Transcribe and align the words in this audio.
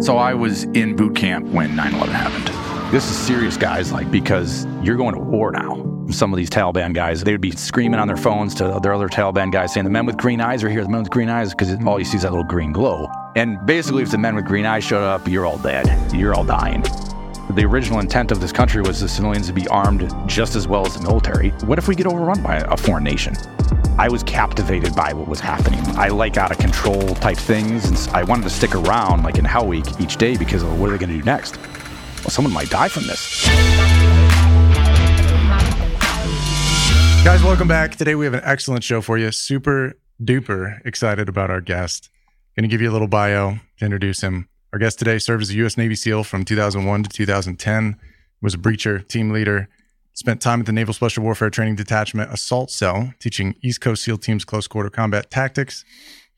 So 0.00 0.16
I 0.16 0.32
was 0.32 0.62
in 0.62 0.94
boot 0.94 1.16
camp 1.16 1.48
when 1.48 1.74
9 1.74 1.94
11 1.94 2.14
happened. 2.14 2.92
This 2.94 3.10
is 3.10 3.16
serious, 3.16 3.56
guys, 3.56 3.90
like, 3.90 4.08
because 4.12 4.64
you're 4.80 4.96
going 4.96 5.14
to 5.14 5.20
war 5.20 5.50
now. 5.50 6.06
Some 6.10 6.32
of 6.32 6.36
these 6.36 6.48
Taliban 6.48 6.94
guys, 6.94 7.24
they 7.24 7.32
would 7.32 7.40
be 7.40 7.50
screaming 7.50 7.98
on 7.98 8.06
their 8.06 8.16
phones 8.16 8.54
to 8.56 8.78
their 8.80 8.94
other 8.94 9.08
Taliban 9.08 9.50
guys 9.50 9.74
saying, 9.74 9.84
The 9.84 9.90
men 9.90 10.06
with 10.06 10.16
green 10.16 10.40
eyes 10.40 10.62
are 10.62 10.70
here, 10.70 10.84
the 10.84 10.88
men 10.88 11.00
with 11.02 11.10
green 11.10 11.28
eyes, 11.28 11.50
because 11.50 11.74
all 11.84 11.98
you 11.98 12.04
see 12.04 12.16
is 12.16 12.22
that 12.22 12.30
little 12.30 12.44
green 12.44 12.72
glow. 12.72 13.08
And 13.34 13.58
basically, 13.66 14.04
if 14.04 14.10
the 14.12 14.18
men 14.18 14.36
with 14.36 14.44
green 14.46 14.66
eyes 14.66 14.84
showed 14.84 15.02
up, 15.02 15.26
you're 15.26 15.44
all 15.44 15.58
dead. 15.58 16.14
You're 16.14 16.32
all 16.32 16.44
dying. 16.44 16.82
The 17.50 17.64
original 17.64 17.98
intent 17.98 18.30
of 18.30 18.40
this 18.40 18.52
country 18.52 18.82
was 18.82 19.00
the 19.00 19.08
civilians 19.08 19.48
to 19.48 19.52
be 19.52 19.66
armed 19.66 20.14
just 20.26 20.54
as 20.54 20.68
well 20.68 20.86
as 20.86 20.94
the 20.96 21.02
military. 21.02 21.50
What 21.64 21.78
if 21.78 21.88
we 21.88 21.96
get 21.96 22.06
overrun 22.06 22.40
by 22.40 22.58
a 22.58 22.76
foreign 22.76 23.04
nation? 23.04 23.34
I 24.00 24.08
was 24.08 24.22
captivated 24.22 24.94
by 24.94 25.12
what 25.12 25.26
was 25.26 25.40
happening. 25.40 25.80
I 25.96 26.06
like 26.06 26.36
out 26.36 26.52
of 26.52 26.58
control 26.58 27.16
type 27.16 27.36
things, 27.36 27.84
and 27.84 28.14
I 28.14 28.22
wanted 28.22 28.44
to 28.44 28.50
stick 28.50 28.76
around 28.76 29.24
like 29.24 29.38
in 29.38 29.44
Hell 29.44 29.66
Week 29.66 29.84
each 30.00 30.18
day 30.18 30.36
because 30.36 30.62
of 30.62 30.78
what 30.78 30.88
are 30.88 30.92
they 30.92 30.98
going 31.04 31.10
to 31.10 31.18
do 31.18 31.24
next? 31.24 31.56
Well, 32.18 32.30
someone 32.30 32.54
might 32.54 32.70
die 32.70 32.86
from 32.88 33.08
this. 33.08 33.44
Guys, 37.24 37.42
welcome 37.42 37.66
back. 37.66 37.96
Today 37.96 38.14
we 38.14 38.24
have 38.24 38.34
an 38.34 38.42
excellent 38.44 38.84
show 38.84 39.00
for 39.00 39.18
you. 39.18 39.32
Super 39.32 39.94
duper 40.22 40.78
excited 40.86 41.28
about 41.28 41.50
our 41.50 41.60
guest. 41.60 42.08
Going 42.54 42.62
to 42.62 42.72
give 42.72 42.80
you 42.80 42.90
a 42.90 42.92
little 42.92 43.08
bio 43.08 43.58
to 43.78 43.84
introduce 43.84 44.20
him. 44.20 44.48
Our 44.72 44.78
guest 44.78 45.00
today 45.00 45.18
served 45.18 45.42
as 45.42 45.50
a 45.50 45.54
U.S. 45.54 45.76
Navy 45.76 45.96
SEAL 45.96 46.22
from 46.22 46.44
2001 46.44 47.02
to 47.02 47.08
2010, 47.08 47.96
was 48.40 48.54
a 48.54 48.58
breacher, 48.58 49.08
team 49.08 49.32
leader, 49.32 49.68
spent 50.18 50.40
time 50.42 50.58
at 50.58 50.66
the 50.66 50.72
Naval 50.72 50.92
Special 50.92 51.22
Warfare 51.22 51.48
Training 51.48 51.76
Detachment 51.76 52.32
Assault 52.32 52.72
Cell, 52.72 53.14
teaching 53.20 53.54
East 53.62 53.80
Coast 53.80 54.02
SEAL 54.02 54.18
teams 54.18 54.44
close 54.44 54.66
quarter 54.66 54.90
combat 54.90 55.30
tactics. 55.30 55.84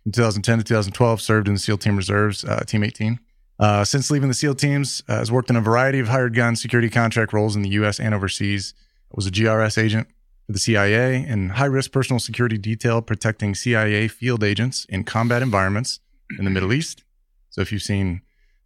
From 0.02 0.12
2010 0.12 0.59
to 0.59 0.65
2012, 0.65 1.21
served 1.23 1.48
in 1.48 1.55
the 1.55 1.61
SEAL 1.61 1.79
Team 1.79 1.97
Reserves, 1.97 2.45
uh, 2.45 2.61
Team 2.66 2.85
18. 2.85 3.19
Uh, 3.59 3.83
since 3.83 4.11
leaving 4.11 4.29
the 4.29 4.35
SEAL 4.35 4.57
teams, 4.57 5.02
uh, 5.09 5.16
has 5.16 5.33
worked 5.33 5.48
in 5.48 5.57
a 5.57 5.62
variety 5.62 5.98
of 5.98 6.09
hired 6.09 6.35
gun 6.35 6.57
security 6.57 6.91
contract 6.91 7.33
roles 7.33 7.57
in 7.57 7.63
the 7.63 7.71
U.S. 7.71 7.99
and 7.99 8.15
overseas. 8.15 8.74
Was 9.13 9.27
a 9.27 9.30
GRS 9.30 9.83
agent 9.83 10.09
for 10.46 10.52
the 10.52 10.59
CIA 10.59 11.24
and 11.24 11.52
high 11.52 11.65
risk 11.65 11.90
personal 11.90 12.21
security 12.21 12.59
detail 12.59 13.01
protecting 13.01 13.55
CIA 13.55 14.09
field 14.09 14.45
agents 14.45 14.85
in 14.90 15.05
combat 15.05 15.43
environments 15.43 16.01
in 16.38 16.45
the 16.45 16.51
Middle 16.51 16.73
East. 16.73 17.02
So 17.49 17.60
if 17.62 17.73
you've 17.73 17.83
seen 17.83 18.21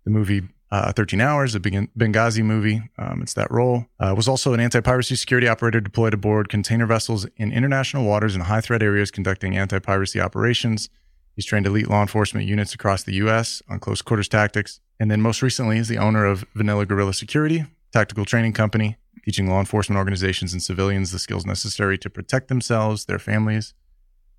the 0.05 0.11
movie 0.11 0.43
uh, 0.75 0.93
13 0.93 1.21
Hours, 1.21 1.55
a 1.55 1.61
Benghazi 1.61 2.43
movie, 2.43 2.83
um, 2.99 3.23
it's 3.23 3.35
that 3.35 3.49
role. 3.49 3.87
Uh, 4.01 4.13
was 4.17 4.27
also 4.27 4.55
an 4.55 4.61
anti-piracy 4.61 5.15
security 5.15 5.47
operator 5.47 5.81
deployed 5.81 6.13
aboard 6.13 6.49
container 6.49 6.85
vessels 6.85 7.27
in 7.37 7.53
international 7.53 8.05
waters 8.05 8.35
and 8.35 8.43
high 8.43 8.61
threat 8.61 8.83
areas 8.83 9.13
conducting 9.13 9.57
anti-piracy 9.57 10.21
operations. 10.21 10.89
He's 11.37 11.47
trained 11.47 11.67
elite 11.67 11.89
law 11.89 12.01
enforcement 12.01 12.49
units 12.49 12.75
across 12.75 13.05
the 13.05 13.15
U.S. 13.15 13.63
on 13.69 13.79
close 13.79 14.03
quarters 14.03 14.27
tactics. 14.27 14.81
And 14.99 15.13
then 15.13 15.21
most 15.21 15.43
recently 15.43 15.79
is 15.79 15.87
the 15.87 15.99
owner 15.99 16.27
of 16.27 16.45
Vanilla 16.57 16.87
Gorilla 16.87 17.15
Security, 17.15 17.67
tactical 17.93 18.25
training 18.25 18.55
company, 18.55 18.97
teaching 19.25 19.49
law 19.49 19.61
enforcement 19.61 19.97
organizations 19.97 20.53
and 20.53 20.61
civilians 20.61 21.13
the 21.13 21.21
skills 21.21 21.47
necessary 21.47 21.97
to 21.99 22.11
protect 22.11 22.49
themselves, 22.49 23.05
their 23.05 23.21
families, 23.21 23.75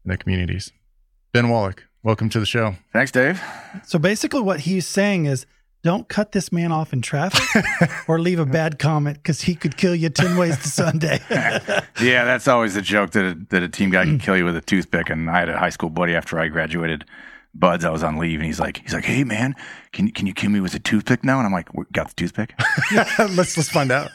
and 0.04 0.12
their 0.12 0.18
communities. 0.18 0.74
Ben 1.32 1.46
Wallick, 1.46 1.80
welcome 2.04 2.28
to 2.28 2.42
the 2.42 2.46
show. 2.46 2.76
Thanks, 2.92 3.12
Dave. 3.14 3.42
So 3.86 3.98
basically, 3.98 4.42
what 4.42 4.62
he's 4.62 4.86
saying 4.86 5.28
is 5.28 5.46
don't 5.86 6.10
cut 6.10 6.32
this 6.32 6.52
man 6.52 6.72
off 6.72 6.94
in 6.94 7.02
traffic 7.04 7.64
or 8.08 8.20
leave 8.20 8.40
a 8.40 8.46
bad 8.46 8.80
comment 8.80 9.18
because 9.18 9.42
he 9.42 9.54
could 9.54 9.78
kill 9.78 9.94
you 9.94 10.10
10 10.10 10.36
ways 10.36 10.58
to 10.58 10.68
Sunday. 10.68 11.20
yeah, 12.02 12.26
that's 12.26 12.48
always 12.48 12.74
the 12.74 12.82
joke 12.82 13.12
that 13.12 13.24
a, 13.24 13.38
that 13.52 13.62
a 13.62 13.70
team 13.70 13.92
guy 13.92 14.04
can 14.04 14.18
kill 14.18 14.36
you 14.36 14.46
with 14.46 14.58
a 14.58 14.62
toothpick. 14.62 15.12
And 15.12 15.30
I 15.30 15.40
had 15.40 15.50
a 15.50 15.60
high 15.60 15.70
school 15.70 15.92
buddy 15.92 16.16
after 16.16 16.40
I 16.40 16.48
graduated. 16.48 17.06
Buds, 17.54 17.86
I 17.86 17.92
was 17.92 18.04
on 18.04 18.18
leave, 18.18 18.40
and 18.40 18.46
he's 18.48 18.60
like, 18.60 18.80
he's 18.80 18.94
like, 18.94 19.06
"Hey 19.06 19.24
man, 19.24 19.56
can 19.94 20.12
can 20.12 20.28
you 20.28 20.34
kill 20.34 20.50
me 20.50 20.60
with 20.60 20.74
a 20.74 20.80
toothpick 20.80 21.24
now?" 21.24 21.38
And 21.38 21.46
I'm 21.46 21.54
like, 21.54 21.70
"Got 21.94 22.10
the 22.10 22.14
toothpick?" 22.16 22.54
let's 23.18 23.56
let's 23.56 23.70
find 23.70 23.94
out. 23.94 24.12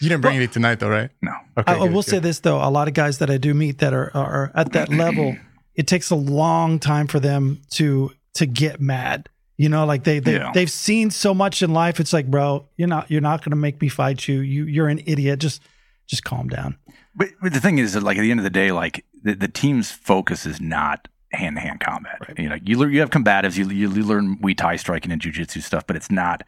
You 0.00 0.08
didn't 0.08 0.22
bring 0.22 0.34
well, 0.34 0.42
any 0.42 0.48
tonight, 0.48 0.80
though, 0.80 0.88
right? 0.88 1.08
No. 1.22 1.32
Okay. 1.56 1.72
I, 1.72 1.76
I 1.76 1.82
will 1.82 2.02
good. 2.02 2.06
say 2.06 2.18
this 2.18 2.40
though: 2.40 2.56
a 2.56 2.66
lot 2.68 2.88
of 2.88 2.94
guys 2.94 3.18
that 3.18 3.30
I 3.30 3.36
do 3.36 3.54
meet 3.54 3.78
that 3.78 3.94
are 3.94 4.10
are 4.12 4.50
at 4.56 4.72
that 4.72 4.88
level, 4.88 5.36
it 5.76 5.86
takes 5.86 6.10
a 6.10 6.16
long 6.16 6.80
time 6.80 7.06
for 7.06 7.20
them 7.20 7.62
to 7.74 8.10
to 8.34 8.44
get 8.44 8.80
mad 8.80 9.28
you 9.60 9.68
know, 9.68 9.84
like 9.84 10.04
they 10.04 10.20
they 10.20 10.36
yeah. 10.36 10.52
they've 10.54 10.70
seen 10.70 11.10
so 11.10 11.34
much 11.34 11.60
in 11.60 11.74
life. 11.74 12.00
It's 12.00 12.14
like, 12.14 12.30
bro, 12.30 12.66
you're 12.78 12.88
not 12.88 13.10
you're 13.10 13.20
not 13.20 13.40
going 13.40 13.50
to 13.50 13.56
make 13.56 13.78
me 13.82 13.90
fight 13.90 14.26
you. 14.26 14.40
You 14.40 14.64
you're 14.64 14.88
an 14.88 15.02
idiot. 15.04 15.38
Just 15.38 15.60
just 16.06 16.24
calm 16.24 16.48
down. 16.48 16.78
But, 17.14 17.28
but 17.42 17.52
the 17.52 17.60
thing 17.60 17.76
is 17.76 17.92
that 17.92 18.02
like 18.02 18.16
at 18.16 18.22
the 18.22 18.30
end 18.30 18.40
of 18.40 18.44
the 18.44 18.48
day, 18.48 18.72
like 18.72 19.04
the, 19.22 19.34
the 19.34 19.48
team's 19.48 19.90
focus 19.90 20.46
is 20.46 20.62
not 20.62 21.08
hand 21.32 21.56
to 21.56 21.60
hand 21.60 21.80
combat. 21.80 22.16
Right. 22.26 22.38
You 22.38 22.48
know, 22.48 22.56
you 22.64 22.78
learn 22.78 22.90
you 22.90 23.00
have 23.00 23.10
combatives, 23.10 23.58
you 23.58 23.68
you 23.68 23.90
learn 23.90 24.38
Muay 24.38 24.56
Thai 24.56 24.76
striking 24.76 25.12
and 25.12 25.20
jujitsu 25.20 25.62
stuff, 25.62 25.86
but 25.86 25.94
it's 25.94 26.10
not 26.10 26.42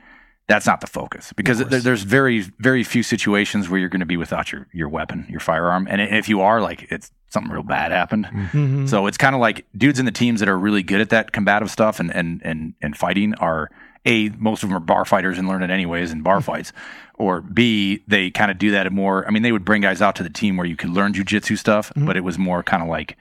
that's 0.49 0.65
not 0.65 0.81
the 0.81 0.87
focus 0.87 1.34
because 1.34 1.59
there, 1.59 1.81
there's 1.81 2.05
very 2.05 2.41
very 2.61 2.83
few 2.83 3.03
situations 3.03 3.69
where 3.69 3.78
you're 3.78 3.91
going 3.91 4.01
to 4.01 4.06
be 4.06 4.17
without 4.17 4.53
your 4.53 4.69
your 4.72 4.89
weapon, 4.89 5.27
your 5.28 5.41
firearm, 5.41 5.87
and 5.91 6.01
if 6.01 6.31
you 6.31 6.41
are, 6.41 6.62
like 6.62 6.91
it's 6.91 7.11
something 7.32 7.53
real 7.53 7.62
bad 7.62 7.93
happened. 7.93 8.26
Mm-hmm. 8.26 8.87
So 8.87 9.06
it's 9.06 9.19
kind 9.19 9.34
of 9.34 9.41
like 9.41 9.66
dudes 9.76 9.98
in 9.98 10.04
the 10.04 10.12
teams 10.12 10.41
that 10.41 10.48
are 10.48 10.59
really 10.59 10.82
good 10.82 11.00
at 11.00 11.10
that 11.10 11.32
combative 11.32 11.70
stuff 11.70 12.00
and 12.00 12.15
and 12.15 12.41
and 12.44 12.75
and 12.82 12.97
fighting 12.97 13.34
are 13.37 13.70
a 14.04 14.31
most 14.31 14.62
of 14.62 14.69
them 14.69 14.76
are 14.76 14.81
bar 14.81 15.04
fighters 15.04 15.38
and 15.38 15.48
learn 15.48 15.62
it 15.62 15.71
anyways 15.71 16.12
in 16.12 16.22
bar 16.22 16.37
mm-hmm. 16.37 16.44
fights, 16.44 16.72
or 17.15 17.41
b 17.41 18.03
they 18.06 18.31
kind 18.31 18.50
of 18.50 18.59
do 18.59 18.71
that 18.72 18.91
more. 18.92 19.26
I 19.26 19.31
mean, 19.31 19.42
they 19.42 19.53
would 19.53 19.65
bring 19.65 19.82
guys 19.82 20.03
out 20.03 20.16
to 20.16 20.22
the 20.22 20.31
team 20.31 20.56
where 20.56 20.66
you 20.66 20.76
could 20.76 20.91
learn 20.91 21.12
jujitsu 21.12 21.56
stuff, 21.56 21.91
mm-hmm. 21.91 22.06
but 22.06 22.16
it 22.16 22.25
was 22.25 22.38
more 22.38 22.62
kind 22.62 22.82
of 22.82 22.88
like 22.88 23.16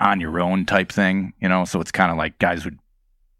on 0.00 0.20
your 0.20 0.40
own 0.40 0.66
type 0.66 0.90
thing, 0.92 1.32
you 1.40 1.48
know. 1.48 1.64
So 1.64 1.80
it's 1.80 1.92
kind 1.92 2.10
of 2.10 2.18
like 2.18 2.38
guys 2.38 2.64
would 2.64 2.78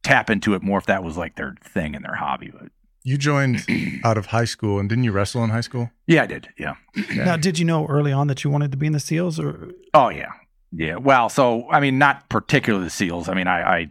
tap 0.02 0.30
into 0.30 0.54
it 0.54 0.62
more 0.62 0.78
if 0.78 0.86
that 0.86 1.02
was 1.02 1.16
like 1.16 1.36
their 1.36 1.54
thing 1.62 1.94
and 1.94 2.04
their 2.04 2.14
hobby. 2.14 2.50
But 2.50 2.70
you 3.08 3.16
joined 3.16 3.64
out 4.04 4.18
of 4.18 4.26
high 4.26 4.44
school, 4.44 4.78
and 4.78 4.88
didn't 4.88 5.04
you 5.04 5.12
wrestle 5.12 5.42
in 5.42 5.50
high 5.50 5.62
school? 5.62 5.90
Yeah, 6.06 6.24
I 6.24 6.26
did. 6.26 6.48
Yeah. 6.58 6.74
yeah. 6.94 7.24
Now, 7.24 7.36
did 7.36 7.58
you 7.58 7.64
know 7.64 7.86
early 7.86 8.12
on 8.12 8.26
that 8.26 8.44
you 8.44 8.50
wanted 8.50 8.70
to 8.72 8.76
be 8.76 8.86
in 8.86 8.92
the 8.92 9.00
SEALs, 9.00 9.40
or? 9.40 9.70
Oh 9.94 10.10
yeah, 10.10 10.32
yeah. 10.72 10.96
Well, 10.96 11.28
so 11.28 11.68
I 11.70 11.80
mean, 11.80 11.98
not 11.98 12.28
particularly 12.28 12.84
the 12.84 12.90
SEALs. 12.90 13.28
I 13.28 13.34
mean, 13.34 13.46
I, 13.46 13.62
I 13.62 13.90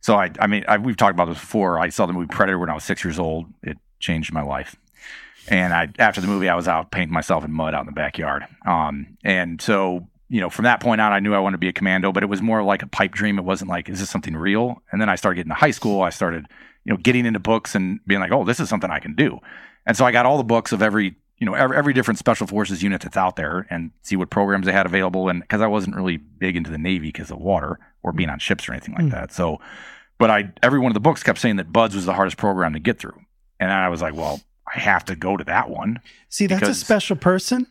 so 0.00 0.16
I, 0.16 0.30
I 0.38 0.46
mean, 0.46 0.64
I, 0.68 0.76
we've 0.76 0.96
talked 0.96 1.14
about 1.14 1.26
this 1.26 1.40
before. 1.40 1.78
I 1.78 1.88
saw 1.88 2.04
the 2.04 2.12
movie 2.12 2.26
Predator 2.26 2.58
when 2.58 2.68
I 2.68 2.74
was 2.74 2.84
six 2.84 3.02
years 3.02 3.18
old. 3.18 3.46
It 3.62 3.78
changed 3.98 4.32
my 4.32 4.42
life. 4.42 4.76
And 5.48 5.72
I, 5.72 5.88
after 5.98 6.20
the 6.20 6.26
movie, 6.26 6.48
I 6.48 6.54
was 6.54 6.68
out 6.68 6.90
painting 6.90 7.14
myself 7.14 7.44
in 7.44 7.52
mud 7.52 7.74
out 7.74 7.80
in 7.80 7.86
the 7.86 7.92
backyard. 7.92 8.44
Um, 8.66 9.16
and 9.24 9.60
so 9.60 10.06
you 10.30 10.40
know, 10.40 10.48
from 10.48 10.62
that 10.62 10.80
point 10.80 11.00
on, 11.00 11.12
I 11.12 11.18
knew 11.18 11.34
I 11.34 11.40
wanted 11.40 11.56
to 11.56 11.58
be 11.58 11.68
a 11.68 11.72
commando, 11.72 12.12
but 12.12 12.22
it 12.22 12.26
was 12.26 12.40
more 12.40 12.62
like 12.62 12.82
a 12.82 12.86
pipe 12.86 13.12
dream. 13.12 13.36
It 13.36 13.44
wasn't 13.44 13.68
like, 13.68 13.88
is 13.88 13.98
this 13.98 14.08
something 14.08 14.36
real? 14.36 14.80
And 14.92 15.00
then 15.00 15.08
I 15.08 15.16
started 15.16 15.36
getting 15.36 15.50
to 15.50 15.56
high 15.56 15.72
school. 15.72 16.02
I 16.02 16.10
started 16.10 16.46
you 16.84 16.92
know, 16.92 16.96
getting 16.96 17.26
into 17.26 17.38
books 17.38 17.74
and 17.74 18.00
being 18.06 18.20
like, 18.20 18.32
oh, 18.32 18.44
this 18.44 18.60
is 18.60 18.68
something 18.68 18.90
I 18.90 18.98
can 18.98 19.14
do. 19.14 19.38
And 19.86 19.96
so 19.96 20.04
I 20.04 20.12
got 20.12 20.26
all 20.26 20.36
the 20.36 20.44
books 20.44 20.72
of 20.72 20.82
every, 20.82 21.16
you 21.38 21.46
know, 21.46 21.54
every, 21.54 21.76
every 21.76 21.92
different 21.92 22.18
special 22.18 22.46
forces 22.46 22.82
unit 22.82 23.00
that's 23.02 23.16
out 23.16 23.36
there 23.36 23.66
and 23.70 23.90
see 24.02 24.16
what 24.16 24.30
programs 24.30 24.66
they 24.66 24.72
had 24.72 24.86
available. 24.86 25.28
And 25.28 25.40
because 25.40 25.60
I 25.60 25.66
wasn't 25.66 25.96
really 25.96 26.16
big 26.16 26.56
into 26.56 26.70
the 26.70 26.78
Navy 26.78 27.08
because 27.08 27.30
of 27.30 27.38
water 27.38 27.78
or 28.02 28.12
being 28.12 28.28
on 28.28 28.38
ships 28.38 28.68
or 28.68 28.72
anything 28.72 28.94
like 28.94 29.06
mm. 29.06 29.10
that. 29.12 29.32
So, 29.32 29.60
but 30.18 30.30
I, 30.30 30.52
every 30.62 30.78
one 30.78 30.90
of 30.90 30.94
the 30.94 31.00
books 31.00 31.22
kept 31.22 31.38
saying 31.38 31.56
that 31.56 31.72
BUDS 31.72 31.94
was 31.94 32.06
the 32.06 32.14
hardest 32.14 32.36
program 32.36 32.72
to 32.74 32.78
get 32.78 32.98
through. 32.98 33.18
And 33.58 33.70
I 33.70 33.88
was 33.88 34.02
like, 34.02 34.14
well, 34.14 34.40
I 34.74 34.78
have 34.78 35.04
to 35.06 35.16
go 35.16 35.36
to 35.36 35.44
that 35.44 35.68
one. 35.70 36.00
See, 36.28 36.46
that's 36.46 36.68
a 36.68 36.74
special 36.74 37.16
person. 37.16 37.66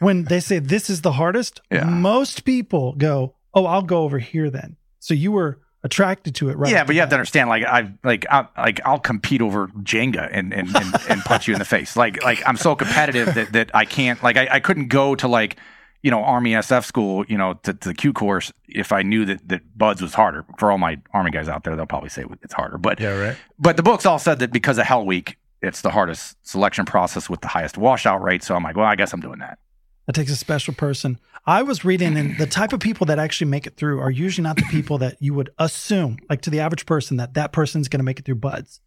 when 0.00 0.24
they 0.24 0.40
say 0.40 0.58
this 0.58 0.90
is 0.90 1.00
the 1.00 1.12
hardest, 1.12 1.60
yeah. 1.70 1.84
most 1.84 2.44
people 2.44 2.94
go, 2.94 3.34
oh, 3.54 3.66
I'll 3.66 3.82
go 3.82 4.02
over 4.02 4.18
here 4.18 4.50
then. 4.50 4.76
So 4.98 5.14
you 5.14 5.32
were 5.32 5.60
attracted 5.86 6.34
to 6.34 6.50
it 6.50 6.58
right 6.58 6.70
yeah 6.70 6.82
but 6.84 6.94
you 6.94 7.00
have 7.00 7.08
to 7.08 7.14
understand 7.14 7.48
like 7.48 7.62
i 7.64 7.90
like 8.02 8.26
i 8.28 8.46
like 8.58 8.80
i'll 8.84 8.98
compete 8.98 9.40
over 9.40 9.68
jenga 9.82 10.28
and 10.32 10.52
and, 10.52 10.74
and, 10.74 10.94
and 11.08 11.22
punch 11.22 11.46
you 11.46 11.54
in 11.54 11.60
the 11.60 11.64
face. 11.64 11.96
Like 11.96 12.22
like 12.24 12.42
i'm 12.44 12.56
so 12.56 12.74
competitive 12.74 13.34
that 13.34 13.52
that 13.52 13.70
i 13.72 13.84
can't 13.84 14.20
like 14.22 14.36
i, 14.36 14.48
I 14.50 14.60
couldn't 14.60 14.88
go 14.88 15.14
to 15.14 15.28
like 15.28 15.56
you 16.02 16.10
know 16.10 16.22
army 16.24 16.52
sf 16.52 16.84
school 16.84 17.24
you 17.28 17.38
know 17.38 17.54
to, 17.62 17.72
to 17.72 17.88
the 17.88 17.94
q 17.94 18.12
course 18.12 18.52
if 18.68 18.90
i 18.90 19.02
knew 19.02 19.24
that 19.26 19.48
that 19.48 19.78
buds 19.78 20.02
was 20.02 20.12
harder. 20.12 20.44
For 20.58 20.72
all 20.72 20.78
my 20.78 21.00
army 21.14 21.30
guys 21.30 21.48
out 21.48 21.62
there 21.62 21.76
they'll 21.76 21.86
probably 21.86 22.10
say 22.10 22.24
it's 22.42 22.54
harder. 22.54 22.78
But 22.78 22.98
yeah 22.98 23.10
right. 23.10 23.36
but 23.58 23.76
the 23.76 23.84
books 23.84 24.04
all 24.04 24.18
said 24.18 24.40
that 24.40 24.52
because 24.52 24.78
of 24.78 24.86
hell 24.86 25.06
week 25.06 25.38
it's 25.62 25.82
the 25.82 25.90
hardest 25.90 26.36
selection 26.46 26.84
process 26.84 27.30
with 27.30 27.40
the 27.42 27.48
highest 27.48 27.78
washout 27.78 28.20
rate. 28.22 28.42
So 28.42 28.56
i'm 28.56 28.64
like 28.64 28.76
well 28.76 28.86
i 28.86 28.96
guess 28.96 29.12
i'm 29.12 29.20
doing 29.20 29.38
that 29.38 29.58
that 30.06 30.14
takes 30.14 30.30
a 30.30 30.36
special 30.36 30.74
person. 30.74 31.18
I 31.46 31.62
was 31.62 31.84
reading, 31.84 32.16
and 32.16 32.38
the 32.38 32.46
type 32.46 32.72
of 32.72 32.80
people 32.80 33.06
that 33.06 33.18
actually 33.18 33.50
make 33.50 33.66
it 33.66 33.76
through 33.76 34.00
are 34.00 34.10
usually 34.10 34.42
not 34.42 34.56
the 34.56 34.64
people 34.70 34.98
that 34.98 35.16
you 35.20 35.34
would 35.34 35.50
assume, 35.58 36.18
like 36.28 36.42
to 36.42 36.50
the 36.50 36.60
average 36.60 36.86
person, 36.86 37.18
that 37.18 37.34
that 37.34 37.52
person's 37.52 37.88
going 37.88 38.00
to 38.00 38.04
make 38.04 38.18
it 38.18 38.24
through 38.24 38.36
buds. 38.36 38.80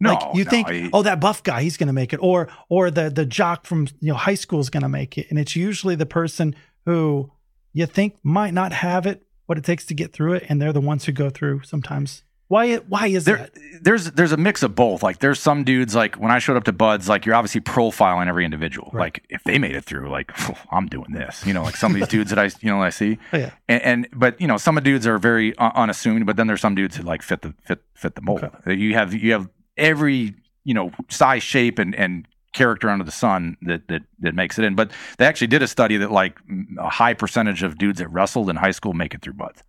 No, 0.00 0.14
like 0.14 0.34
you 0.34 0.44
no, 0.44 0.50
think, 0.50 0.68
I, 0.68 0.90
oh, 0.92 1.02
that 1.02 1.20
buff 1.20 1.42
guy, 1.42 1.62
he's 1.62 1.76
going 1.76 1.86
to 1.86 1.92
make 1.92 2.12
it, 2.12 2.18
or 2.22 2.48
or 2.68 2.90
the 2.90 3.10
the 3.10 3.24
jock 3.24 3.66
from 3.66 3.88
you 4.00 4.12
know 4.12 4.18
high 4.18 4.34
school 4.34 4.60
is 4.60 4.70
going 4.70 4.82
to 4.82 4.88
make 4.88 5.16
it, 5.16 5.28
and 5.30 5.38
it's 5.38 5.56
usually 5.56 5.94
the 5.94 6.06
person 6.06 6.54
who 6.84 7.30
you 7.72 7.86
think 7.86 8.16
might 8.22 8.54
not 8.54 8.72
have 8.72 9.06
it, 9.06 9.24
what 9.46 9.58
it 9.58 9.64
takes 9.64 9.84
to 9.86 9.94
get 9.94 10.12
through 10.12 10.34
it, 10.34 10.46
and 10.48 10.60
they're 10.60 10.72
the 10.72 10.80
ones 10.80 11.04
who 11.04 11.12
go 11.12 11.30
through 11.30 11.62
sometimes 11.62 12.22
why? 12.54 12.76
Why 12.76 13.08
is 13.08 13.24
there, 13.24 13.38
that? 13.38 13.50
There's 13.82 14.12
there's 14.12 14.30
a 14.30 14.36
mix 14.36 14.62
of 14.62 14.76
both. 14.76 15.02
Like 15.02 15.18
there's 15.18 15.40
some 15.40 15.64
dudes 15.64 15.92
like 15.96 16.14
when 16.14 16.30
I 16.30 16.38
showed 16.38 16.56
up 16.56 16.62
to 16.64 16.72
Buds, 16.72 17.08
like 17.08 17.26
you're 17.26 17.34
obviously 17.34 17.60
profiling 17.60 18.28
every 18.28 18.44
individual. 18.44 18.90
Right. 18.92 19.06
Like 19.06 19.24
if 19.28 19.42
they 19.42 19.58
made 19.58 19.74
it 19.74 19.82
through, 19.84 20.08
like 20.08 20.30
I'm 20.70 20.86
doing 20.86 21.10
this. 21.10 21.44
You 21.44 21.52
know, 21.52 21.64
like 21.64 21.76
some 21.76 21.92
of 21.92 21.98
these 21.98 22.06
dudes 22.06 22.30
that 22.30 22.38
I 22.38 22.44
you 22.60 22.70
know 22.70 22.80
I 22.80 22.90
see. 22.90 23.18
Oh, 23.32 23.38
yeah. 23.38 23.50
And, 23.68 23.82
and, 23.82 24.08
but 24.12 24.40
you 24.40 24.46
know 24.46 24.56
some 24.56 24.78
of 24.78 24.84
dudes 24.84 25.04
are 25.04 25.18
very 25.18 25.58
uh, 25.58 25.72
unassuming, 25.74 26.24
but 26.26 26.36
then 26.36 26.46
there's 26.46 26.60
some 26.60 26.76
dudes 26.76 26.96
who 26.96 27.02
like 27.02 27.22
fit 27.22 27.42
the 27.42 27.54
fit 27.64 27.82
fit 27.94 28.14
the 28.14 28.22
mold. 28.22 28.44
Okay. 28.44 28.74
You 28.74 28.94
have 28.94 29.12
you 29.12 29.32
have 29.32 29.48
every 29.76 30.36
you 30.62 30.74
know 30.74 30.92
size, 31.08 31.42
shape, 31.42 31.80
and 31.80 31.92
and 31.96 32.28
character 32.52 32.88
under 32.88 33.04
the 33.04 33.10
sun 33.10 33.56
that 33.62 33.88
that 33.88 34.02
that 34.20 34.36
makes 34.36 34.60
it 34.60 34.64
in. 34.64 34.76
But 34.76 34.92
they 35.18 35.26
actually 35.26 35.48
did 35.48 35.64
a 35.64 35.66
study 35.66 35.96
that 35.96 36.12
like 36.12 36.38
a 36.78 36.88
high 36.88 37.14
percentage 37.14 37.64
of 37.64 37.78
dudes 37.78 37.98
that 37.98 38.06
wrestled 38.10 38.48
in 38.48 38.54
high 38.54 38.70
school 38.70 38.92
make 38.92 39.12
it 39.12 39.22
through 39.22 39.32
BUD/S. 39.32 39.64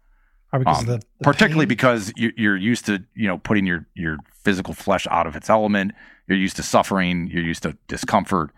Because 0.59 0.79
um, 0.79 0.85
the, 0.85 0.97
the 0.97 1.23
particularly 1.23 1.65
pain? 1.65 1.69
because 1.69 2.13
you're, 2.15 2.31
you're 2.37 2.57
used 2.57 2.85
to 2.87 3.03
you 3.15 3.27
know 3.27 3.37
putting 3.37 3.65
your 3.65 3.85
your 3.95 4.17
physical 4.43 4.73
flesh 4.73 5.07
out 5.11 5.27
of 5.27 5.35
its 5.35 5.49
element. 5.49 5.91
You're 6.27 6.37
used 6.37 6.55
to 6.57 6.63
suffering. 6.63 7.27
You're 7.31 7.43
used 7.43 7.63
to 7.63 7.77
discomfort. 7.87 8.51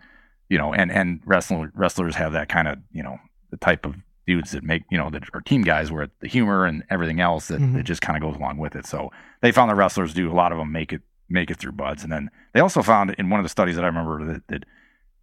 You 0.48 0.56
know, 0.58 0.72
and 0.72 0.90
and 0.90 1.20
wrestler, 1.26 1.70
wrestlers 1.74 2.14
have 2.14 2.32
that 2.32 2.48
kind 2.48 2.68
of 2.68 2.78
you 2.92 3.02
know 3.02 3.18
the 3.50 3.56
type 3.58 3.84
of 3.86 3.96
dudes 4.26 4.50
that 4.52 4.62
make 4.62 4.82
you 4.90 4.98
know 4.98 5.10
that 5.10 5.24
are 5.34 5.40
team 5.40 5.62
guys 5.62 5.90
where 5.92 6.08
the 6.20 6.28
humor 6.28 6.66
and 6.66 6.84
everything 6.90 7.18
else 7.20 7.48
that, 7.48 7.60
Mhm. 7.60 7.74
that 7.74 7.84
just 7.84 8.00
kind 8.02 8.16
of 8.16 8.22
goes 8.22 8.38
along 8.38 8.58
with 8.58 8.74
it. 8.76 8.86
So 8.86 9.10
they 9.40 9.52
found 9.52 9.70
the 9.70 9.74
wrestlers 9.74 10.12
do 10.14 10.30
a 10.30 10.34
lot 10.34 10.52
of 10.52 10.58
them 10.58 10.70
make 10.72 10.92
it 10.92 11.02
make 11.30 11.50
it 11.50 11.58
through 11.58 11.72
buds, 11.72 12.02
and 12.02 12.10
then 12.12 12.30
they 12.54 12.60
also 12.60 12.80
found 12.82 13.14
in 13.18 13.28
one 13.30 13.40
of 13.40 13.44
the 13.44 13.48
studies 13.50 13.76
that 13.76 13.84
I 13.84 13.88
remember 13.88 14.24
that 14.32 14.48
that 14.48 14.64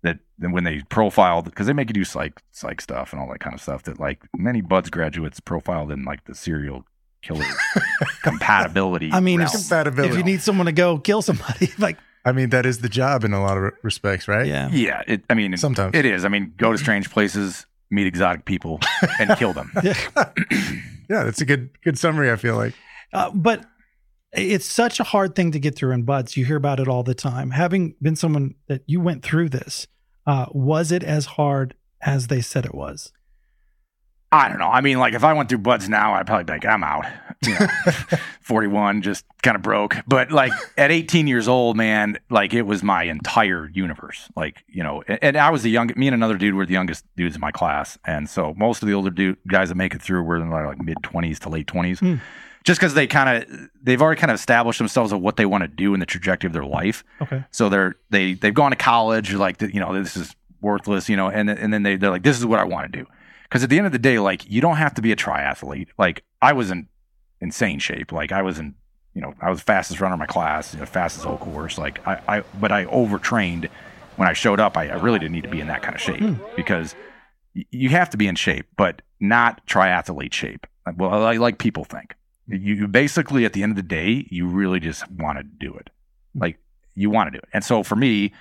that, 0.05 0.19
that 0.39 0.51
when 0.51 0.63
they 0.63 0.81
profiled 0.89 1.45
because 1.45 1.67
they 1.67 1.73
make 1.73 1.89
you 1.89 1.93
do 1.93 2.03
psych 2.05 2.41
psych 2.51 2.79
stuff 2.79 3.11
and 3.11 3.21
all 3.21 3.27
that 3.29 3.39
kind 3.39 3.53
of 3.53 3.61
stuff 3.61 3.83
that 3.83 3.99
like 3.99 4.23
many 4.37 4.61
buds 4.61 4.89
graduates 4.89 5.39
profiled 5.39 5.91
in 5.91 6.03
like 6.05 6.23
the 6.25 6.35
serial 6.35 6.85
killer 7.21 7.43
compatibility. 8.23 9.09
I 9.11 9.19
mean, 9.19 9.41
if- 9.41 9.51
Compatibility. 9.51 10.11
if 10.13 10.17
you 10.17 10.23
need 10.23 10.41
someone 10.41 10.65
to 10.67 10.71
go 10.71 10.97
kill 10.99 11.21
somebody, 11.21 11.71
like 11.77 11.97
I 12.23 12.31
mean, 12.31 12.49
that 12.49 12.65
is 12.65 12.79
the 12.79 12.89
job 12.89 13.23
in 13.23 13.33
a 13.33 13.41
lot 13.41 13.57
of 13.57 13.73
respects, 13.83 14.27
right? 14.27 14.47
yeah, 14.47 14.69
yeah, 14.71 15.03
it, 15.07 15.23
I 15.29 15.35
mean, 15.35 15.55
Sometimes. 15.57 15.95
it 15.95 16.05
is. 16.05 16.25
I 16.25 16.27
mean, 16.29 16.53
go 16.57 16.71
to 16.71 16.77
strange 16.77 17.11
places, 17.11 17.67
meet 17.91 18.07
exotic 18.07 18.45
people, 18.45 18.79
and 19.19 19.29
kill 19.37 19.53
them. 19.53 19.71
yeah, 19.83 21.23
that's 21.23 21.41
a 21.41 21.45
good 21.45 21.69
good 21.83 21.97
summary. 21.99 22.31
I 22.31 22.35
feel 22.35 22.55
like. 22.55 22.73
Uh, 23.13 23.29
but 23.31 23.65
it's 24.33 24.65
such 24.65 24.99
a 24.99 25.03
hard 25.03 25.35
thing 25.35 25.51
to 25.51 25.59
get 25.59 25.75
through 25.75 25.91
in 25.91 26.03
buds. 26.03 26.35
You 26.35 26.45
hear 26.45 26.57
about 26.57 26.79
it 26.79 26.87
all 26.87 27.03
the 27.03 27.15
time. 27.15 27.51
Having 27.51 27.95
been 28.01 28.15
someone 28.15 28.55
that 28.67 28.81
you 28.87 28.99
went 28.99 29.23
through 29.23 29.49
this, 29.49 29.87
uh, 30.25 30.47
was 30.51 30.91
it 30.91 31.03
as 31.03 31.25
hard 31.25 31.75
as 32.01 32.27
they 32.27 32.41
said 32.41 32.65
it 32.65 32.75
was? 32.75 33.11
I 34.31 34.49
don't 34.49 34.59
know. 34.59 34.67
I 34.67 34.81
mean, 34.81 34.99
like 34.99 35.13
if 35.13 35.23
I 35.23 35.31
went 35.33 35.47
through 35.47 35.59
buds 35.59 35.87
now, 35.87 36.13
I'd 36.13 36.25
probably 36.25 36.43
be 36.43 36.53
like, 36.53 36.65
I'm 36.65 36.83
out. 36.83 37.05
You 37.45 37.53
know, 37.57 37.67
41, 38.41 39.01
just 39.01 39.23
kind 39.43 39.55
of 39.55 39.61
broke. 39.61 39.95
But 40.07 40.31
like 40.31 40.51
at 40.77 40.91
18 40.91 41.27
years 41.27 41.47
old, 41.47 41.77
man, 41.77 42.17
like 42.29 42.53
it 42.53 42.63
was 42.63 42.83
my 42.83 43.03
entire 43.03 43.69
universe. 43.69 44.29
Like, 44.35 44.63
you 44.67 44.83
know, 44.83 45.03
and, 45.07 45.19
and 45.21 45.37
I 45.37 45.51
was 45.51 45.63
the 45.63 45.69
young, 45.69 45.91
me 45.95 46.07
and 46.07 46.15
another 46.15 46.37
dude 46.37 46.55
were 46.55 46.65
the 46.65 46.73
youngest 46.73 47.05
dudes 47.15 47.35
in 47.35 47.41
my 47.41 47.51
class. 47.51 47.97
And 48.05 48.29
so 48.29 48.53
most 48.57 48.81
of 48.81 48.87
the 48.87 48.93
older 48.93 49.09
dude, 49.09 49.37
guys 49.47 49.69
that 49.69 49.75
make 49.75 49.93
it 49.93 50.01
through 50.01 50.23
were 50.23 50.37
in 50.37 50.49
like 50.49 50.83
mid 50.83 50.97
20s 50.97 51.39
to 51.39 51.49
late 51.49 51.67
20s. 51.67 51.99
Hmm. 51.99 52.15
Just 52.65 52.79
because 52.79 52.95
they 52.95 53.05
kind 53.05 53.43
of, 53.43 53.69
they've 53.81 54.01
already 54.01 54.19
kind 54.19 54.31
of 54.31 54.35
established 54.35 54.79
themselves 54.79 55.11
of 55.11 55.21
what 55.21 55.37
they 55.37 55.45
want 55.45 55.61
to 55.61 55.67
do 55.67 55.93
in 55.93 55.99
the 55.99 56.05
trajectory 56.05 56.47
of 56.47 56.53
their 56.53 56.65
life. 56.65 57.03
Okay. 57.21 57.43
So 57.51 57.69
they're 57.69 57.95
they 58.09 58.33
they've 58.33 58.53
gone 58.53 58.71
to 58.71 58.77
college, 58.77 59.33
like 59.33 59.61
you 59.61 59.79
know 59.79 59.93
this 59.93 60.17
is 60.17 60.35
worthless, 60.61 61.07
you 61.07 61.15
know, 61.15 61.29
and 61.29 61.49
and 61.49 61.71
then 61.71 61.83
they 61.83 61.95
they're 61.95 62.09
like 62.09 62.23
this 62.23 62.37
is 62.37 62.45
what 62.45 62.59
I 62.59 62.63
want 62.63 62.91
to 62.91 62.99
do. 62.99 63.07
Because 63.43 63.63
at 63.63 63.69
the 63.69 63.77
end 63.77 63.85
of 63.85 63.93
the 63.93 63.99
day, 63.99 64.17
like 64.17 64.49
you 64.49 64.61
don't 64.61 64.77
have 64.77 64.95
to 64.95 65.01
be 65.01 65.11
a 65.11 65.15
triathlete. 65.15 65.89
Like 65.97 66.23
I 66.41 66.53
was 66.53 66.71
in 66.71 66.87
insane 67.39 67.77
shape. 67.77 68.11
Like 68.11 68.31
I 68.31 68.41
was 68.41 68.57
in 68.57 68.73
you 69.13 69.21
know 69.21 69.35
I 69.39 69.51
was 69.51 69.61
fastest 69.61 70.01
runner 70.01 70.15
in 70.15 70.19
my 70.19 70.25
class, 70.25 70.73
you 70.73 70.79
know, 70.79 70.87
fastest 70.87 71.23
whole 71.23 71.37
course. 71.37 71.77
Like 71.77 72.05
I, 72.07 72.19
I 72.27 72.43
but 72.59 72.71
I 72.71 72.85
overtrained 72.85 73.69
when 74.15 74.27
I 74.27 74.33
showed 74.33 74.59
up. 74.59 74.75
I, 74.75 74.89
I 74.89 74.95
really 74.95 75.19
didn't 75.19 75.33
need 75.33 75.43
to 75.43 75.49
be 75.49 75.61
in 75.61 75.67
that 75.67 75.83
kind 75.83 75.93
of 75.93 76.01
shape 76.01 76.19
hmm. 76.19 76.33
because 76.55 76.95
you 77.53 77.89
have 77.89 78.09
to 78.09 78.17
be 78.17 78.27
in 78.27 78.35
shape, 78.35 78.65
but 78.75 79.03
not 79.19 79.65
triathlete 79.67 80.33
shape. 80.33 80.67
Well, 80.97 81.23
I 81.23 81.37
like 81.37 81.57
people 81.57 81.83
think. 81.83 82.15
You 82.47 82.87
basically 82.87 83.45
at 83.45 83.53
the 83.53 83.63
end 83.63 83.71
of 83.71 83.75
the 83.75 83.81
day, 83.83 84.27
you 84.29 84.47
really 84.47 84.79
just 84.79 85.09
want 85.11 85.37
to 85.39 85.43
do 85.43 85.73
it. 85.75 85.89
Like 86.35 86.59
you 86.93 87.09
want 87.09 87.27
to 87.27 87.31
do 87.31 87.37
it. 87.41 87.49
And 87.53 87.63
so 87.63 87.81
for 87.83 87.95
me, 87.95 88.33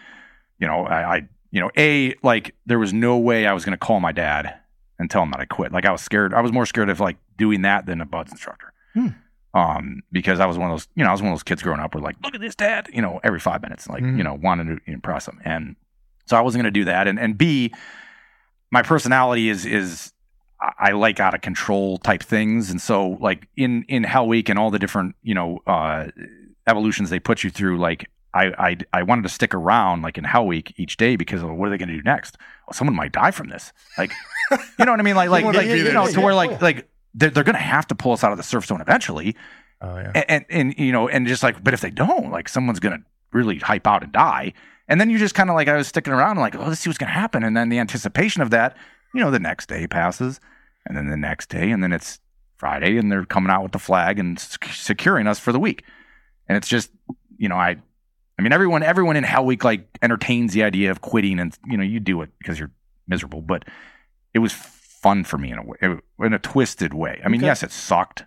you 0.59 0.67
know, 0.67 0.85
I, 0.87 1.17
I 1.17 1.29
you 1.51 1.61
know, 1.61 1.71
a 1.77 2.15
like 2.23 2.55
there 2.67 2.79
was 2.79 2.93
no 2.93 3.17
way 3.17 3.47
I 3.47 3.53
was 3.53 3.65
going 3.65 3.73
to 3.79 3.79
call 3.85 4.01
my 4.01 4.12
dad 4.12 4.55
and 4.99 5.11
tell 5.11 5.23
him 5.23 5.31
that 5.31 5.41
I 5.41 5.45
quit. 5.47 5.73
Like 5.73 5.87
I 5.87 5.93
was 5.93 6.03
scared. 6.03 6.35
I 6.35 6.41
was 6.41 6.53
more 6.53 6.67
scared 6.67 6.91
of 6.91 7.01
like 7.01 7.17
doing 7.39 7.62
that 7.62 7.87
than 7.87 8.01
a 8.01 8.05
buds 8.06 8.31
instructor. 8.31 8.73
Hmm. 8.93 9.09
Um, 9.55 10.03
because 10.11 10.41
I 10.41 10.47
was 10.47 10.59
one 10.59 10.71
of 10.71 10.75
those, 10.79 10.89
you 10.97 11.05
know, 11.05 11.11
I 11.11 11.12
was 11.12 11.23
one 11.23 11.31
of 11.31 11.37
those 11.39 11.45
kids 11.45 11.62
growing 11.62 11.79
up 11.81 11.95
where 11.95 12.03
like, 12.03 12.17
look 12.25 12.35
at 12.35 12.41
this 12.41 12.56
dad, 12.56 12.89
you 12.93 13.01
know, 13.01 13.21
every 13.23 13.39
five 13.39 13.62
minutes, 13.62 13.89
like, 13.89 14.03
Mhm. 14.03 14.19
you 14.19 14.25
know, 14.25 14.35
wanted 14.35 14.65
to 14.85 14.91
impress 14.91 15.29
him. 15.29 15.41
And 15.45 15.77
so 16.27 16.37
I 16.37 16.41
wasn't 16.41 16.62
going 16.62 16.75
to 16.75 16.81
do 16.81 16.85
that. 16.87 17.06
And, 17.06 17.21
and 17.21 17.39
B, 17.39 17.73
my 18.73 18.83
personality 18.83 19.49
is, 19.49 19.65
is 19.65 20.12
I 20.78 20.93
like 20.93 21.20
out 21.20 21.34
of 21.34 21.40
control 21.40 21.99
type 21.99 22.22
things. 22.22 22.70
And 22.70 22.81
so 22.81 23.19
like 23.20 23.49
in, 23.56 23.84
in 23.88 24.05
Hell 24.05 24.26
Week 24.26 24.49
and 24.49 24.58
all 24.58 24.70
the 24.70 24.78
different, 24.78 25.16
you 25.22 25.34
know, 25.34 25.61
uh, 25.66 26.08
evolutions 26.66 27.11
they 27.11 27.19
put 27.19 27.44
you 27.44 27.50
through, 27.50 27.78
like 27.78 28.08
I, 28.32 28.46
I, 28.58 28.76
I 28.93 29.02
wanted 29.02 29.22
to 29.22 29.28
stick 29.28 29.55
around 29.55 30.02
like 30.02 30.19
in 30.19 30.25
Hell 30.25 30.46
Week 30.46 30.75
each 30.76 30.96
day 30.96 31.16
because 31.16 31.43
of 31.43 31.50
what 31.50 31.69
are 31.69 31.70
they 31.70 31.78
going 31.78 31.88
to 31.88 31.96
do 31.96 32.02
next? 32.02 32.37
Well, 32.66 32.75
someone 32.75 32.96
might 32.96 33.12
die 33.12 33.31
from 33.31 33.49
this. 33.49 33.72
Like, 33.99 34.11
you 34.50 34.84
know 34.84 34.93
what 34.93 35.00
I 35.00 35.02
mean? 35.02 35.16
Like, 35.16 35.31
like, 35.31 35.44
wanna 35.44 35.62
you 35.62 35.93
know, 35.93 36.06
to 36.06 36.20
where 36.20 36.34
like, 36.34 36.61
like 36.61 36.88
they're, 37.14 37.31
they're 37.31 37.44
going 37.44 37.55
to 37.55 37.60
have 37.60 37.87
to 37.88 37.94
pull 37.94 38.12
us 38.12 38.25
out 38.25 38.32
of 38.32 38.38
the 38.38 38.44
surf 38.44 38.67
zone 38.67 38.81
eventually. 38.81 39.37
Oh 39.81 39.96
yeah. 39.96 40.12
And, 40.14 40.25
and, 40.28 40.44
and, 40.50 40.78
you 40.78 40.93
know, 40.93 41.08
and 41.08 41.26
just 41.26 41.43
like, 41.43 41.62
but 41.62 41.75
if 41.75 41.81
they 41.81 41.90
don't, 41.90 42.31
like 42.31 42.49
someone's 42.49 42.81
going 42.81 42.99
to 42.99 43.05
really 43.32 43.58
hype 43.58 43.87
out 43.87 44.02
and 44.02 44.12
die. 44.12 44.52
And 44.88 45.00
then 45.00 45.10
you 45.10 45.19
just 45.19 45.34
kind 45.34 45.50
of 45.50 45.56
like, 45.56 45.69
I 45.69 45.76
was 45.76 45.88
sticking 45.88 46.12
around 46.12 46.38
like, 46.38 46.55
oh, 46.56 46.64
let's 46.67 46.81
see 46.81 46.90
what's 46.90 46.99
going 46.99 47.08
to 47.08 47.14
happen. 47.14 47.43
And 47.43 47.56
then 47.56 47.69
the 47.69 47.78
anticipation 47.78 48.43
of 48.43 48.50
that, 48.50 48.76
you 49.14 49.20
know, 49.20 49.31
the 49.31 49.38
next 49.38 49.69
day 49.69 49.87
passes 49.87 50.40
and 50.86 50.96
then 50.96 51.08
the 51.08 51.16
next 51.16 51.48
day, 51.48 51.70
and 51.70 51.82
then 51.82 51.92
it's 51.92 52.20
Friday 52.56 52.96
and 52.98 53.10
they're 53.10 53.25
coming 53.25 53.50
out 53.50 53.62
with 53.62 53.72
the 53.72 53.78
flag 53.78 54.19
and 54.19 54.38
securing 54.38 55.26
us 55.26 55.38
for 55.38 55.52
the 55.52 55.58
week. 55.58 55.84
And 56.48 56.56
it's 56.56 56.69
just, 56.69 56.90
you 57.36 57.48
know, 57.48 57.56
I, 57.56 57.76
I 58.38 58.42
mean, 58.42 58.52
everyone, 58.52 58.82
everyone 58.82 59.16
in 59.16 59.25
Hell 59.25 59.44
Week 59.44 59.64
like 59.64 59.86
entertains 60.02 60.52
the 60.52 60.62
idea 60.62 60.90
of 60.90 61.00
quitting, 61.00 61.38
and 61.40 61.56
you 61.66 61.76
know, 61.76 61.84
you 61.84 62.00
do 62.00 62.22
it 62.22 62.31
because 62.38 62.58
you're 62.58 62.70
miserable. 63.08 63.40
But 63.42 63.64
it 64.32 64.38
was 64.40 64.52
fun 64.52 65.25
for 65.25 65.38
me 65.38 65.52
in 65.52 65.58
a 65.58 65.62
way, 65.62 65.76
in 66.20 66.32
a 66.32 66.38
twisted 66.38 66.94
way. 66.94 67.20
I 67.25 67.28
mean, 67.28 67.40
Okay. 67.40 67.46
yes, 67.46 67.62
it 67.62 67.70
sucked 67.72 68.25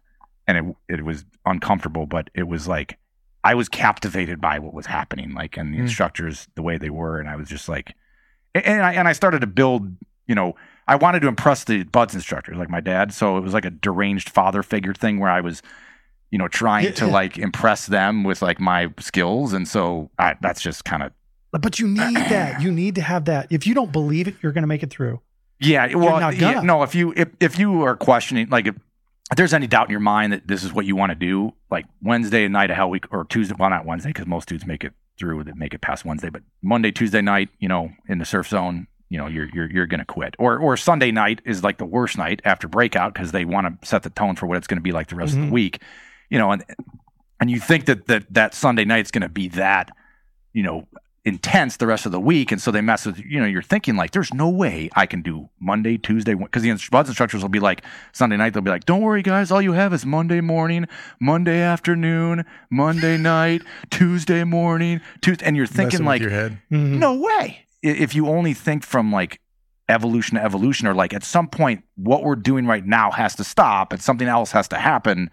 and 0.48 0.58
it 0.90 0.96
it 1.00 1.04
was 1.06 1.26
uncomfortable, 1.46 2.06
but 2.06 2.30
it 2.36 2.48
was 2.48 2.68
like 2.68 2.98
I 3.44 3.54
was 3.54 3.70
captivated 3.70 4.42
by 4.42 4.60
what 4.60 4.74
was 4.74 4.86
happening, 4.88 5.34
like 5.34 5.58
and 5.58 5.74
the 5.74 5.78
Mm. 5.78 5.82
instructors 5.82 6.48
the 6.56 6.62
way 6.62 6.78
they 6.78 6.90
were, 6.90 7.20
and 7.20 7.30
I 7.30 7.36
was 7.36 7.48
just 7.50 7.70
like, 7.70 7.94
and- 8.56 8.66
and 8.66 8.82
I 8.82 8.94
and 8.94 9.08
I 9.08 9.14
started 9.14 9.42
to 9.42 9.48
build, 9.48 9.96
you 10.28 10.36
know. 10.36 10.56
I 10.88 10.96
wanted 10.96 11.20
to 11.22 11.28
impress 11.28 11.64
the 11.66 11.84
buds 11.84 12.16
instructors, 12.16 12.58
like 12.58 12.70
my 12.70 12.82
dad. 12.82 13.14
So 13.14 13.38
it 13.38 13.42
was 13.42 13.54
like 13.54 13.66
a 13.66 13.70
deranged 13.70 14.30
father 14.30 14.64
figure 14.64 14.94
thing 14.94 15.20
where 15.20 15.30
I 15.30 15.42
was, 15.42 15.62
you 16.32 16.38
know, 16.38 16.48
trying 16.48 16.86
Yeah, 16.86 16.92
to 16.92 17.06
yeah. 17.08 17.12
like 17.20 17.38
impress 17.38 17.86
them 17.88 18.24
with 18.24 18.42
like 18.42 18.60
my 18.60 18.94
skills, 19.00 19.54
and 19.54 19.68
so 19.68 20.10
I, 20.18 20.36
that's 20.42 20.62
just 20.62 20.86
kind 20.86 21.04
of 21.04 21.12
But 21.52 21.80
you 21.80 21.88
need 21.88 22.16
that. 22.16 22.62
You 22.62 22.72
need 22.72 22.96
to 22.96 23.02
have 23.02 23.26
that. 23.26 23.48
If 23.52 23.68
you 23.68 23.74
don't 23.74 23.92
believe 23.92 24.28
it, 24.28 24.36
you're 24.42 24.52
going 24.54 24.64
to 24.64 24.68
make 24.68 24.84
it 24.84 24.90
through. 24.90 25.20
yeah. 25.60 25.94
Well, 25.96 26.20
not 26.20 26.38
yeah, 26.38 26.62
no. 26.62 26.84
If 26.84 26.96
you 26.96 27.14
if 27.18 27.30
if 27.40 27.60
you 27.60 27.82
are 27.84 27.96
questioning, 27.98 28.48
like 28.50 28.68
if, 28.68 28.76
if 29.32 29.36
there's 29.36 29.54
any 29.54 29.68
doubt 29.68 29.88
in 29.88 29.92
your 29.92 30.00
mind 30.00 30.32
that 30.32 30.48
this 30.48 30.64
is 30.64 30.72
what 30.72 30.86
you 30.86 30.96
want 30.96 31.10
to 31.12 31.16
do, 31.16 31.52
like 31.70 31.86
Wednesday 32.02 32.48
night 32.48 32.70
of 32.70 32.78
Hell 32.78 32.90
Week 32.90 33.06
or 33.12 33.26
Tuesday, 33.26 33.56
well, 33.60 33.70
not 33.70 33.86
Wednesday 33.86 34.10
because 34.10 34.28
most 34.28 34.48
dudes 34.48 34.66
make 34.66 34.84
it 34.86 34.94
through 35.18 35.44
that 35.44 35.58
make 35.58 35.74
it 35.74 35.82
past 35.82 36.06
Wednesday, 36.06 36.30
but 36.30 36.44
Monday, 36.62 36.92
Tuesday 36.92 37.22
night, 37.22 37.50
you 37.60 37.68
know, 37.68 37.92
in 38.08 38.20
the 38.20 38.26
surf 38.26 38.48
zone. 38.48 38.88
You 39.10 39.18
know, 39.18 39.28
you're 39.28 39.48
you're 39.54 39.72
you're 39.72 39.86
gonna 39.88 40.04
quit, 40.06 40.36
or 40.38 40.58
or 40.60 40.76
Sunday 40.76 41.12
night 41.12 41.42
is 41.46 41.64
like 41.64 41.78
the 41.78 41.86
worst 41.86 42.18
night 42.18 42.42
after 42.44 42.68
breakout 42.68 43.14
because 43.14 43.32
they 43.32 43.46
want 43.46 43.82
to 43.82 43.88
set 43.88 44.04
the 44.04 44.10
tone 44.10 44.36
for 44.36 44.48
what 44.48 44.58
it's 44.58 44.68
going 44.68 44.78
to 44.78 44.84
be 44.84 44.92
like 44.92 45.08
the 45.08 45.16
rest 45.16 45.34
of 45.34 45.40
Mhm. 45.40 45.46
the 45.48 45.52
week, 45.54 45.82
you 46.30 46.38
know, 46.38 46.52
and 46.52 46.64
and 47.40 47.50
you 47.50 47.60
think 47.60 47.86
that 47.86 48.08
that 48.08 48.26
that 48.34 48.54
Sunday 48.54 48.84
night's 48.84 49.12
going 49.12 49.22
to 49.22 49.30
be 49.30 49.48
that, 49.50 49.92
you 50.52 50.62
know, 50.64 50.88
intense 51.24 51.78
the 51.78 51.88
rest 51.88 52.06
of 52.06 52.12
the 52.12 52.20
week, 52.20 52.52
and 52.52 52.62
so 52.62 52.70
they 52.72 52.82
mess 52.82 53.06
with 53.06 53.18
you 53.20 53.40
know 53.40 53.46
you're 53.46 53.62
thinking 53.62 53.96
like 53.96 54.12
there's 54.12 54.34
no 54.34 54.50
way 54.50 54.90
I 54.94 55.06
can 55.06 55.22
do 55.22 55.50
Monday, 55.60 55.98
Tuesday 55.98 56.34
because 56.34 56.64
the 56.64 56.88
buds 56.92 57.08
instructors 57.08 57.42
will 57.42 57.48
be 57.50 57.60
like 57.62 57.84
Sunday 58.12 58.36
night 58.36 58.54
they'll 58.54 58.62
be 58.64 58.72
like 58.72 58.84
don't 58.86 59.02
worry 59.02 59.22
guys 59.22 59.52
all 59.52 59.62
you 59.62 59.72
have 59.72 59.94
is 59.94 60.06
Monday 60.06 60.42
morning, 60.42 60.86
Monday 61.22 61.62
afternoon, 61.62 62.44
Monday 62.70 63.18
night, 63.18 63.62
Tuesday 63.90 64.44
morning, 64.44 65.00
Tuesday, 65.22 65.46
and 65.46 65.56
you're 65.56 65.66
thinking 65.66 66.04
Messing 66.04 66.06
like 66.06 66.22
your 66.22 66.30
head. 66.32 66.58
Mhm. 66.72 66.98
no 67.00 67.14
way. 67.16 67.64
If 67.82 68.16
you 68.16 68.28
only 68.28 68.54
think 68.54 68.84
from 68.84 69.12
like 69.12 69.40
evolution 69.90 70.36
to 70.38 70.44
evolution, 70.44 70.88
or 70.88 70.94
like 70.94 71.14
at 71.14 71.24
some 71.24 71.48
point, 71.48 71.84
what 71.96 72.24
we're 72.24 72.36
doing 72.36 72.66
right 72.66 72.86
now 72.86 73.12
has 73.12 73.36
to 73.36 73.44
stop 73.44 73.94
and 73.94 74.02
something 74.02 74.28
else 74.28 74.52
has 74.52 74.68
to 74.70 74.78
happen, 74.78 75.30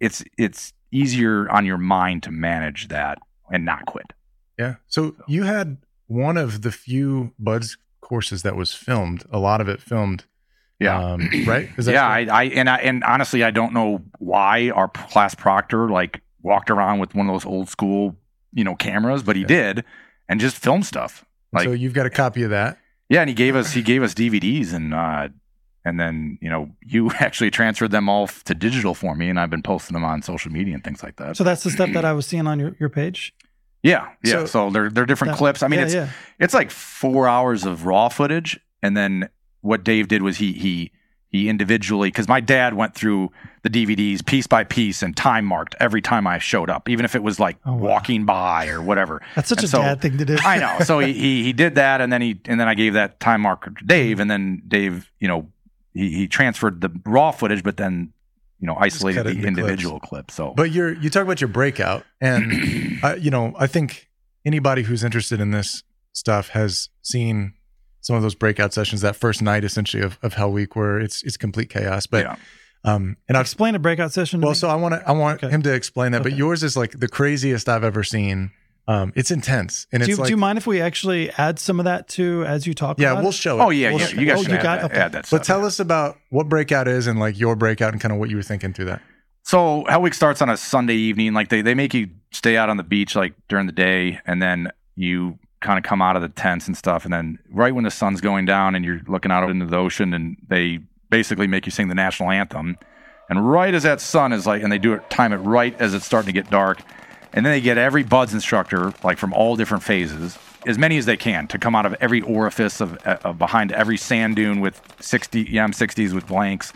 it's 0.00 0.24
it's 0.38 0.72
easier 0.90 1.50
on 1.50 1.66
your 1.66 1.78
mind 1.78 2.22
to 2.22 2.30
manage 2.30 2.88
that 2.88 3.18
and 3.52 3.64
not 3.64 3.84
quit. 3.86 4.12
Yeah. 4.58 4.76
So 4.86 5.14
you 5.26 5.42
had 5.44 5.78
one 6.06 6.36
of 6.36 6.62
the 6.62 6.72
few 6.72 7.32
buds 7.38 7.76
courses 8.00 8.42
that 8.42 8.56
was 8.56 8.72
filmed. 8.72 9.24
A 9.30 9.38
lot 9.38 9.60
of 9.60 9.68
it 9.68 9.80
filmed. 9.82 10.24
Um, 10.86 11.28
right? 11.44 11.68
Is 11.76 11.88
yeah. 11.88 12.06
I, 12.06 12.20
I 12.30 12.44
and 12.44 12.70
I 12.70 12.76
and 12.78 13.02
honestly, 13.04 13.42
I 13.42 13.50
don't 13.50 13.72
know 13.74 14.00
why 14.18 14.70
our 14.70 14.88
class 14.88 15.34
proctor 15.34 15.90
like 15.90 16.22
walked 16.42 16.70
around 16.70 17.00
with 17.00 17.14
one 17.16 17.28
of 17.28 17.34
those 17.34 17.44
old 17.44 17.68
school, 17.68 18.16
you 18.52 18.62
know, 18.64 18.76
cameras, 18.76 19.22
but 19.24 19.34
he 19.34 19.42
Yeah. 19.42 19.48
did 19.48 19.84
and 20.28 20.38
just 20.40 20.56
filmed 20.56 20.86
stuff. 20.86 21.24
Like 21.52 21.64
so 21.64 21.72
you've 21.72 21.94
got 21.94 22.06
a 22.06 22.10
copy 22.10 22.42
of 22.42 22.50
that. 22.50 22.78
Yeah, 23.08 23.20
and 23.20 23.28
he 23.28 23.34
gave 23.34 23.56
us 23.56 23.72
he 23.72 23.82
gave 23.82 24.02
us 24.02 24.14
DVDs 24.14 24.72
and 24.72 24.92
uh 24.92 25.28
and 25.84 25.98
then 25.98 26.38
you 26.40 26.50
know 26.50 26.70
you 26.84 27.10
actually 27.20 27.50
transferred 27.50 27.90
them 27.90 28.08
all 28.08 28.26
to 28.26 28.54
digital 28.54 28.94
for 28.94 29.14
me, 29.14 29.28
and 29.28 29.40
I've 29.40 29.50
been 29.50 29.62
posting 29.62 29.94
them 29.94 30.04
on 30.04 30.22
social 30.22 30.52
media 30.52 30.74
and 30.74 30.84
things 30.84 31.02
like 31.02 31.16
that. 31.16 31.36
So 31.36 31.44
that's 31.44 31.62
the 31.62 31.70
stuff 31.70 31.92
that 31.92 32.04
I 32.04 32.12
was 32.12 32.26
seeing 32.26 32.46
on 32.46 32.60
your, 32.60 32.76
your 32.78 32.88
page. 32.88 33.34
Yeah, 33.82 34.08
yeah. 34.24 34.32
So, 34.32 34.46
so 34.46 34.70
they're 34.70 34.90
they're 34.90 35.06
different 35.06 35.32
that, 35.32 35.38
clips. 35.38 35.62
I 35.62 35.68
mean, 35.68 35.80
yeah, 35.80 35.84
it's 35.86 35.94
yeah. 35.94 36.10
it's 36.38 36.54
like 36.54 36.70
four 36.70 37.28
hours 37.28 37.64
of 37.64 37.86
raw 37.86 38.08
footage, 38.08 38.58
and 38.82 38.96
then 38.96 39.28
what 39.60 39.84
Dave 39.84 40.08
did 40.08 40.22
was 40.22 40.36
he 40.36 40.52
he 40.52 40.92
he 41.30 41.48
individually 41.48 42.08
because 42.08 42.28
my 42.28 42.40
dad 42.40 42.74
went 42.74 42.94
through 42.94 43.30
the 43.62 43.68
DVDs 43.70 44.24
piece 44.24 44.46
by 44.46 44.64
piece 44.64 45.02
and 45.02 45.16
time 45.16 45.44
marked 45.44 45.74
every 45.78 46.00
time 46.00 46.26
I 46.26 46.38
showed 46.38 46.70
up, 46.70 46.88
even 46.88 47.04
if 47.04 47.14
it 47.14 47.22
was 47.22 47.38
like 47.38 47.58
oh, 47.66 47.74
wow. 47.74 47.78
walking 47.78 48.24
by 48.24 48.68
or 48.68 48.80
whatever. 48.80 49.20
That's 49.34 49.48
such 49.48 49.58
and 49.58 49.64
a 49.64 49.68
so, 49.68 49.78
dad 49.78 50.00
thing 50.00 50.18
to 50.18 50.24
do. 50.24 50.38
I 50.42 50.58
know. 50.58 50.78
So 50.84 51.00
he, 51.00 51.12
he 51.12 51.42
he 51.42 51.52
did 51.52 51.74
that, 51.74 52.00
and 52.00 52.12
then 52.12 52.22
he 52.22 52.40
and 52.46 52.58
then 52.58 52.68
I 52.68 52.74
gave 52.74 52.94
that 52.94 53.20
time 53.20 53.42
marker 53.42 53.70
to 53.70 53.84
Dave, 53.84 54.20
and 54.20 54.30
then 54.30 54.62
Dave, 54.66 55.10
you 55.20 55.28
know, 55.28 55.50
he 55.92 56.10
he 56.10 56.28
transferred 56.28 56.80
the 56.80 56.90
raw 57.04 57.30
footage, 57.30 57.62
but 57.62 57.76
then 57.76 58.12
you 58.60 58.66
know 58.66 58.76
isolated 58.78 59.24
the 59.24 59.46
individual 59.46 60.00
clips. 60.00 60.08
clip. 60.08 60.30
So, 60.30 60.54
but 60.56 60.70
you're 60.70 60.94
you 60.94 61.10
talk 61.10 61.24
about 61.24 61.40
your 61.40 61.48
breakout, 61.48 62.04
and 62.20 62.98
uh, 63.02 63.16
you 63.18 63.30
know 63.30 63.54
I 63.58 63.66
think 63.66 64.08
anybody 64.44 64.82
who's 64.82 65.04
interested 65.04 65.40
in 65.40 65.50
this 65.50 65.82
stuff 66.12 66.48
has 66.50 66.88
seen 67.02 67.54
some 68.08 68.16
of 68.16 68.22
those 68.22 68.34
breakout 68.34 68.72
sessions 68.72 69.02
that 69.02 69.14
first 69.14 69.42
night 69.42 69.64
essentially 69.64 70.02
of, 70.02 70.18
of 70.22 70.32
Hell 70.32 70.50
Week 70.50 70.74
where 70.74 70.98
it's 70.98 71.22
it's 71.24 71.36
complete 71.36 71.68
chaos. 71.68 72.06
But 72.06 72.24
yeah. 72.24 72.36
um 72.84 73.18
and 73.28 73.36
I'll 73.36 73.42
explain 73.42 73.74
a 73.74 73.78
breakout 73.78 74.14
session. 74.14 74.40
well, 74.40 74.54
so 74.54 74.66
I 74.66 74.76
want 74.76 74.94
to 74.94 75.06
I 75.06 75.12
want 75.12 75.44
okay. 75.44 75.54
him 75.54 75.60
to 75.62 75.74
explain 75.74 76.12
that, 76.12 76.22
okay. 76.22 76.30
but 76.30 76.38
yours 76.38 76.62
is 76.62 76.74
like 76.74 76.98
the 76.98 77.06
craziest 77.06 77.68
I've 77.68 77.84
ever 77.84 78.02
seen. 78.02 78.50
Um, 78.86 79.12
it's 79.14 79.30
intense, 79.30 79.86
and 79.92 80.02
do 80.02 80.08
you, 80.08 80.16
like, 80.16 80.28
do 80.28 80.30
you 80.30 80.38
mind 80.38 80.56
if 80.56 80.66
we 80.66 80.80
actually 80.80 81.30
add 81.32 81.58
some 81.58 81.78
of 81.78 81.84
that 81.84 82.08
to 82.08 82.42
as 82.46 82.66
you 82.66 82.72
talk? 82.72 82.98
Yeah, 82.98 83.20
we'll 83.20 83.28
it? 83.28 83.34
show 83.34 83.60
it. 83.60 83.62
Oh 83.62 83.68
yeah, 83.68 83.90
we'll 83.90 84.00
yeah. 84.00 84.18
You 84.18 84.24
guys 84.24 84.38
oh, 84.38 84.50
you 84.50 84.56
got, 84.56 84.80
that, 84.80 84.84
okay. 84.84 84.96
add 84.96 85.12
that. 85.12 85.26
Stuff, 85.26 85.40
but 85.40 85.44
tell 85.44 85.60
yeah. 85.60 85.66
us 85.66 85.78
about 85.78 86.16
what 86.30 86.48
breakout 86.48 86.88
is 86.88 87.06
and 87.06 87.20
like 87.20 87.38
your 87.38 87.54
breakout 87.54 87.92
and 87.92 88.00
kind 88.00 88.12
of 88.14 88.18
what 88.18 88.30
you 88.30 88.36
were 88.36 88.42
thinking 88.42 88.72
through 88.72 88.86
that. 88.86 89.02
So 89.42 89.84
Hell 89.90 90.00
Week 90.00 90.14
starts 90.14 90.40
on 90.40 90.48
a 90.48 90.56
Sunday 90.56 90.94
evening. 90.94 91.34
Like 91.34 91.50
they 91.50 91.60
they 91.60 91.74
make 91.74 91.92
you 91.92 92.08
stay 92.32 92.56
out 92.56 92.70
on 92.70 92.78
the 92.78 92.82
beach 92.82 93.14
like 93.14 93.34
during 93.50 93.66
the 93.66 93.72
day, 93.72 94.20
and 94.24 94.40
then 94.40 94.72
you 94.96 95.38
kind 95.60 95.78
of 95.78 95.84
come 95.84 96.00
out 96.00 96.16
of 96.16 96.22
the 96.22 96.28
tents 96.28 96.66
and 96.66 96.76
stuff, 96.76 97.04
and 97.04 97.12
then 97.12 97.38
right 97.50 97.74
when 97.74 97.84
the 97.84 97.90
sun's 97.90 98.20
going 98.20 98.44
down 98.44 98.74
and 98.74 98.84
you're 98.84 99.00
looking 99.06 99.30
out 99.30 99.48
into 99.48 99.66
the 99.66 99.76
ocean, 99.76 100.14
and 100.14 100.36
they 100.48 100.80
basically 101.10 101.46
make 101.46 101.66
you 101.66 101.72
sing 101.72 101.88
the 101.88 101.94
national 101.94 102.30
anthem. 102.30 102.76
And 103.30 103.50
right 103.50 103.74
as 103.74 103.82
that 103.82 104.00
sun 104.00 104.32
is 104.32 104.46
like, 104.46 104.62
and 104.62 104.72
they 104.72 104.78
do 104.78 104.94
it 104.94 105.10
time 105.10 105.32
it 105.32 105.38
right 105.38 105.78
as 105.80 105.94
it's 105.94 106.06
starting 106.06 106.26
to 106.26 106.32
get 106.32 106.50
dark 106.50 106.80
and 107.32 107.44
then 107.44 107.52
they 107.52 107.60
get 107.60 107.78
every 107.78 108.02
BUD/S 108.02 108.32
instructor, 108.32 108.92
like 109.02 109.18
from 109.18 109.32
all 109.32 109.56
different 109.56 109.84
phases, 109.84 110.38
as 110.66 110.78
many 110.78 110.96
as 110.98 111.06
they 111.06 111.16
can, 111.16 111.46
to 111.48 111.58
come 111.58 111.74
out 111.74 111.86
of 111.86 111.94
every 112.00 112.22
orifice 112.22 112.80
of, 112.80 112.98
uh, 113.06 113.18
of 113.24 113.38
behind 113.38 113.72
every 113.72 113.96
sand 113.96 114.36
dune 114.36 114.60
with 114.60 114.80
60 115.00 115.44
M60s 115.44 116.12
with 116.12 116.26
blanks. 116.26 116.72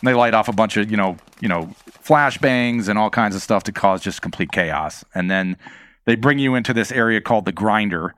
And 0.00 0.08
they 0.08 0.14
light 0.14 0.34
off 0.34 0.48
a 0.48 0.52
bunch 0.52 0.76
of, 0.76 0.90
you 0.90 0.96
know, 0.96 1.16
you 1.40 1.48
know, 1.48 1.74
flashbangs 2.04 2.88
and 2.88 2.98
all 2.98 3.10
kinds 3.10 3.36
of 3.36 3.42
stuff 3.42 3.62
to 3.64 3.72
cause 3.72 4.02
just 4.02 4.22
complete 4.22 4.50
chaos. 4.50 5.04
And 5.14 5.30
then 5.30 5.56
they 6.04 6.16
bring 6.16 6.40
you 6.40 6.56
into 6.56 6.74
this 6.74 6.90
area 6.90 7.20
called 7.20 7.44
the 7.44 7.52
grinder, 7.52 8.14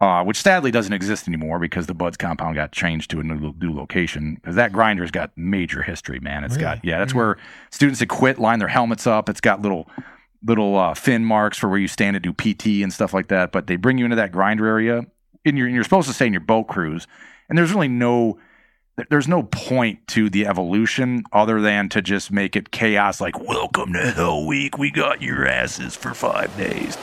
uh, 0.00 0.22
which 0.22 0.40
sadly 0.40 0.70
doesn't 0.70 0.92
exist 0.92 1.26
anymore 1.26 1.58
because 1.58 1.86
the 1.86 1.94
BUD/S 1.94 2.16
compound 2.16 2.54
got 2.54 2.70
changed 2.70 3.10
to 3.10 3.20
a 3.20 3.24
new, 3.24 3.52
new 3.60 3.74
location. 3.74 4.36
Because 4.36 4.54
that 4.54 4.72
grinder's 4.72 5.10
got 5.10 5.32
major 5.36 5.82
history, 5.82 6.20
man. 6.20 6.44
It's 6.44 6.54
really? 6.54 6.62
got 6.62 6.84
yeah, 6.84 6.98
that's 6.98 7.14
where 7.14 7.36
students 7.70 8.00
that 8.00 8.08
quit 8.08 8.38
line 8.38 8.60
their 8.60 8.68
helmets 8.68 9.06
up. 9.06 9.28
It's 9.28 9.40
got 9.40 9.60
little 9.60 9.90
little 10.44 10.78
uh, 10.78 10.94
fin 10.94 11.24
marks 11.24 11.58
for 11.58 11.68
where 11.68 11.78
you 11.78 11.88
stand 11.88 12.14
to 12.14 12.20
do 12.20 12.32
PT 12.32 12.82
and 12.82 12.92
stuff 12.92 13.12
like 13.12 13.28
that. 13.28 13.50
But 13.50 13.66
they 13.66 13.76
bring 13.76 13.98
you 13.98 14.04
into 14.04 14.16
that 14.16 14.30
grinder 14.30 14.66
area, 14.66 15.04
and 15.44 15.58
you're, 15.58 15.66
and 15.66 15.74
you're 15.74 15.84
supposed 15.84 16.06
to 16.08 16.14
stay 16.14 16.26
in 16.26 16.32
your 16.32 16.40
boat 16.40 16.68
crews. 16.68 17.06
And 17.48 17.58
there's 17.58 17.72
really 17.72 17.88
no 17.88 18.38
there's 19.10 19.28
no 19.28 19.44
point 19.44 20.06
to 20.08 20.28
the 20.28 20.46
evolution 20.46 21.24
other 21.32 21.60
than 21.60 21.88
to 21.90 22.02
just 22.02 22.30
make 22.30 22.56
it 22.56 22.70
chaos. 22.70 23.20
Like, 23.20 23.38
welcome 23.38 23.92
to 23.92 24.10
Hell 24.12 24.46
Week. 24.46 24.78
We 24.78 24.90
got 24.90 25.22
your 25.22 25.46
asses 25.46 25.96
for 25.96 26.14
five 26.14 26.56
days. 26.56 26.96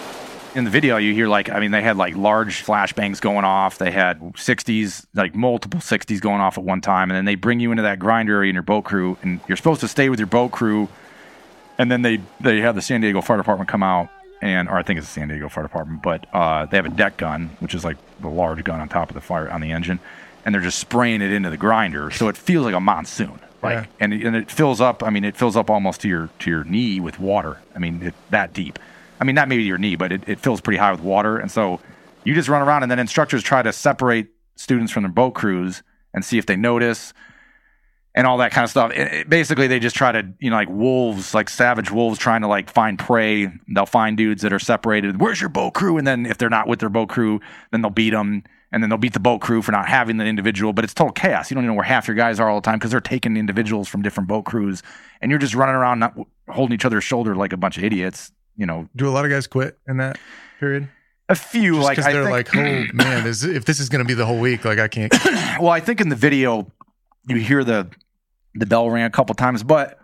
In 0.55 0.63
the 0.63 0.69
video, 0.69 0.97
you 0.97 1.13
hear 1.13 1.27
like, 1.27 1.49
I 1.49 1.59
mean, 1.59 1.71
they 1.71 1.81
had 1.81 1.97
like 1.97 2.15
large 2.15 2.65
flashbangs 2.65 3.19
going 3.19 3.43
off. 3.43 3.77
They 3.77 3.91
had 3.91 4.19
60s, 4.21 5.05
like 5.13 5.35
multiple 5.35 5.81
60s 5.81 6.21
going 6.21 6.39
off 6.39 6.57
at 6.57 6.63
one 6.63 6.79
time. 6.79 7.11
And 7.11 7.17
then 7.17 7.25
they 7.25 7.35
bring 7.35 7.59
you 7.59 7.71
into 7.71 7.83
that 7.83 7.99
grinder 7.99 8.35
area 8.37 8.49
in 8.49 8.55
your 8.55 8.63
boat 8.63 8.85
crew, 8.85 9.17
and 9.21 9.41
you're 9.47 9.57
supposed 9.57 9.81
to 9.81 9.87
stay 9.87 10.09
with 10.09 10.19
your 10.19 10.27
boat 10.27 10.51
crew 10.51 10.87
and 11.77 11.91
then 11.91 12.01
they 12.01 12.19
they 12.39 12.61
have 12.61 12.75
the 12.75 12.81
San 12.81 13.01
Diego 13.01 13.21
Fire 13.21 13.37
Department 13.37 13.69
come 13.69 13.83
out 13.83 14.09
and 14.41 14.69
or 14.69 14.77
I 14.77 14.83
think 14.83 14.97
it's 14.97 15.07
the 15.07 15.13
San 15.13 15.27
Diego 15.27 15.49
Fire 15.49 15.63
Department, 15.63 16.01
but 16.03 16.25
uh, 16.33 16.65
they 16.65 16.77
have 16.77 16.85
a 16.85 16.89
deck 16.89 17.17
gun, 17.17 17.51
which 17.59 17.73
is 17.73 17.83
like 17.83 17.97
the 18.19 18.27
large 18.27 18.63
gun 18.63 18.79
on 18.79 18.89
top 18.89 19.09
of 19.09 19.15
the 19.15 19.21
fire 19.21 19.49
on 19.49 19.61
the 19.61 19.71
engine, 19.71 19.99
and 20.43 20.53
they're 20.53 20.61
just 20.61 20.79
spraying 20.79 21.21
it 21.21 21.31
into 21.31 21.49
the 21.49 21.57
grinder, 21.57 22.11
so 22.11 22.27
it 22.27 22.37
feels 22.37 22.65
like 22.65 22.75
a 22.75 22.79
monsoon. 22.79 23.39
Like, 23.63 23.73
yeah. 23.73 23.85
and 23.99 24.13
it, 24.13 24.23
and 24.23 24.35
it 24.35 24.51
fills 24.51 24.81
up. 24.81 25.03
I 25.03 25.09
mean, 25.09 25.23
it 25.23 25.35
fills 25.35 25.55
up 25.55 25.69
almost 25.69 26.01
to 26.01 26.07
your 26.07 26.29
to 26.39 26.49
your 26.49 26.63
knee 26.63 26.99
with 26.99 27.19
water. 27.19 27.59
I 27.75 27.79
mean, 27.79 28.01
it, 28.03 28.13
that 28.29 28.53
deep. 28.53 28.77
I 29.19 29.23
mean, 29.23 29.35
not 29.35 29.47
maybe 29.47 29.63
your 29.63 29.77
knee, 29.77 29.95
but 29.95 30.11
it, 30.11 30.27
it 30.27 30.39
fills 30.39 30.61
pretty 30.61 30.77
high 30.77 30.91
with 30.91 31.01
water, 31.01 31.37
and 31.37 31.51
so 31.51 31.79
you 32.23 32.33
just 32.33 32.49
run 32.49 32.61
around, 32.61 32.83
and 32.83 32.91
then 32.91 32.99
instructors 32.99 33.43
try 33.43 33.61
to 33.61 33.71
separate 33.71 34.29
students 34.55 34.91
from 34.91 35.03
their 35.03 35.11
boat 35.11 35.31
crews 35.31 35.83
and 36.13 36.23
see 36.23 36.37
if 36.37 36.45
they 36.45 36.55
notice 36.55 37.13
and 38.15 38.25
all 38.25 38.37
that 38.37 38.51
kind 38.51 38.63
of 38.63 38.69
stuff. 38.69 38.91
It, 38.91 39.13
it, 39.13 39.29
basically, 39.29 39.67
they 39.67 39.79
just 39.79 39.95
try 39.95 40.11
to, 40.11 40.25
you 40.39 40.49
know, 40.49 40.55
like 40.55 40.69
wolves, 40.69 41.33
like 41.33 41.49
savage 41.49 41.91
wolves 41.91 42.17
trying 42.17 42.41
to 42.41 42.47
like 42.47 42.69
find 42.69 42.97
prey. 42.97 43.51
They'll 43.67 43.85
find 43.85 44.17
dudes 44.17 44.41
that 44.41 44.53
are 44.53 44.59
separated. 44.59 45.19
Where's 45.19 45.39
your 45.39 45.49
boat 45.49 45.73
crew? 45.73 45.97
And 45.97 46.07
then 46.07 46.25
if 46.25 46.37
they're 46.37 46.49
not 46.49 46.67
with 46.67 46.79
their 46.79 46.89
boat 46.89 47.09
crew, 47.09 47.41
then 47.71 47.81
they'll 47.81 47.91
beat 47.91 48.11
them. 48.11 48.43
And 48.71 48.81
then 48.81 48.89
they'll 48.89 48.97
beat 48.97 49.13
the 49.13 49.19
boat 49.19 49.39
crew 49.39 49.61
for 49.61 49.71
not 49.71 49.87
having 49.87 50.17
the 50.17 50.25
individual. 50.25 50.73
But 50.73 50.83
it's 50.83 50.93
total 50.93 51.13
chaos. 51.13 51.49
You 51.49 51.55
don't 51.55 51.63
even 51.63 51.75
know 51.75 51.77
where 51.77 51.83
half 51.83 52.07
your 52.07 52.15
guys 52.15 52.39
are 52.39 52.49
all 52.49 52.59
the 52.59 52.65
time 52.65 52.79
because 52.79 52.91
they're 52.91 53.01
taking 53.01 53.37
individuals 53.37 53.87
from 53.87 54.01
different 54.01 54.27
boat 54.27 54.45
crews. 54.45 54.81
And 55.21 55.29
you're 55.29 55.39
just 55.39 55.53
running 55.53 55.75
around 55.75 55.99
not 55.99 56.17
holding 56.49 56.73
each 56.73 56.85
other's 56.85 57.03
shoulder 57.03 57.35
like 57.35 57.53
a 57.53 57.57
bunch 57.57 57.77
of 57.77 57.83
idiots, 57.83 58.31
you 58.57 58.65
know. 58.65 58.89
Do 58.95 59.07
a 59.07 59.11
lot 59.11 59.25
of 59.25 59.31
guys 59.31 59.47
quit 59.47 59.77
in 59.87 59.97
that 59.97 60.17
period? 60.59 60.89
A 61.27 61.35
few, 61.35 61.75
just 61.75 61.83
like 61.83 61.97
they're 61.97 62.23
think, 62.23 62.53
like, 62.53 62.55
"Oh 62.55 62.85
man, 62.93 63.25
is, 63.25 63.43
if 63.43 63.65
this 63.65 63.79
is 63.79 63.89
going 63.89 64.03
to 64.03 64.07
be 64.07 64.13
the 64.13 64.25
whole 64.25 64.39
week, 64.39 64.63
like 64.63 64.79
I 64.79 64.87
can't." 64.87 65.13
well, 65.59 65.69
I 65.69 65.79
think 65.79 66.01
in 66.01 66.09
the 66.09 66.15
video, 66.15 66.71
you 67.27 67.37
hear 67.37 67.63
the 67.63 67.89
the 68.53 68.65
bell 68.65 68.89
ring 68.89 69.03
a 69.03 69.09
couple 69.09 69.33
times, 69.35 69.63
but 69.63 69.99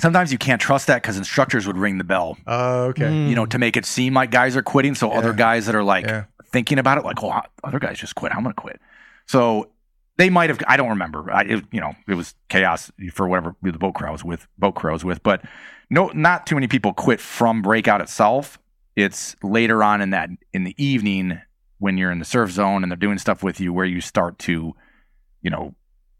sometimes 0.00 0.32
you 0.32 0.38
can't 0.38 0.60
trust 0.60 0.86
that 0.88 1.02
because 1.02 1.16
instructors 1.16 1.66
would 1.66 1.78
ring 1.78 1.98
the 1.98 2.04
bell. 2.04 2.36
Oh, 2.46 2.84
uh, 2.84 2.88
okay. 2.88 3.10
You 3.10 3.34
know, 3.34 3.46
to 3.46 3.58
make 3.58 3.76
it 3.76 3.84
seem 3.84 4.14
like 4.14 4.30
guys 4.30 4.56
are 4.56 4.62
quitting. 4.62 4.94
So 4.94 5.10
yeah. 5.10 5.18
other 5.18 5.32
guys 5.32 5.66
that 5.66 5.74
are 5.74 5.84
like 5.84 6.06
yeah. 6.06 6.24
thinking 6.52 6.78
about 6.78 6.98
it, 6.98 7.04
like, 7.04 7.22
oh, 7.22 7.40
other 7.64 7.78
guys 7.78 7.98
just 7.98 8.14
quit. 8.14 8.32
I'm 8.32 8.42
going 8.42 8.54
to 8.54 8.60
quit. 8.60 8.80
So 9.26 9.70
they 10.18 10.28
might 10.30 10.50
have. 10.50 10.60
I 10.66 10.76
don't 10.76 10.90
remember. 10.90 11.32
I, 11.32 11.42
it, 11.42 11.64
you 11.70 11.80
know, 11.80 11.94
it 12.06 12.14
was 12.14 12.34
chaos 12.48 12.92
for 13.12 13.26
whatever 13.26 13.54
the 13.62 13.72
boat 13.72 13.94
crew 13.94 14.08
I 14.08 14.10
was 14.10 14.24
with. 14.24 14.46
Boat 14.58 14.74
crew 14.74 14.90
I 14.90 14.92
was 14.92 15.04
with, 15.04 15.22
but 15.22 15.42
no, 15.90 16.08
not 16.08 16.46
too 16.46 16.56
many 16.56 16.66
people 16.66 16.92
quit 16.92 17.20
from 17.20 17.62
breakout 17.62 18.00
itself. 18.00 18.58
It's 18.96 19.36
later 19.42 19.82
on 19.82 20.00
in 20.00 20.10
that 20.10 20.28
in 20.52 20.64
the 20.64 20.74
evening 20.76 21.40
when 21.78 21.96
you're 21.96 22.10
in 22.10 22.18
the 22.18 22.24
surf 22.24 22.50
zone 22.50 22.82
and 22.82 22.90
they're 22.90 22.96
doing 22.96 23.18
stuff 23.18 23.44
with 23.44 23.60
you 23.60 23.72
where 23.72 23.86
you 23.86 24.00
start 24.00 24.38
to, 24.40 24.74
you 25.40 25.50
know, 25.50 25.74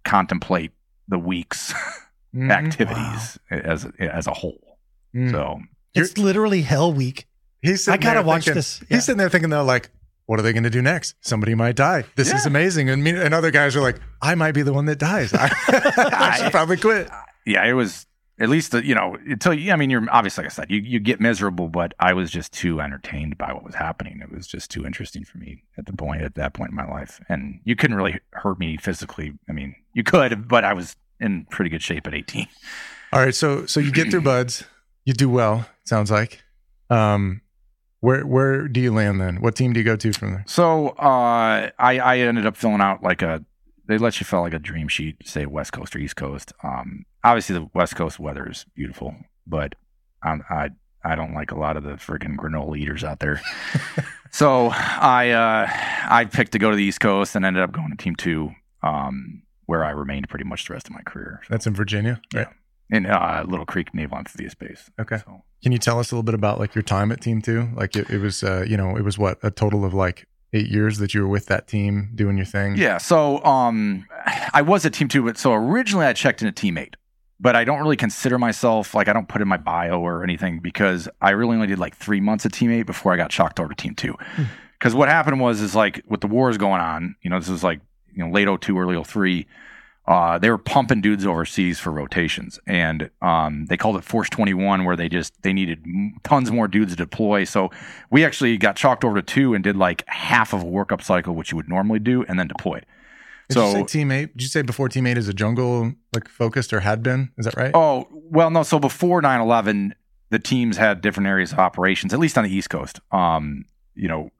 contemplate 0.05 0.71
the 1.09 1.19
week's 1.19 1.73
mm-hmm. 1.73 2.51
activities 2.53 3.39
wow. 3.51 3.59
as 3.59 3.87
as 3.99 4.29
a 4.29 4.33
whole. 4.33 4.79
Mm. 5.13 5.33
So 5.33 5.61
it's 5.95 6.17
literally 6.17 6.63
hell 6.63 6.93
week. 6.93 7.27
He's 7.63 7.89
I 7.89 7.97
gotta 7.97 8.23
watch 8.23 8.45
thinking, 8.45 8.55
this. 8.55 8.81
Yeah. 8.83 8.97
He's 8.97 9.07
sitting 9.07 9.19
there 9.19 9.29
thinking 9.29 9.51
though, 9.51 9.65
like, 9.65 9.91
what 10.29 10.39
are 10.39 10.43
they 10.43 10.53
going 10.53 10.63
to 10.65 10.71
do 10.71 10.83
next? 10.83 11.15
Somebody 11.23 11.55
might 11.55 11.75
die. 11.75 12.05
This 12.15 12.29
yeah. 12.29 12.37
is 12.37 12.45
amazing. 12.45 12.91
And 12.91 13.03
me, 13.03 13.13
and 13.13 13.33
other 13.33 13.51
guys 13.51 13.75
are 13.75 13.81
like, 13.81 13.99
I 14.21 14.35
might 14.35 14.53
be 14.53 14.61
the 14.61 14.75
one 14.75 14.85
that 14.85 14.99
dies. 14.99 15.33
I, 15.35 15.51
I 15.97 16.39
should 16.39 16.53
probably 16.53 16.77
quit. 16.77 17.09
Yeah, 17.47 17.65
it 17.65 17.73
was 17.73 18.07
at 18.39 18.51
least 18.51 18.73
the, 18.73 18.85
you 18.85 18.95
know 18.95 19.17
until 19.27 19.55
you, 19.55 19.73
I 19.73 19.77
mean 19.77 19.89
you're 19.89 20.05
obviously 20.11 20.45
like 20.45 20.53
I 20.53 20.55
said 20.55 20.71
you 20.71 20.81
you 20.81 21.01
get 21.01 21.19
miserable, 21.19 21.71
but 21.71 21.95
I 21.99 22.13
was 22.13 22.31
just 22.31 22.53
too 22.53 22.79
entertained 22.79 23.39
by 23.39 23.55
what 23.55 23.65
was 23.65 23.75
happening. 23.75 24.21
It 24.23 24.31
was 24.31 24.47
just 24.47 24.71
too 24.71 24.85
interesting 24.85 25.25
for 25.25 25.39
me 25.39 25.63
at 25.79 25.87
the 25.87 25.95
point 25.95 26.21
at 26.21 26.35
that 26.35 26.53
point 26.53 26.73
in 26.73 26.77
my 26.77 26.87
life, 26.87 27.23
and 27.31 27.61
you 27.65 27.75
couldn't 27.75 27.97
really 27.97 28.21
hurt 28.35 28.59
me 28.59 28.77
physically. 28.77 29.33
I 29.49 29.53
mean, 29.53 29.77
you 29.95 30.03
could, 30.03 30.47
but 30.47 30.63
I 30.63 30.75
was 30.75 30.95
in 31.21 31.47
pretty 31.47 31.71
good 31.71 31.83
shape 31.83 32.07
at 32.07 32.15
18. 32.15 32.47
All 33.15 33.21
right, 33.21 33.35
so 33.35 33.65
so 33.65 33.81
you 33.81 33.91
get 33.91 34.11
through 34.11 34.21
BUD/S, 34.31 34.65
you 35.07 35.15
do 35.15 35.31
well. 35.31 35.67
Sounds 35.85 36.11
like. 36.11 36.43
Um, 36.91 37.41
where 38.01 38.27
where 38.27 38.69
do 38.69 38.81
you 38.81 38.93
land 38.93 39.21
then? 39.21 39.41
What 39.41 39.57
team 39.57 39.73
do 39.73 39.81
you 39.81 39.85
go 39.85 39.97
to 39.97 40.13
from 40.13 40.33
there? 40.33 40.45
So 40.47 40.89
uh, 40.91 41.71
I 41.79 41.99
I 41.99 42.19
ended 42.19 42.47
up 42.47 42.57
filling 42.57 42.81
out 42.81 43.03
like 43.03 43.23
a 43.23 43.45
they 43.87 43.99
let 43.99 44.21
you 44.21 44.27
fill 44.27 44.43
like 44.43 44.55
a 44.55 44.59
dream 44.59 44.87
sheet, 44.89 45.17
say 45.27 45.47
West 45.47 45.73
Coast 45.73 45.97
or 45.97 45.99
East 45.99 46.17
Coast. 46.17 46.53
Um, 46.63 47.07
obviously 47.25 47.59
the 47.59 47.69
West 47.75 47.97
Coast 47.97 48.21
weather 48.21 48.49
is 48.49 48.67
beautiful, 48.75 49.15
but 49.47 49.75
I'm, 50.23 50.43
I 50.51 50.71
I 51.05 51.15
don't 51.15 51.35
like 51.35 51.51
a 51.51 51.59
lot 51.59 51.77
of 51.77 51.85
the 51.85 51.93
freaking 51.93 52.37
granola 52.37 52.79
eaters 52.79 53.03
out 53.03 53.21
there. 53.21 53.41
so 54.31 54.71
I 54.73 55.31
uh, 55.31 55.67
I 56.09 56.27
picked 56.27 56.53
to 56.53 56.59
go 56.59 56.71
to 56.71 56.77
the 56.77 56.83
East 56.85 57.01
Coast 57.01 57.35
and 57.35 57.45
ended 57.45 57.63
up 57.63 57.73
going 57.73 57.91
to 57.91 57.97
Team 57.97 58.15
Two, 58.15 58.53
um, 58.83 59.43
where 59.67 59.85
I 59.85 59.91
remained 59.91 60.29
pretty 60.29 60.45
much 60.45 60.67
the 60.67 60.75
rest 60.75 60.89
of 60.89 60.95
my 60.95 61.03
career. 61.03 61.41
So, 61.45 61.49
That's 61.51 61.67
in 61.67 61.75
Virginia, 61.75 62.21
right? 62.35 62.47
Yeah, 62.49 62.53
in 62.91 63.07
uh, 63.07 63.45
Little 63.47 63.67
Creek 63.67 63.95
Naval 63.95 64.19
Amphibious 64.19 64.55
Base. 64.55 64.91
Okay. 64.99 65.19
So, 65.19 65.43
Can 65.63 65.73
you 65.73 65.79
tell 65.79 65.99
us 65.99 66.11
a 66.11 66.15
little 66.15 66.23
bit 66.23 66.35
about 66.35 66.59
like 66.59 66.75
your 66.75 66.83
time 66.83 67.13
at 67.13 67.21
Team 67.21 67.43
Two? 67.43 67.69
Like 67.75 67.97
it, 67.97 68.09
it 68.11 68.19
was, 68.19 68.43
uh, 68.43 68.65
you 68.67 68.77
know, 68.77 68.97
it 68.97 69.03
was 69.03 69.19
what 69.19 69.39
a 69.43 69.51
total 69.51 69.85
of 69.85 69.95
like 69.95 70.27
eight 70.53 70.69
years 70.69 70.99
that 70.99 71.15
you 71.15 71.23
were 71.23 71.29
with 71.29 71.47
that 71.47 71.67
team 71.67 72.11
doing 72.15 72.37
your 72.37 72.47
thing? 72.47 72.77
Yeah. 72.77 72.99
So 72.99 73.43
um, 73.45 74.07
I 74.53 74.63
was 74.63 74.85
a 74.85 74.91
team 74.91 75.09
two, 75.09 75.25
but 75.25 75.39
so 75.39 75.53
originally 75.53 76.07
I 76.07 76.13
checked 76.13 76.43
in 76.43 76.49
a 76.49 76.53
team 76.53 76.79
eight, 76.79 76.97
but 77.39 77.55
I 77.55 77.65
don't 77.65 77.81
really 77.81 77.97
consider 77.97 78.39
myself 78.39 78.95
like 78.95 79.09
I 79.09 79.13
don't 79.13 79.29
put 79.29 79.43
in 79.43 79.49
my 79.49 79.57
bio 79.57 80.01
or 80.01 80.23
anything 80.25 80.61
because 80.61 81.09
I 81.21 81.31
really 81.31 81.55
only 81.55 81.67
did 81.67 81.79
like 81.79 81.97
three 81.97 82.21
months 82.21 82.45
of 82.45 82.53
team 82.53 82.71
eight 82.71 82.85
before 82.85 83.13
I 83.13 83.17
got 83.17 83.31
chalked 83.31 83.61
over 83.61 83.69
to 83.69 83.75
team 83.75 83.95
two. 83.95 84.17
Because 84.79 84.95
what 84.95 85.09
happened 85.09 85.41
was 85.41 85.61
is 85.61 85.75
like 85.75 86.03
with 86.07 86.21
the 86.21 86.29
wars 86.29 86.57
going 86.57 86.81
on, 86.81 87.17
you 87.23 87.31
know, 87.31 87.39
this 87.39 87.49
is 87.49 87.65
like 87.65 87.81
you 88.13 88.25
know 88.25 88.31
late 88.31 88.49
02, 88.61 88.79
early 88.79 89.03
03 89.03 89.47
uh, 90.09 90.39
they 90.39 90.49
were 90.49 90.57
pumping 90.57 91.03
dudes 91.03 91.27
overseas 91.27 91.79
for 91.79 91.93
rotations, 91.93 92.59
and 92.67 93.11
um, 93.21 93.67
they 93.67 93.77
called 93.77 93.95
it 93.95 94.05
Force 94.05 94.31
21, 94.31 94.87
where 94.87 94.97
they 94.97 95.07
just 95.07 95.35
they 95.43 95.53
needed 95.53 95.85
tons 96.25 96.51
more 96.51 96.67
dudes 96.67 96.93
to 96.93 96.97
deploy. 96.97 97.45
So 97.45 97.71
we 98.11 98.25
actually 98.25 98.57
got 98.57 98.75
chalked 98.75 99.05
over 99.05 99.17
to 99.17 99.23
two 99.23 99.53
and 99.53 99.63
did 99.63 99.77
like 99.77 100.05
half 100.09 100.55
of 100.55 100.63
a 100.63 100.65
workup 100.65 101.03
cycle, 101.03 101.35
which 101.35 101.53
you 101.53 101.57
would 101.57 101.69
normally 101.69 101.99
do, 101.99 102.25
and 102.27 102.39
then 102.39 102.49
deployed. 102.49 102.87
Did 103.51 103.55
so, 103.55 103.67
you 103.67 103.73
say 103.73 103.85
team 103.85 104.11
eight? 104.11 104.35
Did 104.35 104.43
you 104.43 104.49
say 104.49 104.63
before 104.63 104.89
teammate 104.89 105.19
is 105.19 105.29
a 105.29 105.35
jungle 105.35 105.93
like 106.15 106.27
focused 106.27 106.73
or 106.73 106.81
had 106.81 107.03
been? 107.03 107.31
Is 107.37 107.45
that 107.45 107.57
right? 107.59 107.73
Oh 107.75 108.09
well, 108.11 108.49
no. 108.49 108.63
So 108.63 108.79
before 108.79 109.21
9/11, 109.21 109.93
the 110.31 110.39
teams 110.39 110.79
had 110.79 111.03
different 111.03 111.27
areas 111.27 111.53
of 111.53 111.59
operations, 111.59 112.15
at 112.15 112.19
least 112.19 112.39
on 112.39 112.45
the 112.45 112.51
East 112.51 112.71
Coast. 112.71 112.99
Um, 113.13 113.67
you 113.95 114.09
know, 114.09 114.31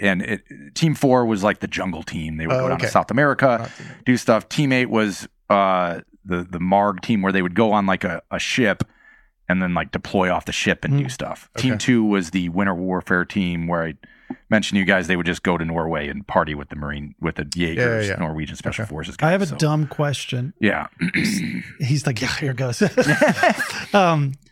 and 0.00 0.22
it, 0.22 0.42
team 0.74 0.94
four 0.94 1.24
was 1.26 1.42
like 1.42 1.60
the 1.60 1.66
jungle 1.66 2.02
team. 2.02 2.36
They 2.36 2.46
would 2.46 2.56
oh, 2.56 2.60
go 2.60 2.68
down 2.68 2.76
okay. 2.76 2.86
to 2.86 2.92
South 2.92 3.10
America, 3.10 3.70
do 4.04 4.16
stuff. 4.16 4.48
Team 4.48 4.72
eight 4.72 4.90
was 4.90 5.28
uh, 5.50 6.00
the 6.24 6.46
the 6.48 6.60
Marg 6.60 7.02
team 7.02 7.22
where 7.22 7.32
they 7.32 7.42
would 7.42 7.54
go 7.54 7.72
on 7.72 7.86
like 7.86 8.04
a, 8.04 8.22
a 8.30 8.38
ship 8.38 8.84
and 9.48 9.60
then 9.60 9.74
like 9.74 9.90
deploy 9.90 10.32
off 10.32 10.44
the 10.44 10.52
ship 10.52 10.84
and 10.84 10.94
mm. 10.94 11.02
do 11.04 11.08
stuff. 11.08 11.50
Okay. 11.56 11.68
Team 11.68 11.78
two 11.78 12.04
was 12.04 12.30
the 12.30 12.48
winter 12.50 12.74
warfare 12.74 13.24
team 13.24 13.66
where 13.66 13.84
I 13.84 13.94
mentioned 14.48 14.78
you 14.78 14.84
guys 14.84 15.08
they 15.08 15.16
would 15.16 15.26
just 15.26 15.42
go 15.42 15.58
to 15.58 15.64
Norway 15.64 16.08
and 16.08 16.26
party 16.26 16.54
with 16.54 16.68
the 16.68 16.76
Marine 16.76 17.14
with 17.20 17.36
the 17.36 17.44
Jaegers, 17.44 18.06
yeah, 18.06 18.14
yeah. 18.14 18.18
Norwegian 18.18 18.56
Special 18.56 18.84
okay. 18.84 18.90
Forces. 18.90 19.16
Guys, 19.16 19.28
I 19.28 19.32
have 19.32 19.42
a 19.42 19.46
so. 19.46 19.56
dumb 19.56 19.86
question. 19.86 20.54
Yeah, 20.60 20.88
he's 21.80 22.06
like, 22.06 22.20
yeah, 22.20 22.34
here 22.36 22.54
goes. 22.54 22.82
um, 23.94 24.32
it, 24.32 24.51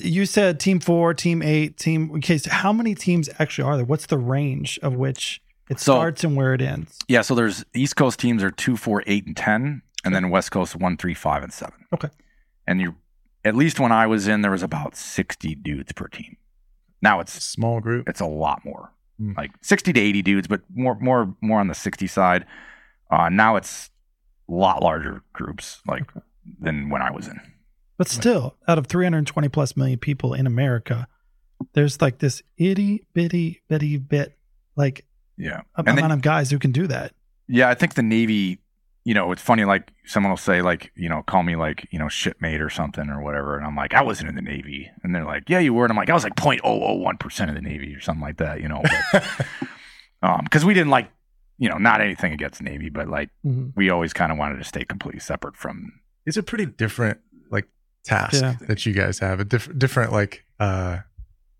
you 0.00 0.26
said 0.26 0.60
team 0.60 0.80
four, 0.80 1.14
team 1.14 1.42
eight, 1.42 1.76
team. 1.76 2.10
Okay, 2.16 2.38
so 2.38 2.50
how 2.50 2.72
many 2.72 2.94
teams 2.94 3.28
actually 3.38 3.68
are 3.68 3.76
there? 3.76 3.84
What's 3.84 4.06
the 4.06 4.18
range 4.18 4.78
of 4.82 4.94
which 4.94 5.40
it 5.68 5.78
so, 5.78 5.94
starts 5.94 6.24
and 6.24 6.36
where 6.36 6.54
it 6.54 6.60
ends? 6.60 6.98
Yeah, 7.08 7.22
so 7.22 7.34
there's 7.34 7.64
East 7.74 7.96
Coast 7.96 8.18
teams 8.18 8.42
are 8.42 8.50
two, 8.50 8.76
four, 8.76 9.02
eight, 9.06 9.26
and 9.26 9.36
ten, 9.36 9.82
and 10.04 10.14
then 10.14 10.30
West 10.30 10.50
Coast 10.50 10.76
one, 10.76 10.96
three, 10.96 11.14
five, 11.14 11.42
and 11.42 11.52
seven. 11.52 11.86
Okay, 11.94 12.08
and 12.66 12.80
you, 12.80 12.96
at 13.44 13.54
least 13.54 13.78
when 13.78 13.92
I 13.92 14.06
was 14.06 14.26
in, 14.26 14.42
there 14.42 14.50
was 14.50 14.62
about 14.62 14.96
sixty 14.96 15.54
dudes 15.54 15.92
per 15.92 16.08
team. 16.08 16.36
Now 17.02 17.20
it's 17.20 17.32
small 17.42 17.80
group. 17.80 18.08
It's 18.08 18.20
a 18.20 18.26
lot 18.26 18.64
more, 18.64 18.92
mm. 19.20 19.36
like 19.36 19.52
sixty 19.62 19.92
to 19.92 20.00
eighty 20.00 20.22
dudes, 20.22 20.48
but 20.48 20.62
more, 20.74 20.98
more, 21.00 21.34
more 21.40 21.60
on 21.60 21.68
the 21.68 21.74
sixty 21.74 22.06
side. 22.06 22.46
Uh, 23.10 23.28
now 23.28 23.56
it's 23.56 23.90
a 24.48 24.52
lot 24.52 24.82
larger 24.82 25.22
groups, 25.32 25.80
like 25.86 26.02
okay. 26.02 26.20
than 26.60 26.88
when 26.88 27.02
I 27.02 27.10
was 27.10 27.28
in. 27.28 27.40
But 27.98 28.08
still, 28.08 28.56
out 28.68 28.78
of 28.78 28.86
320 28.88 29.48
plus 29.48 29.76
million 29.76 29.98
people 29.98 30.34
in 30.34 30.46
America, 30.46 31.08
there's 31.72 32.00
like 32.00 32.18
this 32.18 32.42
itty 32.58 33.06
bitty 33.14 33.62
bitty 33.68 33.96
bit 33.96 34.36
like 34.76 35.06
yeah 35.36 35.62
amount 35.74 36.00
then, 36.00 36.10
of 36.10 36.22
guys 36.22 36.50
who 36.50 36.58
can 36.58 36.72
do 36.72 36.86
that. 36.86 37.12
Yeah, 37.48 37.68
I 37.68 37.74
think 37.74 37.94
the 37.94 38.02
Navy. 38.02 38.60
You 39.04 39.14
know, 39.14 39.30
it's 39.30 39.40
funny. 39.40 39.64
Like 39.64 39.92
someone 40.04 40.30
will 40.30 40.36
say, 40.36 40.62
like 40.62 40.90
you 40.96 41.08
know, 41.08 41.22
call 41.22 41.44
me 41.44 41.54
like 41.54 41.86
you 41.92 41.98
know 41.98 42.08
shipmate 42.08 42.60
or 42.60 42.68
something 42.68 43.08
or 43.08 43.22
whatever, 43.22 43.56
and 43.56 43.64
I'm 43.64 43.76
like, 43.76 43.94
I 43.94 44.02
wasn't 44.02 44.30
in 44.30 44.34
the 44.34 44.42
Navy, 44.42 44.90
and 45.04 45.14
they're 45.14 45.24
like, 45.24 45.48
Yeah, 45.48 45.60
you 45.60 45.72
were, 45.72 45.84
and 45.84 45.92
I'm 45.92 45.96
like, 45.96 46.10
I 46.10 46.14
was 46.14 46.24
like 46.24 46.34
0.001 46.34 47.20
percent 47.20 47.48
of 47.48 47.54
the 47.54 47.62
Navy 47.62 47.94
or 47.94 48.00
something 48.00 48.22
like 48.22 48.38
that. 48.38 48.60
You 48.60 48.68
know, 48.68 48.82
because 50.42 50.62
um, 50.62 50.66
we 50.66 50.74
didn't 50.74 50.90
like 50.90 51.08
you 51.58 51.68
know 51.68 51.78
not 51.78 52.00
anything 52.00 52.32
against 52.32 52.60
Navy, 52.60 52.90
but 52.90 53.08
like 53.08 53.30
mm-hmm. 53.44 53.68
we 53.76 53.90
always 53.90 54.12
kind 54.12 54.32
of 54.32 54.38
wanted 54.38 54.58
to 54.58 54.64
stay 54.64 54.84
completely 54.84 55.20
separate 55.20 55.56
from. 55.56 56.00
It's 56.26 56.36
a 56.36 56.42
pretty 56.42 56.66
different 56.66 57.20
like 57.25 57.25
task 58.06 58.42
yeah. 58.42 58.54
that 58.68 58.86
you 58.86 58.92
guys 58.92 59.18
have 59.18 59.40
a 59.40 59.44
diff- 59.44 59.76
different 59.78 60.12
like 60.12 60.44
uh 60.60 60.98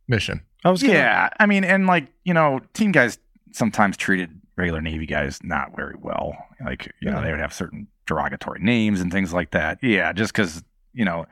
mission 0.08 0.40
i 0.64 0.70
was 0.70 0.82
gonna- 0.82 0.94
yeah 0.94 1.28
i 1.38 1.46
mean 1.46 1.64
and 1.64 1.86
like 1.86 2.06
you 2.24 2.32
know 2.32 2.60
team 2.72 2.92
guys 2.92 3.18
sometimes 3.52 3.96
treated 3.96 4.30
regular 4.56 4.80
navy 4.80 5.06
guys 5.06 5.40
not 5.42 5.74
very 5.76 5.96
well 6.00 6.37
like 6.64 6.87
you 6.87 6.92
yeah. 7.02 7.12
know 7.12 7.22
they 7.22 7.30
would 7.30 7.40
have 7.40 7.52
certain 7.52 7.87
derogatory 8.06 8.61
names 8.61 9.00
and 9.00 9.12
things 9.12 9.32
like 9.32 9.50
that 9.50 9.78
yeah 9.82 10.12
just 10.12 10.32
because 10.32 10.62
you 10.94 11.04
know 11.04 11.26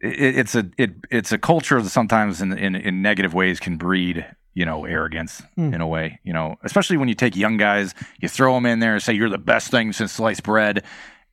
it, 0.00 0.38
it's 0.38 0.54
a 0.54 0.68
it 0.78 0.92
it's 1.10 1.32
a 1.32 1.38
culture 1.38 1.80
that 1.82 1.90
sometimes 1.90 2.40
in, 2.40 2.52
in 2.56 2.74
in 2.74 3.02
negative 3.02 3.34
ways 3.34 3.60
can 3.60 3.76
breed 3.76 4.24
you 4.54 4.64
know 4.64 4.84
arrogance 4.84 5.42
mm. 5.58 5.74
in 5.74 5.80
a 5.80 5.86
way 5.86 6.18
you 6.24 6.32
know 6.32 6.56
especially 6.62 6.96
when 6.96 7.08
you 7.08 7.14
take 7.14 7.34
young 7.36 7.56
guys 7.56 7.94
you 8.20 8.28
throw 8.28 8.54
them 8.54 8.66
in 8.66 8.80
there 8.80 8.94
and 8.94 9.02
say 9.02 9.12
you're 9.12 9.28
the 9.28 9.38
best 9.38 9.70
thing 9.70 9.92
since 9.92 10.12
sliced 10.12 10.42
bread 10.42 10.84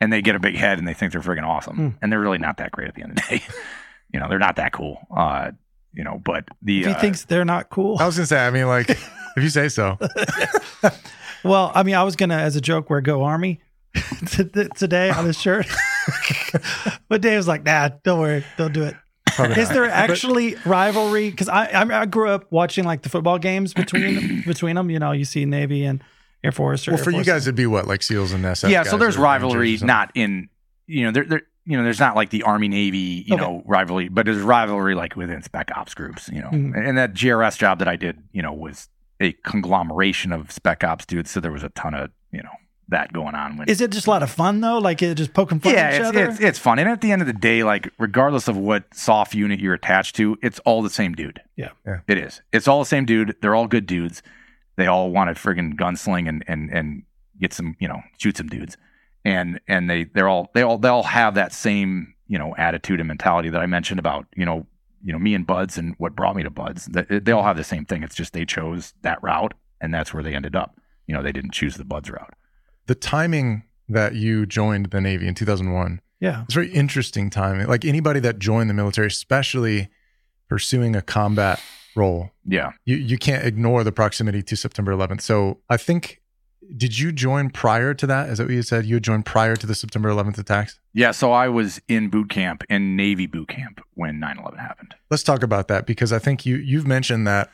and 0.01 0.11
they 0.11 0.21
get 0.21 0.35
a 0.35 0.39
big 0.39 0.55
head 0.55 0.79
and 0.79 0.87
they 0.87 0.93
think 0.93 1.11
they're 1.11 1.21
freaking 1.21 1.47
awesome, 1.47 1.77
mm. 1.77 1.93
and 2.01 2.11
they're 2.11 2.19
really 2.19 2.37
not 2.37 2.57
that 2.57 2.71
great 2.71 2.87
at 2.87 2.95
the 2.95 3.03
end 3.03 3.11
of 3.11 3.15
the 3.17 3.37
day. 3.37 3.43
you 4.13 4.19
know, 4.19 4.27
they're 4.29 4.39
not 4.39 4.55
that 4.57 4.71
cool. 4.71 4.99
Uh, 5.15 5.51
you 5.93 6.03
know, 6.03 6.21
but 6.23 6.45
the 6.61 6.83
he 6.83 6.89
uh, 6.89 6.99
thinks 6.99 7.25
they're 7.25 7.45
not 7.45 7.69
cool. 7.69 7.97
I 7.99 8.05
was 8.05 8.15
gonna 8.15 8.27
say, 8.27 8.45
I 8.45 8.51
mean, 8.51 8.67
like 8.67 8.89
if 8.89 9.43
you 9.43 9.49
say 9.49 9.69
so. 9.69 9.97
well, 11.43 11.71
I 11.75 11.83
mean, 11.83 11.95
I 11.95 12.03
was 12.03 12.15
gonna, 12.15 12.37
as 12.37 12.55
a 12.55 12.61
joke, 12.61 12.89
wear 12.89 13.01
"Go 13.01 13.23
Army" 13.23 13.61
today 14.27 15.09
on 15.09 15.25
his 15.25 15.39
shirt, 15.39 15.67
but 17.07 17.21
Dave 17.21 17.37
was 17.37 17.47
like, 17.47 17.63
"Nah, 17.63 17.89
don't 18.03 18.19
worry, 18.19 18.45
don't 18.57 18.73
do 18.73 18.83
it." 18.83 18.95
Probably 19.35 19.61
Is 19.61 19.69
there 19.69 19.85
actually 19.85 20.55
rivalry? 20.65 21.29
Because 21.29 21.49
I, 21.49 21.69
I 22.01 22.05
grew 22.05 22.29
up 22.29 22.51
watching 22.51 22.83
like 22.83 23.03
the 23.03 23.09
football 23.09 23.39
games 23.39 23.73
between 23.73 24.41
between 24.45 24.75
them. 24.75 24.89
You 24.89 24.99
know, 24.99 25.11
you 25.11 25.25
see 25.25 25.45
Navy 25.45 25.85
and 25.85 26.03
Air 26.43 26.51
Force. 26.51 26.87
well, 26.87 26.97
Air 26.97 27.03
for 27.03 27.11
Force. 27.11 27.25
you 27.25 27.31
guys, 27.31 27.47
it'd 27.47 27.55
be 27.55 27.65
what 27.65 27.87
like 27.87 28.03
SEALs 28.03 28.31
and 28.31 28.43
SF. 28.43 28.69
Yeah, 28.69 28.83
so 28.83 28.97
there's 28.97 29.17
rivalry, 29.17 29.77
not 29.81 30.11
in 30.15 30.49
you 30.87 31.05
know 31.05 31.11
there 31.11 31.25
there 31.25 31.41
you 31.65 31.77
know 31.77 31.83
there's 31.83 31.99
not 31.99 32.15
like 32.15 32.29
the 32.29 32.43
Army 32.43 32.67
Navy 32.67 33.23
you 33.27 33.35
okay. 33.35 33.43
know 33.43 33.63
rivalry, 33.65 34.09
but 34.09 34.25
there's 34.25 34.41
rivalry 34.41 34.95
like 34.95 35.15
within 35.15 35.41
Spec 35.43 35.69
Ops 35.75 35.93
groups. 35.93 36.29
You 36.29 36.41
know, 36.41 36.49
mm-hmm. 36.49 36.75
and 36.75 36.97
that 36.97 37.13
GRS 37.13 37.57
job 37.57 37.79
that 37.79 37.87
I 37.87 37.95
did, 37.95 38.21
you 38.31 38.41
know, 38.41 38.53
was 38.53 38.89
a 39.19 39.33
conglomeration 39.43 40.31
of 40.31 40.51
Spec 40.51 40.83
Ops 40.83 41.05
dudes. 41.05 41.31
So 41.31 41.39
there 41.39 41.51
was 41.51 41.63
a 41.63 41.69
ton 41.69 41.93
of 41.93 42.11
you 42.31 42.41
know 42.41 42.49
that 42.89 43.13
going 43.13 43.35
on. 43.35 43.57
When, 43.57 43.69
Is 43.69 43.81
it 43.81 43.91
just 43.91 44.07
a 44.07 44.09
lot 44.09 44.23
of 44.23 44.29
fun 44.29 44.61
though? 44.61 44.77
Like 44.77 45.01
it 45.01 45.15
just 45.15 45.33
poking 45.33 45.59
fun 45.59 45.73
yeah, 45.73 45.79
at 45.79 45.93
each 45.93 45.99
it's, 45.99 46.07
other? 46.07 46.29
It's, 46.29 46.39
it's 46.39 46.59
fun. 46.59 46.79
And 46.79 46.89
at 46.89 47.01
the 47.01 47.11
end 47.11 47.21
of 47.21 47.27
the 47.27 47.33
day, 47.33 47.63
like 47.63 47.91
regardless 47.97 48.47
of 48.47 48.57
what 48.57 48.83
SOF 48.93 49.35
unit 49.35 49.59
you're 49.59 49.73
attached 49.73 50.15
to, 50.17 50.37
it's 50.41 50.59
all 50.59 50.81
the 50.81 50.89
same 50.89 51.13
dude. 51.13 51.41
Yeah. 51.55 51.69
yeah. 51.85 51.99
It 52.07 52.17
is. 52.17 52.41
It's 52.51 52.67
all 52.67 52.79
the 52.79 52.85
same 52.85 53.05
dude. 53.05 53.35
They're 53.41 53.55
all 53.55 53.67
good 53.67 53.85
dudes. 53.85 54.21
They 54.79 54.87
all 54.87 55.11
want 55.11 55.35
to 55.35 55.41
friggin' 55.41 55.75
gunsling 55.75 56.27
and, 56.29 56.43
and, 56.47 56.69
and 56.71 57.03
get 57.39 57.53
some, 57.53 57.75
you 57.79 57.87
know, 57.87 58.01
shoot 58.17 58.37
some 58.37 58.47
dudes. 58.47 58.77
And 59.25 59.59
and 59.67 59.89
they 59.89 60.05
they're 60.05 60.29
all 60.29 60.49
they 60.53 60.61
all 60.61 60.77
they 60.77 60.87
all 60.87 61.03
have 61.03 61.35
that 61.35 61.51
same, 61.51 62.13
you 62.27 62.39
know, 62.39 62.55
attitude 62.57 63.01
and 63.01 63.07
mentality 63.07 63.49
that 63.49 63.61
I 63.61 63.65
mentioned 63.65 63.99
about, 63.99 64.25
you 64.35 64.45
know, 64.45 64.65
you 65.03 65.11
know, 65.11 65.19
me 65.19 65.35
and 65.35 65.45
Buds 65.45 65.77
and 65.77 65.93
what 65.97 66.15
brought 66.15 66.37
me 66.37 66.43
to 66.43 66.49
Buds. 66.49 66.85
They, 66.85 67.19
they 67.19 67.31
all 67.33 67.43
have 67.43 67.57
the 67.57 67.63
same 67.65 67.85
thing. 67.85 68.01
It's 68.01 68.15
just 68.15 68.31
they 68.31 68.45
chose 68.45 68.93
that 69.01 69.21
route 69.21 69.53
and 69.81 69.93
that's 69.93 70.13
where 70.13 70.23
they 70.23 70.33
ended 70.33 70.55
up. 70.55 70.79
You 71.05 71.15
know, 71.15 71.21
they 71.21 71.33
didn't 71.33 71.51
choose 71.51 71.75
the 71.75 71.83
Buds 71.83 72.09
route. 72.09 72.33
The 72.87 72.95
timing 72.95 73.63
that 73.89 74.15
you 74.15 74.45
joined 74.45 74.87
the 74.87 75.01
Navy 75.01 75.27
in 75.27 75.35
2001. 75.35 76.01
Yeah. 76.21 76.43
It's 76.43 76.53
very 76.53 76.71
interesting 76.71 77.29
timing. 77.29 77.67
Like 77.67 77.83
anybody 77.83 78.19
that 78.21 78.39
joined 78.39 78.69
the 78.69 78.73
military, 78.73 79.07
especially 79.07 79.89
pursuing 80.47 80.95
a 80.95 81.01
combat 81.01 81.61
role. 81.99 82.31
Yeah. 82.45 82.71
You 82.85 82.95
you 82.95 83.17
can't 83.17 83.45
ignore 83.45 83.83
the 83.83 83.91
proximity 83.91 84.41
to 84.43 84.55
September 84.55 84.91
11th. 84.91 85.21
So 85.21 85.59
I 85.69 85.77
think 85.77 86.21
did 86.75 86.99
you 86.99 87.11
join 87.11 87.49
prior 87.49 87.93
to 87.93 88.07
that? 88.07 88.29
Is 88.29 88.37
that 88.37 88.45
what 88.45 88.53
you 88.53 88.61
said? 88.61 88.85
You 88.85 88.95
had 88.95 89.03
joined 89.03 89.25
prior 89.25 89.55
to 89.55 89.65
the 89.65 89.73
September 89.73 90.09
11th 90.09 90.37
attacks? 90.37 90.79
Yeah, 90.93 91.11
so 91.11 91.31
I 91.31 91.47
was 91.47 91.81
in 91.87 92.09
boot 92.09 92.29
camp, 92.29 92.63
in 92.69 92.95
Navy 92.95 93.25
boot 93.25 93.49
camp 93.49 93.81
when 93.95 94.19
9/11 94.19 94.59
happened. 94.59 94.95
Let's 95.09 95.23
talk 95.23 95.43
about 95.43 95.67
that 95.67 95.85
because 95.85 96.13
I 96.13 96.19
think 96.19 96.45
you 96.45 96.57
you've 96.57 96.87
mentioned 96.87 97.27
that 97.27 97.49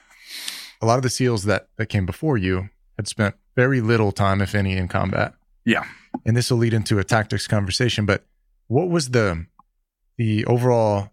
a 0.81 0.85
lot 0.85 0.97
of 0.97 1.03
the 1.03 1.09
SEALs 1.09 1.43
that 1.43 1.67
that 1.77 1.87
came 1.87 2.05
before 2.05 2.37
you 2.37 2.69
had 2.97 3.07
spent 3.07 3.35
very 3.55 3.81
little 3.81 4.11
time, 4.11 4.41
if 4.41 4.53
any, 4.55 4.77
in 4.77 4.87
combat. 4.87 5.33
Yeah, 5.65 5.85
and 6.25 6.35
this 6.35 6.51
will 6.51 6.57
lead 6.57 6.73
into 6.73 6.99
a 6.99 7.03
tactics 7.03 7.47
conversation. 7.47 8.05
But 8.05 8.23
what 8.67 8.89
was 8.89 9.09
the 9.09 9.45
the 10.17 10.45
overall 10.45 11.09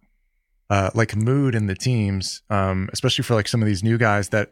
uh, 0.72 0.88
like 0.94 1.14
mood 1.14 1.54
in 1.54 1.66
the 1.66 1.74
teams, 1.74 2.40
um, 2.48 2.88
especially 2.94 3.22
for 3.24 3.34
like 3.34 3.46
some 3.46 3.60
of 3.60 3.66
these 3.66 3.84
new 3.84 3.98
guys 3.98 4.30
that 4.30 4.50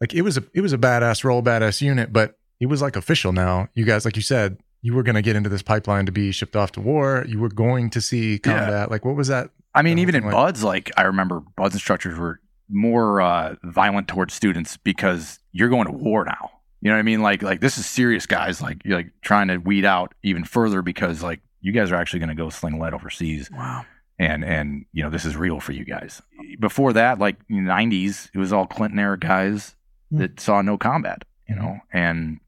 like 0.00 0.12
it 0.12 0.22
was 0.22 0.36
a 0.36 0.42
it 0.52 0.62
was 0.62 0.72
a 0.72 0.78
badass 0.78 1.22
role, 1.22 1.44
badass 1.44 1.80
unit, 1.80 2.12
but 2.12 2.36
it 2.58 2.66
was 2.66 2.82
like 2.82 2.96
official 2.96 3.32
now. 3.32 3.68
You 3.74 3.84
guys, 3.84 4.04
like 4.04 4.16
you 4.16 4.22
said, 4.22 4.58
you 4.82 4.94
were 4.94 5.04
going 5.04 5.14
to 5.14 5.22
get 5.22 5.36
into 5.36 5.48
this 5.48 5.62
pipeline 5.62 6.06
to 6.06 6.12
be 6.12 6.32
shipped 6.32 6.56
off 6.56 6.72
to 6.72 6.80
war. 6.80 7.24
You 7.28 7.38
were 7.38 7.48
going 7.48 7.90
to 7.90 8.00
see 8.00 8.40
combat. 8.40 8.68
Yeah. 8.68 8.86
Like, 8.86 9.04
what 9.04 9.14
was 9.14 9.28
that? 9.28 9.50
I 9.76 9.82
mean, 9.82 10.00
even 10.00 10.16
in 10.16 10.24
like? 10.24 10.32
Buds, 10.32 10.64
like 10.64 10.90
I 10.96 11.02
remember 11.02 11.40
Buds 11.56 11.76
instructors 11.76 12.18
were 12.18 12.40
more 12.68 13.20
uh, 13.20 13.54
violent 13.62 14.08
towards 14.08 14.34
students 14.34 14.76
because 14.76 15.38
you're 15.52 15.68
going 15.68 15.86
to 15.86 15.92
war 15.92 16.24
now. 16.24 16.50
You 16.80 16.90
know 16.90 16.96
what 16.96 16.98
I 16.98 17.02
mean? 17.02 17.22
Like, 17.22 17.44
like 17.44 17.60
this 17.60 17.78
is 17.78 17.86
serious, 17.86 18.26
guys. 18.26 18.60
Like, 18.60 18.82
you're 18.84 18.96
like 18.96 19.12
trying 19.22 19.46
to 19.48 19.58
weed 19.58 19.84
out 19.84 20.14
even 20.24 20.42
further 20.44 20.82
because 20.82 21.22
like 21.22 21.42
you 21.60 21.70
guys 21.70 21.92
are 21.92 21.94
actually 21.94 22.18
going 22.18 22.30
to 22.30 22.34
go 22.34 22.50
sling 22.50 22.80
lead 22.80 22.92
overseas. 22.92 23.48
Wow. 23.52 23.86
And 24.18 24.44
and 24.44 24.86
you 24.92 25.02
know 25.02 25.10
this 25.10 25.24
is 25.24 25.36
real 25.36 25.58
for 25.60 25.72
you 25.72 25.84
guys. 25.84 26.22
Before 26.60 26.92
that, 26.92 27.18
like 27.18 27.36
90s, 27.48 28.30
it 28.32 28.38
was 28.38 28.52
all 28.52 28.66
Clinton 28.66 28.98
era 28.98 29.18
guys 29.18 29.74
mm. 30.12 30.18
that 30.18 30.38
saw 30.38 30.62
no 30.62 30.78
combat, 30.78 31.24
you 31.48 31.56
know, 31.56 31.80
and 31.92 32.38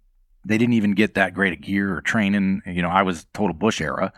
they 0.44 0.58
didn't 0.58 0.74
even 0.74 0.92
get 0.92 1.14
that 1.14 1.34
great 1.34 1.52
of 1.52 1.60
gear 1.60 1.96
or 1.96 2.00
training. 2.00 2.62
You 2.66 2.82
know, 2.82 2.88
I 2.88 3.02
was 3.02 3.26
total 3.34 3.52
Bush 3.52 3.80
era, 3.80 4.12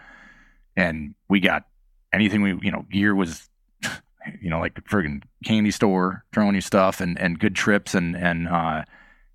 and 0.76 1.14
we 1.28 1.40
got 1.40 1.64
anything 2.12 2.42
we, 2.42 2.58
you 2.60 2.70
know, 2.70 2.84
gear 2.90 3.14
was, 3.14 3.48
you 4.42 4.50
know, 4.50 4.60
like 4.60 4.76
a 4.76 4.82
friggin' 4.82 5.22
candy 5.44 5.70
store 5.70 6.24
throwing 6.34 6.54
you 6.54 6.60
stuff 6.60 7.00
and 7.00 7.18
and 7.18 7.38
good 7.38 7.54
trips 7.54 7.94
and 7.94 8.14
and 8.14 8.46
uh, 8.46 8.84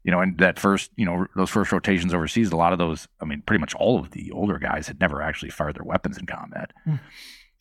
you 0.03 0.11
know, 0.11 0.19
and 0.19 0.37
that 0.37 0.59
first, 0.59 0.91
you 0.97 1.05
know, 1.05 1.25
those 1.35 1.49
first 1.49 1.71
rotations 1.71 2.13
overseas, 2.13 2.51
a 2.51 2.57
lot 2.57 2.73
of 2.73 2.79
those, 2.79 3.07
I 3.21 3.25
mean, 3.25 3.41
pretty 3.45 3.61
much 3.61 3.73
all 3.75 3.99
of 3.99 4.11
the 4.11 4.31
older 4.31 4.59
guys 4.59 4.87
had 4.87 4.99
never 4.99 5.21
actually 5.21 5.49
fired 5.49 5.75
their 5.75 5.85
weapons 5.85 6.17
in 6.17 6.25
combat. 6.25 6.71
Mm. 6.85 6.99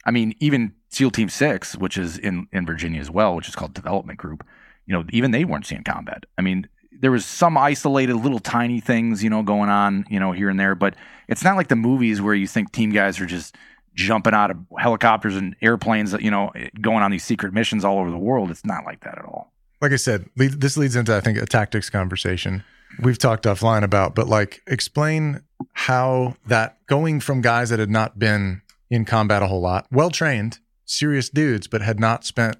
I 0.04 0.10
mean, 0.10 0.34
even 0.40 0.74
SEAL 0.88 1.12
Team 1.12 1.28
Six, 1.28 1.76
which 1.76 1.96
is 1.96 2.18
in 2.18 2.48
in 2.52 2.66
Virginia 2.66 3.00
as 3.00 3.10
well, 3.10 3.34
which 3.34 3.48
is 3.48 3.54
called 3.54 3.74
Development 3.74 4.18
Group, 4.18 4.44
you 4.86 4.94
know, 4.94 5.04
even 5.10 5.30
they 5.30 5.44
weren't 5.44 5.66
seeing 5.66 5.84
combat. 5.84 6.24
I 6.36 6.42
mean, 6.42 6.68
there 7.00 7.10
was 7.10 7.24
some 7.24 7.56
isolated 7.56 8.14
little 8.14 8.38
tiny 8.38 8.80
things, 8.80 9.22
you 9.22 9.30
know, 9.30 9.42
going 9.42 9.70
on, 9.70 10.04
you 10.08 10.20
know, 10.20 10.32
here 10.32 10.48
and 10.48 10.58
there, 10.58 10.74
but 10.74 10.94
it's 11.28 11.44
not 11.44 11.56
like 11.56 11.68
the 11.68 11.76
movies 11.76 12.20
where 12.20 12.34
you 12.34 12.46
think 12.46 12.72
team 12.72 12.90
guys 12.90 13.20
are 13.20 13.26
just 13.26 13.56
jumping 13.94 14.34
out 14.34 14.50
of 14.50 14.58
helicopters 14.78 15.36
and 15.36 15.54
airplanes, 15.60 16.12
you 16.14 16.30
know, 16.30 16.50
going 16.80 17.02
on 17.02 17.10
these 17.10 17.24
secret 17.24 17.52
missions 17.52 17.84
all 17.84 17.98
over 17.98 18.10
the 18.10 18.18
world. 18.18 18.50
It's 18.50 18.64
not 18.64 18.84
like 18.84 19.00
that 19.00 19.18
at 19.18 19.24
all. 19.24 19.52
Like 19.80 19.92
I 19.92 19.96
said, 19.96 20.28
this 20.36 20.76
leads 20.76 20.94
into 20.94 21.14
I 21.14 21.20
think 21.20 21.38
a 21.38 21.46
tactics 21.46 21.90
conversation 21.90 22.62
we've 23.00 23.18
talked 23.18 23.44
offline 23.44 23.82
about, 23.82 24.14
but 24.14 24.28
like 24.28 24.62
explain 24.66 25.42
how 25.72 26.36
that 26.46 26.78
going 26.86 27.20
from 27.20 27.40
guys 27.40 27.70
that 27.70 27.78
had 27.78 27.90
not 27.90 28.18
been 28.18 28.62
in 28.92 29.06
combat 29.06 29.42
a 29.42 29.46
whole 29.46 29.62
lot, 29.62 29.86
well 29.90 30.10
trained, 30.10 30.60
serious 30.84 31.30
dudes, 31.30 31.66
but 31.66 31.80
had 31.80 31.98
not 31.98 32.24
spent 32.24 32.56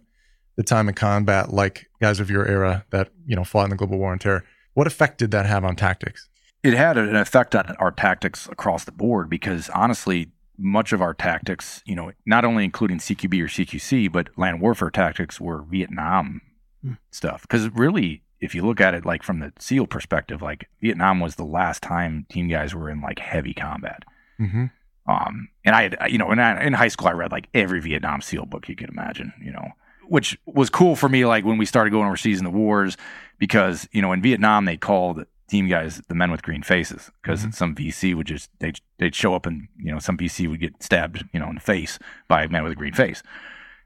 the 0.57 0.62
time 0.62 0.88
in 0.88 0.95
combat 0.95 1.53
like 1.53 1.90
guys 2.01 2.21
of 2.21 2.31
your 2.31 2.47
era 2.49 2.87
that 2.90 3.11
you 3.27 3.37
know 3.37 3.45
fought 3.45 3.64
in 3.64 3.71
the 3.71 3.77
global 3.77 3.99
war 3.99 4.12
on 4.12 4.18
terror. 4.18 4.42
What 4.73 4.87
effect 4.87 5.18
did 5.18 5.31
that 5.33 5.45
have 5.45 5.62
on 5.62 5.77
tactics? 5.77 6.29
It 6.62 6.73
had 6.73 6.97
an 6.97 7.14
effect 7.16 7.55
on 7.55 7.77
our 7.79 7.90
tactics 7.90 8.49
across 8.51 8.85
the 8.85 8.92
board 8.92 9.29
because 9.29 9.68
honestly, 9.71 10.31
much 10.57 10.95
of 10.95 11.03
our 11.03 11.12
tactics, 11.12 11.83
you 11.85 11.95
know, 11.95 12.12
not 12.25 12.47
only 12.47 12.64
including 12.64 12.99
CQB 12.99 13.42
or 13.42 13.49
CQC, 13.49 14.11
but 14.11 14.29
land 14.38 14.62
warfare 14.62 14.90
tactics 14.90 15.38
were 15.38 15.62
Vietnam 15.62 16.40
mm. 16.83 16.97
stuff. 17.11 17.42
Because 17.42 17.68
really, 17.71 18.23
if 18.40 18.55
you 18.55 18.62
look 18.62 18.81
at 18.81 18.95
it 18.95 19.05
like 19.05 19.23
from 19.23 19.40
the 19.40 19.53
SEAL 19.59 19.88
perspective, 19.88 20.40
like 20.40 20.68
Vietnam 20.81 21.21
was 21.21 21.35
the 21.35 21.45
last 21.45 21.83
time 21.83 22.25
team 22.31 22.49
guys 22.49 22.75
were 22.75 22.88
in 22.88 23.03
like 23.03 23.18
heavy 23.18 23.53
combat. 23.53 24.05
Mm-hmm. 24.40 24.66
Um, 25.12 25.48
and 25.64 25.75
I 25.75 25.83
had, 25.83 25.96
you 26.09 26.18
know, 26.18 26.31
in, 26.33 26.38
in 26.38 26.72
high 26.72 26.88
school, 26.88 27.09
I 27.09 27.12
read 27.12 27.33
like 27.33 27.48
every 27.55 27.81
Vietnam 27.81 28.20
SEAL 28.20 28.46
book 28.46 28.68
you 28.68 28.77
could 28.77 28.88
imagine, 28.88 29.33
you 29.40 29.53
know, 29.53 29.68
which 30.09 30.38
was 30.46 30.70
cool 30.70 30.96
for 30.96 31.09
me. 31.09 31.27
Like 31.27 31.44
when 31.44 31.59
we 31.59 31.66
started 31.66 31.90
going 31.90 32.07
overseas 32.07 32.38
in 32.38 32.44
the 32.44 32.51
wars, 32.51 32.96
because 33.38 33.88
you 33.92 34.01
know 34.01 34.12
in 34.12 34.22
Vietnam 34.22 34.64
they 34.64 34.77
called 34.77 35.25
team 35.48 35.68
guys 35.68 36.01
the 36.09 36.14
men 36.14 36.31
with 36.31 36.42
green 36.42 36.62
faces 36.62 37.11
because 37.20 37.40
mm-hmm. 37.40 37.51
some 37.51 37.75
VC 37.75 38.14
would 38.14 38.27
just 38.27 38.48
they 38.61 38.72
they'd 38.98 39.14
show 39.14 39.35
up 39.35 39.46
and 39.46 39.68
you 39.79 39.92
know 39.92 39.98
some 39.98 40.16
VC 40.16 40.48
would 40.48 40.61
get 40.61 40.83
stabbed 40.83 41.25
you 41.33 41.40
know 41.40 41.48
in 41.48 41.57
the 41.57 41.61
face 41.61 41.98
by 42.29 42.44
a 42.44 42.48
man 42.48 42.62
with 42.62 42.72
a 42.72 42.77
green 42.77 42.94
face, 42.94 43.22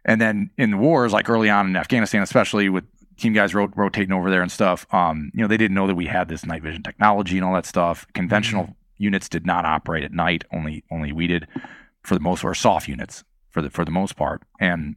and 0.05 0.21
then 0.21 0.51
in 0.57 0.71
the 0.71 0.77
wars 0.77 1.13
like 1.13 1.29
early 1.29 1.51
on 1.51 1.67
in 1.67 1.77
Afghanistan, 1.77 2.23
especially 2.23 2.69
with 2.69 2.85
team 3.17 3.33
guys 3.33 3.55
ro- 3.55 3.73
rotating 3.75 4.13
over 4.13 4.31
there 4.31 4.43
and 4.43 4.53
stuff, 4.53 4.87
um, 4.93 5.31
you 5.35 5.41
know 5.41 5.49
they 5.49 5.57
didn't 5.57 5.75
know 5.75 5.87
that 5.87 5.95
we 5.95 6.07
had 6.07 6.29
this 6.29 6.45
night 6.47 6.63
vision 6.63 6.83
technology 6.83 7.37
and 7.37 7.45
all 7.45 7.55
that 7.55 7.67
stuff. 7.67 8.07
Conventional 8.15 8.65
mm-hmm. 8.65 8.73
Units 8.99 9.29
did 9.29 9.47
not 9.47 9.65
operate 9.65 10.05
at 10.05 10.13
night; 10.13 10.45
only 10.53 10.85
only 10.91 11.13
we 11.13 11.27
did 11.27 11.47
for 12.03 12.15
the 12.15 12.21
most, 12.21 12.45
or 12.45 12.55
SOF 12.55 12.89
units 12.89 13.25
for 13.51 13.63
the 13.63 13.71
for 13.71 13.85
the 13.85 13.91
most 13.91 14.17
part, 14.17 14.43
and 14.61 14.97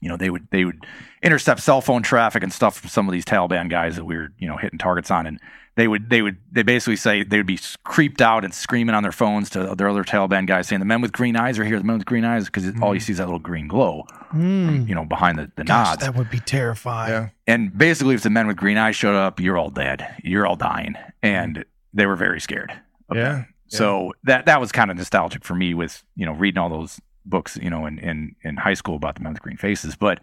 you 0.00 0.08
know 0.08 0.16
they 0.16 0.30
would 0.30 0.48
they 0.50 0.64
would 0.64 0.86
intercept 1.22 1.60
cell 1.60 1.80
phone 1.80 2.02
traffic 2.02 2.42
and 2.42 2.52
stuff 2.52 2.78
from 2.78 2.88
some 2.88 3.08
of 3.08 3.12
these 3.12 3.24
Taliban 3.24 3.70
guys 3.70 3.96
that 3.96 4.04
we 4.04 4.16
were 4.16 4.32
you 4.38 4.48
know 4.48 4.56
hitting 4.56 4.78
targets 4.78 5.10
on, 5.10 5.26
and 5.26 5.40
they 5.76 5.88
would 5.88 6.10
they 6.10 6.22
would 6.22 6.36
they 6.50 6.62
basically 6.62 6.96
say 6.96 7.22
they 7.22 7.36
would 7.36 7.46
be 7.46 7.58
creeped 7.84 8.20
out 8.20 8.44
and 8.44 8.52
screaming 8.52 8.94
on 8.94 9.02
their 9.02 9.12
phones 9.12 9.48
to 9.50 9.74
their 9.74 9.88
other 9.88 10.04
Taliban 10.04 10.46
guys 10.46 10.68
saying 10.68 10.80
the 10.80 10.86
men 10.86 11.00
with 11.00 11.12
green 11.12 11.36
eyes 11.36 11.58
are 11.58 11.64
here, 11.64 11.78
the 11.78 11.84
men 11.84 11.98
with 11.98 12.06
green 12.06 12.24
eyes 12.24 12.46
because 12.46 12.64
mm. 12.64 12.82
all 12.82 12.94
you 12.94 13.00
see 13.00 13.12
is 13.12 13.18
that 13.18 13.26
little 13.26 13.38
green 13.38 13.68
glow, 13.68 14.04
mm. 14.34 14.88
you 14.88 14.94
know, 14.94 15.04
behind 15.04 15.38
the, 15.38 15.50
the 15.56 15.64
Gosh, 15.64 15.86
nods. 15.86 16.04
That 16.04 16.16
would 16.16 16.30
be 16.30 16.40
terrifying. 16.40 17.12
Yeah. 17.12 17.28
And 17.46 17.76
basically, 17.76 18.14
if 18.14 18.22
the 18.22 18.30
men 18.30 18.46
with 18.46 18.56
green 18.56 18.76
eyes 18.76 18.96
showed 18.96 19.14
up, 19.14 19.40
you're 19.40 19.56
all 19.56 19.70
dead, 19.70 20.06
you're 20.22 20.46
all 20.46 20.56
dying, 20.56 20.96
and 21.22 21.64
they 21.94 22.06
were 22.06 22.16
very 22.16 22.40
scared. 22.40 22.72
Yeah. 23.14 23.44
So 23.68 24.12
that 24.24 24.46
that 24.46 24.60
was 24.60 24.72
kind 24.72 24.90
of 24.90 24.96
nostalgic 24.96 25.44
for 25.44 25.54
me 25.54 25.74
with 25.74 26.02
you 26.16 26.26
know 26.26 26.32
reading 26.32 26.58
all 26.58 26.68
those 26.68 27.00
books, 27.24 27.56
you 27.60 27.70
know, 27.70 27.86
in 27.86 27.98
in, 27.98 28.34
in 28.42 28.56
high 28.56 28.74
school 28.74 28.96
about 28.96 29.14
the 29.14 29.22
men 29.22 29.32
with 29.32 29.42
green 29.42 29.56
faces. 29.56 29.96
But 29.96 30.20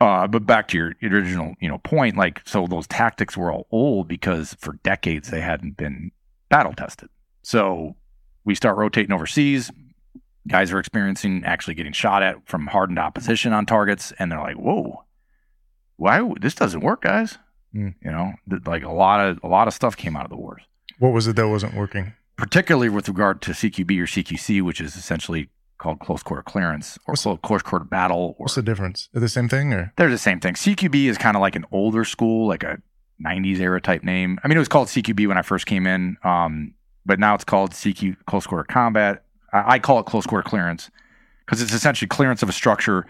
uh, 0.00 0.26
but 0.26 0.46
back 0.46 0.68
to 0.68 0.78
your 0.78 0.94
original, 1.02 1.54
you 1.60 1.68
know, 1.68 1.78
point, 1.78 2.16
like 2.16 2.42
so 2.46 2.66
those 2.66 2.86
tactics 2.86 3.36
were 3.36 3.52
all 3.52 3.66
old 3.70 4.08
because 4.08 4.54
for 4.60 4.74
decades 4.82 5.30
they 5.30 5.40
hadn't 5.40 5.76
been 5.76 6.10
battle 6.48 6.72
tested. 6.72 7.08
So 7.42 7.96
we 8.44 8.54
start 8.54 8.76
rotating 8.76 9.12
overseas. 9.12 9.70
Guys 10.48 10.72
are 10.72 10.78
experiencing 10.78 11.44
actually 11.44 11.74
getting 11.74 11.92
shot 11.92 12.22
at 12.22 12.36
from 12.46 12.66
hardened 12.66 12.98
opposition 12.98 13.52
on 13.52 13.66
targets, 13.66 14.12
and 14.18 14.32
they're 14.32 14.40
like, 14.40 14.56
"Whoa, 14.56 15.04
why 15.96 16.30
this 16.40 16.54
doesn't 16.54 16.80
work, 16.80 17.02
guys?" 17.02 17.38
Mm. 17.74 17.94
You 18.02 18.10
know, 18.10 18.32
like 18.64 18.82
a 18.82 18.90
lot 18.90 19.20
of 19.20 19.40
a 19.42 19.48
lot 19.48 19.68
of 19.68 19.74
stuff 19.74 19.96
came 19.96 20.16
out 20.16 20.24
of 20.24 20.30
the 20.30 20.36
wars. 20.36 20.62
What 21.00 21.14
was 21.14 21.26
it 21.26 21.34
that 21.36 21.48
wasn't 21.48 21.74
working? 21.74 22.12
Particularly 22.36 22.90
with 22.90 23.08
regard 23.08 23.40
to 23.42 23.52
CQB 23.52 23.98
or 23.98 24.04
CQC, 24.04 24.60
which 24.60 24.82
is 24.82 24.96
essentially 24.96 25.48
called 25.78 25.98
close 25.98 26.22
quarter 26.22 26.42
clearance 26.42 26.98
or 27.06 27.12
what's, 27.12 27.40
close 27.42 27.62
quarter 27.62 27.86
battle. 27.86 28.36
Or, 28.38 28.44
what's 28.44 28.54
the 28.54 28.62
difference? 28.62 29.08
Are 29.14 29.20
the 29.20 29.28
same 29.30 29.48
thing 29.48 29.72
or? 29.72 29.94
They're 29.96 30.10
the 30.10 30.18
same 30.18 30.40
thing. 30.40 30.54
CQB 30.54 31.06
is 31.06 31.16
kind 31.16 31.38
of 31.38 31.40
like 31.40 31.56
an 31.56 31.64
older 31.72 32.04
school, 32.04 32.46
like 32.46 32.62
a 32.62 32.82
90s 33.24 33.60
era 33.60 33.80
type 33.80 34.04
name. 34.04 34.38
I 34.44 34.48
mean, 34.48 34.56
it 34.56 34.60
was 34.60 34.68
called 34.68 34.88
CQB 34.88 35.26
when 35.26 35.38
I 35.38 35.42
first 35.42 35.64
came 35.64 35.86
in, 35.86 36.18
um, 36.22 36.74
but 37.06 37.18
now 37.18 37.34
it's 37.34 37.44
called 37.44 37.70
CQ 37.70 38.18
close 38.26 38.46
quarter 38.46 38.64
combat. 38.64 39.24
I, 39.54 39.74
I 39.74 39.78
call 39.78 40.00
it 40.00 40.04
close 40.04 40.26
quarter 40.26 40.46
clearance 40.46 40.90
because 41.46 41.62
it's 41.62 41.72
essentially 41.72 42.08
clearance 42.08 42.42
of 42.42 42.50
a 42.50 42.52
structure 42.52 43.06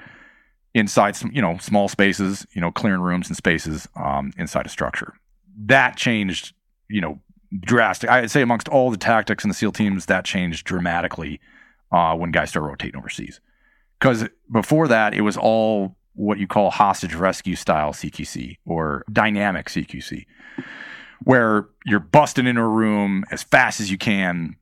inside 0.74 1.16
some, 1.16 1.32
you 1.32 1.42
know, 1.42 1.58
small 1.58 1.88
spaces, 1.88 2.46
you 2.52 2.60
know, 2.60 2.70
clearing 2.70 3.00
rooms 3.00 3.26
and 3.26 3.36
spaces 3.36 3.88
um, 3.96 4.32
inside 4.38 4.64
a 4.64 4.68
structure. 4.68 5.14
That 5.66 5.96
changed, 5.96 6.54
you 6.88 7.00
know, 7.00 7.18
drastic. 7.58 8.10
I'd 8.10 8.30
say 8.30 8.42
amongst 8.42 8.68
all 8.68 8.90
the 8.90 8.96
tactics 8.96 9.44
in 9.44 9.48
the 9.48 9.54
SEAL 9.54 9.72
teams, 9.72 10.06
that 10.06 10.24
changed 10.24 10.66
dramatically 10.66 11.40
uh, 11.92 12.14
when 12.14 12.30
guys 12.30 12.50
start 12.50 12.66
rotating 12.66 12.96
overseas. 12.96 13.40
Because 13.98 14.28
before 14.50 14.88
that, 14.88 15.14
it 15.14 15.20
was 15.22 15.36
all 15.36 15.96
what 16.14 16.38
you 16.38 16.46
call 16.46 16.70
hostage 16.70 17.14
rescue 17.14 17.56
style 17.56 17.92
CQC 17.92 18.58
or 18.64 19.04
dynamic 19.12 19.66
CQC, 19.66 20.26
where 21.22 21.68
you're 21.84 22.00
busting 22.00 22.46
into 22.46 22.60
a 22.60 22.68
room 22.68 23.24
as 23.30 23.42
fast 23.42 23.80
as 23.80 23.90
you 23.90 23.98
can, 23.98 24.56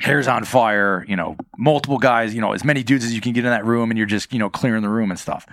hair's 0.00 0.28
on 0.28 0.44
fire, 0.44 1.04
you 1.08 1.16
know, 1.16 1.36
multiple 1.56 1.98
guys, 1.98 2.34
you 2.34 2.40
know, 2.40 2.52
as 2.52 2.64
many 2.64 2.82
dudes 2.82 3.04
as 3.04 3.14
you 3.14 3.20
can 3.20 3.32
get 3.32 3.44
in 3.44 3.50
that 3.50 3.64
room, 3.64 3.90
and 3.90 3.98
you're 3.98 4.06
just, 4.06 4.32
you 4.32 4.38
know, 4.38 4.48
clearing 4.48 4.82
the 4.82 4.88
room 4.88 5.10
and 5.10 5.18
stuff. 5.18 5.46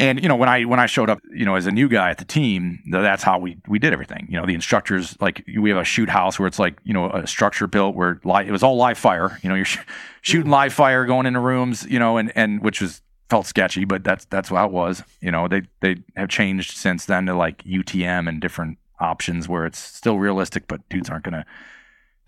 And 0.00 0.22
you 0.22 0.28
know, 0.28 0.36
when 0.36 0.48
I 0.48 0.64
when 0.64 0.80
I 0.80 0.86
showed 0.86 1.10
up, 1.10 1.20
you 1.30 1.44
know, 1.44 1.56
as 1.56 1.66
a 1.66 1.70
new 1.70 1.86
guy 1.86 2.08
at 2.08 2.16
the 2.16 2.24
team, 2.24 2.78
that's 2.90 3.22
how 3.22 3.38
we 3.38 3.58
we 3.68 3.78
did 3.78 3.92
everything. 3.92 4.26
You 4.30 4.40
know, 4.40 4.46
the 4.46 4.54
instructors 4.54 5.14
like 5.20 5.44
we 5.58 5.68
have 5.68 5.78
a 5.78 5.84
shoot 5.84 6.08
house 6.08 6.38
where 6.38 6.48
it's 6.48 6.58
like 6.58 6.78
you 6.84 6.94
know 6.94 7.10
a 7.10 7.26
structure 7.26 7.66
built 7.66 7.94
where 7.94 8.18
li- 8.24 8.46
it 8.46 8.50
was 8.50 8.62
all 8.62 8.76
live 8.76 8.96
fire. 8.96 9.38
You 9.42 9.50
know, 9.50 9.54
you're 9.54 9.66
sh- 9.66 9.78
shooting 10.22 10.50
live 10.50 10.72
fire 10.72 11.04
going 11.04 11.26
into 11.26 11.38
rooms. 11.38 11.86
You 11.86 11.98
know, 11.98 12.16
and 12.16 12.32
and 12.34 12.62
which 12.62 12.80
was 12.80 13.02
felt 13.28 13.44
sketchy, 13.44 13.84
but 13.84 14.02
that's 14.02 14.24
that's 14.24 14.48
how 14.48 14.64
it 14.64 14.72
was. 14.72 15.04
You 15.20 15.32
know, 15.32 15.48
they 15.48 15.62
they 15.80 15.96
have 16.16 16.30
changed 16.30 16.78
since 16.78 17.04
then 17.04 17.26
to 17.26 17.34
like 17.34 17.62
UTM 17.64 18.26
and 18.26 18.40
different 18.40 18.78
options 19.00 19.50
where 19.50 19.66
it's 19.66 19.78
still 19.78 20.18
realistic, 20.18 20.66
but 20.66 20.80
dudes 20.88 21.10
aren't 21.10 21.24
gonna 21.24 21.44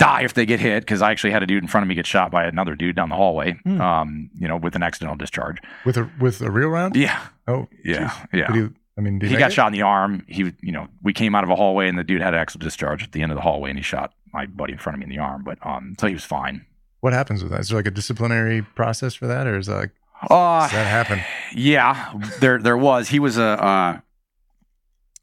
die 0.02 0.22
if 0.22 0.34
they 0.34 0.46
get 0.46 0.60
hit 0.60 0.80
because 0.80 1.02
I 1.02 1.10
actually 1.10 1.30
had 1.30 1.42
a 1.42 1.46
dude 1.46 1.62
in 1.62 1.68
front 1.68 1.84
of 1.84 1.88
me 1.88 1.94
get 1.94 2.06
shot 2.06 2.30
by 2.30 2.44
another 2.44 2.74
dude 2.74 2.96
down 2.96 3.08
the 3.08 3.16
hallway. 3.16 3.58
Mm. 3.66 3.80
Um, 3.80 4.30
you 4.34 4.48
know, 4.48 4.56
with 4.56 4.74
an 4.74 4.82
accidental 4.82 5.16
discharge. 5.16 5.58
With 5.84 5.96
a 5.96 6.10
with 6.20 6.40
a 6.40 6.50
real 6.50 6.68
round? 6.68 6.96
Yeah. 6.96 7.20
Oh, 7.48 7.68
yeah, 7.84 8.08
geez. 8.32 8.40
yeah. 8.40 8.52
He, 8.52 8.68
I 8.98 9.00
mean, 9.00 9.20
he 9.20 9.36
got 9.36 9.50
it? 9.50 9.54
shot 9.54 9.68
in 9.68 9.72
the 9.72 9.82
arm. 9.82 10.24
He, 10.28 10.52
you 10.60 10.72
know, 10.72 10.88
we 11.02 11.12
came 11.12 11.34
out 11.34 11.44
of 11.44 11.50
a 11.50 11.56
hallway 11.56 11.88
and 11.88 11.98
the 11.98 12.04
dude 12.04 12.20
had 12.20 12.34
an 12.34 12.40
accidental 12.40 12.66
discharge 12.66 13.02
at 13.02 13.12
the 13.12 13.22
end 13.22 13.32
of 13.32 13.36
the 13.36 13.42
hallway 13.42 13.70
and 13.70 13.78
he 13.78 13.82
shot 13.82 14.12
my 14.32 14.46
buddy 14.46 14.72
in 14.72 14.78
front 14.78 14.94
of 14.94 15.00
me 15.00 15.04
in 15.04 15.10
the 15.10 15.18
arm. 15.18 15.42
But 15.44 15.58
um, 15.66 15.94
so 15.98 16.06
he 16.06 16.14
was 16.14 16.24
fine. 16.24 16.66
What 17.00 17.12
happens 17.12 17.42
with 17.42 17.52
that? 17.52 17.60
Is 17.60 17.68
there 17.68 17.78
like 17.78 17.86
a 17.86 17.90
disciplinary 17.90 18.62
process 18.62 19.14
for 19.14 19.26
that, 19.26 19.46
or 19.46 19.58
is 19.58 19.66
that 19.66 19.76
like 19.76 19.90
uh, 20.30 20.62
does 20.62 20.72
that 20.72 20.86
happen? 20.86 21.20
Yeah, 21.52 22.14
there 22.40 22.58
there 22.58 22.76
was. 22.76 23.08
He 23.08 23.18
was 23.18 23.38
a 23.38 23.44
uh, 23.44 24.00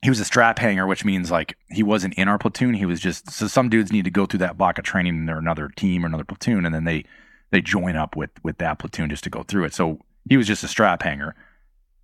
he 0.01 0.09
was 0.09 0.19
a 0.19 0.25
strap 0.25 0.59
hanger, 0.59 0.87
which 0.87 1.03
means 1.03 1.29
like 1.29 1.57
he 1.69 1.83
wasn't 1.83 2.13
in 2.13 2.27
our 2.27 2.37
platoon. 2.37 2.73
He 2.73 2.85
was 2.85 2.99
just 2.99 3.31
so 3.31 3.47
some 3.47 3.69
dudes 3.69 3.91
need 3.91 4.05
to 4.05 4.11
go 4.11 4.25
through 4.25 4.39
that 4.39 4.57
block 4.57 4.77
of 4.77 4.85
training 4.85 5.15
and 5.15 5.27
they're 5.27 5.37
another 5.37 5.69
team 5.69 6.03
or 6.03 6.07
another 6.07 6.23
platoon, 6.23 6.65
and 6.65 6.73
then 6.73 6.85
they 6.85 7.03
they 7.51 7.61
join 7.61 7.95
up 7.95 8.15
with 8.15 8.31
with 8.43 8.57
that 8.59 8.79
platoon 8.79 9.09
just 9.09 9.23
to 9.25 9.29
go 9.29 9.43
through 9.43 9.65
it. 9.65 9.73
So 9.73 9.99
he 10.29 10.37
was 10.37 10.47
just 10.47 10.63
a 10.63 10.67
strap 10.67 11.03
hanger. 11.03 11.35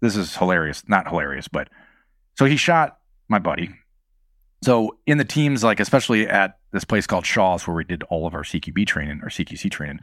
This 0.01 0.17
is 0.17 0.35
hilarious, 0.35 0.83
not 0.87 1.07
hilarious, 1.07 1.47
but 1.47 1.69
so 2.37 2.45
he 2.45 2.57
shot 2.57 2.97
my 3.29 3.39
buddy. 3.39 3.69
So 4.61 4.97
in 5.05 5.17
the 5.17 5.25
teams, 5.25 5.63
like 5.63 5.79
especially 5.79 6.27
at 6.27 6.57
this 6.71 6.83
place 6.83 7.07
called 7.07 7.25
Shaw's, 7.25 7.65
where 7.65 7.75
we 7.75 7.83
did 7.85 8.03
all 8.03 8.27
of 8.27 8.33
our 8.33 8.43
CQB 8.43 8.87
training 8.87 9.21
or 9.23 9.29
CQC 9.29 9.71
training, 9.71 9.99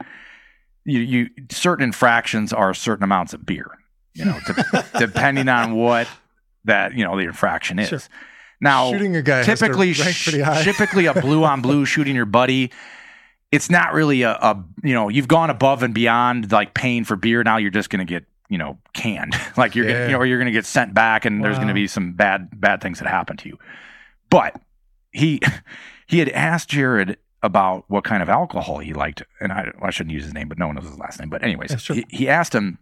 you, 0.85 0.99
you 0.99 1.29
certain 1.51 1.83
infractions 1.83 2.51
are 2.53 2.73
certain 2.73 3.03
amounts 3.03 3.33
of 3.33 3.45
beer. 3.45 3.69
You 4.15 4.25
know, 4.25 4.39
de- 4.45 4.85
depending 4.99 5.49
on 5.49 5.75
what 5.75 6.07
that 6.65 6.93
you 6.95 7.03
know 7.03 7.15
the 7.17 7.23
infraction 7.25 7.79
is. 7.79 7.89
Sure. 7.89 7.99
Now, 8.61 8.91
Shooting 8.91 9.15
a 9.17 9.21
guy 9.21 9.43
typically, 9.43 9.91
rank 9.93 10.15
pretty 10.23 10.39
high. 10.39 10.63
typically 10.63 11.05
a 11.07 11.13
blue 11.13 11.43
on 11.43 11.61
blue 11.61 11.85
shooting 11.93 12.15
your 12.15 12.25
buddy. 12.25 12.71
It's 13.51 13.69
not 13.69 13.93
really 13.93 14.21
a, 14.23 14.31
a, 14.31 14.63
you 14.83 14.93
know, 14.93 15.09
you've 15.09 15.27
gone 15.27 15.49
above 15.49 15.83
and 15.83 15.93
beyond 15.93 16.51
like 16.51 16.73
paying 16.73 17.03
for 17.03 17.15
beer. 17.15 17.43
Now 17.43 17.57
you're 17.57 17.69
just 17.71 17.89
going 17.89 18.05
to 18.05 18.09
get, 18.11 18.23
you 18.49 18.57
know, 18.57 18.79
canned. 18.93 19.35
like 19.57 19.75
you're, 19.75 19.85
Yeah. 19.85 19.93
gonna, 19.93 20.05
you 20.05 20.11
know, 20.13 20.17
or 20.19 20.25
you're 20.25 20.39
going 20.39 20.47
to 20.47 20.51
get 20.53 20.65
sent 20.65 20.93
back, 20.93 21.25
and 21.25 21.43
there's 21.43 21.57
going 21.57 21.67
to 21.67 21.73
be 21.73 21.87
some 21.87 22.13
bad, 22.13 22.49
bad 22.59 22.81
things 22.81 22.99
that 22.99 23.07
happen 23.07 23.35
to 23.37 23.49
you. 23.49 23.59
But 24.29 24.59
he, 25.11 25.39
he 26.07 26.19
had 26.19 26.29
asked 26.29 26.69
Jared 26.69 27.17
about 27.43 27.83
what 27.89 28.05
kind 28.05 28.23
of 28.23 28.29
alcohol 28.29 28.79
he 28.79 28.93
liked, 28.93 29.21
and 29.41 29.51
I, 29.51 29.71
I 29.81 29.89
shouldn't 29.91 30.13
use 30.13 30.23
his 30.23 30.33
name, 30.33 30.47
but 30.47 30.57
no 30.57 30.67
one 30.67 30.75
knows 30.75 30.85
his 30.87 30.97
last 30.97 31.19
name. 31.19 31.29
But 31.29 31.43
anyways, 31.43 31.71
Yeah, 31.71 31.77
sure. 31.77 31.95
he, 31.97 32.05
he 32.09 32.29
asked 32.29 32.55
him 32.55 32.79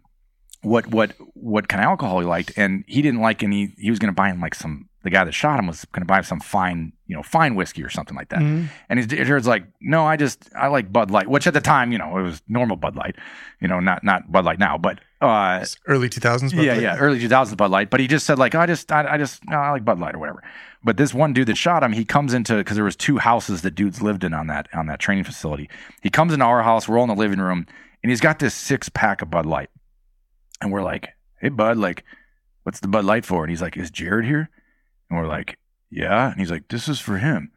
what 0.62 0.86
what 0.88 1.12
what 1.34 1.68
kind 1.68 1.82
of 1.82 1.88
alcohol 1.88 2.20
he 2.20 2.26
liked, 2.26 2.52
and 2.56 2.84
he 2.86 3.02
didn't 3.02 3.20
like 3.20 3.42
any. 3.42 3.74
He 3.78 3.90
was 3.90 3.98
going 3.98 4.12
to 4.12 4.14
buy 4.14 4.28
him 4.28 4.40
like 4.40 4.54
some. 4.54 4.88
The 5.04 5.10
guy 5.10 5.24
that 5.24 5.32
shot 5.32 5.58
him 5.58 5.66
was 5.66 5.84
going 5.86 6.02
to 6.02 6.06
buy 6.06 6.18
him 6.18 6.22
some 6.22 6.38
fine, 6.38 6.92
you 7.08 7.16
know, 7.16 7.24
fine 7.24 7.56
whiskey 7.56 7.82
or 7.82 7.88
something 7.90 8.14
like 8.16 8.28
that. 8.28 8.38
Mhm. 8.38 8.68
And 8.88 9.00
his 9.00 9.08
Jared's 9.08 9.48
like, 9.48 9.64
no, 9.80 10.04
I 10.06 10.16
just 10.16 10.48
I 10.56 10.68
like 10.68 10.92
Bud 10.92 11.10
Light, 11.10 11.26
which 11.26 11.48
at 11.48 11.54
the 11.54 11.60
time, 11.60 11.90
you 11.90 11.98
know, 11.98 12.16
it 12.18 12.22
was 12.22 12.40
normal 12.46 12.76
Bud 12.76 12.94
Light, 12.94 13.16
you 13.60 13.66
know, 13.66 13.80
not 13.80 14.04
not 14.04 14.30
Bud 14.30 14.44
Light 14.44 14.60
now, 14.60 14.78
but 14.78 15.00
uh, 15.20 15.64
early 15.88 16.08
2000s. 16.08 16.52
yeah, 16.52 16.72
like- 16.74 16.80
yeah, 16.82 16.96
early 16.98 17.18
2000s 17.18 17.56
Bud 17.56 17.72
Light. 17.72 17.90
But 17.90 17.98
he 17.98 18.06
just 18.06 18.24
said 18.26 18.38
like, 18.38 18.54
I 18.54 18.64
just, 18.66 18.92
I, 18.92 19.14
I 19.14 19.18
just, 19.18 19.44
no, 19.48 19.56
I 19.56 19.70
like 19.70 19.84
Bud 19.84 19.98
Light 19.98 20.14
or 20.14 20.18
whatever. 20.18 20.40
But 20.84 20.96
this 20.98 21.12
one 21.12 21.32
dude 21.32 21.48
that 21.48 21.56
shot 21.56 21.82
him, 21.82 21.92
he 21.92 22.04
comes 22.04 22.32
into 22.32 22.54
because 22.58 22.76
there 22.76 22.84
was 22.84 22.94
two 22.96 23.18
houses 23.18 23.62
that 23.62 23.72
dudes 23.74 24.02
lived 24.02 24.22
in 24.22 24.32
on 24.34 24.46
that 24.46 24.68
on 24.72 24.86
that 24.86 25.00
training 25.00 25.24
facility. 25.24 25.68
He 26.00 26.10
comes 26.10 26.32
into 26.32 26.44
our 26.44 26.62
house. 26.62 26.86
We're 26.88 26.98
all 26.98 27.04
in 27.04 27.08
the 27.08 27.16
living 27.16 27.40
room, 27.40 27.66
and 28.04 28.10
he's 28.10 28.20
got 28.20 28.38
this 28.38 28.54
six 28.54 28.88
pack 28.88 29.20
of 29.22 29.30
Bud 29.32 29.46
Light, 29.46 29.70
and 30.62 30.72
we're 30.72 30.82
like, 30.82 31.10
Hey, 31.40 31.50
Bud, 31.50 31.76
like, 31.76 32.04
what's 32.62 32.80
the 32.80 32.88
Bud 32.88 33.04
Light 33.04 33.24
for? 33.26 33.42
And 33.44 33.50
he's 33.50 33.60
like, 33.60 33.76
Is 33.76 33.90
Jared 33.90 34.24
here? 34.24 34.48
And 35.10 35.18
we're 35.18 35.26
like, 35.28 35.58
Yeah. 35.90 36.30
And 36.30 36.40
he's 36.40 36.50
like, 36.50 36.68
This 36.68 36.88
is 36.88 37.00
for 37.00 37.18
him. 37.18 37.50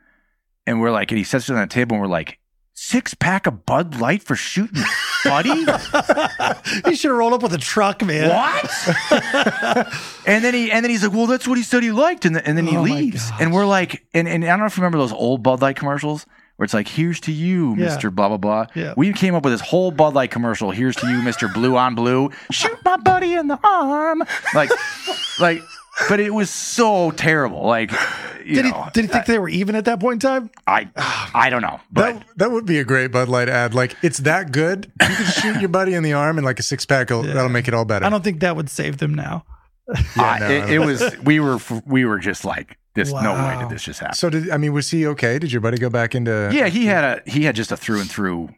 And 0.67 0.81
we're 0.81 0.91
like, 0.91 1.11
and 1.11 1.17
he 1.17 1.23
sets 1.23 1.47
it 1.49 1.53
on 1.53 1.61
the 1.61 1.67
table, 1.67 1.93
and 1.95 2.01
we're 2.01 2.07
like, 2.09 2.39
Six 2.77 3.13
pack 3.13 3.47
of 3.47 3.65
Bud 3.65 4.01
Light 4.01 4.21
for 4.21 4.35
shooting, 4.35 4.83
buddy. 5.23 5.49
you 6.85 6.95
should 6.95 7.09
have 7.11 7.17
rolled 7.17 7.31
up 7.31 7.41
with 7.41 7.53
a 7.53 7.57
truck, 7.57 8.03
man. 8.03 8.27
what? 8.29 8.69
and 10.27 10.43
then 10.43 10.53
he 10.53 10.71
and 10.71 10.83
then 10.83 10.89
he's 10.89 11.01
like, 11.03 11.13
well, 11.13 11.25
that's 11.27 11.47
what 11.47 11.57
he 11.57 11.63
said 11.63 11.83
he 11.83 11.91
liked, 11.91 12.25
and, 12.25 12.35
then- 12.35 12.43
and 12.45 12.57
then 12.57 12.67
he 12.67 12.75
Oh 12.75 12.81
leaves, 12.81 13.31
and 13.39 13.53
we're 13.53 13.65
like, 13.65 14.05
and, 14.13 14.27
and 14.27 14.43
I 14.43 14.47
don't 14.49 14.59
know 14.59 14.65
if 14.65 14.75
you 14.75 14.81
remember 14.83 14.97
those 14.97 15.13
old 15.13 15.41
Bud 15.41 15.61
Light 15.61 15.77
commercials 15.77 16.25
where 16.57 16.63
it's 16.65 16.73
like, 16.73 16.87
here's 16.87 17.19
to 17.21 17.31
you, 17.31 17.71
Yeah. 17.71 17.85
Mister 17.85 18.09
Blah 18.11 18.29
blah 18.29 18.37
blah. 18.37 18.65
Yeah. 18.75 18.93
We 18.97 19.11
came 19.13 19.35
up 19.35 19.43
with 19.43 19.53
this 19.53 19.61
whole 19.61 19.91
Bud 19.91 20.13
Light 20.13 20.31
commercial. 20.31 20.71
Here's 20.71 20.95
to 20.97 21.07
you, 21.07 21.21
Mister 21.21 21.47
Blue 21.47 21.75
on 21.77 21.95
Blue. 21.95 22.31
Shoot 22.51 22.77
my 22.85 22.97
buddy 22.97 23.33
in 23.33 23.47
the 23.47 23.59
arm, 23.63 24.23
like, 24.53 24.69
like. 25.39 25.61
But 26.09 26.19
it 26.19 26.33
was 26.33 26.49
so 26.49 27.11
terrible. 27.11 27.65
Like, 27.65 27.89
you 28.43 28.55
Did 28.55 28.65
he, 28.65 28.71
know, 28.71 28.89
did 28.93 29.05
he 29.05 29.07
think 29.07 29.27
they 29.27 29.39
were 29.39 29.47
even 29.47 29.75
at 29.77 29.85
that 29.85 30.01
point 30.01 30.15
in 30.21 30.29
time? 30.29 30.49
I, 30.67 30.89
I 31.33 31.49
don't 31.49 31.61
know, 31.61 31.79
but 31.89 32.15
That, 32.15 32.25
that 32.35 32.51
would 32.51 32.65
be 32.65 32.79
a 32.79 32.83
great 32.83 33.13
Bud 33.13 33.29
Light 33.29 33.47
ad. 33.47 33.73
Like, 33.73 33.95
it's 34.03 34.17
that 34.17 34.51
good. 34.51 34.91
You 35.01 35.07
can 35.07 35.25
shoot 35.25 35.59
your 35.61 35.69
buddy 35.69 35.93
in 35.93 36.03
the 36.03 36.11
arm 36.11 36.37
and 36.37 36.43
like 36.43 36.59
a 36.59 36.63
six 36.63 36.85
pack, 36.85 37.11
will 37.11 37.21
that'll 37.23 37.47
make 37.47 37.69
it 37.69 37.73
all 37.73 37.85
better. 37.85 38.03
I 38.05 38.09
don't 38.09 38.25
think 38.25 38.41
that 38.41 38.57
would 38.57 38.69
save 38.69 38.97
them 38.97 39.13
now. 39.15 39.45
Yeah, 40.17 40.21
I- 40.21 40.39
no, 40.39 40.49
it, 40.49 40.63
I 40.63 40.67
it 40.71 40.75
don't- 40.75 40.85
was. 40.87 41.17
We 41.23 41.39
were, 41.39 41.59
we 41.85 42.03
were 42.03 42.19
just 42.19 42.43
like, 42.43 42.77
this. 42.95 43.11
No 43.13 43.33
way 43.33 43.57
did 43.59 43.69
this 43.69 43.83
just 43.83 43.99
happen. 43.99 44.15
So 44.15 44.29
did 44.29 44.49
I 44.49 44.57
mean 44.57 44.73
was 44.73 44.89
he 44.89 45.05
okay? 45.07 45.37
Did 45.39 45.51
your 45.51 45.61
buddy 45.61 45.77
go 45.77 45.89
back 45.89 46.15
into? 46.15 46.49
Yeah, 46.53 46.67
he 46.67 46.85
had 46.87 47.03
a 47.03 47.29
he 47.29 47.43
had 47.45 47.55
just 47.55 47.71
a 47.71 47.77
through 47.77 48.01
and 48.01 48.09
through. 48.09 48.49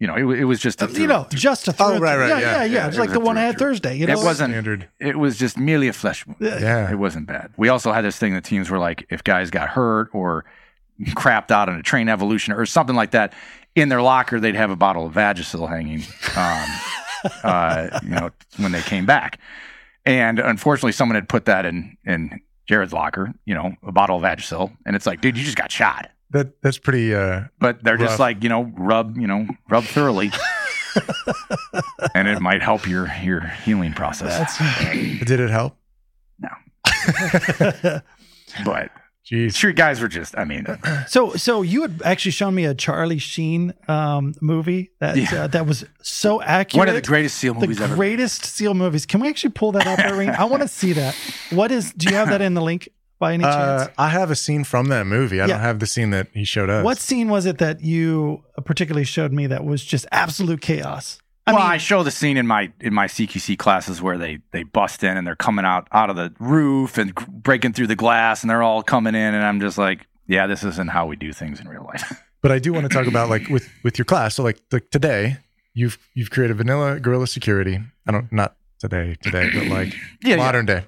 You 0.00 0.08
know, 0.08 0.16
it, 0.16 0.40
it 0.40 0.44
was 0.46 0.58
just 0.58 0.82
a 0.82 0.90
you 0.90 1.06
know, 1.06 1.28
just 1.30 1.68
a 1.68 1.74
Oh, 1.78 1.96
right, 2.00 2.16
right, 2.18 2.28
yeah, 2.28 2.38
yeah, 2.38 2.40
yeah, 2.40 2.64
yeah. 2.64 2.64
yeah, 2.64 2.86
It's 2.88 2.96
it 2.96 3.00
like 3.00 3.10
was 3.10 3.14
the 3.18 3.20
one 3.20 3.38
I 3.38 3.42
had. 3.42 3.56
Thursday. 3.56 3.96
You 3.98 4.08
It 4.08 4.16
wasn't- 4.16 4.50
standard. 4.50 4.88
it 4.98 5.16
was 5.16 5.38
just 5.38 5.56
merely 5.56 5.86
a 5.86 5.92
flesh 5.92 6.26
wound. 6.26 6.38
Yeah. 6.40 6.90
It 6.90 6.96
wasn't 6.98 7.28
bad. 7.28 7.52
We 7.56 7.68
also 7.68 7.92
had 7.92 8.04
this 8.04 8.18
thing 8.18 8.34
that 8.34 8.42
teams 8.42 8.68
were 8.68 8.80
like, 8.80 9.06
if 9.10 9.22
guys 9.22 9.50
got 9.52 9.68
hurt 9.68 10.08
or 10.12 10.44
crapped 11.10 11.52
out 11.52 11.68
on 11.68 11.76
a 11.76 11.82
train 11.84 12.08
evolution 12.08 12.52
or 12.52 12.66
something 12.66 12.96
like 12.96 13.12
that, 13.12 13.32
in 13.76 13.90
their 13.90 14.02
locker 14.02 14.40
they'd 14.40 14.56
have 14.56 14.70
a 14.72 14.76
bottle 14.76 15.06
of 15.06 15.12
Vagisil 15.14 15.68
hanging. 15.68 16.02
Um, 16.36 17.30
uh, 17.44 18.00
you 18.02 18.08
know, 18.10 18.30
when 18.56 18.72
they 18.72 18.82
came 18.82 19.06
back, 19.06 19.38
and 20.04 20.40
unfortunately, 20.40 20.90
someone 20.90 21.14
had 21.14 21.28
put 21.28 21.44
that 21.44 21.64
in 21.64 21.96
in 22.04 22.40
Jared's 22.66 22.92
locker. 22.92 23.32
You 23.44 23.54
know, 23.54 23.74
a 23.86 23.92
bottle 23.92 24.16
of 24.16 24.22
Vagisil, 24.22 24.76
and 24.86 24.96
it's 24.96 25.06
like, 25.06 25.20
dude, 25.20 25.36
you 25.36 25.44
just 25.44 25.56
got 25.56 25.70
shot. 25.72 26.10
That 26.30 26.62
that's 26.62 26.78
pretty. 26.78 27.14
uh 27.14 27.42
but 27.60 27.84
they're 27.84 27.96
Rough. 27.98 28.08
just 28.08 28.18
like 28.18 28.42
you 28.42 28.48
know 28.48 28.72
rub 28.76 29.18
you 29.18 29.26
know 29.26 29.46
rub 29.68 29.84
thoroughly 29.84 30.30
and 32.14 32.26
it 32.26 32.40
might 32.40 32.62
help 32.62 32.86
your 32.88 33.06
your 33.22 33.40
healing 33.64 33.92
process 33.92 34.56
That's, 34.58 35.24
Did 35.26 35.40
it 35.40 35.50
help? 35.50 35.76
No. 36.38 36.48
but 38.64 38.90
Jeez. 39.30 39.52
street 39.54 39.76
guys 39.76 40.00
were 40.00 40.08
just 40.08 40.36
i 40.36 40.44
mean 40.44 40.66
So, 41.08 41.34
so 41.34 41.62
you 41.62 41.82
had 41.82 42.02
actually 42.04 42.32
shown 42.32 42.54
me 42.54 42.64
a 42.64 42.74
Charlie 42.74 43.18
Sheen 43.18 43.72
um, 43.88 44.34
movie 44.40 44.90
that 45.00 45.16
Yeah. 45.16 45.44
uh, 45.44 45.46
that 45.48 45.64
was 45.66 45.84
so 46.02 46.42
accurate. 46.42 46.78
one 46.80 46.88
of 46.88 46.94
the 46.94 47.02
greatest 47.02 47.36
seal 47.38 47.54
movies 47.54 47.78
the 47.78 47.84
ever 47.84 47.94
greatest 47.94 48.44
seal 48.44 48.74
movies. 48.74 49.06
Can 49.06 49.20
we 49.20 49.28
actually 49.28 49.50
pull 49.50 49.72
that 49.72 49.86
up, 49.86 49.98
Irene? 50.04 50.30
I 50.30 50.44
want 50.44 50.62
to 50.62 50.68
see 50.68 50.92
that. 50.94 51.14
What 51.50 51.70
is? 51.70 51.92
Do 51.92 52.08
you 52.08 52.16
have 52.16 52.28
that 52.30 52.40
in 52.40 52.54
the 52.54 52.60
link 52.62 52.88
by 53.18 53.34
any 53.34 53.44
Uh, 53.44 53.78
chance? 53.84 53.94
I 53.98 54.08
have 54.08 54.30
a 54.32 54.36
scene 54.36 54.64
from 54.64 54.86
that 54.86 55.06
movie. 55.06 55.40
I 55.40 55.44
Yeah. 55.46 55.54
don't 55.54 55.60
have 55.60 55.78
the 55.78 55.86
scene 55.86 56.10
that 56.10 56.28
he 56.34 56.44
showed 56.44 56.68
us. 56.70 56.84
What 56.84 56.98
scene 56.98 57.28
was 57.28 57.46
it 57.46 57.58
that 57.58 57.80
you 57.82 58.42
particularly 58.64 59.04
showed 59.04 59.32
me 59.32 59.46
that 59.48 59.64
was 59.64 59.84
just 59.84 60.06
absolute 60.10 60.60
chaos? 60.60 61.20
I 61.46 61.52
well, 61.52 61.62
mean, 61.62 61.72
I 61.72 61.76
show 61.78 62.02
the 62.04 62.10
scene 62.12 62.36
in 62.36 62.46
my 62.46 62.72
in 62.80 62.94
my 62.94 63.06
CQC 63.06 63.58
classes 63.58 64.00
where 64.00 64.16
they 64.16 64.38
they 64.52 64.62
bust 64.62 65.02
in 65.02 65.16
and 65.16 65.26
they're 65.26 65.34
coming 65.36 65.64
out 65.64 65.88
out 65.92 66.08
of 66.08 66.16
the 66.16 66.32
roof 66.38 66.98
and 66.98 67.14
breaking 67.14 67.72
through 67.72 67.88
the 67.88 67.96
glass 67.96 68.42
and 68.42 68.50
they're 68.50 68.62
all 68.62 68.82
coming 68.82 69.14
in 69.14 69.34
and 69.34 69.44
I'm 69.44 69.60
just 69.60 69.76
like, 69.76 70.06
yeah, 70.28 70.46
this 70.46 70.62
isn't 70.62 70.90
how 70.90 71.06
we 71.06 71.16
do 71.16 71.32
things 71.32 71.60
in 71.60 71.68
real 71.68 71.84
life. 71.84 72.22
But 72.42 72.50
I 72.50 72.58
do 72.58 72.72
want 72.72 72.82
to 72.82 72.88
talk 72.88 73.06
about 73.06 73.30
like 73.30 73.46
with 73.48 73.70
with 73.84 73.96
your 73.98 74.04
class. 74.04 74.34
So 74.34 74.42
like 74.42 74.58
like 74.72 74.90
today, 74.90 75.36
you've 75.74 75.96
you've 76.14 76.32
created 76.32 76.56
vanilla 76.56 76.98
gorilla 76.98 77.28
security. 77.28 77.78
I 78.04 78.10
don't 78.10 78.32
not 78.32 78.56
today 78.80 79.16
today, 79.22 79.48
but 79.54 79.68
like 79.68 79.94
Yeah, 80.24 80.30
yeah. 80.30 80.36
modern 80.36 80.66
day. 80.66 80.84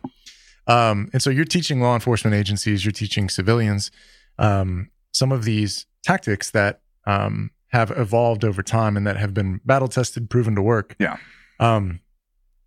Um, 0.66 1.10
and 1.12 1.22
so 1.22 1.30
you're 1.30 1.44
teaching 1.44 1.80
law 1.80 1.94
enforcement 1.94 2.34
agencies, 2.34 2.84
you're 2.84 2.90
teaching 2.90 3.28
civilians 3.28 3.92
um, 4.38 4.90
some 5.12 5.30
of 5.30 5.44
these 5.44 5.86
tactics 6.02 6.50
that 6.50 6.80
um, 7.06 7.50
have 7.74 7.90
evolved 7.90 8.44
over 8.44 8.62
time 8.62 8.96
and 8.96 9.04
that 9.04 9.16
have 9.16 9.34
been 9.34 9.60
battle 9.64 9.88
tested, 9.88 10.30
proven 10.30 10.54
to 10.54 10.62
work. 10.62 10.94
Yeah. 11.00 11.16
Um, 11.58 11.98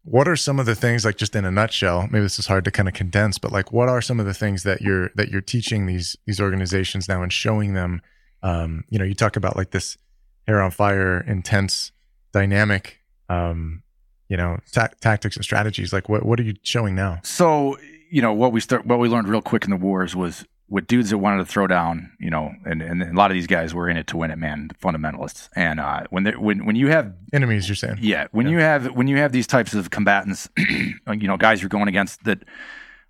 what 0.04 0.28
are 0.28 0.36
some 0.36 0.60
of 0.60 0.66
the 0.66 0.76
things, 0.76 1.06
like 1.06 1.16
just 1.16 1.34
in 1.34 1.46
a 1.46 1.52
nutshell? 1.52 2.10
Maybe 2.12 2.24
this 2.24 2.38
is 2.40 2.48
hard 2.48 2.66
to 2.66 2.72
kind 2.72 2.90
of 2.90 2.94
condense, 2.94 3.38
but 3.38 3.54
like, 3.54 3.72
what 3.72 3.88
are 3.88 4.02
some 4.02 4.20
of 4.20 4.26
the 4.26 4.34
things 4.34 4.64
that 4.64 4.82
you're 4.82 5.12
that 5.16 5.30
you're 5.30 5.40
teaching 5.40 5.86
these 5.86 6.18
these 6.26 6.42
organizations 6.42 7.08
now 7.08 7.24
and 7.24 7.32
showing 7.32 7.74
them? 7.74 8.02
Um, 8.44 8.84
you 8.90 9.00
know, 9.00 9.06
you 9.06 9.16
talk 9.16 9.38
about 9.38 9.56
like 9.56 9.72
this 9.72 9.98
hair 10.46 10.62
on 10.62 10.72
fire, 10.72 11.22
intense, 11.22 11.94
dynamic. 12.34 13.00
Um, 13.30 13.84
you 14.28 14.36
know, 14.36 14.58
ta- 14.74 14.90
tactics 15.00 15.38
and 15.38 15.46
strategies. 15.46 15.94
Like, 15.94 16.10
what 16.10 16.26
what 16.26 16.38
are 16.40 16.44
you 16.44 16.56
showing 16.64 16.96
now? 16.96 17.22
So, 17.24 17.78
you 18.10 18.22
know, 18.22 18.34
what 18.34 18.52
we 18.52 18.60
start, 18.60 18.86
what 18.86 19.00
we 19.00 19.08
learned 19.08 19.30
real 19.30 19.42
quick 19.42 19.64
in 19.64 19.72
the 19.72 19.78
wars 19.78 20.18
was 20.18 20.46
what 20.70 20.86
dudes 20.88 21.10
that 21.12 21.18
wanted 21.18 21.38
to 21.38 21.46
throw 21.46 21.66
down, 21.66 22.12
you 22.20 22.30
know, 22.30 22.54
and, 22.66 22.82
and 22.82 23.02
a 23.02 23.14
lot 23.14 23.32
of 23.32 23.36
these 23.36 23.48
guys 23.48 23.74
were 23.74 23.90
in 23.90 23.96
it 23.96 24.08
to 24.08 24.18
win 24.18 24.32
it, 24.32 24.38
man, 24.38 24.70
fundamentalists. 24.82 25.48
And 25.56 25.80
uh, 25.80 26.04
when 26.10 26.24
they 26.24 26.32
when 26.32 26.66
when 26.66 26.76
you 26.76 26.90
have 26.90 27.14
Enemies, 27.32 27.70
you're 27.70 27.76
saying? 27.76 28.00
yeah, 28.02 28.28
when 28.32 28.48
you 28.48 28.60
have 28.60 28.94
when 28.94 29.08
you 29.08 29.18
have 29.18 29.32
these 29.32 29.48
types 29.48 29.74
of 29.74 29.90
combatants, 29.90 30.50
you 30.58 31.28
know, 31.28 31.38
guys 31.38 31.62
you're 31.62 31.70
going 31.70 31.88
against 31.88 32.26
that 32.26 32.44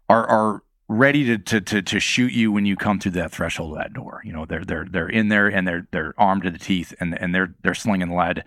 are 0.07 0.27
are 0.27 0.63
ready 0.87 1.25
to, 1.25 1.37
to 1.37 1.61
to 1.61 1.81
to 1.81 1.99
shoot 1.99 2.31
you 2.31 2.51
when 2.51 2.65
you 2.65 2.75
come 2.75 2.99
through 2.99 3.13
that 3.13 3.31
threshold 3.31 3.71
of 3.71 3.77
that 3.79 3.91
door. 3.91 4.21
You 4.23 4.33
know, 4.33 4.45
they're 4.45 4.63
they're 4.63 4.85
they're 4.89 5.09
in 5.09 5.29
there 5.29 5.47
and 5.47 5.67
they're 5.67 5.87
they're 5.91 6.13
armed 6.17 6.43
to 6.43 6.51
the 6.51 6.59
teeth 6.59 6.93
and 6.99 7.19
and 7.19 7.33
they're 7.33 7.55
they're 7.63 7.73
slinging 7.73 8.15
lead. 8.15 8.43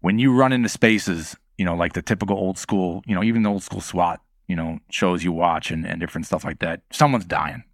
When 0.00 0.18
you 0.18 0.32
run 0.32 0.52
into 0.52 0.68
spaces, 0.68 1.36
you 1.58 1.64
know, 1.64 1.74
like 1.74 1.94
the 1.94 2.02
typical 2.02 2.36
old 2.36 2.58
school, 2.58 3.02
you 3.06 3.14
know, 3.16 3.24
even 3.24 3.42
the 3.42 3.50
old 3.50 3.64
school 3.64 3.80
SWAT, 3.80 4.20
you 4.46 4.54
know, 4.54 4.78
shows 4.90 5.24
you 5.24 5.32
watch 5.32 5.70
and, 5.70 5.84
and 5.86 5.98
different 5.98 6.26
stuff 6.26 6.44
like 6.44 6.60
that, 6.60 6.82
someone's 6.92 7.24
dying. 7.24 7.64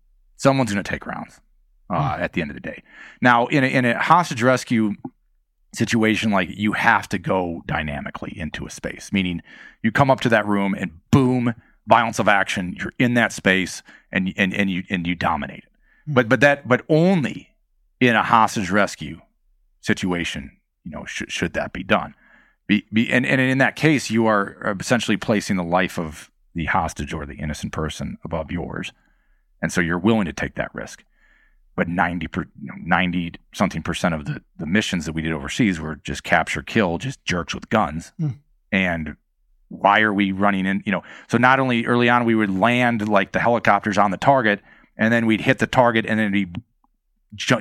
Someone's 0.41 0.73
going 0.73 0.83
to 0.83 0.91
take 0.91 1.05
rounds 1.05 1.39
uh, 1.91 2.17
hmm. 2.17 2.23
at 2.23 2.33
the 2.33 2.41
end 2.41 2.51
of 2.51 2.55
the 2.55 2.63
day. 2.63 2.83
Now, 3.21 3.47
in 3.49 3.63
a, 3.63 3.67
in 3.67 3.85
a 3.85 3.99
hostage 3.99 4.43
rescue 4.43 4.95
situation, 5.75 6.31
like 6.31 6.49
you 6.51 6.73
have 6.73 7.07
to 7.11 7.19
go 7.19 7.63
dynamically 7.67 8.33
into 8.35 8.65
a 8.65 8.71
space, 8.71 9.13
meaning 9.13 9.43
you 9.83 9.93
come 9.93 10.11
up 10.11 10.23
to 10.23 10.31
that 10.31 10.47
room 10.47 10.73
and 10.73 10.93
boom, 11.11 11.55
violence 11.87 12.19
of 12.19 12.27
action. 12.27 12.75
You're 12.79 12.95
in 12.99 13.13
that 13.15 13.33
space 13.33 13.83
and 14.11 14.33
and 14.35 14.55
and 14.55 14.71
you 14.71 14.83
and 14.89 15.07
you 15.07 15.15
dominate 15.15 15.65
it. 15.65 15.73
Hmm. 16.07 16.15
But 16.15 16.31
but 16.31 16.41
that 16.41 16.67
but 16.67 16.87
only 16.89 17.51
in 18.01 18.17
a 18.17 18.23
hostage 18.23 18.71
rescue 18.71 19.21
situation, 19.83 20.57
you 20.85 20.91
know, 20.91 21.05
should 21.05 21.31
should 21.31 21.53
that 21.53 21.75
be 21.75 21.83
done? 21.83 22.15
Be, 22.67 22.87
be 22.91 23.13
and, 23.13 23.27
and 23.27 23.43
in 23.43 23.59
that 23.59 23.77
case, 23.77 24.09
you 24.09 24.25
are 24.25 24.57
uh, 24.65 24.75
essentially 24.81 25.19
placing 25.19 25.59
the 25.59 25.65
life 25.65 25.99
of 25.99 26.31
the 26.55 26.65
hostage 26.65 27.13
or 27.13 27.27
the 27.27 27.35
innocent 27.35 27.73
person 27.73 28.17
above 28.25 28.51
yours, 28.51 28.93
and 29.63 29.73
so 29.73 29.81
you're 29.81 29.99
willing 29.99 30.27
to 30.27 30.33
take 30.33 30.55
that 30.57 30.75
risk. 30.75 31.05
But 31.77 31.89
ninety 31.89 32.27
per, 32.27 32.43
you 32.61 32.69
know, 32.69 32.75
ninety 32.83 33.35
something 33.53 33.83
percent 33.83 34.15
of 34.15 34.25
the 34.27 34.43
the 34.59 34.67
missions 34.67 35.07
that 35.07 35.13
we 35.13 35.23
did 35.23 35.33
overseas 35.33 35.81
were 35.81 35.97
just 35.97 36.25
capture 36.25 36.63
kill, 36.63 36.99
just 36.99 37.25
jerks 37.25 37.55
with 37.55 37.69
guns, 37.71 38.13
Mm. 38.21 38.39
and 38.73 39.17
why 39.69 40.01
are 40.01 40.13
we 40.13 40.33
running 40.33 40.67
in? 40.67 40.83
You 40.85 40.93
know, 40.93 41.03
so 41.29 41.39
not 41.39 41.61
only 41.61 41.87
early 41.87 42.09
on 42.09 42.25
we 42.25 42.35
would 42.35 42.51
land 42.51 43.09
like 43.09 43.33
the 43.33 43.41
helicopters 43.41 43.97
on 43.97 44.11
the 44.11 44.17
target, 44.17 44.61
and 44.97 45.13
then 45.13 45.27
we'd 45.27 45.41
hit 45.41 45.59
the 45.59 45.67
target, 45.67 46.05
and 46.07 46.19
then 46.19 46.33
we'd 46.33 46.61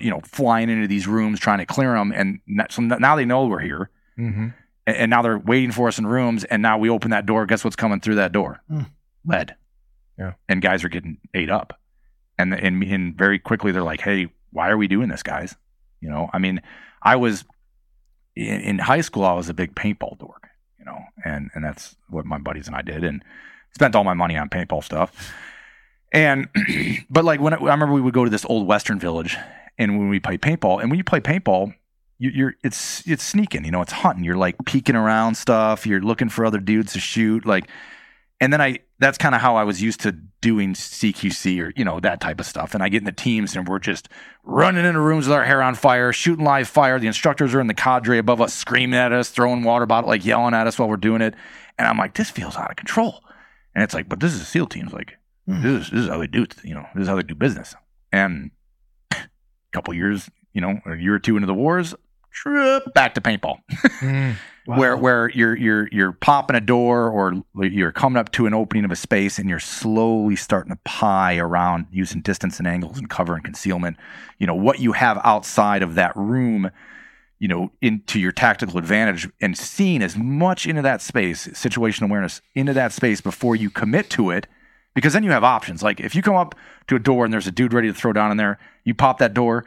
you 0.02 0.10
know 0.10 0.20
flying 0.26 0.70
into 0.70 0.88
these 0.88 1.08
rooms 1.08 1.40
trying 1.40 1.60
to 1.60 1.66
clear 1.66 1.94
them, 1.94 2.12
and 2.12 2.40
so 2.70 2.82
now 2.82 3.16
they 3.16 3.26
know 3.26 3.46
we're 3.46 3.60
here, 3.60 3.90
mm-hmm. 4.18 4.48
and, 4.88 4.98
and, 4.98 5.10
now 5.10 5.22
they're 5.22 5.38
waiting 5.38 5.72
for 5.72 5.88
us 5.88 6.00
in 6.00 6.08
rooms, 6.08 6.44
and 6.46 6.62
now 6.62 6.78
we 6.78 6.90
open 6.90 7.12
that 7.12 7.26
door. 7.28 7.46
Guess 7.46 7.64
what's 7.64 7.76
coming 7.76 8.00
through 8.00 8.16
that 8.16 8.32
door? 8.32 8.62
Mm. 8.70 8.90
Lead. 9.26 9.56
Yeah, 10.18 10.34
and 10.50 10.62
guys 10.62 10.84
are 10.84 10.90
getting 10.90 11.20
ate 11.34 11.52
up, 11.52 11.79
and, 12.40 12.54
and 12.54 12.82
and 12.84 13.16
very 13.16 13.38
quickly 13.38 13.72
they're 13.72 13.84
like, 13.84 14.02
hey, 14.02 14.30
why 14.52 14.70
are 14.70 14.78
we 14.78 14.88
doing 14.88 15.10
this, 15.10 15.22
guys? 15.22 15.56
You 16.00 16.10
know, 16.10 16.30
I 16.34 16.40
mean, 16.40 16.62
I 17.04 17.18
was 17.18 17.44
in, 18.36 18.62
in 18.62 18.80
high 18.80 19.02
school, 19.02 19.26
I 19.26 19.34
was 19.34 19.50
a 19.50 19.54
big 19.54 19.76
paintball 19.76 20.18
dork, 20.18 20.48
you 20.80 20.86
know, 20.86 21.00
and 21.24 21.52
and 21.54 21.64
that's 21.64 21.96
what 22.10 22.26
my 22.26 22.38
buddies 22.38 22.68
and 22.68 22.76
I 22.76 22.82
did, 22.82 23.04
and 23.04 23.24
spent 23.76 23.96
all 23.96 24.06
my 24.06 24.14
money 24.14 24.38
on 24.38 24.50
paintball 24.50 24.84
stuff. 24.84 25.34
And 26.14 26.48
but 27.10 27.26
like 27.26 27.42
when 27.42 27.54
I, 27.54 27.58
remember 27.58 27.94
we 27.94 28.02
would 28.02 28.14
go 28.14 28.24
to 28.24 28.32
this 28.32 28.46
old 28.46 28.66
Western 28.66 29.00
village, 29.00 29.38
and 29.78 30.00
when 30.00 30.10
we 30.10 30.20
play 30.20 30.38
paintball, 30.38 30.82
and 30.82 30.90
when 30.90 30.98
you 30.98 31.04
play 31.04 31.20
paintball, 31.20 31.76
you, 32.18 32.48
are 32.48 32.56
it's 32.64 33.06
it's 33.06 33.24
sneaking, 33.24 33.66
you 33.66 33.72
know, 33.72 33.82
it's 33.82 33.92
hunting. 33.92 34.24
You're 34.24 34.38
like 34.38 34.56
peeking 34.66 34.96
around 34.96 35.36
stuff. 35.36 35.86
You're 35.86 36.02
looking 36.02 36.30
for 36.30 36.46
other 36.46 36.60
dudes 36.60 36.94
to 36.94 37.00
shoot, 37.00 37.46
like. 37.46 37.68
And 38.42 38.54
then 38.54 38.62
I 38.62 38.80
that's 39.00 39.18
kind 39.18 39.34
of 39.34 39.42
how 39.42 39.56
I 39.56 39.64
was 39.64 39.82
used 39.82 40.02
to 40.02 40.12
doing 40.42 40.74
CQC 40.74 41.62
or 41.62 41.74
you 41.76 41.86
know 41.86 42.00
that 42.02 42.22
type 42.22 42.40
of 42.40 42.46
stuff. 42.46 42.74
And 42.74 42.84
I 42.84 42.90
get 42.90 43.00
in 43.00 43.06
the 43.06 43.12
teams 43.12 43.56
and 43.56 43.68
we're 43.68 43.80
just 43.80 44.10
running 44.44 44.86
into 44.86 45.00
rooms 45.00 45.28
with 45.28 45.36
our 45.36 45.46
hair 45.46 45.62
on 45.62 45.76
fire, 45.76 46.12
shooting 46.12 46.46
live 46.46 46.68
fire. 46.68 47.00
The 47.00 47.08
instructors 47.08 47.56
are 47.56 47.62
in 47.62 47.68
the 47.68 47.74
cadre 47.74 48.18
above 48.18 48.42
us, 48.42 48.54
screaming 48.54 49.00
at 49.00 49.14
us, 49.14 49.30
throwing 49.30 49.64
water 49.64 49.86
bottle, 49.86 50.10
like 50.10 50.26
yelling 50.26 50.54
at 50.54 50.68
us 50.68 50.78
while 50.78 50.90
we're 50.90 50.98
doing 50.98 51.22
it. 51.22 51.34
And 51.78 51.88
I'm 51.88 51.98
like, 51.98 52.16
this 52.16 52.30
feels 52.30 52.58
out 52.58 52.70
of 52.70 52.76
control. 52.76 53.24
And 53.74 53.84
it's 53.84 53.94
like, 53.94 54.10
but 54.10 54.20
this 54.20 54.34
is 54.34 54.42
a 54.42 54.46
SEAL 54.46 54.68
team. 54.68 54.86
It's 54.86 54.94
like 54.94 55.18
mm. 55.48 55.62
this 55.64 55.86
is 55.86 55.92
this 55.92 56.02
is 56.02 56.10
how 56.10 56.18
they 56.18 56.28
do 56.28 56.44
it. 56.44 56.56
You 56.64 56.76
know, 56.76 56.86
this 56.94 57.04
is 57.04 57.08
how 57.08 57.16
they 57.16 57.24
do 57.24 57.36
business. 57.36 57.76
And 58.12 58.52
a 59.12 59.18
couple 59.72 59.94
years, 59.94 60.30
you 60.54 60.60
know, 60.60 60.80
a 60.86 60.96
year 60.96 61.16
or 61.16 61.20
two 61.20 61.38
into 61.38 61.48
the 61.48 61.54
wars, 61.54 61.96
trip 62.32 62.94
back 62.94 63.16
to 63.16 63.22
paintball. 63.22 63.58
mm. 64.00 64.36
Wow. 64.70 64.78
Where 64.78 64.98
where 64.98 65.30
you're 65.30 65.58
you're 65.58 65.90
you're 65.92 66.12
popping 66.12 66.56
a 66.56 66.62
door 66.62 67.10
or 67.10 67.44
you're 67.56 67.92
coming 67.92 68.20
up 68.20 68.32
to 68.34 68.46
an 68.46 68.54
opening 68.54 68.86
of 68.86 68.92
a 68.92 68.96
space 68.96 69.40
and 69.40 69.50
you're 69.50 69.60
slowly 69.60 70.36
starting 70.36 70.72
to 70.72 70.78
pie 70.86 71.38
around 71.38 71.88
using 71.92 72.22
distance 72.22 72.60
and 72.60 72.68
angles 72.68 73.00
and 73.00 73.10
cover 73.10 73.34
and 73.34 73.44
concealment. 73.44 73.98
You 74.38 74.46
know 74.46 74.54
what 74.54 74.78
you 74.80 74.92
have 74.92 75.20
outside 75.24 75.82
of 75.82 75.96
that 75.96 76.16
room, 76.16 76.70
you 77.40 77.48
know, 77.48 77.72
into 77.82 78.20
your 78.20 78.32
tactical 78.32 78.78
advantage 78.78 79.28
and 79.42 79.58
seeing 79.58 80.04
as 80.04 80.16
much 80.16 80.68
into 80.68 80.84
that 80.84 81.02
space, 81.02 81.48
situational 81.48 82.04
awareness 82.04 82.40
into 82.54 82.74
that 82.74 82.92
space 82.92 83.22
before 83.22 83.56
you 83.56 83.72
commit 83.72 84.12
to 84.12 84.30
it. 84.30 84.46
Because 84.94 85.14
then 85.14 85.24
you 85.24 85.32
have 85.32 85.44
options. 85.44 85.82
Like 85.82 86.00
if 86.00 86.14
you 86.14 86.22
come 86.22 86.36
up 86.36 86.54
to 86.90 86.96
a 86.96 87.00
door 87.00 87.26
and 87.26 87.34
there's 87.34 87.48
a 87.48 87.52
dude 87.52 87.74
ready 87.74 87.88
to 87.88 87.94
throw 87.96 88.14
down 88.14 88.30
in 88.30 88.38
there, 88.38 88.60
you 88.84 88.94
pop 88.94 89.18
that 89.18 89.34
door 89.34 89.66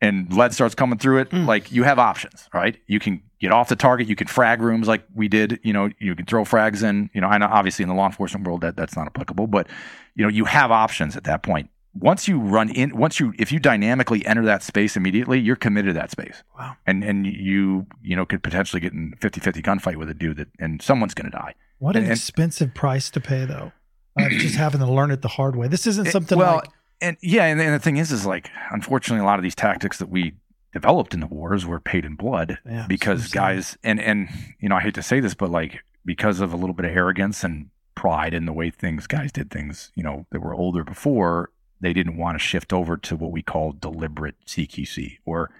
and 0.00 0.32
lead 0.32 0.54
starts 0.54 0.74
coming 0.74 0.98
through 0.98 1.18
it, 1.18 1.30
mm. 1.30 1.46
like 1.46 1.72
you 1.72 1.82
have 1.82 1.98
options, 1.98 2.48
right? 2.52 2.78
You 2.86 3.00
can 3.00 3.22
get 3.40 3.52
off 3.52 3.68
the 3.68 3.76
target, 3.76 4.08
you 4.08 4.16
can 4.16 4.26
frag 4.26 4.60
rooms 4.60 4.88
like 4.88 5.04
we 5.14 5.28
did, 5.28 5.60
you 5.62 5.72
know, 5.72 5.90
you 5.98 6.14
can 6.14 6.26
throw 6.26 6.44
frags 6.44 6.82
in, 6.82 7.10
you 7.14 7.20
know, 7.20 7.28
I 7.28 7.38
know 7.38 7.46
obviously 7.46 7.82
in 7.82 7.88
the 7.88 7.94
law 7.94 8.06
enforcement 8.06 8.46
world 8.46 8.60
that 8.60 8.76
that's 8.76 8.96
not 8.96 9.06
applicable, 9.06 9.46
but 9.46 9.68
you 10.14 10.22
know, 10.22 10.28
you 10.28 10.44
have 10.44 10.70
options 10.70 11.16
at 11.16 11.24
that 11.24 11.42
point. 11.42 11.70
Once 11.94 12.28
you 12.28 12.38
run 12.38 12.70
in, 12.70 12.96
once 12.96 13.18
you, 13.18 13.32
if 13.38 13.50
you 13.50 13.58
dynamically 13.58 14.24
enter 14.26 14.44
that 14.44 14.62
space 14.62 14.96
immediately, 14.96 15.40
you're 15.40 15.56
committed 15.56 15.90
to 15.90 15.94
that 15.94 16.10
space. 16.10 16.42
Wow. 16.56 16.76
And, 16.86 17.02
and 17.02 17.26
you, 17.26 17.86
you 18.02 18.14
know, 18.14 18.24
could 18.24 18.42
potentially 18.42 18.80
get 18.80 18.92
in 18.92 19.14
50 19.20 19.40
50 19.40 19.62
gunfight 19.62 19.96
with 19.96 20.08
a 20.08 20.14
dude 20.14 20.36
that, 20.36 20.48
and 20.60 20.80
someone's 20.80 21.14
going 21.14 21.30
to 21.30 21.36
die. 21.36 21.54
What 21.78 21.96
an 21.96 22.04
and, 22.04 22.12
expensive 22.12 22.74
price 22.74 23.10
to 23.10 23.20
pay 23.20 23.44
though. 23.46 23.72
Uh, 24.18 24.28
just 24.30 24.56
having 24.56 24.80
to 24.80 24.86
learn 24.86 25.10
it 25.10 25.22
the 25.22 25.28
hard 25.28 25.56
way. 25.56 25.68
This 25.68 25.86
isn't 25.86 26.08
something 26.08 26.38
well, 26.38 26.56
like, 26.56 26.70
and 27.00 27.16
yeah, 27.20 27.44
and, 27.44 27.60
and, 27.60 27.74
the 27.74 27.78
thing 27.78 27.96
is, 27.96 28.12
is 28.12 28.26
like, 28.26 28.50
unfortunately, 28.70 29.22
a 29.22 29.26
lot 29.26 29.38
of 29.38 29.42
these 29.42 29.54
tactics 29.54 29.98
that 29.98 30.08
we 30.08 30.34
developed 30.72 31.14
in 31.14 31.20
the 31.20 31.26
wars 31.26 31.64
were 31.64 31.80
paid 31.80 32.04
in 32.04 32.14
blood 32.14 32.58
yeah, 32.66 32.86
because 32.88 33.28
guys, 33.28 33.78
and 33.82 34.00
and 34.00 34.28
you 34.60 34.68
know, 34.68 34.76
I 34.76 34.80
hate 34.80 34.94
to 34.94 35.02
say 35.02 35.20
this, 35.20 35.34
but 35.34 35.50
like 35.50 35.82
because 36.04 36.40
of 36.40 36.52
a 36.52 36.56
little 36.56 36.74
bit 36.74 36.86
of 36.86 36.96
arrogance 36.96 37.44
and 37.44 37.70
pride 37.94 38.32
in 38.32 38.46
the 38.46 38.52
way 38.52 38.70
things 38.70 39.06
guys 39.06 39.32
did 39.32 39.50
things, 39.50 39.92
you 39.94 40.02
know, 40.02 40.26
that 40.30 40.40
were 40.40 40.54
older 40.54 40.84
before, 40.84 41.50
they 41.80 41.92
didn't 41.92 42.16
want 42.16 42.36
to 42.36 42.38
shift 42.38 42.72
over 42.72 42.96
to 42.96 43.16
what 43.16 43.30
we 43.30 43.42
call 43.42 43.72
deliberate 43.72 44.36
CQC, 44.46 45.18
or 45.24 45.50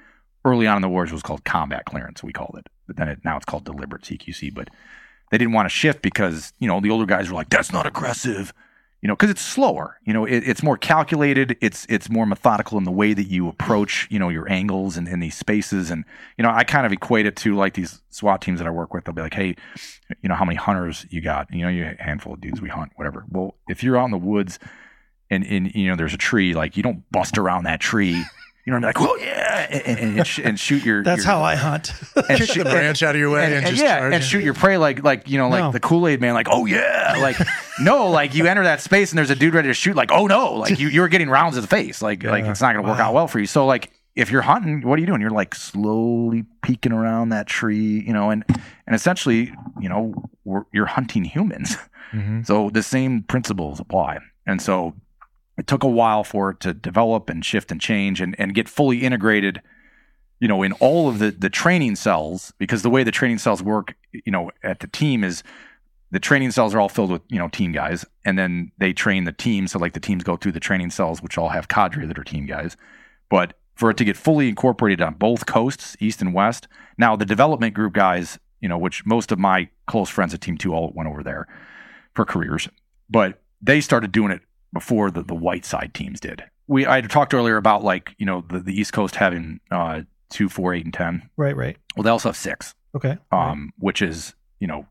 early 0.44 0.66
on 0.66 0.76
in 0.76 0.82
the 0.82 0.88
wars 0.88 1.12
was 1.12 1.22
called 1.22 1.44
combat 1.44 1.84
clearance. 1.84 2.22
We 2.22 2.32
called 2.32 2.56
it, 2.58 2.68
but 2.86 2.96
then 2.96 3.08
it, 3.08 3.24
now 3.24 3.36
it's 3.36 3.44
called 3.44 3.64
deliberate 3.64 4.02
CQC. 4.02 4.54
But 4.54 4.68
they 5.30 5.38
didn't 5.38 5.54
want 5.54 5.66
to 5.66 5.70
shift 5.70 6.02
because 6.02 6.52
you 6.58 6.68
know 6.68 6.80
the 6.80 6.90
older 6.90 7.06
guys 7.06 7.28
were 7.28 7.36
like, 7.36 7.50
"That's 7.50 7.72
not 7.72 7.86
aggressive." 7.86 8.52
You 9.00 9.06
know, 9.06 9.14
because 9.14 9.30
it's 9.30 9.40
slower. 9.40 9.98
You 10.04 10.12
know, 10.12 10.24
it, 10.24 10.42
it's 10.48 10.62
more 10.62 10.76
calculated. 10.76 11.56
It's 11.60 11.86
it's 11.88 12.10
more 12.10 12.26
methodical 12.26 12.78
in 12.78 12.84
the 12.84 12.90
way 12.90 13.14
that 13.14 13.28
you 13.28 13.48
approach, 13.48 14.08
you 14.10 14.18
know, 14.18 14.28
your 14.28 14.50
angles 14.50 14.96
and 14.96 15.06
in 15.06 15.20
these 15.20 15.36
spaces. 15.36 15.90
And 15.90 16.04
you 16.36 16.42
know, 16.42 16.50
I 16.50 16.64
kind 16.64 16.84
of 16.84 16.92
equate 16.92 17.26
it 17.26 17.36
to 17.36 17.54
like 17.54 17.74
these 17.74 18.02
SWAT 18.10 18.42
teams 18.42 18.58
that 18.58 18.66
I 18.66 18.70
work 18.70 18.92
with. 18.92 19.04
They'll 19.04 19.14
be 19.14 19.22
like, 19.22 19.34
hey, 19.34 19.54
you 20.22 20.28
know, 20.28 20.34
how 20.34 20.44
many 20.44 20.56
hunters 20.56 21.06
you 21.10 21.20
got? 21.20 21.52
You 21.52 21.62
know, 21.62 21.68
you 21.68 21.84
a 21.98 22.02
handful 22.02 22.34
of 22.34 22.40
dudes 22.40 22.60
we 22.60 22.68
hunt, 22.68 22.92
whatever. 22.96 23.24
Well, 23.28 23.54
if 23.68 23.84
you're 23.84 23.96
out 23.96 24.06
in 24.06 24.10
the 24.10 24.18
woods 24.18 24.58
and 25.30 25.46
and 25.46 25.72
you 25.74 25.88
know 25.88 25.96
there's 25.96 26.14
a 26.14 26.18
tree, 26.18 26.54
like 26.54 26.76
you 26.76 26.82
don't 26.82 27.08
bust 27.12 27.38
around 27.38 27.64
that 27.64 27.80
tree 27.80 28.24
you 28.68 28.78
know, 28.78 28.86
like, 28.86 29.00
well, 29.00 29.18
yeah, 29.18 29.66
and, 29.70 29.98
and, 29.98 30.18
and, 30.18 30.26
sh- 30.26 30.40
and 30.44 30.60
shoot 30.60 30.84
your. 30.84 31.02
That's 31.02 31.24
your, 31.24 31.32
how 31.32 31.40
I 31.40 31.54
hunt. 31.54 31.94
And 32.14 32.38
Kick 32.38 32.50
the 32.50 32.64
branch 32.64 33.02
out 33.02 33.14
of 33.14 33.18
your 33.18 33.30
way 33.30 33.46
and, 33.46 33.54
and, 33.54 33.66
just 33.66 33.82
yeah, 33.82 34.12
and 34.12 34.22
shoot 34.22 34.44
your 34.44 34.52
prey 34.52 34.76
like 34.76 35.02
like 35.02 35.26
you 35.26 35.38
know 35.38 35.48
like 35.48 35.60
no. 35.60 35.72
the 35.72 35.80
Kool 35.80 36.06
Aid 36.06 36.20
man, 36.20 36.34
like 36.34 36.48
oh 36.50 36.66
yeah, 36.66 37.16
like 37.22 37.38
no, 37.80 38.10
like 38.10 38.34
you 38.34 38.46
enter 38.46 38.64
that 38.64 38.82
space 38.82 39.10
and 39.10 39.18
there's 39.18 39.30
a 39.30 39.34
dude 39.34 39.54
ready 39.54 39.68
to 39.68 39.74
shoot, 39.74 39.96
like 39.96 40.12
oh 40.12 40.26
no, 40.26 40.52
like 40.52 40.78
you 40.78 40.88
you're 40.88 41.08
getting 41.08 41.30
rounds 41.30 41.54
to 41.54 41.62
the 41.62 41.66
face, 41.66 42.02
like 42.02 42.22
yeah. 42.22 42.30
like 42.30 42.44
it's 42.44 42.60
not 42.60 42.74
going 42.74 42.84
to 42.84 42.90
work 42.90 42.98
wow. 42.98 43.06
out 43.06 43.14
well 43.14 43.26
for 43.26 43.38
you. 43.38 43.46
So 43.46 43.64
like 43.64 43.90
if 44.16 44.30
you're 44.30 44.42
hunting, 44.42 44.82
what 44.82 44.98
are 44.98 45.00
you 45.00 45.06
doing? 45.06 45.22
You're 45.22 45.30
like 45.30 45.54
slowly 45.54 46.44
peeking 46.60 46.92
around 46.92 47.30
that 47.30 47.46
tree, 47.46 48.04
you 48.06 48.12
know, 48.12 48.28
and 48.28 48.44
and 48.86 48.94
essentially, 48.94 49.50
you 49.80 49.88
know, 49.88 50.12
you're 50.72 50.86
hunting 50.86 51.24
humans. 51.24 51.74
Mm-hmm. 52.12 52.42
So 52.42 52.68
the 52.68 52.82
same 52.82 53.22
principles 53.22 53.80
apply, 53.80 54.18
and 54.46 54.60
so 54.60 54.94
it 55.58 55.66
took 55.66 55.82
a 55.82 55.88
while 55.88 56.24
for 56.24 56.50
it 56.50 56.60
to 56.60 56.72
develop 56.72 57.28
and 57.28 57.44
shift 57.44 57.70
and 57.70 57.80
change 57.80 58.20
and, 58.20 58.34
and 58.38 58.54
get 58.54 58.68
fully 58.68 59.04
integrated 59.04 59.60
you 60.40 60.48
know 60.48 60.62
in 60.62 60.72
all 60.74 61.08
of 61.08 61.18
the 61.18 61.30
the 61.30 61.50
training 61.50 61.96
cells 61.96 62.52
because 62.58 62.82
the 62.82 62.90
way 62.90 63.02
the 63.02 63.10
training 63.10 63.38
cells 63.38 63.62
work 63.62 63.94
you 64.12 64.32
know 64.32 64.50
at 64.62 64.80
the 64.80 64.86
team 64.86 65.24
is 65.24 65.42
the 66.10 66.20
training 66.20 66.50
cells 66.50 66.74
are 66.74 66.80
all 66.80 66.88
filled 66.88 67.10
with 67.10 67.22
you 67.28 67.38
know 67.38 67.48
team 67.48 67.72
guys 67.72 68.04
and 68.24 68.38
then 68.38 68.72
they 68.78 68.92
train 68.92 69.24
the 69.24 69.32
team. 69.32 69.66
So 69.66 69.78
like 69.78 69.92
the 69.92 70.00
teams 70.00 70.24
go 70.24 70.36
through 70.36 70.52
the 70.52 70.60
training 70.60 70.90
cells 70.90 71.22
which 71.22 71.36
all 71.36 71.50
have 71.50 71.68
cadre 71.68 72.06
that 72.06 72.18
are 72.18 72.24
team 72.24 72.46
guys. 72.46 72.76
But 73.28 73.54
for 73.74 73.90
it 73.90 73.96
to 73.98 74.04
get 74.04 74.16
fully 74.16 74.48
incorporated 74.48 75.00
on 75.00 75.14
both 75.14 75.46
coasts 75.46 75.96
east 76.00 76.20
and 76.20 76.34
west 76.34 76.66
now 76.96 77.14
the 77.14 77.24
development 77.24 77.74
group 77.74 77.92
guys 77.92 78.38
you 78.60 78.68
know 78.68 78.78
which 78.78 79.06
most 79.06 79.30
of 79.30 79.38
my 79.38 79.68
close 79.86 80.08
friends 80.08 80.34
at 80.34 80.40
team 80.40 80.58
2 80.58 80.74
all 80.74 80.92
went 80.96 81.08
over 81.08 81.22
there 81.22 81.46
for 82.14 82.24
careers 82.24 82.68
but 83.08 83.40
they 83.62 83.80
started 83.80 84.10
doing 84.10 84.32
it 84.32 84.42
before 84.72 85.10
the, 85.10 85.22
the 85.22 85.34
white 85.34 85.64
side 85.64 85.92
teams 85.94 86.20
did. 86.20 86.44
We 86.66 86.86
I 86.86 87.00
talked 87.00 87.34
earlier 87.34 87.56
about 87.56 87.82
like 87.82 88.14
you 88.18 88.26
know 88.26 88.44
the, 88.50 88.60
the 88.60 88.78
East 88.78 88.92
Coast 88.92 89.16
having 89.16 89.60
uh, 89.70 90.02
two, 90.30 90.48
four, 90.48 90.74
eight, 90.74 90.84
and 90.84 90.94
ten. 90.94 91.28
Right, 91.36 91.56
right. 91.56 91.76
Well, 91.96 92.04
they 92.04 92.10
also 92.10 92.28
have 92.28 92.36
six. 92.36 92.74
Okay. 92.94 93.18
Um, 93.32 93.40
right. 93.40 93.70
which 93.78 94.02
is 94.02 94.34
you 94.60 94.66
know 94.66 94.86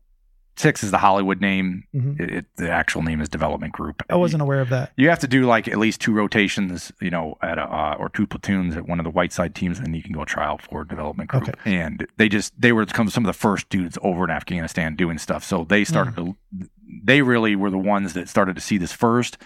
six 0.58 0.82
is 0.82 0.90
the 0.90 0.98
Hollywood 0.98 1.40
name. 1.40 1.84
Mm-hmm. 1.94 2.22
It, 2.22 2.30
it, 2.30 2.46
the 2.56 2.70
actual 2.70 3.02
name 3.02 3.20
is 3.20 3.28
Development 3.28 3.72
Group. 3.72 4.02
I 4.10 4.16
wasn't 4.16 4.42
aware 4.42 4.60
of 4.60 4.68
that. 4.70 4.92
You 4.96 5.08
have 5.08 5.20
to 5.20 5.28
do 5.28 5.46
like 5.46 5.68
at 5.68 5.78
least 5.78 6.00
two 6.00 6.12
rotations, 6.12 6.92
you 7.00 7.10
know, 7.10 7.38
at 7.42 7.58
a, 7.58 7.62
uh, 7.62 7.96
or 7.98 8.08
two 8.08 8.26
platoons 8.26 8.76
at 8.76 8.86
one 8.86 8.98
of 8.98 9.04
the 9.04 9.10
white 9.10 9.32
side 9.32 9.54
teams, 9.54 9.78
and 9.78 9.86
then 9.86 9.94
you 9.94 10.02
can 10.02 10.12
go 10.12 10.24
trial 10.24 10.58
for 10.58 10.84
Development 10.84 11.30
Group. 11.30 11.48
Okay. 11.48 11.58
And 11.64 12.06
they 12.16 12.28
just 12.28 12.60
they 12.60 12.72
were 12.72 12.86
some 12.88 13.06
of 13.06 13.24
the 13.24 13.32
first 13.32 13.68
dudes 13.68 13.96
over 14.02 14.24
in 14.24 14.30
Afghanistan 14.30 14.96
doing 14.96 15.18
stuff. 15.18 15.44
So 15.44 15.64
they 15.64 15.84
started 15.84 16.14
mm. 16.14 16.34
to. 16.56 16.68
They 17.04 17.22
really 17.22 17.54
were 17.54 17.70
the 17.70 17.78
ones 17.78 18.14
that 18.14 18.28
started 18.28 18.56
to 18.56 18.62
see 18.62 18.78
this 18.78 18.92
first 18.92 19.38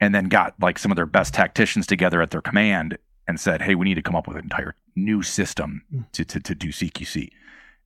and 0.00 0.14
then 0.14 0.26
got 0.26 0.54
like 0.60 0.78
some 0.78 0.90
of 0.90 0.96
their 0.96 1.06
best 1.06 1.34
tacticians 1.34 1.86
together 1.86 2.22
at 2.22 2.30
their 2.30 2.40
command 2.40 2.98
and 3.28 3.38
said, 3.38 3.62
"Hey, 3.62 3.74
we 3.74 3.86
need 3.86 3.94
to 3.94 4.02
come 4.02 4.16
up 4.16 4.26
with 4.26 4.36
an 4.36 4.44
entire 4.44 4.74
new 4.96 5.22
system 5.22 5.82
hmm. 5.90 6.00
to 6.12 6.24
to, 6.24 6.40
to 6.40 6.54
do 6.54 6.68
CQC." 6.68 7.30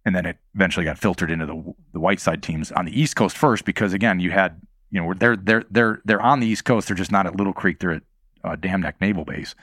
And 0.06 0.14
then 0.14 0.26
it 0.26 0.36
eventually 0.54 0.84
got 0.84 0.98
filtered 0.98 1.30
into 1.30 1.46
the 1.46 1.74
the 1.92 2.00
white 2.00 2.20
side 2.20 2.42
teams 2.42 2.72
on 2.72 2.84
the 2.84 3.00
East 3.00 3.16
Coast 3.16 3.36
first 3.36 3.64
because 3.64 3.92
again, 3.92 4.20
you 4.20 4.30
had 4.30 4.60
you 4.90 5.00
know 5.00 5.14
they're 5.14 5.36
they're 5.36 5.64
they're 5.70 6.00
they're 6.04 6.22
on 6.22 6.40
the 6.40 6.46
East 6.46 6.64
Coast. 6.64 6.88
They're 6.88 6.96
just 6.96 7.12
not 7.12 7.26
at 7.26 7.36
Little 7.36 7.52
Creek. 7.52 7.80
They're 7.80 7.92
at 7.92 8.02
uh, 8.44 8.56
Dam 8.56 8.82
Neck 8.82 9.00
Naval 9.00 9.24
Base. 9.24 9.54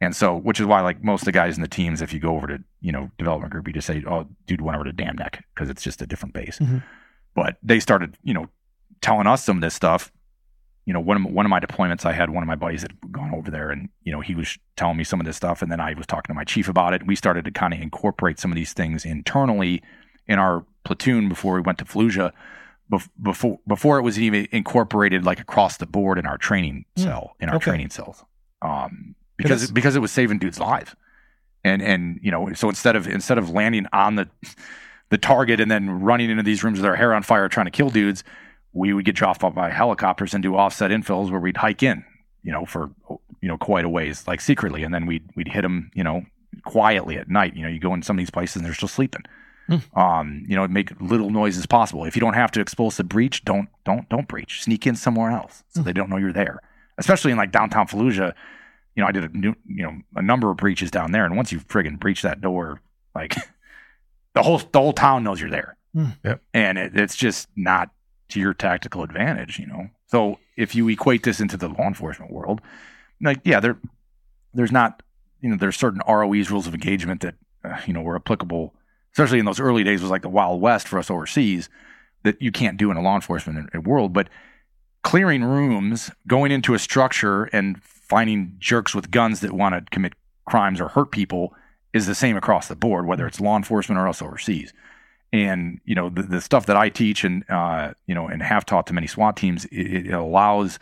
And 0.00 0.14
so, 0.14 0.36
which 0.36 0.60
is 0.60 0.66
why, 0.66 0.80
like 0.80 1.02
most 1.02 1.22
of 1.22 1.26
the 1.26 1.32
guys 1.32 1.56
in 1.56 1.62
the 1.62 1.68
teams, 1.68 2.02
if 2.02 2.12
you 2.12 2.20
go 2.20 2.36
over 2.36 2.46
to 2.46 2.62
you 2.80 2.92
know 2.92 3.10
development 3.18 3.52
group, 3.52 3.66
you 3.66 3.72
just 3.72 3.86
say, 3.86 4.04
"Oh, 4.06 4.26
dude, 4.46 4.60
went 4.60 4.76
over 4.76 4.84
to 4.84 4.92
Dam 4.92 5.16
Neck" 5.16 5.44
because 5.54 5.68
it's 5.68 5.82
just 5.82 6.02
a 6.02 6.06
different 6.06 6.34
base. 6.34 6.58
Mm-hmm. 6.60 6.78
But 7.34 7.56
they 7.62 7.80
started, 7.80 8.16
you 8.22 8.34
know, 8.34 8.48
telling 9.00 9.26
us 9.26 9.44
some 9.44 9.56
of 9.56 9.60
this 9.60 9.74
stuff, 9.74 10.12
you 10.88 10.94
know, 10.94 11.00
one 11.00 11.18
of 11.18 11.30
one 11.30 11.44
of 11.44 11.50
my 11.50 11.60
deployments, 11.60 12.06
I 12.06 12.14
had 12.14 12.30
one 12.30 12.42
of 12.42 12.46
my 12.46 12.54
buddies 12.54 12.80
that 12.80 12.92
had 12.92 13.12
gone 13.12 13.34
over 13.34 13.50
there, 13.50 13.68
and 13.68 13.90
you 14.04 14.10
know, 14.10 14.22
he 14.22 14.34
was 14.34 14.56
telling 14.74 14.96
me 14.96 15.04
some 15.04 15.20
of 15.20 15.26
this 15.26 15.36
stuff, 15.36 15.60
and 15.60 15.70
then 15.70 15.80
I 15.80 15.92
was 15.92 16.06
talking 16.06 16.32
to 16.32 16.34
my 16.34 16.44
chief 16.44 16.66
about 16.66 16.94
it. 16.94 17.06
We 17.06 17.14
started 17.14 17.44
to 17.44 17.50
kind 17.50 17.74
of 17.74 17.80
incorporate 17.82 18.38
some 18.38 18.50
of 18.50 18.56
these 18.56 18.72
things 18.72 19.04
internally 19.04 19.82
in 20.26 20.38
our 20.38 20.64
platoon 20.84 21.28
before 21.28 21.56
we 21.56 21.60
went 21.60 21.76
to 21.80 21.84
Fallujah. 21.84 22.32
Before 23.22 23.58
before 23.68 23.98
it 23.98 24.02
was 24.02 24.18
even 24.18 24.48
incorporated 24.50 25.26
like 25.26 25.40
across 25.40 25.76
the 25.76 25.84
board 25.84 26.18
in 26.18 26.24
our 26.24 26.38
training 26.38 26.86
mm. 26.96 27.02
cell 27.02 27.36
in 27.38 27.50
our 27.50 27.56
okay. 27.56 27.64
training 27.64 27.90
cells. 27.90 28.24
because 29.36 29.70
because 29.70 29.94
it 29.94 30.00
was 30.00 30.10
saving 30.10 30.38
dudes' 30.38 30.58
lives. 30.58 30.96
And 31.64 31.82
and 31.82 32.18
you 32.22 32.30
know, 32.30 32.54
so 32.54 32.70
instead 32.70 32.96
of 32.96 33.06
instead 33.06 33.36
of 33.36 33.50
landing 33.50 33.84
on 33.92 34.14
the 34.14 34.26
the 35.10 35.18
target 35.18 35.60
and 35.60 35.70
then 35.70 36.00
running 36.00 36.30
into 36.30 36.42
these 36.42 36.64
rooms 36.64 36.78
with 36.78 36.86
our 36.86 36.96
hair 36.96 37.12
on 37.12 37.22
fire 37.22 37.46
trying 37.50 37.66
to 37.66 37.70
kill 37.70 37.90
dudes, 37.90 38.24
we 38.72 38.92
would 38.92 39.04
get 39.04 39.14
dropped 39.14 39.42
off 39.42 39.54
by 39.54 39.70
helicopters 39.70 40.34
and 40.34 40.42
do 40.42 40.56
offset 40.56 40.90
infills 40.90 41.30
where 41.30 41.40
we'd 41.40 41.56
hike 41.56 41.82
in, 41.82 42.04
you 42.42 42.52
know, 42.52 42.64
for 42.64 42.90
you 43.40 43.48
know 43.48 43.58
quite 43.58 43.84
a 43.84 43.88
ways, 43.88 44.26
like 44.26 44.40
secretly, 44.40 44.82
and 44.82 44.92
then 44.92 45.06
we'd 45.06 45.28
we'd 45.34 45.48
hit 45.48 45.62
them, 45.62 45.90
you 45.94 46.04
know, 46.04 46.24
quietly 46.64 47.16
at 47.16 47.28
night. 47.28 47.56
You 47.56 47.62
know, 47.62 47.68
you 47.68 47.80
go 47.80 47.94
in 47.94 48.02
some 48.02 48.16
of 48.16 48.18
these 48.18 48.30
places 48.30 48.56
and 48.56 48.64
they're 48.64 48.74
still 48.74 48.88
sleeping. 48.88 49.22
Hmm. 49.68 49.98
Um, 49.98 50.44
you 50.48 50.56
know, 50.56 50.66
make 50.66 50.98
little 51.00 51.30
noise 51.30 51.58
as 51.58 51.66
possible. 51.66 52.04
If 52.04 52.16
you 52.16 52.20
don't 52.20 52.34
have 52.34 52.50
to 52.52 52.60
expose 52.60 52.96
the 52.96 53.04
breach, 53.04 53.44
don't 53.44 53.68
don't 53.84 54.08
don't 54.08 54.28
breach. 54.28 54.62
Sneak 54.62 54.86
in 54.86 54.96
somewhere 54.96 55.30
else 55.30 55.62
so 55.68 55.80
hmm. 55.80 55.86
they 55.86 55.92
don't 55.92 56.08
know 56.08 56.16
you're 56.16 56.32
there. 56.32 56.60
Especially 56.96 57.30
in 57.30 57.36
like 57.36 57.52
downtown 57.52 57.86
Fallujah, 57.86 58.34
you 58.96 59.02
know, 59.02 59.06
I 59.06 59.12
did 59.12 59.24
a 59.24 59.28
new, 59.28 59.54
you 59.66 59.84
know, 59.84 59.98
a 60.16 60.22
number 60.22 60.50
of 60.50 60.56
breaches 60.56 60.90
down 60.90 61.12
there, 61.12 61.24
and 61.24 61.36
once 61.36 61.52
you 61.52 61.60
friggin' 61.60 62.00
breach 62.00 62.22
that 62.22 62.40
door, 62.40 62.80
like 63.14 63.36
the 64.34 64.42
whole 64.42 64.58
the 64.58 64.80
whole 64.80 64.92
town 64.92 65.22
knows 65.22 65.40
you're 65.40 65.50
there. 65.50 65.76
Mm. 65.94 66.16
Yep. 66.24 66.42
And 66.54 66.78
it, 66.78 66.96
it's 66.96 67.16
just 67.16 67.48
not 67.56 67.90
to 68.28 68.40
your 68.40 68.54
tactical 68.54 69.02
advantage, 69.02 69.58
you 69.58 69.66
know. 69.66 69.88
So 70.06 70.38
if 70.56 70.74
you 70.74 70.88
equate 70.88 71.22
this 71.22 71.40
into 71.40 71.56
the 71.56 71.68
law 71.68 71.86
enforcement 71.86 72.32
world, 72.32 72.60
like 73.20 73.40
yeah, 73.44 73.60
there 73.60 73.78
there's 74.54 74.72
not 74.72 75.02
you 75.40 75.50
know 75.50 75.56
there's 75.56 75.76
certain 75.76 76.00
ROEs 76.08 76.50
rules 76.50 76.66
of 76.66 76.74
engagement 76.74 77.20
that 77.22 77.34
uh, 77.64 77.80
you 77.86 77.92
know 77.92 78.02
were 78.02 78.16
applicable, 78.16 78.74
especially 79.12 79.38
in 79.38 79.44
those 79.44 79.60
early 79.60 79.84
days 79.84 80.02
was 80.02 80.10
like 80.10 80.22
the 80.22 80.28
Wild 80.28 80.60
West 80.60 80.88
for 80.88 80.98
us 80.98 81.10
overseas 81.10 81.68
that 82.24 82.40
you 82.42 82.50
can't 82.50 82.76
do 82.76 82.90
in 82.90 82.96
a 82.96 83.02
law 83.02 83.14
enforcement 83.14 83.86
world, 83.86 84.12
but 84.12 84.28
clearing 85.02 85.44
rooms, 85.44 86.10
going 86.26 86.50
into 86.50 86.74
a 86.74 86.78
structure 86.78 87.44
and 87.44 87.80
finding 87.82 88.56
jerks 88.58 88.94
with 88.94 89.10
guns 89.10 89.40
that 89.40 89.52
want 89.52 89.74
to 89.74 89.90
commit 89.90 90.14
crimes 90.46 90.80
or 90.80 90.88
hurt 90.88 91.10
people 91.10 91.54
is 91.92 92.06
the 92.06 92.14
same 92.14 92.36
across 92.36 92.68
the 92.68 92.76
board, 92.76 93.06
whether 93.06 93.26
it's 93.26 93.40
law 93.40 93.56
enforcement 93.56 93.98
or 93.98 94.06
else 94.06 94.20
overseas. 94.20 94.72
And 95.32 95.80
you 95.84 95.94
know 95.94 96.08
the, 96.08 96.22
the 96.22 96.40
stuff 96.40 96.66
that 96.66 96.76
I 96.76 96.88
teach 96.88 97.22
and 97.22 97.44
uh, 97.50 97.92
you 98.06 98.14
know 98.14 98.28
and 98.28 98.42
have 98.42 98.64
taught 98.64 98.86
to 98.86 98.94
many 98.94 99.06
SWAT 99.06 99.36
teams, 99.36 99.66
it, 99.66 100.06
it 100.06 100.12
allows 100.12 100.78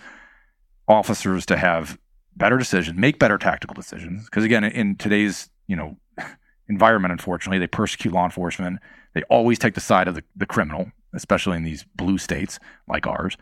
officers 0.86 1.44
to 1.46 1.56
have 1.56 1.98
better 2.36 2.58
decisions, 2.58 2.96
make 2.98 3.18
better 3.18 3.38
tactical 3.38 3.74
decisions. 3.74 4.24
Because 4.26 4.44
again, 4.44 4.62
in 4.62 4.96
today's 4.96 5.50
you 5.66 5.74
know 5.74 5.96
environment, 6.68 7.12
unfortunately, 7.12 7.58
they 7.58 7.66
persecute 7.66 8.12
law 8.12 8.24
enforcement. 8.24 8.78
They 9.14 9.22
always 9.24 9.58
take 9.58 9.74
the 9.74 9.80
side 9.80 10.08
of 10.08 10.14
the, 10.14 10.22
the 10.36 10.46
criminal, 10.46 10.92
especially 11.14 11.56
in 11.56 11.64
these 11.64 11.84
blue 11.94 12.18
states 12.18 12.58
like 12.86 13.06
ours. 13.06 13.36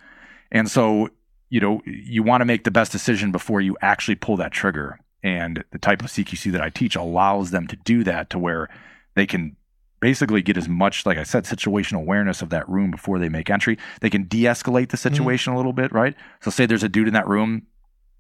And 0.53 0.71
so, 0.71 1.09
you 1.51 1.59
know, 1.59 1.83
you 1.85 2.23
want 2.23 2.43
to 2.43 2.45
make 2.45 2.63
the 2.63 2.71
best 2.71 2.93
decision 2.93 3.33
before 3.33 3.61
you 3.61 3.77
actually 3.83 4.15
pull 4.15 4.37
that 4.37 4.53
trigger. 4.53 5.01
And 5.25 5.65
the 5.73 5.79
type 5.79 6.01
of 6.01 6.09
CQC 6.09 6.53
that 6.53 6.61
I 6.61 6.71
teach 6.71 6.95
allows 6.95 7.51
them 7.51 7.67
to 7.67 7.77
do 7.77 8.05
that 8.05 8.31
to 8.31 8.39
where 8.39 8.69
they 9.17 9.27
can 9.27 9.57
basically 10.05 10.43
get 10.43 10.59
as 10.59 10.69
much, 10.69 11.07
like 11.07 11.17
I 11.17 11.23
said, 11.23 11.45
situational 11.45 12.01
awareness 12.01 12.43
of 12.43 12.51
that 12.51 12.69
room 12.69 12.91
before 12.91 13.19
they 13.19 13.31
make 13.31 13.49
entry. 13.49 13.79
They 14.03 14.11
can 14.11 14.25
de-escalate 14.25 14.91
the 14.91 14.99
mm-hmm. 14.99 15.09
situation 15.09 15.51
mm-hmm. 15.51 15.57
a 15.57 15.57
little 15.57 15.73
bit, 15.73 15.93
right? 15.93 16.15
So 16.43 16.51
say 16.51 16.67
there's 16.67 16.83
a 16.83 16.91
dude 16.91 17.09
in 17.09 17.15
that 17.15 17.27
room 17.27 17.63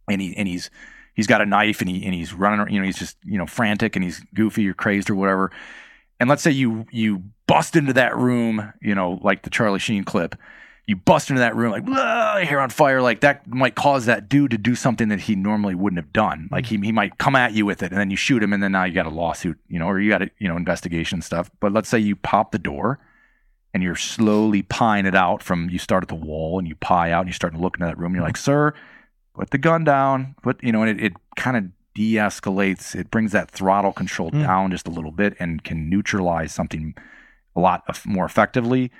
and 0.08 0.18
he 0.18 0.34
and 0.34 0.48
he's 0.48 0.70
he's 1.12 1.26
got 1.26 1.42
a 1.42 1.46
knife 1.46 1.82
and 1.82 1.90
he 1.90 2.02
and 2.06 2.14
he's 2.14 2.32
running, 2.32 2.72
you 2.72 2.80
know, 2.80 2.86
he's 2.86 2.96
just, 2.96 3.18
you 3.22 3.36
know, 3.36 3.44
frantic 3.44 3.96
and 3.96 4.02
he's 4.02 4.22
goofy 4.32 4.66
or 4.66 4.72
crazed 4.72 5.10
or 5.10 5.14
whatever. 5.14 5.50
And 6.18 6.30
let's 6.30 6.42
say 6.42 6.52
you 6.52 6.86
you 6.90 7.22
bust 7.46 7.76
into 7.76 7.92
that 7.92 8.16
room, 8.16 8.72
you 8.80 8.94
know, 8.94 9.20
like 9.22 9.42
the 9.42 9.50
Charlie 9.50 9.78
Sheen 9.78 10.04
clip, 10.04 10.36
you 10.86 10.96
bust 10.96 11.30
into 11.30 11.40
that 11.40 11.56
room 11.56 11.72
like 11.72 12.46
hair 12.46 12.60
on 12.60 12.68
fire 12.68 13.00
like 13.00 13.20
that 13.20 13.46
might 13.46 13.74
cause 13.74 14.04
that 14.04 14.28
dude 14.28 14.50
to 14.50 14.58
do 14.58 14.74
something 14.74 15.08
that 15.08 15.20
he 15.20 15.34
normally 15.34 15.74
wouldn't 15.74 15.98
have 15.98 16.12
done. 16.12 16.48
Like 16.50 16.66
he, 16.66 16.76
he 16.76 16.92
might 16.92 17.16
come 17.18 17.34
at 17.34 17.52
you 17.54 17.64
with 17.64 17.82
it 17.82 17.90
and 17.90 17.98
then 17.98 18.10
you 18.10 18.16
shoot 18.16 18.42
him 18.42 18.52
and 18.52 18.62
then 18.62 18.72
now 18.72 18.84
you 18.84 18.92
got 18.92 19.06
a 19.06 19.10
lawsuit 19.10 19.58
you 19.68 19.78
know 19.78 19.86
or 19.86 19.98
you 19.98 20.10
got 20.10 20.22
a 20.22 20.30
you 20.38 20.48
know 20.48 20.56
investigation 20.56 21.22
stuff. 21.22 21.50
But 21.60 21.72
let's 21.72 21.88
say 21.88 21.98
you 21.98 22.16
pop 22.16 22.52
the 22.52 22.58
door 22.58 23.00
and 23.72 23.82
you're 23.82 23.96
slowly 23.96 24.62
pieing 24.62 25.06
it 25.06 25.14
out 25.14 25.42
from 25.42 25.70
you 25.70 25.78
start 25.78 26.04
at 26.04 26.08
the 26.08 26.14
wall 26.14 26.58
and 26.58 26.68
you 26.68 26.76
pie 26.76 27.10
out 27.10 27.20
and 27.20 27.28
you 27.28 27.34
start 27.34 27.54
to 27.54 27.60
look 27.60 27.76
into 27.76 27.86
that 27.86 27.98
room 27.98 28.12
and 28.12 28.16
you're 28.16 28.24
like 28.24 28.36
sir 28.36 28.74
put 29.34 29.50
the 29.50 29.58
gun 29.58 29.84
down 29.84 30.34
put 30.42 30.62
you 30.62 30.70
know 30.70 30.82
and 30.82 31.00
it, 31.00 31.06
it 31.06 31.12
kind 31.36 31.56
of 31.56 31.64
de-escalates 31.94 32.94
it 32.94 33.10
brings 33.10 33.32
that 33.32 33.50
throttle 33.50 33.92
control 33.92 34.30
mm. 34.30 34.42
down 34.42 34.70
just 34.70 34.86
a 34.86 34.90
little 34.90 35.10
bit 35.10 35.34
and 35.38 35.64
can 35.64 35.88
neutralize 35.88 36.52
something 36.52 36.94
a 37.56 37.60
lot 37.60 37.82
more 38.04 38.24
effectively 38.24 38.90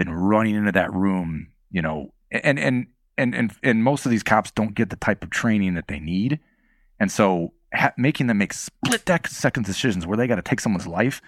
than 0.00 0.10
running 0.10 0.54
into 0.54 0.72
that 0.72 0.90
room, 0.92 1.48
you 1.70 1.82
know, 1.82 2.12
and 2.32 2.58
and 2.58 2.86
and 3.18 3.34
and 3.34 3.52
and 3.62 3.84
most 3.84 4.06
of 4.06 4.10
these 4.10 4.22
cops 4.22 4.50
don't 4.50 4.74
get 4.74 4.88
the 4.88 4.96
type 4.96 5.22
of 5.22 5.28
training 5.28 5.74
that 5.74 5.88
they 5.88 6.00
need, 6.00 6.40
and 6.98 7.12
so 7.12 7.52
ha- 7.74 7.92
making 7.98 8.26
them 8.28 8.38
make 8.38 8.54
split 8.54 9.02
second 9.26 9.66
decisions 9.66 10.06
where 10.06 10.16
they 10.16 10.26
got 10.26 10.36
to 10.36 10.42
take 10.42 10.60
someone's 10.60 10.86
life 10.86 11.20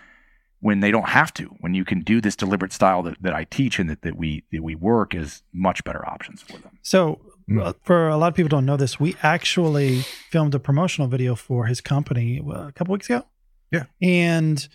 when 0.61 0.81
they 0.81 0.91
don't 0.91 1.09
have 1.09 1.35
to, 1.35 1.47
when 1.61 1.75
you 1.75 1.85
can 1.85 2.01
do 2.01 2.21
this 2.21 2.37
deliberate 2.37 2.73
style 2.73 3.03
that, 3.03 3.21
that 3.21 3.35
I 3.35 3.45
teach 3.45 3.79
and 3.79 3.91
that, 3.91 4.03
that 4.03 4.17
we 4.17 4.45
that 4.53 4.63
we 4.63 4.75
work 4.75 5.15
is 5.15 5.43
much 5.53 5.85
better 5.85 6.09
options 6.09 6.41
for 6.41 6.57
them. 6.59 6.79
So 6.83 7.21
mm. 7.51 7.75
for 7.83 8.09
a 8.09 8.17
lot 8.17 8.29
of 8.29 8.35
people 8.35 8.49
don't 8.49 8.65
know 8.65 8.79
this, 8.79 8.99
we 8.99 9.17
actually 9.23 10.01
filmed 10.31 10.55
a 10.55 10.61
promotional 10.61 11.09
video 11.09 11.35
for 11.35 11.67
his 11.67 11.83
company 11.83 12.41
uh, 12.41 12.69
a 12.69 12.73
couple 12.73 12.93
weeks 12.95 13.11
ago. 13.11 13.27
Yeah. 13.71 13.85
And 14.01 14.67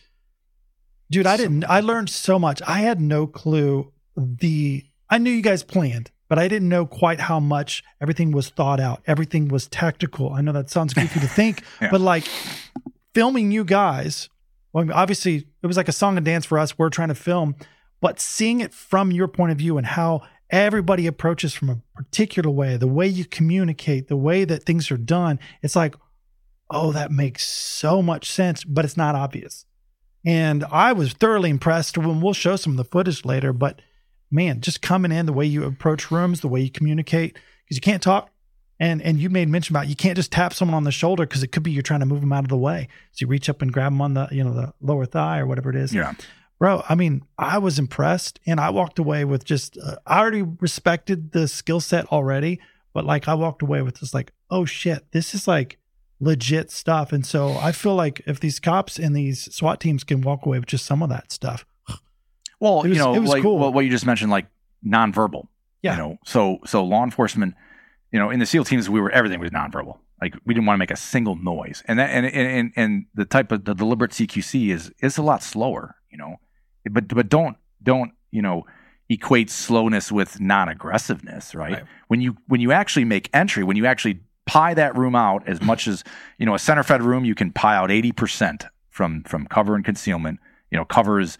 Dude, 1.09 1.25
I 1.27 1.37
didn't. 1.37 1.63
I 1.65 1.79
learned 1.79 2.09
so 2.09 2.37
much. 2.37 2.61
I 2.67 2.79
had 2.79 2.99
no 2.99 3.27
clue. 3.27 3.91
The 4.15 4.83
I 5.09 5.17
knew 5.17 5.31
you 5.31 5.41
guys 5.41 5.63
planned, 5.63 6.11
but 6.27 6.37
I 6.37 6.47
didn't 6.47 6.69
know 6.69 6.85
quite 6.85 7.21
how 7.21 7.39
much 7.39 7.83
everything 8.01 8.31
was 8.31 8.49
thought 8.49 8.79
out. 8.79 9.01
Everything 9.07 9.47
was 9.47 9.67
tactical. 9.67 10.33
I 10.33 10.41
know 10.41 10.51
that 10.51 10.69
sounds 10.69 10.93
goofy 10.93 11.19
to 11.19 11.27
think, 11.27 11.63
yeah. 11.81 11.89
but 11.91 12.01
like 12.01 12.25
filming 13.13 13.51
you 13.51 13.63
guys. 13.63 14.29
Well, 14.73 14.91
obviously, 14.93 15.47
it 15.63 15.67
was 15.67 15.77
like 15.77 15.87
a 15.87 15.93
song 15.93 16.17
and 16.17 16.25
dance 16.25 16.45
for 16.45 16.59
us. 16.59 16.77
We're 16.77 16.89
trying 16.89 17.07
to 17.07 17.15
film, 17.15 17.55
but 18.01 18.19
seeing 18.19 18.59
it 18.59 18.73
from 18.73 19.11
your 19.11 19.27
point 19.27 19.51
of 19.51 19.57
view 19.57 19.77
and 19.77 19.87
how 19.87 20.23
everybody 20.49 21.07
approaches 21.07 21.53
from 21.53 21.69
a 21.69 21.81
particular 21.95 22.49
way, 22.49 22.77
the 22.77 22.87
way 22.87 23.07
you 23.07 23.25
communicate, 23.25 24.07
the 24.07 24.17
way 24.17 24.45
that 24.45 24.63
things 24.63 24.91
are 24.91 24.97
done, 24.97 25.39
it's 25.61 25.75
like, 25.75 25.95
oh, 26.69 26.91
that 26.91 27.11
makes 27.11 27.47
so 27.47 28.01
much 28.01 28.29
sense, 28.29 28.63
but 28.63 28.85
it's 28.85 28.97
not 28.97 29.15
obvious. 29.15 29.65
And 30.25 30.63
I 30.65 30.93
was 30.93 31.13
thoroughly 31.13 31.49
impressed 31.49 31.97
when 31.97 32.21
we'll 32.21 32.33
show 32.33 32.55
some 32.55 32.73
of 32.73 32.77
the 32.77 32.83
footage 32.83 33.23
later. 33.23 33.53
But 33.53 33.81
man, 34.31 34.61
just 34.61 34.81
coming 34.81 35.11
in, 35.11 35.25
the 35.25 35.33
way 35.33 35.45
you 35.45 35.63
approach 35.63 36.11
rooms, 36.11 36.41
the 36.41 36.47
way 36.47 36.61
you 36.61 36.71
communicate, 36.71 37.33
because 37.33 37.77
you 37.77 37.81
can't 37.81 38.03
talk. 38.03 38.29
And 38.79 39.01
and 39.01 39.17
you 39.17 39.31
made 39.31 39.49
mention 39.49 39.75
about 39.75 39.87
you 39.87 39.95
can't 39.95 40.15
just 40.15 40.31
tap 40.31 40.53
someone 40.53 40.75
on 40.75 40.83
the 40.83 40.91
shoulder 40.91 41.25
because 41.25 41.41
it 41.41 41.47
could 41.47 41.63
be 41.63 41.71
you're 41.71 41.81
trying 41.81 42.01
to 42.01 42.05
move 42.05 42.21
them 42.21 42.31
out 42.31 42.43
of 42.43 42.49
the 42.49 42.57
way. 42.57 42.87
So 43.11 43.23
you 43.23 43.27
reach 43.27 43.49
up 43.49 43.63
and 43.63 43.73
grab 43.73 43.91
them 43.91 44.01
on 44.01 44.13
the 44.13 44.27
you 44.31 44.43
know 44.43 44.53
the 44.53 44.71
lower 44.81 45.07
thigh 45.07 45.39
or 45.39 45.47
whatever 45.47 45.71
it 45.71 45.75
is. 45.75 45.91
Yeah, 45.91 46.13
bro. 46.59 46.83
I 46.87 46.93
mean, 46.93 47.23
I 47.39 47.57
was 47.57 47.79
impressed, 47.79 48.39
and 48.45 48.59
I 48.59 48.69
walked 48.69 48.99
away 48.99 49.25
with 49.25 49.45
just 49.45 49.79
uh, 49.79 49.95
I 50.05 50.19
already 50.19 50.43
respected 50.43 51.31
the 51.31 51.47
skill 51.47 51.79
set 51.79 52.05
already, 52.11 52.59
but 52.93 53.03
like 53.03 53.27
I 53.27 53.33
walked 53.33 53.63
away 53.63 53.81
with 53.81 53.99
just 53.99 54.13
like, 54.13 54.31
oh 54.51 54.65
shit, 54.65 55.11
this 55.11 55.33
is 55.33 55.47
like 55.47 55.79
legit 56.19 56.71
stuff. 56.71 57.11
And 57.11 57.25
so 57.25 57.57
I 57.57 57.71
feel 57.71 57.95
like 57.95 58.21
if 58.25 58.39
these 58.39 58.59
cops 58.59 58.97
and 58.97 59.15
these 59.15 59.53
SWAT 59.53 59.79
teams 59.79 60.03
can 60.03 60.21
walk 60.21 60.45
away 60.45 60.59
with 60.59 60.67
just 60.67 60.85
some 60.85 61.03
of 61.03 61.09
that 61.09 61.31
stuff. 61.31 61.65
Well, 62.59 62.81
was, 62.81 62.85
you 62.85 62.95
know, 62.95 63.13
like 63.13 63.43
cool. 63.43 63.71
what 63.71 63.81
you 63.81 63.91
just 63.91 64.05
mentioned, 64.05 64.31
like 64.31 64.47
nonverbal. 64.85 65.47
Yeah. 65.83 65.91
You 65.91 65.97
know, 65.97 66.17
so 66.25 66.57
so 66.65 66.83
law 66.83 67.03
enforcement, 67.03 67.53
you 68.11 68.19
know, 68.19 68.31
in 68.31 68.39
the 68.39 68.45
SEAL 68.45 68.65
teams, 68.65 68.89
we 68.89 68.99
were 68.99 69.11
everything 69.11 69.39
was 69.39 69.51
nonverbal. 69.51 69.99
Like 70.19 70.35
we 70.45 70.55
didn't 70.55 70.65
want 70.65 70.75
to 70.75 70.79
make 70.79 70.89
a 70.89 70.95
single 70.95 71.35
noise, 71.35 71.83
and 71.87 71.99
that 71.99 72.09
and 72.09 72.25
and 72.25 72.71
and 72.75 73.05
the 73.13 73.25
type 73.25 73.51
of 73.51 73.65
the 73.65 73.75
deliberate 73.75 74.11
CQC 74.11 74.71
is 74.71 74.91
is 74.99 75.19
a 75.19 75.21
lot 75.21 75.43
slower. 75.43 75.95
You 76.09 76.17
know, 76.17 76.37
but 76.89 77.07
but 77.07 77.29
don't 77.29 77.57
don't 77.83 78.13
you 78.31 78.41
know 78.41 78.65
equate 79.09 79.49
slowness 79.49 80.11
with 80.11 80.39
non-aggressiveness, 80.39 81.55
right? 81.55 81.73
right? 81.73 81.83
When 82.07 82.21
you 82.21 82.37
when 82.47 82.59
you 82.61 82.71
actually 82.71 83.05
make 83.05 83.29
entry, 83.31 83.63
when 83.63 83.77
you 83.77 83.85
actually 83.85 84.21
pie 84.47 84.73
that 84.73 84.97
room 84.97 85.15
out 85.15 85.47
as 85.47 85.61
much 85.61 85.87
as 85.87 86.03
you 86.39 86.45
know 86.45 86.55
a 86.55 86.59
center 86.59 86.83
fed 86.83 87.03
room 87.03 87.25
you 87.25 87.35
can 87.35 87.51
pie 87.51 87.75
out 87.75 87.89
80% 87.89 88.67
from 88.89 89.23
from 89.23 89.45
cover 89.45 89.75
and 89.75 89.85
concealment. 89.85 90.39
You 90.71 90.77
know 90.77 90.85
cover 90.85 91.19
is 91.19 91.37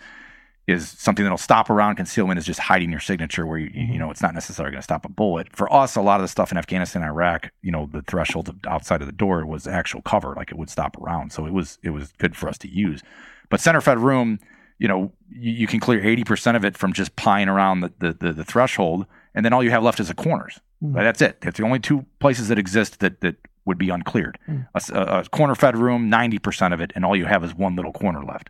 is 0.67 0.89
something 0.89 1.23
that'll 1.23 1.37
stop 1.37 1.69
around. 1.69 1.95
Concealment 1.95 2.37
is 2.37 2.45
just 2.45 2.59
hiding 2.59 2.91
your 2.91 2.99
signature 2.99 3.47
where 3.47 3.57
you 3.57 3.71
you 3.73 3.81
mm-hmm. 3.81 3.97
know 3.97 4.11
it's 4.11 4.21
not 4.21 4.33
necessarily 4.33 4.71
going 4.71 4.79
to 4.79 4.83
stop 4.83 5.05
a 5.05 5.09
bullet. 5.09 5.55
For 5.55 5.71
us 5.73 5.95
a 5.95 6.01
lot 6.01 6.19
of 6.19 6.23
the 6.23 6.27
stuff 6.27 6.51
in 6.51 6.57
afghanistan 6.57 7.01
iraq 7.01 7.49
you 7.61 7.71
know 7.71 7.89
the 7.91 8.03
threshold 8.03 8.53
outside 8.67 9.01
of 9.01 9.07
the 9.07 9.13
door 9.13 9.45
was 9.45 9.65
actual 9.65 10.01
cover 10.01 10.33
like 10.35 10.51
it 10.51 10.57
would 10.57 10.69
stop 10.69 10.97
around. 11.01 11.31
So 11.31 11.45
it 11.45 11.53
was 11.53 11.79
it 11.83 11.89
was 11.89 12.11
good 12.19 12.35
for 12.35 12.47
us 12.47 12.57
to 12.59 12.67
use. 12.67 13.01
But 13.49 13.61
center 13.61 13.81
fed 13.81 13.99
room 13.99 14.39
you 14.77 14.87
know 14.87 15.11
you, 15.29 15.51
you 15.53 15.67
can 15.67 15.79
clear 15.79 16.01
80% 16.01 16.55
of 16.55 16.63
it 16.63 16.77
from 16.77 16.93
just 16.93 17.15
pieing 17.15 17.47
around 17.47 17.81
the, 17.81 17.93
the, 17.99 18.13
the, 18.13 18.33
the 18.33 18.45
threshold 18.45 19.05
and 19.33 19.43
then 19.43 19.53
all 19.53 19.63
you 19.63 19.71
have 19.71 19.83
left 19.83 19.99
is 19.99 20.07
the 20.07 20.13
corners 20.13 20.59
Mm. 20.83 20.93
That's 20.93 21.21
it. 21.21 21.41
That's 21.41 21.57
the 21.57 21.65
only 21.65 21.79
two 21.79 22.05
places 22.19 22.47
that 22.49 22.59
exist 22.59 22.99
that 22.99 23.21
that 23.21 23.35
would 23.65 23.77
be 23.77 23.89
uncleared. 23.89 24.37
Mm. 24.47 24.67
A, 24.75 25.19
a, 25.19 25.23
corner 25.29 25.55
fed 25.55 25.75
room, 25.77 26.09
ninety 26.09 26.39
percent 26.39 26.73
of 26.73 26.79
it, 26.81 26.91
and 26.95 27.03
all 27.03 27.15
you 27.15 27.25
have 27.25 27.43
is 27.43 27.53
one 27.55 27.75
little 27.75 27.91
corner 27.93 28.23
left. 28.23 28.49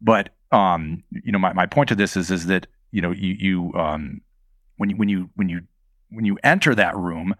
But 0.00 0.30
um, 0.52 1.02
you 1.10 1.32
know, 1.32 1.38
my, 1.38 1.52
my 1.52 1.66
point 1.66 1.88
to 1.88 1.94
this 1.94 2.16
is 2.16 2.30
is 2.30 2.46
that 2.46 2.66
you 2.92 3.02
know 3.02 3.10
you 3.10 3.34
you 3.38 3.74
um, 3.74 4.20
when 4.76 4.90
you 4.90 4.96
when 4.96 5.08
you 5.08 5.30
when 5.36 5.48
you 5.48 5.62
when 6.10 6.24
you 6.24 6.38
enter 6.44 6.74
that 6.76 6.96
room, 6.96 7.34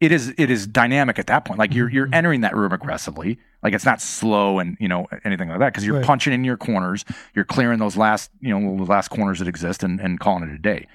it 0.00 0.12
is 0.12 0.34
it 0.36 0.50
is 0.50 0.66
dynamic 0.66 1.18
at 1.18 1.26
that 1.28 1.44
point. 1.46 1.58
Like 1.58 1.74
you're 1.74 1.88
you're 1.90 2.06
Mhm. 2.08 2.14
entering 2.14 2.40
that 2.42 2.54
room 2.54 2.72
aggressively. 2.72 3.38
Like 3.62 3.72
it's 3.72 3.86
not 3.86 4.02
slow 4.02 4.58
and 4.58 4.76
you 4.78 4.88
know 4.88 5.06
anything 5.24 5.48
like 5.48 5.58
that 5.60 5.72
because 5.72 5.86
you're 5.86 5.96
Right. 5.96 6.04
punching 6.04 6.34
in 6.34 6.44
your 6.44 6.58
corners. 6.58 7.04
You're 7.34 7.46
clearing 7.46 7.78
those 7.78 7.96
last 7.96 8.30
you 8.40 8.50
know 8.58 8.76
the 8.84 8.90
last 8.90 9.08
corners 9.08 9.38
that 9.38 9.48
exist 9.48 9.82
and, 9.82 10.00
and 10.00 10.20
calling 10.20 10.42
it 10.48 10.54
a 10.54 10.58
day. 10.58 10.86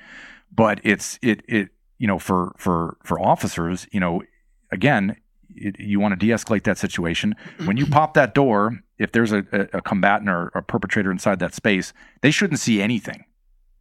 But 0.51 0.79
it's 0.83 1.17
it 1.23 1.41
it 1.47 1.69
you 1.99 2.07
know 2.07 2.17
for 2.17 2.53
for 2.57 2.97
for 3.03 3.19
officers 3.19 3.87
you 3.91 3.99
know 3.99 4.23
again 4.71 5.15
it, 5.55 5.79
you 5.79 5.99
want 5.99 6.11
to 6.13 6.15
de-escalate 6.15 6.63
that 6.63 6.77
situation 6.77 7.35
when 7.65 7.75
you 7.77 7.85
pop 7.85 8.13
that 8.15 8.33
door. 8.33 8.79
If 8.99 9.13
there's 9.13 9.31
a, 9.31 9.45
a, 9.51 9.77
a 9.77 9.81
combatant 9.81 10.29
or 10.29 10.47
a 10.53 10.61
perpetrator 10.61 11.09
inside 11.09 11.39
that 11.39 11.53
space, 11.55 11.93
they 12.21 12.31
shouldn't 12.31 12.59
see 12.59 12.81
anything 12.81 13.23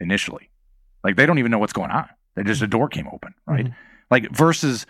initially. 0.01 0.49
Like 1.05 1.16
they 1.16 1.27
don't 1.27 1.39
even 1.39 1.51
know 1.51 1.59
what's 1.59 1.73
going 1.73 1.91
on. 1.91 2.09
They 2.37 2.45
just 2.45 2.62
a 2.62 2.66
door 2.66 2.89
came 2.89 3.09
open, 3.09 3.35
right? 3.47 3.66
Mhm. 3.66 3.75
Like 4.11 4.31
versus, 4.31 4.87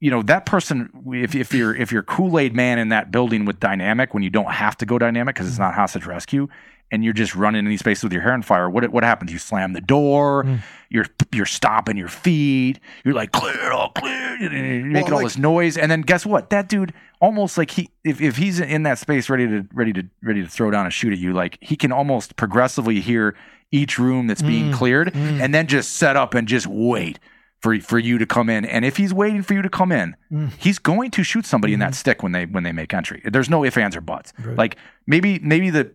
you 0.00 0.10
know, 0.10 0.20
that 0.22 0.46
person. 0.46 0.90
If 1.06 1.34
if 1.34 1.54
you're 1.54 1.74
if 1.74 1.92
you're 1.92 2.02
Kool 2.02 2.38
Aid 2.38 2.54
Man 2.54 2.78
in 2.78 2.88
that 2.90 3.10
building 3.12 3.44
with 3.44 3.60
dynamic 3.60 4.14
when 4.14 4.22
you 4.22 4.30
don't 4.30 4.50
have 4.52 4.76
to 4.78 4.86
go 4.86 4.98
dynamic 4.98 5.34
because 5.36 5.48
it's 5.48 5.58
not 5.60 5.74
hostage 5.74 6.06
rescue, 6.06 6.48
and 6.92 7.02
you're 7.02 7.12
just 7.12 7.34
running 7.34 7.60
in 7.64 7.68
these 7.70 7.80
spaces 7.80 8.04
with 8.04 8.12
your 8.12 8.22
hair 8.22 8.32
on 8.34 8.42
fire. 8.42 8.70
What 8.70 8.88
what 8.92 9.02
happens? 9.02 9.32
You 9.32 9.38
slam 9.38 9.72
the 9.72 9.80
door. 9.80 10.44
Mm. 10.44 10.60
You're 10.90 11.06
you're 11.32 11.46
stomping 11.46 11.96
your 11.96 12.06
feet. 12.08 12.78
You're 13.04 13.14
like 13.14 13.32
clear, 13.32 13.72
all 13.72 13.88
clear. 13.90 14.36
You're 14.36 14.50
making 14.84 15.12
all 15.12 15.18
like- 15.18 15.26
this 15.26 15.38
noise, 15.38 15.76
and 15.76 15.90
then 15.90 16.02
guess 16.02 16.24
what? 16.24 16.50
That 16.50 16.68
dude 16.68 16.92
almost 17.20 17.56
like 17.58 17.70
he 17.72 17.88
if, 18.04 18.20
if 18.20 18.36
he's 18.36 18.60
in 18.60 18.82
that 18.84 18.98
space 18.98 19.28
ready 19.30 19.46
to 19.48 19.66
ready 19.72 19.92
to 19.94 20.04
ready 20.22 20.42
to 20.42 20.48
throw 20.48 20.70
down 20.70 20.84
and 20.84 20.92
shoot 20.94 21.12
at 21.12 21.18
you, 21.18 21.32
like 21.32 21.58
he 21.60 21.74
can 21.76 21.90
almost 21.90 22.36
progressively 22.36 23.00
hear 23.00 23.34
each 23.72 23.98
room 23.98 24.26
that's 24.26 24.42
being 24.42 24.70
Mm, 24.70 24.74
cleared, 24.74 25.12
mm. 25.14 25.40
and 25.40 25.54
then 25.54 25.66
just 25.66 25.94
set 25.94 26.14
up 26.14 26.34
and 26.34 26.46
just 26.46 26.66
wait 26.66 27.18
for 27.60 27.78
for 27.80 27.98
you 27.98 28.18
to 28.18 28.26
come 28.26 28.50
in. 28.50 28.66
And 28.66 28.84
if 28.84 28.98
he's 28.98 29.14
waiting 29.14 29.42
for 29.42 29.54
you 29.54 29.62
to 29.62 29.70
come 29.70 29.92
in, 29.92 30.14
Mm. 30.30 30.50
he's 30.58 30.78
going 30.78 31.10
to 31.12 31.22
shoot 31.22 31.46
somebody 31.46 31.72
in 31.72 31.78
that 31.80 31.94
stick 31.94 32.22
when 32.22 32.32
they 32.32 32.44
when 32.44 32.64
they 32.64 32.72
make 32.72 32.92
entry. 32.92 33.22
There's 33.24 33.48
no 33.48 33.64
ifs, 33.64 33.78
ands, 33.78 33.96
or 33.96 34.02
buts. 34.02 34.34
Right. 34.38 34.58
Like 34.58 34.76
maybe 35.06 35.38
maybe 35.38 35.70
the 35.70 35.90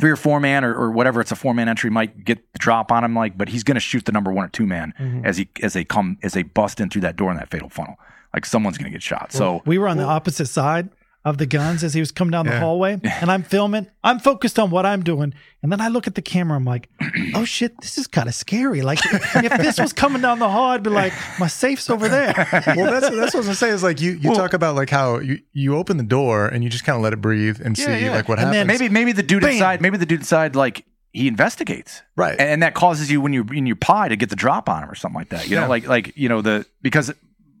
three 0.00 0.10
or 0.10 0.16
four 0.16 0.38
man 0.40 0.64
or, 0.64 0.74
or 0.74 0.90
whatever 0.90 1.20
it's 1.20 1.32
a 1.32 1.36
four 1.36 1.52
man 1.54 1.68
entry 1.68 1.90
might 1.90 2.24
get 2.24 2.38
the 2.52 2.58
drop 2.58 2.92
on 2.92 3.02
him 3.04 3.14
like 3.14 3.36
but 3.36 3.48
he's 3.48 3.64
going 3.64 3.74
to 3.74 3.80
shoot 3.80 4.04
the 4.04 4.12
number 4.12 4.32
one 4.32 4.44
or 4.44 4.48
two 4.48 4.66
man 4.66 4.94
Mhm. 4.98 5.24
as 5.24 5.36
he 5.38 5.48
as 5.62 5.72
they 5.72 5.84
come 5.84 6.18
as 6.22 6.32
they 6.34 6.42
bust 6.42 6.80
in 6.80 6.88
through 6.90 7.02
that 7.02 7.16
door 7.16 7.30
in 7.30 7.36
that 7.36 7.50
fatal 7.50 7.68
funnel. 7.68 7.96
Like 8.34 8.44
someone's 8.46 8.76
going 8.78 8.90
to 8.92 8.94
get 8.94 9.02
shot. 9.02 9.32
So 9.32 9.62
we 9.64 9.78
were 9.78 9.88
on 9.88 9.96
the 9.96 10.04
opposite 10.04 10.46
side 10.46 10.90
of 11.28 11.38
the 11.38 11.46
guns 11.46 11.84
as 11.84 11.94
he 11.94 12.00
was 12.00 12.10
coming 12.10 12.30
down 12.32 12.46
the 12.46 12.52
Yeah. 12.52 12.60
hallway 12.60 13.00
and 13.20 13.30
I'm 13.30 13.42
filming. 13.42 13.86
I'm 14.02 14.18
focused 14.18 14.58
on 14.58 14.70
what 14.70 14.84
I'm 14.86 15.02
doing. 15.02 15.34
And 15.62 15.72
then 15.72 15.80
I 15.80 15.88
look 15.88 16.06
at 16.06 16.14
the 16.14 16.22
camera. 16.22 16.56
I'm 16.56 16.64
like, 16.64 16.88
oh 17.34 17.44
shit, 17.44 17.78
this 17.80 17.98
is 17.98 18.06
kind 18.06 18.28
of 18.28 18.34
scary. 18.34 18.82
Like 18.82 19.00
if 19.04 19.56
this 19.58 19.78
was 19.78 19.92
coming 19.92 20.22
down 20.22 20.38
the 20.38 20.48
hall, 20.48 20.70
I'd 20.70 20.82
be 20.82 20.90
like, 20.90 21.12
my 21.40 21.48
safe's 21.48 21.90
over 21.90 22.08
there. 22.08 22.32
well, 22.76 22.90
that's 22.90 23.10
that's 23.10 23.34
what 23.34 23.34
I 23.34 23.38
was 23.38 23.46
gonna 23.46 23.54
say. 23.54 23.70
Is 23.70 23.82
like 23.82 24.00
you 24.00 24.12
you 24.12 24.30
Well- 24.30 24.38
talk 24.38 24.52
about 24.52 24.74
like 24.76 24.90
how 24.90 25.18
you 25.18 25.40
you 25.52 25.76
open 25.76 25.96
the 25.96 26.04
door 26.04 26.46
and 26.46 26.62
you 26.64 26.70
just 26.70 26.84
kind 26.84 26.96
of 26.96 27.02
let 27.02 27.12
it 27.12 27.20
breathe 27.20 27.60
and 27.64 27.76
see 27.76 27.84
yeah. 27.84 28.12
like 28.14 28.28
what 28.28 28.38
And 28.38 28.54
happens. 28.54 28.54
then 28.54 28.66
maybe 28.66 28.88
maybe 28.88 29.12
the 29.12 29.22
dude 29.22 29.42
Bam. 29.42 29.52
inside 29.52 29.80
maybe 29.80 29.96
the 29.98 30.06
dude 30.06 30.20
inside 30.20 30.54
like 30.56 30.84
he 31.12 31.26
investigates 31.26 32.02
right. 32.16 32.32
and, 32.38 32.48
and 32.50 32.62
that 32.62 32.74
causes 32.74 33.10
you 33.10 33.20
when 33.20 33.32
you're 33.32 33.52
in 33.52 33.66
your 33.66 33.76
pie 33.76 34.08
to 34.08 34.14
get 34.16 34.28
the 34.30 34.36
drop 34.36 34.68
on 34.68 34.82
him 34.84 34.90
or 34.90 34.94
something 34.94 35.18
like 35.18 35.30
that 35.30 35.48
you 35.48 35.56
Yeah. 35.56 35.62
know 35.62 35.68
like 35.68 35.88
like 35.88 36.16
you 36.16 36.28
know 36.28 36.42
the 36.42 36.66
because 36.82 37.12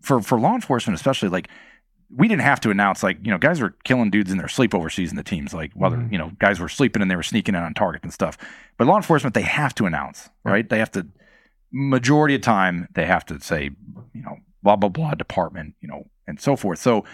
for 0.02 0.20
for 0.20 0.38
law 0.38 0.54
enforcement 0.54 0.94
especially 0.94 1.30
like 1.30 1.48
we 2.16 2.26
didn't 2.28 2.42
have 2.42 2.60
to 2.60 2.70
announce 2.70 3.02
like 3.02 3.18
you 3.22 3.30
know 3.30 3.38
guys 3.38 3.60
were 3.60 3.74
killing 3.84 4.10
dudes 4.10 4.30
in 4.32 4.38
their 4.38 4.48
sleep 4.48 4.74
overseas 4.74 5.10
in 5.10 5.16
the 5.16 5.22
teams 5.22 5.52
like 5.52 5.72
whether 5.74 5.96
Mhm. 5.96 6.10
you 6.12 6.18
know 6.18 6.32
guys 6.38 6.58
were 6.60 6.68
sleeping 6.68 7.02
and 7.02 7.10
they 7.10 7.16
were 7.16 7.22
sneaking 7.22 7.54
in 7.54 7.62
on 7.62 7.74
target 7.74 8.02
and 8.02 8.12
stuff. 8.12 8.38
But 8.78 8.86
law 8.86 8.96
enforcement 8.96 9.34
they 9.34 9.42
have 9.42 9.74
to 9.76 9.86
announce 9.86 10.30
right? 10.44 10.68
They 10.68 10.78
have 10.78 10.90
to 10.92 11.06
majority 11.72 12.34
of 12.34 12.40
time 12.40 12.88
they 12.94 13.04
have 13.04 13.26
to 13.26 13.38
say 13.40 13.70
you 14.14 14.22
know 14.22 14.38
blah 14.62 14.76
blah 14.76 14.88
blah 14.88 15.14
department 15.14 15.74
you 15.80 15.88
know 15.88 16.06
and 16.26 16.40
so 16.40 16.56
forth. 16.56 16.78
So 16.78 17.04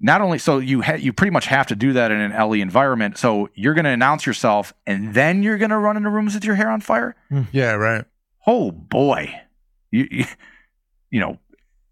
not 0.00 0.20
only 0.20 0.38
so 0.38 0.58
you 0.58 0.82
ha- 0.82 0.94
you 0.98 1.12
pretty 1.12 1.30
much 1.30 1.46
have 1.46 1.66
to 1.68 1.76
do 1.76 1.92
that 1.94 2.10
in 2.10 2.20
an 2.20 2.32
LE 2.32 2.54
environment. 2.60 3.16
So 3.16 3.48
you're 3.54 3.72
going 3.74 3.86
to 3.86 3.90
announce 3.90 4.26
yourself 4.26 4.74
and 4.86 5.14
then 5.14 5.42
you're 5.42 5.56
going 5.56 5.70
to 5.70 5.78
run 5.78 5.96
into 5.96 6.10
rooms 6.10 6.34
with 6.34 6.44
your 6.44 6.54
hair 6.56 6.70
on 6.70 6.80
fire? 6.82 7.16
Yeah, 7.52 7.72
right. 7.72 8.04
oh 8.46 8.70
boy. 8.72 9.40
You, 9.92 10.06
you 10.10 10.24
you 11.10 11.20
know 11.20 11.38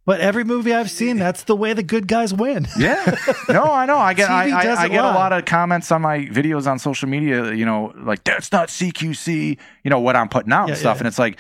But 0.06 0.20
every 0.20 0.44
movie 0.44 0.74
I've 0.74 0.90
seen, 0.90 1.16
that's 1.18 1.44
the 1.44 1.56
way 1.56 1.72
the 1.72 1.82
good 1.82 2.06
guys 2.08 2.34
win. 2.34 2.68
yeah 2.78 3.16
no 3.48 3.64
i 3.64 3.86
know 3.86 3.96
i 3.96 4.12
get 4.14 4.28
I, 4.30 4.46
TV 4.50 4.52
I, 4.54 4.60
I 4.60 4.64
doesn't 4.64 4.90
get 4.90 5.04
a 5.04 5.08
lot 5.08 5.32
of 5.32 5.44
comments 5.44 5.90
on 5.92 6.02
my 6.02 6.18
videos 6.26 6.66
on 6.70 6.78
social 6.78 7.08
media 7.08 7.52
you 7.52 7.64
know 7.64 7.92
like 7.96 8.22
that's 8.24 8.52
not 8.52 8.68
cqc 8.68 9.56
you 9.82 9.90
know 9.90 10.00
what 10.00 10.16
i'm 10.16 10.28
putting 10.28 10.52
out 10.52 10.66
Yeah, 10.66 10.72
and 10.72 10.78
stuff 10.78 10.96
yeah. 10.96 11.00
and 11.00 11.08
it's 11.08 11.18
like 11.18 11.38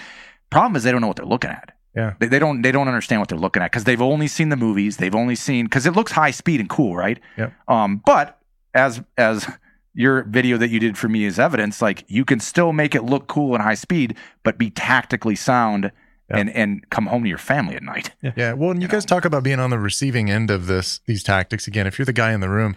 problem 0.50 0.76
is 0.76 0.82
they 0.82 0.92
don't 0.92 1.00
know 1.00 1.06
what 1.08 1.16
they're 1.16 1.26
looking 1.26 1.50
at 1.50 1.72
Yeah. 1.94 2.14
they, 2.20 2.26
they 2.28 2.38
don't 2.38 2.62
they 2.62 2.72
don't 2.72 2.88
understand 2.88 3.20
what 3.20 3.28
they're 3.28 3.38
looking 3.38 3.62
at 3.62 3.70
because 3.70 3.84
they've 3.84 4.00
only 4.02 4.28
seen 4.28 4.48
the 4.48 4.56
movies 4.56 4.96
they've 4.98 5.14
only 5.14 5.34
seen 5.36 5.66
because 5.66 5.86
it 5.86 5.92
looks 5.94 6.12
high 6.12 6.30
speed 6.30 6.60
and 6.60 6.68
cool 6.68 6.96
right 6.96 7.18
Yep. 7.36 7.52
um 7.68 8.02
but 8.04 8.38
as 8.74 9.02
as 9.18 9.46
your 9.94 10.24
video 10.24 10.56
that 10.58 10.70
you 10.70 10.80
did 10.80 10.96
for 10.98 11.08
me 11.08 11.24
is 11.24 11.38
evidence 11.38 11.80
like 11.82 12.04
you 12.08 12.24
can 12.24 12.40
still 12.40 12.72
make 12.72 12.94
it 12.94 13.02
look 13.04 13.26
cool 13.28 13.54
and 13.54 13.62
high 13.62 13.74
speed 13.74 14.16
but 14.42 14.58
be 14.58 14.70
tactically 14.70 15.36
sound 15.36 15.90
Yeah. 16.30 16.38
and 16.38 16.50
and 16.50 16.90
come 16.90 17.06
home 17.06 17.22
to 17.24 17.28
your 17.28 17.36
family 17.38 17.76
at 17.76 17.82
night 17.82 18.10
Yeah. 18.22 18.54
Well, 18.54 18.70
and 18.70 18.80
you 18.80 18.88
guys 18.88 19.04
talk 19.04 19.24
about 19.26 19.42
being 19.42 19.60
on 19.60 19.68
the 19.70 19.78
receiving 19.78 20.30
end 20.30 20.50
of 20.50 20.66
this 20.66 21.00
these 21.06 21.22
tactics 21.22 21.66
again. 21.66 21.86
If 21.86 21.98
you're 21.98 22.06
the 22.06 22.12
guy 22.14 22.32
in 22.32 22.40
the 22.40 22.48
room, 22.48 22.76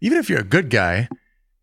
even 0.00 0.18
if 0.18 0.28
you're 0.28 0.40
a 0.40 0.44
good 0.44 0.68
guy 0.68 1.08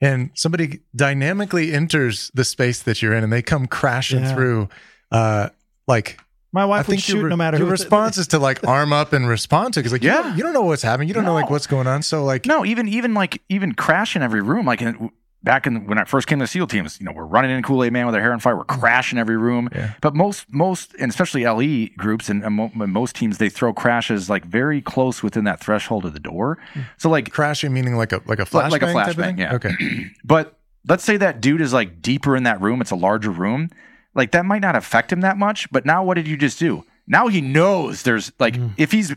and 0.02 0.30
somebody 0.34 0.80
dynamically 0.96 1.74
enters 1.74 2.32
the 2.34 2.44
space 2.46 2.82
that 2.84 3.02
you're 3.02 3.14
in 3.14 3.24
and 3.24 3.34
they 3.34 3.42
come 3.42 3.66
crashing 3.68 4.24
Yeah. 4.24 4.34
through, 4.34 4.70
uh, 5.12 5.50
like 5.88 6.20
My 6.54 6.62
I 6.62 6.66
wife 6.66 6.88
would 6.88 6.94
think 6.94 7.02
shoot 7.04 7.18
your, 7.20 7.30
no 7.30 7.36
matter 7.36 7.58
your 7.58 7.66
who. 7.68 7.72
response 7.72 8.18
is 8.18 8.28
to 8.28 8.40
like 8.40 8.66
arm 8.66 8.94
up 8.94 9.12
and 9.14 9.28
respond 9.28 9.74
to 9.74 9.80
because 9.82 9.92
like 9.92 10.04
you 10.04 10.10
Yeah. 10.12 10.22
don't- 10.22 10.38
you, 10.38 10.44
don't 10.44 10.54
know 10.54 10.62
what's 10.64 10.84
happening. 10.84 11.08
You 11.10 11.14
don't 11.14 11.26
know 11.26 11.34
like 11.34 11.50
what's 11.50 11.68
going 11.68 11.88
on. 11.88 12.02
So 12.02 12.24
like 12.24 12.46
No, 12.46 12.66
even 12.66 12.88
even 12.88 13.14
like 13.14 13.42
even 13.50 13.74
crash 13.74 14.16
in 14.16 14.22
every 14.22 14.42
room. 14.42 14.66
Like 14.66 14.82
in, 14.82 15.10
back 15.46 15.66
in 15.66 15.88
when 15.88 15.98
I 15.98 16.04
first 16.04 16.28
came 16.28 16.39
to 16.39 16.48
SEAL 16.48 16.68
teams, 16.68 17.00
you 17.00 17.06
know, 17.06 17.14
we're 17.14 17.24
running 17.26 17.52
in 17.52 17.64
Kool 17.64 17.84
Aid 17.86 17.93
Man 17.93 18.06
with 18.06 18.16
our 18.16 18.22
hair 18.22 18.34
on 18.34 18.39
fire. 18.41 18.58
We're 18.58 18.66
crashing 18.66 19.18
every 19.18 19.38
room. 19.38 19.70
Yeah. 19.74 19.93
But 20.02 20.14
most 20.16 20.46
most 20.54 20.93
and 21.00 21.10
especially 21.10 21.46
LE 21.46 21.88
groups 21.98 22.28
and, 22.30 22.43
and 22.43 22.54
most 22.91 23.16
teams 23.16 23.38
they 23.38 23.48
throw 23.50 23.74
crashes 23.74 24.30
like 24.30 24.43
very 24.43 24.82
close 24.82 25.24
within 25.24 25.46
that 25.46 25.62
threshold 25.62 26.04
of 26.04 26.12
the 26.12 26.20
door. 26.20 26.58
So 26.98 27.10
like 27.10 27.32
crashing 27.32 27.72
meaning 27.74 27.96
like 27.96 28.12
a 28.12 28.22
like 28.26 28.39
a 28.39 28.43
flashbang 28.46 28.72
Like- 28.72 28.82
a 28.82 28.88
flashbang, 28.88 29.39
yeah. 29.39 29.54
Okay. 29.56 29.72
But 30.26 30.60
let's 30.88 31.04
say 31.06 31.16
that 31.18 31.39
dude 31.39 31.62
is 31.62 31.72
like 31.72 32.02
deeper 32.02 32.36
in 32.36 32.43
that 32.43 32.60
room. 32.60 32.82
It's 32.82 32.91
a 32.91 32.96
larger 32.98 33.32
room. 33.32 33.70
Like 34.14 34.32
that 34.32 34.46
might 34.46 34.62
not 34.62 34.76
affect 34.76 35.12
him 35.14 35.22
that 35.22 35.38
much. 35.38 35.72
But 35.72 35.86
now 35.86 36.04
what 36.04 36.16
did 36.16 36.28
you 36.28 36.36
just 36.38 36.60
do? 36.60 36.84
Now 37.08 37.28
he 37.28 37.39
knows 37.39 38.04
there's 38.04 38.32
like 38.39 38.56
Mm. 38.56 38.72
if 38.78 38.91
he's 38.91 39.16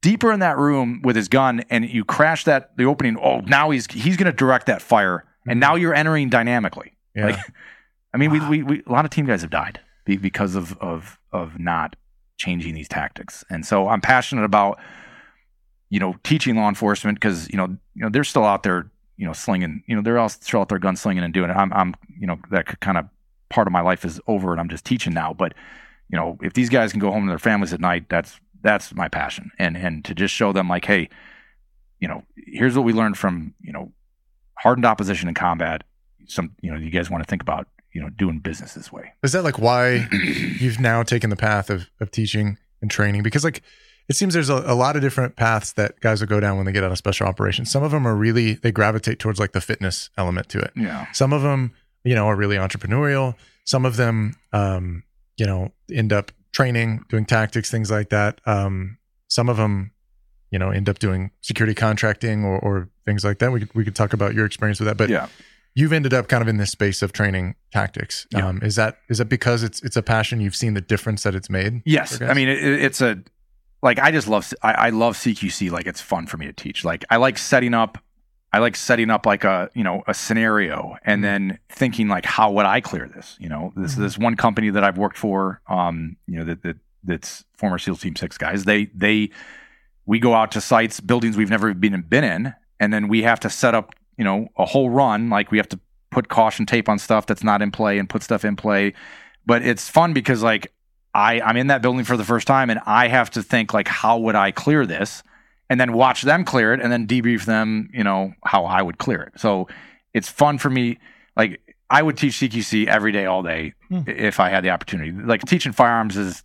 deeper 0.00 0.32
in 0.32 0.40
that 0.40 0.58
room 0.58 1.00
with 1.04 1.14
his 1.14 1.28
gun 1.28 1.64
and 1.70 1.88
you 1.88 2.04
crash 2.04 2.42
that 2.44 2.76
the 2.76 2.84
opening. 2.84 3.16
Oh, 3.22 3.40
now 3.40 3.70
he's 3.70 3.86
he's 3.86 4.16
going 4.16 4.26
to 4.26 4.32
direct 4.36 4.66
that 4.66 4.82
fire, 4.82 5.24
and 5.46 5.60
now 5.60 5.74
you're 5.74 5.94
entering 5.94 6.28
dynamically. 6.28 6.92
Yeah. 7.14 7.26
Like, 7.26 7.38
I 8.14 8.18
mean, 8.18 8.30
we, 8.30 8.40
we 8.40 8.62
we 8.62 8.82
a 8.86 8.92
lot 8.92 9.04
of 9.04 9.10
team 9.10 9.26
guys 9.26 9.42
have 9.42 9.50
died 9.50 9.80
because 10.04 10.54
of 10.54 10.76
of 10.78 11.18
of 11.32 11.58
not 11.58 11.96
changing 12.36 12.74
these 12.74 12.88
tactics, 12.88 13.44
and 13.50 13.64
so 13.64 13.88
I'm 13.88 14.00
passionate 14.00 14.44
about 14.44 14.78
you 15.88 15.98
know 15.98 16.16
teaching 16.24 16.56
law 16.56 16.68
enforcement 16.68 17.16
because 17.16 17.48
you 17.50 17.56
know 17.56 17.66
you 17.94 18.02
know 18.02 18.08
they're 18.08 18.24
still 18.24 18.44
out 18.44 18.62
there 18.62 18.90
you 19.16 19.26
know 19.26 19.32
slinging 19.32 19.82
you 19.86 19.94
know 19.94 20.02
they're 20.02 20.18
all 20.18 20.28
still 20.28 20.60
out 20.60 20.68
there 20.68 20.78
gunslinging 20.78 21.22
and 21.22 21.32
doing 21.32 21.50
it. 21.50 21.54
I'm 21.54 21.72
I'm 21.72 21.94
you 22.18 22.26
know 22.26 22.38
that 22.50 22.80
kind 22.80 22.98
of 22.98 23.06
part 23.48 23.66
of 23.66 23.72
my 23.72 23.82
life 23.82 24.04
is 24.04 24.20
over 24.26 24.52
and 24.52 24.60
I'm 24.60 24.68
just 24.68 24.84
teaching 24.84 25.14
now, 25.14 25.32
but 25.32 25.54
you 26.08 26.18
know 26.18 26.38
if 26.42 26.52
these 26.52 26.68
guys 26.68 26.92
can 26.92 27.00
go 27.00 27.10
home 27.10 27.26
to 27.26 27.30
their 27.30 27.38
families 27.38 27.72
at 27.72 27.80
night, 27.80 28.08
that's 28.08 28.40
that's 28.62 28.94
my 28.94 29.08
passion, 29.08 29.50
and 29.58 29.76
and 29.76 30.04
to 30.04 30.14
just 30.14 30.34
show 30.34 30.52
them 30.52 30.68
like, 30.68 30.84
hey, 30.84 31.08
you 32.00 32.08
know, 32.08 32.22
here's 32.36 32.76
what 32.76 32.84
we 32.84 32.92
learned 32.92 33.18
from 33.18 33.54
you 33.60 33.72
know 33.72 33.92
hardened 34.58 34.84
opposition 34.84 35.28
in 35.28 35.34
combat. 35.34 35.84
Some 36.26 36.54
you 36.60 36.70
know 36.70 36.78
you 36.78 36.90
guys 36.90 37.10
want 37.10 37.24
to 37.24 37.28
think 37.28 37.42
about 37.42 37.68
you 37.92 38.00
know 38.00 38.08
doing 38.10 38.38
business 38.38 38.74
this 38.74 38.92
way. 38.92 39.12
Is 39.22 39.32
that 39.32 39.42
like 39.44 39.58
why 39.58 40.08
you've 40.60 40.80
now 40.80 41.02
taken 41.02 41.30
the 41.30 41.36
path 41.36 41.70
of, 41.70 41.90
of 42.00 42.10
teaching 42.10 42.58
and 42.80 42.90
training? 42.90 43.22
Because 43.22 43.44
like 43.44 43.62
it 44.08 44.16
seems 44.16 44.34
there's 44.34 44.50
a, 44.50 44.62
a 44.66 44.74
lot 44.74 44.96
of 44.96 45.02
different 45.02 45.36
paths 45.36 45.72
that 45.72 46.00
guys 46.00 46.20
will 46.20 46.28
go 46.28 46.40
down 46.40 46.56
when 46.56 46.66
they 46.66 46.72
get 46.72 46.84
out 46.84 46.92
of 46.92 46.98
special 46.98 47.26
operations. 47.26 47.70
Some 47.70 47.82
of 47.82 47.90
them 47.90 48.06
are 48.06 48.14
really 48.14 48.54
they 48.54 48.72
gravitate 48.72 49.18
towards 49.18 49.38
like 49.38 49.52
the 49.52 49.60
fitness 49.60 50.10
element 50.16 50.48
to 50.50 50.58
it. 50.58 50.72
Yeah, 50.76 51.10
Some 51.12 51.32
of 51.32 51.42
them, 51.42 51.72
you 52.04 52.14
know, 52.14 52.26
are 52.26 52.36
really 52.36 52.56
entrepreneurial. 52.56 53.34
Some 53.64 53.86
of 53.86 53.96
them, 53.96 54.34
um, 54.52 55.04
you 55.36 55.46
know, 55.46 55.72
end 55.92 56.12
up 56.12 56.32
training, 56.52 57.04
doing 57.08 57.24
tactics, 57.24 57.70
things 57.70 57.90
like 57.90 58.10
that. 58.10 58.40
Um, 58.44 58.98
some 59.28 59.48
of 59.48 59.56
them, 59.56 59.91
you 60.52 60.58
know, 60.60 60.70
end 60.70 60.88
up 60.88 61.00
doing 61.00 61.32
security 61.40 61.74
contracting 61.74 62.44
or, 62.44 62.58
or 62.60 62.88
things 63.06 63.24
like 63.24 63.38
that. 63.40 63.50
We 63.50 63.60
could 63.60 63.74
we 63.74 63.84
could 63.84 63.96
talk 63.96 64.12
about 64.12 64.34
your 64.34 64.46
experience 64.46 64.78
with 64.78 64.86
that, 64.86 64.96
but 64.96 65.08
yeah. 65.10 65.26
you've 65.74 65.92
ended 65.92 66.14
up 66.14 66.28
kind 66.28 66.42
of 66.42 66.46
in 66.48 66.58
this 66.58 66.70
space 66.70 67.02
of 67.02 67.12
training 67.12 67.56
tactics. 67.72 68.26
Yeah. 68.30 68.46
Um, 68.46 68.60
is 68.62 68.76
that 68.76 68.98
is 69.08 69.18
that 69.18 69.24
because 69.30 69.62
it's 69.64 69.82
it's 69.82 69.96
a 69.96 70.02
passion? 70.02 70.40
You've 70.40 70.54
seen 70.54 70.74
the 70.74 70.80
difference 70.80 71.24
that 71.24 71.34
it's 71.34 71.50
made. 71.50 71.82
Yes. 71.84 72.20
I 72.22 72.34
mean 72.34 72.48
it, 72.48 72.62
it- 72.62 72.82
it's 72.82 73.00
a 73.00 73.18
like 73.82 73.98
I 73.98 74.12
just 74.12 74.28
love 74.28 74.52
I, 74.62 74.72
I 74.72 74.90
love 74.90 75.16
CQC. 75.16 75.70
Like 75.72 75.86
it's 75.86 76.00
fun 76.00 76.26
for 76.28 76.36
me 76.36 76.46
to 76.46 76.52
teach. 76.52 76.84
Like 76.84 77.04
I 77.10 77.16
like 77.16 77.36
setting 77.38 77.74
up. 77.74 77.98
I 78.54 78.58
like 78.58 78.76
setting 78.76 79.08
up 79.08 79.24
like 79.24 79.44
a 79.44 79.70
you 79.74 79.82
know 79.82 80.02
a 80.06 80.12
scenario 80.14 80.96
and 81.04 81.24
then 81.24 81.58
thinking 81.70 82.06
like 82.08 82.26
how 82.26 82.52
would 82.52 82.66
I 82.66 82.82
clear 82.82 83.08
this? 83.08 83.36
You 83.40 83.48
know 83.48 83.72
this 83.74 83.94
Mhm. 83.94 83.98
this 83.98 84.18
one 84.18 84.36
company 84.36 84.68
that 84.70 84.84
I've 84.84 84.98
worked 84.98 85.16
for. 85.16 85.62
Um, 85.66 86.16
you 86.26 86.38
know 86.38 86.44
that 86.44 86.62
that 86.62 86.76
that's 87.02 87.44
former 87.56 87.78
SEAL 87.78 87.96
Team 87.96 88.14
Six 88.14 88.36
guys. 88.36 88.64
They 88.64 88.84
they 88.94 89.30
we 90.06 90.18
go 90.18 90.34
out 90.34 90.52
to 90.52 90.60
sites, 90.60 91.00
buildings 91.00 91.36
we've 91.36 91.50
never 91.50 91.72
been 91.74 92.02
been 92.02 92.24
in, 92.24 92.54
and 92.80 92.92
then 92.92 93.08
we 93.08 93.22
have 93.22 93.40
to 93.40 93.50
set 93.50 93.74
up 93.74 93.94
you 94.16 94.24
know 94.24 94.48
a 94.56 94.64
whole 94.64 94.90
run. 94.90 95.30
Like 95.30 95.50
we 95.50 95.58
have 95.58 95.68
to 95.70 95.80
put 96.10 96.28
caution 96.28 96.66
tape 96.66 96.88
on 96.88 96.98
stuff 96.98 97.26
that's 97.26 97.42
not 97.42 97.62
in 97.62 97.70
play 97.70 97.98
and 97.98 98.08
put 98.08 98.22
stuff 98.22 98.44
in 98.44 98.54
play. 98.56 98.92
But 99.44 99.62
it's 99.62 99.88
fun 99.88 100.12
because 100.12 100.42
like 100.42 100.72
I 101.14 101.40
I'm 101.40 101.56
in 101.56 101.68
that 101.68 101.82
building 101.82 102.04
for 102.04 102.16
the 102.16 102.24
first 102.24 102.46
time 102.46 102.70
and 102.70 102.80
I 102.86 103.08
have 103.08 103.30
to 103.30 103.42
think 103.42 103.74
like 103.74 103.88
how 103.88 104.18
would 104.18 104.34
I 104.34 104.52
clear 104.52 104.86
this 104.86 105.22
and 105.68 105.80
then 105.80 105.92
watch 105.92 106.22
them 106.22 106.44
clear 106.44 106.74
it 106.74 106.80
and 106.80 106.92
then 106.92 107.06
debrief 107.06 107.44
them, 107.44 107.88
you 107.92 108.04
know, 108.04 108.34
how 108.44 108.64
I 108.66 108.82
would 108.82 108.98
clear 108.98 109.22
it. 109.22 109.40
So 109.40 109.68
it's 110.12 110.28
fun 110.28 110.58
for 110.58 110.70
me 110.70 110.98
like 111.36 111.60
I 111.90 112.02
would 112.02 112.16
teach 112.16 112.34
CQC 112.34 112.86
every 112.86 113.12
day 113.12 113.26
all 113.26 113.42
day 113.42 113.74
hmm. 113.88 114.02
if 114.06 114.40
I 114.40 114.48
had 114.48 114.64
the 114.64 114.70
opportunity. 114.70 115.12
Like 115.12 115.42
teaching 115.42 115.72
firearms 115.72 116.16
is 116.16 116.42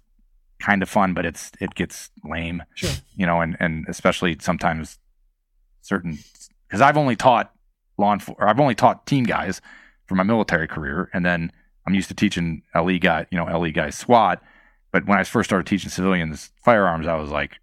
kind 0.60 0.82
of 0.82 0.90
fun, 0.90 1.14
but 1.14 1.26
it's 1.26 1.52
it 1.60 1.76
gets 1.76 2.10
lame. 2.24 2.64
Sure. 2.76 2.92
You 3.16 3.26
know, 3.26 3.42
and 3.42 3.58
and 3.60 3.86
especially 3.88 4.38
sometimes 4.40 5.00
certain 5.82 6.20
because 6.68 6.82
I've 6.82 6.98
only 6.98 7.16
taught 7.16 7.54
law 7.98 8.14
enforcement, 8.14 8.50
I've 8.50 8.60
only 8.60 8.76
taught 8.76 9.06
team 9.06 9.24
guys 9.24 9.62
for 10.06 10.16
my 10.16 10.24
military 10.24 10.68
career, 10.68 11.10
and 11.14 11.26
then 11.26 11.52
I'm 11.86 11.94
used 11.94 12.10
to 12.10 12.14
teaching 12.14 12.64
LE 12.76 12.98
guy, 13.00 13.26
you 13.32 13.38
know, 13.38 13.46
LE 13.46 13.72
guys 13.72 13.98
SWAT. 13.98 14.42
But 14.92 15.06
when 15.06 15.18
I 15.18 15.24
first 15.24 15.50
started 15.50 15.68
teaching 15.68 15.90
civilians 15.90 16.52
firearms, 16.64 17.08
I 17.08 17.16
was 17.16 17.30
like, 17.30 17.58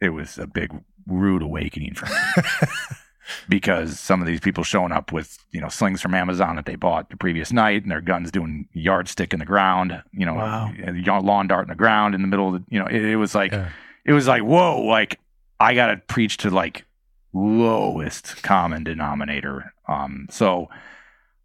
it 0.00 0.10
was 0.10 0.38
a 0.38 0.46
big 0.46 0.72
rude 1.06 1.42
awakening 1.42 1.94
for 1.94 2.06
me. 2.06 2.12
because 3.48 3.98
some 3.98 4.20
of 4.20 4.26
these 4.26 4.40
people 4.40 4.64
showing 4.64 4.92
up 4.92 5.12
with 5.12 5.38
you 5.52 5.60
know 5.60 5.68
slings 5.68 6.00
from 6.00 6.14
Amazon 6.14 6.56
that 6.56 6.66
they 6.66 6.76
bought 6.76 7.10
the 7.10 7.16
previous 7.16 7.52
night, 7.52 7.82
and 7.82 7.90
their 7.90 8.00
guns 8.00 8.30
doing 8.30 8.68
yardstick 8.72 9.32
in 9.32 9.38
the 9.38 9.46
ground, 9.46 10.02
you 10.12 10.26
know, 10.26 10.34
wow. 10.34 11.20
lawn 11.20 11.46
dart 11.46 11.64
in 11.64 11.68
the 11.68 11.74
ground 11.74 12.14
in 12.14 12.22
the 12.22 12.28
middle 12.28 12.54
of 12.54 12.54
the, 12.54 12.64
you 12.70 12.78
know, 12.78 12.86
it, 12.86 13.02
it 13.04 13.16
was 13.16 13.34
like, 13.34 13.52
yeah. 13.52 13.70
it 14.04 14.12
was 14.12 14.26
like, 14.26 14.42
whoa, 14.42 14.80
like 14.82 15.18
I 15.60 15.74
got 15.74 15.88
to 15.88 15.96
preach 15.96 16.38
to 16.38 16.50
like 16.50 16.84
lowest 17.32 18.42
common 18.42 18.84
denominator. 18.84 19.72
Um, 19.88 20.26
so 20.30 20.68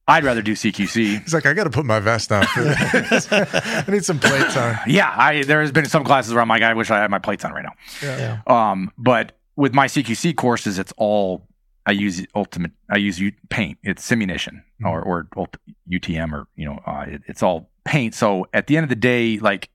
I'd 0.07 0.23
rather 0.23 0.41
do 0.41 0.53
CQC. 0.53 1.19
He's 1.21 1.33
like, 1.33 1.45
I 1.45 1.53
got 1.53 1.65
to 1.65 1.69
put 1.69 1.85
my 1.85 1.99
vest 1.99 2.31
on. 2.31 2.45
For 2.45 2.63
this. 2.63 3.27
I 3.31 3.85
need 3.89 4.05
some 4.05 4.19
plates 4.19 4.55
on. 4.55 4.77
Yeah, 4.87 5.13
I 5.15 5.43
there 5.43 5.61
has 5.61 5.71
been 5.71 5.85
some 5.85 6.03
classes 6.03 6.33
where 6.33 6.41
I'm 6.41 6.47
like, 6.47 6.61
I 6.61 6.73
wish 6.73 6.89
I 6.89 6.99
had 6.99 7.11
my 7.11 7.19
plates 7.19 7.43
on 7.43 7.51
right 7.53 7.65
now. 7.65 7.73
Yeah. 8.01 8.41
Um, 8.47 8.91
but 8.97 9.37
with 9.55 9.73
my 9.73 9.87
CQC 9.87 10.35
courses, 10.35 10.79
it's 10.79 10.93
all 10.97 11.45
I 11.87 11.91
use 11.91 12.23
ultimate. 12.35 12.71
I 12.91 12.97
use 12.97 13.21
paint. 13.49 13.79
It's 13.81 14.07
simunition 14.07 14.61
mm-hmm. 14.81 14.87
or 14.87 15.27
or 15.35 15.47
UTM 15.89 16.33
or 16.33 16.47
you 16.55 16.65
know, 16.65 16.79
uh, 16.85 17.05
it, 17.07 17.21
it's 17.27 17.41
all 17.41 17.69
paint. 17.85 18.13
So 18.13 18.45
at 18.53 18.67
the 18.67 18.75
end 18.75 18.83
of 18.83 18.89
the 18.89 18.95
day, 18.95 19.39
like 19.39 19.69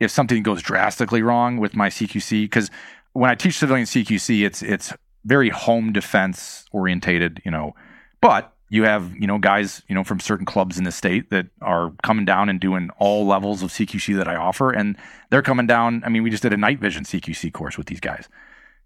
if 0.00 0.10
something 0.10 0.42
goes 0.42 0.62
drastically 0.62 1.22
wrong 1.22 1.58
with 1.58 1.76
my 1.76 1.90
CQC, 1.90 2.44
because 2.44 2.70
when 3.12 3.30
I 3.30 3.34
teach 3.34 3.58
civilian 3.58 3.86
CQC, 3.86 4.44
it's 4.44 4.62
it's 4.62 4.94
very 5.26 5.50
home 5.50 5.92
defense 5.92 6.64
orientated, 6.72 7.42
you 7.44 7.50
know, 7.50 7.74
but 8.22 8.54
you 8.70 8.84
have 8.84 9.14
you 9.14 9.26
know 9.26 9.38
guys 9.38 9.82
you 9.86 9.94
know 9.94 10.02
from 10.02 10.20
certain 10.20 10.46
clubs 10.46 10.78
in 10.78 10.84
the 10.84 10.92
state 10.92 11.28
that 11.28 11.46
are 11.60 11.92
coming 12.02 12.24
down 12.24 12.48
and 12.48 12.58
doing 12.58 12.88
all 12.98 13.26
levels 13.26 13.62
of 13.62 13.70
CQC 13.70 14.16
that 14.16 14.28
I 14.28 14.36
offer, 14.36 14.70
and 14.70 14.96
they're 15.30 15.42
coming 15.42 15.66
down. 15.66 16.02
I 16.06 16.08
mean, 16.08 16.22
we 16.22 16.30
just 16.30 16.42
did 16.42 16.54
a 16.54 16.56
night 16.56 16.80
vision 16.80 17.04
CQC 17.04 17.52
course 17.52 17.76
with 17.76 17.86
these 17.86 18.00
guys, 18.00 18.30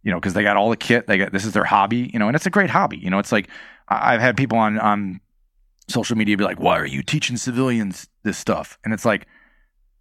you 0.02 0.10
know, 0.10 0.18
because 0.18 0.34
they 0.34 0.42
got 0.42 0.56
all 0.56 0.70
the 0.70 0.76
kit. 0.76 1.06
They 1.06 1.18
got 1.18 1.32
this 1.32 1.44
is 1.44 1.52
their 1.52 1.64
hobby, 1.64 2.10
you 2.12 2.18
know, 2.18 2.28
and 2.28 2.36
it's 2.36 2.46
a 2.46 2.50
great 2.50 2.70
hobby. 2.70 2.98
You 2.98 3.10
know, 3.10 3.18
it's 3.18 3.32
like 3.32 3.48
I've 3.88 4.20
had 4.20 4.36
people 4.36 4.58
on 4.58 4.78
on 4.78 5.20
social 5.88 6.16
media 6.16 6.36
be 6.36 6.44
like, 6.44 6.60
"Why 6.60 6.78
are 6.78 6.86
you 6.86 7.02
teaching 7.02 7.36
civilians 7.36 8.08
this 8.22 8.38
stuff?" 8.38 8.78
And 8.84 8.94
it's 8.94 9.04
like, 9.04 9.26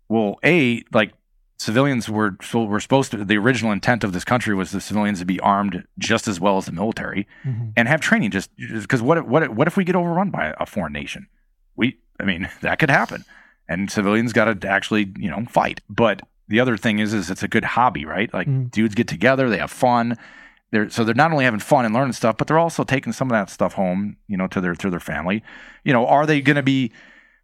well, 0.09 0.37
a 0.43 0.83
like 0.93 1.13
civilians 1.57 2.07
were 2.07 2.37
so 2.41 2.63
were 2.63 2.79
supposed 2.79 3.11
to 3.11 3.23
the 3.23 3.37
original 3.37 3.71
intent 3.71 4.03
of 4.03 4.13
this 4.13 4.23
country 4.23 4.53
was 4.53 4.71
the 4.71 4.81
civilians 4.81 5.19
to 5.19 5.25
be 5.25 5.39
armed 5.39 5.83
just 5.97 6.27
as 6.27 6.39
well 6.39 6.57
as 6.57 6.65
the 6.65 6.71
military 6.71 7.27
mm-hmm. 7.43 7.69
and 7.75 7.87
have 7.87 7.99
training 7.99 8.31
just 8.31 8.55
because 8.55 9.01
what 9.01 9.27
what 9.27 9.49
what 9.49 9.67
if 9.67 9.75
we 9.75 9.83
get 9.83 9.95
overrun 9.95 10.29
by 10.29 10.53
a 10.59 10.65
foreign 10.65 10.93
nation 10.93 11.27
we 11.75 11.97
i 12.19 12.23
mean 12.23 12.47
that 12.61 12.77
could 12.77 12.91
happen 12.91 13.25
and 13.67 13.91
civilians 13.91 14.33
got 14.33 14.61
to 14.61 14.67
actually 14.67 15.11
you 15.17 15.29
know 15.29 15.43
fight 15.49 15.81
but 15.89 16.21
the 16.47 16.59
other 16.59 16.77
thing 16.77 16.99
is 16.99 17.13
is 17.13 17.29
it's 17.29 17.43
a 17.43 17.47
good 17.47 17.63
hobby 17.63 18.05
right 18.05 18.33
like 18.33 18.47
mm-hmm. 18.47 18.65
dudes 18.67 18.95
get 18.95 19.07
together 19.07 19.49
they 19.49 19.57
have 19.57 19.71
fun 19.71 20.17
they're 20.71 20.89
so 20.89 21.03
they're 21.03 21.15
not 21.15 21.31
only 21.31 21.45
having 21.45 21.59
fun 21.59 21.85
and 21.85 21.93
learning 21.93 22.13
stuff 22.13 22.37
but 22.37 22.47
they're 22.47 22.59
also 22.59 22.83
taking 22.83 23.13
some 23.13 23.27
of 23.27 23.33
that 23.33 23.49
stuff 23.49 23.73
home 23.73 24.17
you 24.27 24.37
know 24.37 24.47
to 24.47 24.61
their 24.61 24.75
to 24.75 24.89
their 24.89 24.99
family 24.99 25.43
you 25.83 25.93
know 25.93 26.05
are 26.07 26.25
they 26.25 26.41
going 26.41 26.55
to 26.55 26.63
be 26.63 26.91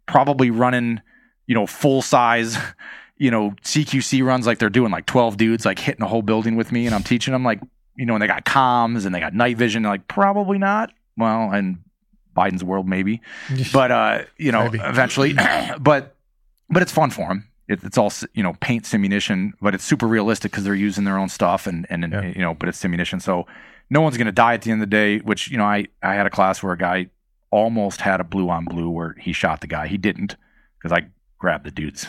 probably 0.06 0.50
running 0.50 1.00
you 1.46 1.54
know 1.54 1.66
full 1.66 2.02
size 2.02 2.56
you 3.16 3.30
know, 3.30 3.54
CQC 3.62 4.24
runs 4.24 4.46
like 4.46 4.58
they're 4.58 4.68
doing 4.68 4.90
like 4.90 5.06
12 5.06 5.36
dudes 5.36 5.64
like 5.64 5.78
hitting 5.78 6.02
a 6.02 6.08
whole 6.08 6.22
building 6.22 6.56
with 6.56 6.72
me 6.72 6.86
and 6.86 6.94
I'm 6.94 7.02
teaching 7.02 7.32
them 7.32 7.44
like, 7.44 7.60
you 7.96 8.06
know, 8.06 8.14
and 8.14 8.22
they 8.22 8.26
got 8.26 8.44
comms 8.44 9.06
and 9.06 9.14
they 9.14 9.20
got 9.20 9.34
night 9.34 9.56
vision. 9.56 9.84
Like, 9.84 10.08
probably 10.08 10.58
not. 10.58 10.92
Well, 11.16 11.50
and 11.52 11.78
Biden's 12.36 12.64
world, 12.64 12.88
maybe, 12.88 13.20
but, 13.72 13.90
uh, 13.90 14.22
you 14.36 14.50
know, 14.50 14.64
maybe. 14.64 14.80
eventually, 14.80 15.32
but, 15.80 16.16
but 16.68 16.82
it's 16.82 16.92
fun 16.92 17.10
for 17.10 17.28
them. 17.28 17.48
It, 17.68 17.82
it's 17.82 17.96
all, 17.96 18.12
you 18.34 18.42
know, 18.42 18.54
paint 18.60 18.84
simunition, 18.84 19.52
but 19.60 19.74
it's 19.74 19.84
super 19.84 20.06
realistic 20.06 20.50
because 20.50 20.64
they're 20.64 20.74
using 20.74 21.04
their 21.04 21.18
own 21.18 21.28
stuff 21.28 21.66
and, 21.66 21.86
and, 21.88 22.12
yeah. 22.12 22.26
you 22.26 22.40
know, 22.40 22.54
but 22.54 22.68
it's 22.68 22.82
simunition. 22.82 23.22
So 23.22 23.46
no 23.90 24.00
one's 24.00 24.16
going 24.16 24.26
to 24.26 24.32
die 24.32 24.54
at 24.54 24.62
the 24.62 24.70
end 24.70 24.82
of 24.82 24.90
the 24.90 24.94
day, 24.94 25.18
which, 25.18 25.50
you 25.50 25.56
know, 25.56 25.64
I, 25.64 25.86
I 26.02 26.14
had 26.14 26.26
a 26.26 26.30
class 26.30 26.62
where 26.62 26.72
a 26.72 26.78
guy 26.78 27.08
almost 27.50 28.00
had 28.00 28.20
a 28.20 28.24
blue 28.24 28.50
on 28.50 28.64
blue 28.64 28.90
where 28.90 29.14
he 29.18 29.32
shot 29.32 29.60
the 29.60 29.66
guy. 29.66 29.86
He 29.86 29.96
didn't 29.96 30.36
because 30.76 30.92
I 30.92 31.06
grabbed 31.38 31.64
the 31.64 31.70
dude's 31.70 32.06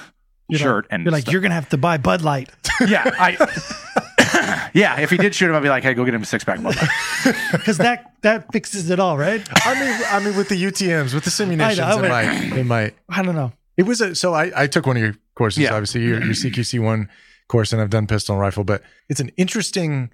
you're 0.48 0.60
shirt 0.60 0.86
like, 0.86 0.94
and 0.94 1.04
you're 1.04 1.12
like, 1.12 1.32
you're 1.32 1.42
gonna 1.42 1.56
have 1.56 1.70
to 1.70 1.78
buy 1.78 1.98
Bud 1.98 2.22
Light. 2.22 2.50
yeah, 2.88 3.10
I. 3.20 4.70
yeah, 4.74 5.00
if 5.00 5.10
he 5.10 5.18
did 5.18 5.34
shoot 5.34 5.50
him, 5.50 5.56
I'd 5.56 5.64
be 5.64 5.70
like, 5.70 5.84
hey, 5.84 5.94
go 5.94 6.06
get 6.06 6.14
him 6.14 6.22
a 6.22 6.26
six 6.26 6.44
pack 6.44 6.62
Bud 6.62 6.76
Light 7.26 7.36
because 7.52 7.78
that 7.78 8.14
that 8.22 8.52
fixes 8.52 8.90
it 8.90 9.00
all, 9.00 9.18
right? 9.18 9.48
I 9.66 9.80
mean, 9.80 10.02
I 10.10 10.20
mean, 10.20 10.38
with 10.38 10.50
the 10.50 10.62
UTM's, 10.62 11.14
with 11.14 11.24
the 11.24 11.30
simunitions, 11.30 11.80
I 11.80 11.96
know, 11.96 12.04
it 12.04 12.10
might, 12.10 12.58
it 12.58 12.64
might. 12.66 12.96
I 13.10 13.24
don't 13.24 13.36
know. 13.36 13.54
It 13.78 13.84
was 13.84 14.02
a, 14.02 14.16
so 14.16 14.34
I, 14.34 14.64
I 14.64 14.68
took 14.68 14.86
one 14.86 14.98
of 14.98 15.04
your 15.04 15.16
courses, 15.36 15.64
yeah. 15.64 15.74
obviously 15.74 16.02
your, 16.02 16.24
your 16.24 16.34
CQC 16.34 16.84
one 16.84 17.10
course, 17.48 17.72
and 17.72 17.82
I've 17.82 17.90
done 17.90 18.08
pistol 18.08 18.34
and 18.34 18.42
rifle, 18.42 18.64
but 18.64 18.82
it's 19.10 19.20
an 19.20 19.32
interesting 19.38 20.12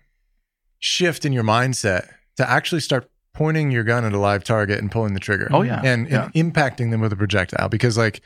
shift 0.79 1.25
in 1.25 1.31
your 1.31 1.43
mindset 1.43 2.09
to 2.37 2.49
actually 2.49 2.81
start 2.81 3.09
pointing 3.33 3.71
your 3.71 3.83
gun 3.83 4.03
at 4.03 4.13
a 4.13 4.17
live 4.17 4.43
target 4.43 4.79
and 4.79 4.91
pulling 4.91 5.13
the 5.13 5.19
trigger. 5.19 5.47
Oh 5.51 5.61
yeah, 5.61 5.81
and, 5.83 6.09
yeah. 6.09 6.29
and 6.33 6.53
impacting 6.53 6.91
them 6.91 7.01
with 7.01 7.13
a 7.13 7.15
projectile 7.15 7.69
because 7.69 7.97
like 7.97 8.21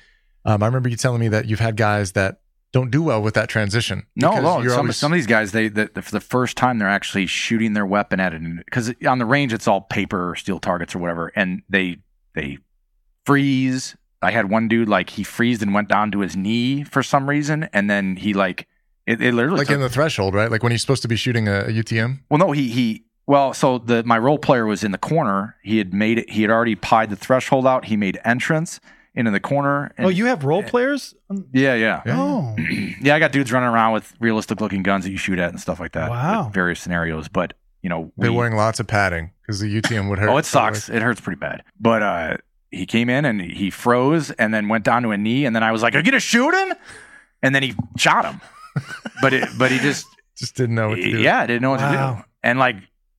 um, 0.46 0.64
I 0.64 0.66
remember 0.66 0.90
you 0.90 0.96
telling 0.96 1.20
me 1.20 1.28
that 1.30 1.46
you've 1.46 1.60
had 1.60 1.76
guys 1.76 2.14
that 2.14 2.40
don't 2.72 2.92
do 2.92 3.02
well 3.02 3.22
with 3.22 3.36
that 3.36 3.48
transition. 3.48 4.06
No, 4.16 4.32
no. 4.32 4.68
Some, 4.68 4.80
always... 4.80 4.98
some 4.98 5.14
of 5.14 5.16
these 5.16 5.28
guys, 5.28 5.54
they, 5.54 5.70
they, 5.70 5.88
for 5.88 6.12
the 6.12 6.20
first 6.20 6.58
time, 6.58 6.78
they're 6.78 6.90
actually 6.90 7.26
shooting 7.26 7.72
their 7.74 7.86
weapon 7.86 8.20
at 8.20 8.34
it 8.34 8.42
because 8.66 8.94
on 9.08 9.18
the 9.18 9.26
range 9.26 9.54
it's 9.54 9.68
all 9.68 9.82
paper 9.82 10.32
or 10.32 10.36
steel 10.36 10.60
targets 10.60 10.94
or 10.94 11.00
whatever, 11.00 11.32
and 11.36 11.62
they 11.70 11.98
they 12.34 12.58
freeze. 13.26 13.96
I 14.26 14.32
had 14.32 14.50
one 14.50 14.68
dude 14.68 14.90
like 14.90 15.12
he 15.12 15.24
freezed 15.24 15.62
and 15.62 15.74
went 15.74 15.88
down 15.88 16.12
to 16.12 16.20
his 16.20 16.36
knee 16.36 16.84
for 16.84 17.04
some 17.04 17.30
reason, 17.30 17.70
and 17.72 17.90
then 17.90 18.16
he 18.16 18.34
like 18.34 18.68
it, 19.06 19.22
it 19.22 19.34
literally 19.34 19.60
like 19.60 19.68
took, 19.68 19.76
in 19.76 19.82
the 19.82 19.90
threshold, 19.90 20.34
right? 20.34 20.50
Like 20.50 20.64
when 20.64 20.72
he's 20.72 20.82
supposed 20.82 21.04
to 21.04 21.08
be 21.08 21.16
shooting 21.16 21.48
a, 21.48 21.62
a 21.62 21.70
UTM. 21.70 22.20
Well, 22.30 22.40
no, 22.40 22.52
he 22.52 22.70
he 22.70 23.06
well, 23.28 23.54
so 23.54 23.78
the 23.78 24.04
my 24.04 24.18
role 24.18 24.38
player 24.38 24.66
was 24.66 24.84
in 24.84 24.92
the 24.92 24.98
corner. 24.98 25.56
He 25.64 25.78
had 25.78 25.94
made 25.94 26.20
it. 26.20 26.30
He 26.30 26.42
had 26.42 26.52
already 26.52 26.76
pied 26.76 27.10
the 27.10 27.16
threshold 27.16 27.66
out. 27.68 27.86
He 27.86 27.98
made 27.98 28.20
entrance 28.26 28.80
into 29.16 29.32
the 29.32 29.40
corner. 29.40 29.94
And, 29.98 30.08
oh, 30.08 30.10
you 30.10 30.26
have 30.26 30.44
role 30.44 30.64
players? 30.64 31.16
Yeah, 31.54 31.76
yeah. 31.76 32.02
Oh, 32.08 32.56
yeah. 33.02 33.16
I 33.16 33.20
got 33.20 33.32
dudes 33.32 33.52
running 33.52 33.70
around 33.70 33.94
with 33.94 34.14
realistic 34.20 34.60
looking 34.60 34.84
guns 34.84 35.06
that 35.06 35.12
you 35.12 35.18
shoot 35.18 35.40
at 35.40 35.50
and 35.50 35.60
stuff 35.60 35.80
like 35.80 35.94
that. 35.94 36.10
Wow. 36.10 36.50
Various 36.54 36.82
scenarios, 36.82 37.28
but 37.28 37.54
you 37.82 37.90
know, 37.90 38.12
they're 38.18 38.34
wearing 38.34 38.56
lots 38.56 38.80
of 38.80 38.88
padding 38.88 39.32
because 39.42 39.60
the 39.60 39.82
UTM 39.82 40.10
would 40.10 40.18
hurt. 40.20 40.30
oh, 40.30 40.38
it 40.38 40.46
sucks. 40.46 40.90
It 40.90 41.02
hurts 41.02 41.22
pretty 41.22 41.40
bad. 41.40 41.64
But 41.80 42.02
uh, 42.02 42.38
he 42.72 42.86
came 42.86 43.10
in 43.10 43.26
and 43.26 43.42
he 43.42 43.70
froze 43.70 44.32
and 44.32 44.54
then 44.54 44.68
went 44.68 44.84
down 44.84 45.04
to 45.04 45.12
a 45.12 45.18
knee, 45.18 45.46
and 45.46 45.56
then 45.56 45.64
I 45.64 45.72
was 45.72 45.82
like, 45.82 45.96
"Are 45.96 46.00
you 46.00 46.04
gonna 46.04 46.20
shoot 46.20 46.54
him?" 46.54 46.74
And 47.42 47.54
then 47.54 47.64
he 47.64 47.74
shot 47.98 48.26
him. 48.26 48.42
but 49.22 49.34
it, 49.34 49.50
but 49.58 49.72
he 49.72 49.80
just 49.80 50.06
just 50.36 50.56
didn't 50.56 50.76
know 50.76 50.90
what 50.90 50.96
to 50.96 51.12
do. 51.12 51.22
Yeah, 51.22 51.46
didn't 51.46 51.62
know 51.62 51.72
what 51.72 51.80
wow. 51.80 52.16
to 52.16 52.18
do. 52.18 52.26
And 52.44 52.60
like 52.60 52.78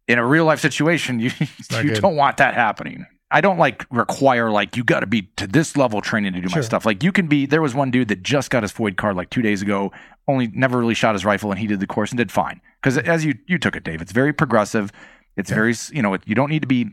in 0.08 0.18
a 0.18 0.26
real 0.26 0.44
life 0.44 0.60
situation, 0.60 1.20
you 1.20 1.30
you 1.38 1.82
good. 1.82 2.00
don't 2.00 2.16
want 2.16 2.38
that 2.38 2.54
happening. 2.54 3.06
I 3.30 3.40
don't 3.40 3.58
like 3.58 3.84
require 3.90 4.50
like 4.50 4.76
you 4.76 4.84
got 4.84 5.00
to 5.00 5.06
be 5.06 5.22
to 5.36 5.48
this 5.48 5.76
level 5.76 6.00
training 6.00 6.34
to 6.34 6.40
do 6.40 6.48
sure. 6.48 6.58
my 6.58 6.64
stuff. 6.64 6.86
Like 6.86 7.02
you 7.02 7.10
can 7.10 7.26
be. 7.26 7.46
There 7.46 7.62
was 7.62 7.74
one 7.74 7.90
dude 7.90 8.08
that 8.08 8.22
just 8.22 8.50
got 8.50 8.62
his 8.62 8.72
FOID 8.72 8.96
card 8.96 9.16
like 9.16 9.30
two 9.30 9.42
days 9.42 9.62
ago. 9.62 9.92
Only 10.28 10.48
never 10.48 10.78
really 10.78 10.94
shot 10.94 11.14
his 11.14 11.24
rifle, 11.24 11.50
and 11.50 11.58
he 11.58 11.66
did 11.66 11.80
the 11.80 11.86
course 11.86 12.10
and 12.10 12.18
did 12.18 12.30
fine. 12.30 12.60
Because 12.80 12.98
as 12.98 13.24
you 13.24 13.34
you 13.46 13.58
took 13.58 13.74
it, 13.74 13.82
Dave, 13.82 14.00
it's 14.00 14.12
very 14.12 14.32
progressive. 14.32 14.92
It's 15.36 15.50
yeah. 15.50 15.56
very 15.56 15.74
you 15.90 16.02
know 16.02 16.16
you 16.24 16.34
don't 16.34 16.50
need 16.50 16.62
to 16.62 16.68
be. 16.68 16.90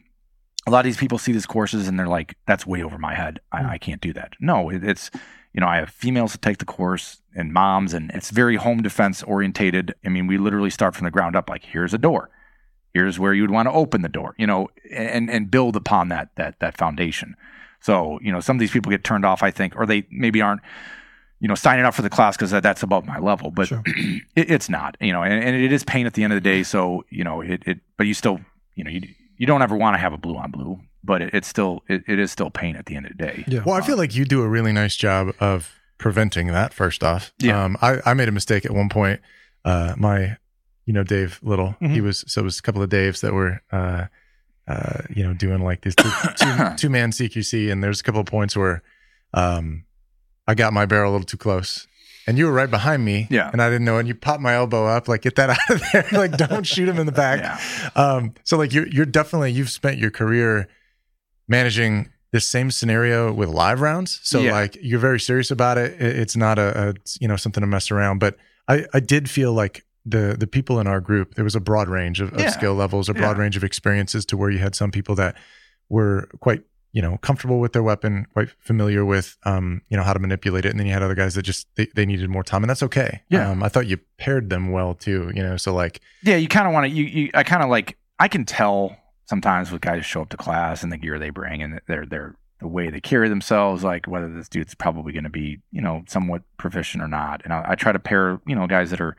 A 0.66 0.72
lot 0.72 0.80
of 0.80 0.86
these 0.86 0.98
people 0.98 1.18
see 1.18 1.32
these 1.32 1.46
courses 1.46 1.88
and 1.88 2.00
they're 2.00 2.08
like, 2.08 2.36
"That's 2.46 2.66
way 2.66 2.84
over 2.84 2.98
my 2.98 3.16
head. 3.16 3.40
I. 3.52 3.74
I 3.74 3.78
can't 3.78 4.02
do 4.02 4.14
that." 4.14 4.34
No, 4.40 4.70
it, 4.70 4.84
it's 4.84 5.12
you 5.54 5.62
know 5.62 5.68
I 5.68 5.78
have 5.78 5.90
females 5.90 6.32
that 6.32 6.42
take 6.42 6.60
the 6.60 6.66
course 6.66 7.22
and 7.36 7.52
moms, 7.52 7.94
and 7.94 8.12
it's 8.12 8.30
very 8.30 8.56
home 8.56 8.82
defense 8.82 9.24
orientated. 9.24 9.94
I 10.06 10.10
mean, 10.10 10.28
we 10.28 10.38
literally 10.38 10.70
start 10.70 10.96
from 10.96 11.06
the 11.06 11.12
ground 11.12 11.36
up. 11.36 11.50
Like 11.50 11.66
here's 11.66 11.94
a 11.94 11.98
door 11.98 12.30
here's 12.94 13.20
where 13.20 13.34
you'd 13.34 13.52
want 13.52 13.68
to 13.68 13.74
open 13.74 14.02
the 14.02 14.10
door, 14.10 14.36
you 14.38 14.48
know, 14.48 14.70
and 14.92 15.30
and 15.30 15.50
build 15.50 15.76
upon 15.76 16.10
that 16.10 16.30
that 16.36 16.60
that 16.60 16.78
foundation. 16.78 17.36
So, 17.82 18.20
you 18.22 18.32
know, 18.32 18.40
some 18.40 18.56
of 18.56 18.60
these 18.60 18.72
people 18.72 18.92
get 18.92 19.04
turned 19.04 19.26
off, 19.26 19.44
I 19.44 19.52
think, 19.52 19.76
or 19.76 19.86
they 19.86 20.06
maybe 20.10 20.42
aren't 20.42 20.62
you 21.40 21.50
know, 21.50 21.56
signing 21.56 21.84
up 21.84 21.94
for 21.94 22.04
the 22.04 22.10
class 22.10 22.38
because 22.38 22.52
that, 22.52 22.64
that's 22.64 22.84
above 22.84 23.06
my 23.06 23.20
level. 23.20 23.52
But 23.52 23.68
sure. 23.68 23.84
it, 23.86 24.50
it's 24.50 24.70
not, 24.70 24.96
you 25.02 25.12
know, 25.12 25.24
and, 25.24 25.44
and, 25.44 25.58
it 25.58 25.74
is 25.74 25.84
pain 25.84 26.06
at 26.06 26.14
the 26.14 26.24
end 26.24 26.32
of 26.32 26.38
the 26.38 26.50
day. 26.50 26.64
So 26.64 27.04
you 27.10 27.26
know, 27.26 27.42
it, 27.42 27.64
it 27.66 27.80
but 27.98 28.08
you 28.08 28.14
still, 28.14 28.40
you 28.76 28.86
know, 28.86 28.90
you 28.90 29.02
you 29.44 29.48
don't 29.48 29.62
ever 29.62 29.76
want 29.76 29.94
to 29.94 29.98
have 29.98 30.14
a 30.14 30.18
blue 30.18 30.38
on 30.38 30.52
blue, 30.52 30.80
but 31.04 31.22
it, 31.22 31.34
it's 31.34 31.50
still 31.50 31.84
it, 31.90 32.02
it 32.08 32.18
is 32.18 32.32
still 32.32 32.50
pain 32.50 32.78
at 32.78 32.86
the 32.86 32.96
end 32.96 33.08
of 33.08 33.18
the 33.18 33.22
day. 33.26 33.44
Yeah. 33.46 33.62
Well, 33.66 33.76
I 33.76 33.82
feel 33.82 33.98
like 33.98 34.16
you 34.16 34.24
do 34.24 34.42
a 34.42 34.48
really 34.48 34.72
nice 34.72 34.96
job 34.96 35.36
of 35.42 35.70
preventing 35.98 36.48
that. 36.48 36.74
First 36.74 37.04
off, 37.04 37.34
yeah. 37.40 37.62
Um, 37.62 37.76
I 37.82 38.00
I 38.06 38.14
made 38.14 38.30
a 38.30 38.32
mistake 38.32 38.64
at 38.64 38.72
one 38.72 38.88
point. 38.88 39.20
Uh, 39.66 39.96
my, 39.98 40.38
you 40.86 40.94
know, 40.94 41.04
Dave 41.04 41.42
Little. 41.44 41.76
Mm-hmm. 41.82 41.94
He 41.94 42.00
was 42.00 42.24
so 42.26 42.40
it 42.40 42.46
was 42.46 42.58
a 42.58 42.62
couple 42.62 42.82
of 42.82 42.90
Daves 42.90 43.20
that 43.20 43.34
were. 43.34 43.62
Uh, 43.70 44.06
uh, 44.66 45.02
you 45.10 45.22
know, 45.22 45.34
doing 45.34 45.62
like 45.62 45.82
this 45.82 45.94
two, 45.94 46.10
two, 46.38 46.70
two 46.78 46.90
man 46.90 47.12
CQC, 47.12 47.70
and 47.70 47.84
there's 47.84 48.00
a 48.00 48.04
couple 48.04 48.22
of 48.22 48.28
points 48.28 48.56
where, 48.56 48.82
um, 49.34 49.84
I 50.48 50.56
got 50.56 50.72
my 50.72 50.86
barrel 50.86 51.12
a 51.12 51.14
little 51.14 51.26
too 51.26 51.36
close. 51.36 51.86
And 52.26 52.38
you 52.38 52.46
were 52.46 52.54
right 52.54 52.70
behind 52.70 53.04
me. 53.04 53.28
Yeah. 53.30 53.50
And 53.52 53.62
I 53.62 53.70
didn't 53.70 53.86
know. 53.86 53.98
And 53.98 54.08
you 54.08 54.16
popped 54.16 54.42
my 54.42 54.54
elbow 54.54 54.86
up, 54.86 55.08
like, 55.08 55.22
get 55.22 55.36
that 55.36 55.50
out 55.50 55.70
of 55.70 55.82
there. 55.92 56.08
like, 56.12 56.38
don't 56.38 56.66
shoot 56.66 56.88
him 56.88 56.98
in 56.98 57.06
the 57.06 57.12
back. 57.12 57.40
Yeah. 57.42 57.90
Um, 58.02 58.34
so 58.44 58.58
like 58.58 58.74
you're 58.74 58.88
you're 58.88 59.06
definitely 59.06 59.52
you've 59.52 59.70
spent 59.70 59.98
your 59.98 60.12
career 60.12 60.68
managing 61.48 62.10
this 62.32 62.48
same 62.48 62.72
scenario 62.72 63.32
with 63.32 63.50
live 63.50 63.82
rounds. 63.82 64.20
So 64.24 64.40
yeah. 64.40 64.54
like 64.54 64.78
you're 64.82 65.00
very 65.00 65.20
serious 65.20 65.52
about 65.52 65.78
it. 65.78 66.02
It's 66.02 66.36
not 66.36 66.58
a, 66.58 66.90
a, 66.90 66.94
you 67.20 67.28
know 67.28 67.36
something 67.36 67.62
to 67.62 67.68
mess 67.68 67.92
around. 67.92 68.20
But 68.20 68.38
I 68.68 68.86
I 68.94 69.00
did 69.00 69.30
feel 69.30 69.54
like 69.54 69.86
the 70.06 70.36
the 70.38 70.48
people 70.48 70.80
in 70.80 70.88
our 70.88 71.00
group 71.00 71.36
there 71.36 71.44
was 71.44 71.56
a 71.56 71.62
broad 71.62 71.88
range 71.88 72.22
of, 72.22 72.34
of 72.34 72.40
yeah. 72.40 72.50
skill 72.50 72.74
levels, 72.74 73.08
a 73.10 73.14
broad 73.14 73.38
range 73.38 73.56
of 73.56 73.64
experiences 73.64 74.26
to 74.26 74.38
where 74.38 74.50
you 74.50 74.60
had 74.60 74.76
some 74.76 74.92
people 74.92 75.16
that 75.16 75.36
were 75.90 76.28
quite 76.40 76.64
you 76.94 77.02
know 77.02 77.18
comfortable 77.18 77.60
with 77.60 77.74
their 77.74 77.84
weapon 77.84 78.26
quite 78.34 78.50
familiar 78.60 79.04
with 79.04 79.38
um 79.44 79.82
you 79.90 79.98
know 79.98 80.04
how 80.04 80.14
to 80.14 80.20
manipulate 80.20 80.66
it. 80.66 80.70
And 80.70 80.80
then 80.80 80.88
you 80.88 80.94
had 80.94 81.04
other 81.04 81.16
guys 81.16 81.36
that 81.36 81.44
just 81.44 81.68
they, 81.76 81.88
they 81.96 82.06
needed 82.06 82.30
more 82.30 82.44
time 82.44 82.64
and 82.64 82.70
that's 82.70 82.84
okay. 82.84 83.22
Yeah. 83.30 83.50
Um, 83.50 83.62
i 83.64 83.70
thought 83.70 83.88
you 83.88 83.98
paired 84.18 84.50
them 84.50 84.72
well 84.72 84.94
too 84.94 85.32
you 85.36 85.44
know 85.44 85.58
so 85.58 85.74
like 85.74 86.00
yeah 86.24 86.38
you 86.38 86.48
kind 86.48 86.68
of 86.68 86.74
want 86.74 86.86
to 86.86 86.92
you, 86.92 87.04
you 87.04 87.32
i 87.34 87.44
kind 87.44 87.64
of 87.64 87.70
like 87.70 87.98
i 88.20 88.28
can 88.28 88.46
tell 88.46 88.96
sometimes 89.26 89.72
with 89.72 89.82
guys 89.82 90.06
show 90.06 90.22
up 90.22 90.30
to 90.30 90.38
class 90.38 90.84
and 90.84 90.92
the 90.92 90.98
gear 90.98 91.20
they 91.20 91.30
bring 91.30 91.62
and 91.62 91.82
their 91.88 92.06
their 92.06 92.36
the 92.64 92.68
way 92.68 92.90
they 92.90 93.02
carry 93.02 93.30
themselves 93.30 93.84
like 93.84 94.08
whether 94.08 94.34
this 94.34 94.50
dude's 94.50 94.74
probably 94.74 95.12
going 95.12 95.26
to 95.26 95.30
be 95.30 95.60
you 95.72 95.82
know 95.82 96.04
somewhat 96.08 96.42
proficient 96.58 97.04
or 97.04 97.08
not. 97.08 97.42
And 97.44 97.54
I, 97.54 97.66
I 97.70 97.76
try 97.76 97.92
to 97.92 98.00
pair 98.00 98.40
you 98.48 98.56
know 98.56 98.66
guys 98.66 98.90
that 98.90 99.02
are 99.02 99.16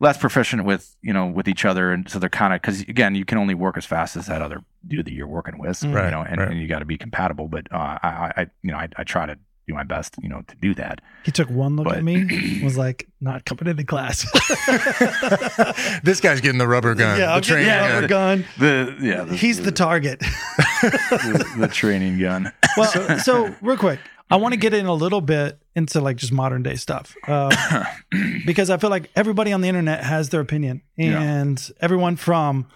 less 0.00 0.16
proficient 0.16 0.64
with 0.64 0.96
you 1.02 1.12
know 1.12 1.26
with 1.26 1.46
each 1.46 1.64
other, 1.64 1.92
and 1.92 2.08
so 2.10 2.18
they're 2.18 2.28
kind 2.28 2.54
of 2.54 2.60
because 2.60 2.80
again, 2.82 3.14
you 3.14 3.24
can 3.24 3.38
only 3.38 3.54
work 3.54 3.76
as 3.76 3.84
fast 3.84 4.16
as 4.16 4.26
that 4.26 4.42
other 4.42 4.64
dude 4.86 5.06
that 5.06 5.12
you're 5.12 5.26
working 5.26 5.58
with, 5.58 5.82
right, 5.84 6.06
you 6.06 6.10
know, 6.10 6.22
and, 6.22 6.38
right. 6.38 6.50
and 6.50 6.60
you 6.60 6.68
got 6.68 6.80
to 6.80 6.84
be 6.84 6.96
compatible. 6.96 7.48
But 7.48 7.72
uh, 7.72 7.98
I, 8.02 8.32
I, 8.36 8.46
you 8.62 8.72
know, 8.72 8.78
I, 8.78 8.88
I 8.96 9.04
try 9.04 9.26
to 9.26 9.38
do 9.68 9.74
my 9.74 9.84
best, 9.84 10.16
you 10.20 10.28
know, 10.28 10.42
to 10.48 10.56
do 10.56 10.74
that. 10.74 11.00
He 11.24 11.30
took 11.30 11.48
one 11.50 11.76
look 11.76 11.84
but, 11.84 11.98
at 11.98 12.04
me, 12.04 12.60
was 12.64 12.76
like, 12.76 13.06
"Not 13.20 13.44
coming 13.44 13.68
into 13.68 13.84
class." 13.84 14.22
this 16.02 16.20
guy's 16.20 16.40
getting 16.40 16.58
the 16.58 16.66
rubber 16.66 16.94
gun. 16.94 17.18
Yeah, 17.18 17.36
the 17.36 17.40
training 17.42 17.66
yeah, 17.66 17.94
rubber 17.94 18.08
gun. 18.08 18.44
The 18.58 18.96
yeah, 19.00 19.24
the, 19.24 19.36
he's 19.36 19.58
the, 19.58 19.64
the 19.64 19.72
target. 19.72 20.20
the, 20.82 21.54
the, 21.58 21.68
training 21.68 22.18
gun. 22.18 22.50
Well, 22.76 22.90
so, 22.90 23.18
so 23.24 23.54
real 23.60 23.76
quick, 23.76 24.00
I 24.30 24.36
want 24.36 24.54
to 24.54 24.58
get 24.58 24.74
in 24.74 24.86
a 24.86 24.94
little 24.94 25.20
bit 25.20 25.58
into 25.76 26.00
like 26.00 26.16
just 26.16 26.32
modern 26.32 26.62
day 26.62 26.76
stuff 26.76 27.14
uh, 27.26 27.84
because 28.46 28.70
I 28.70 28.78
feel 28.78 28.90
like 28.90 29.10
everybody 29.14 29.52
on 29.52 29.60
the 29.60 29.68
internet 29.68 30.02
has 30.02 30.30
their 30.30 30.40
opinion, 30.40 30.82
and 30.96 31.60
yeah. 31.60 31.74
everyone 31.80 32.16
from, 32.16 32.66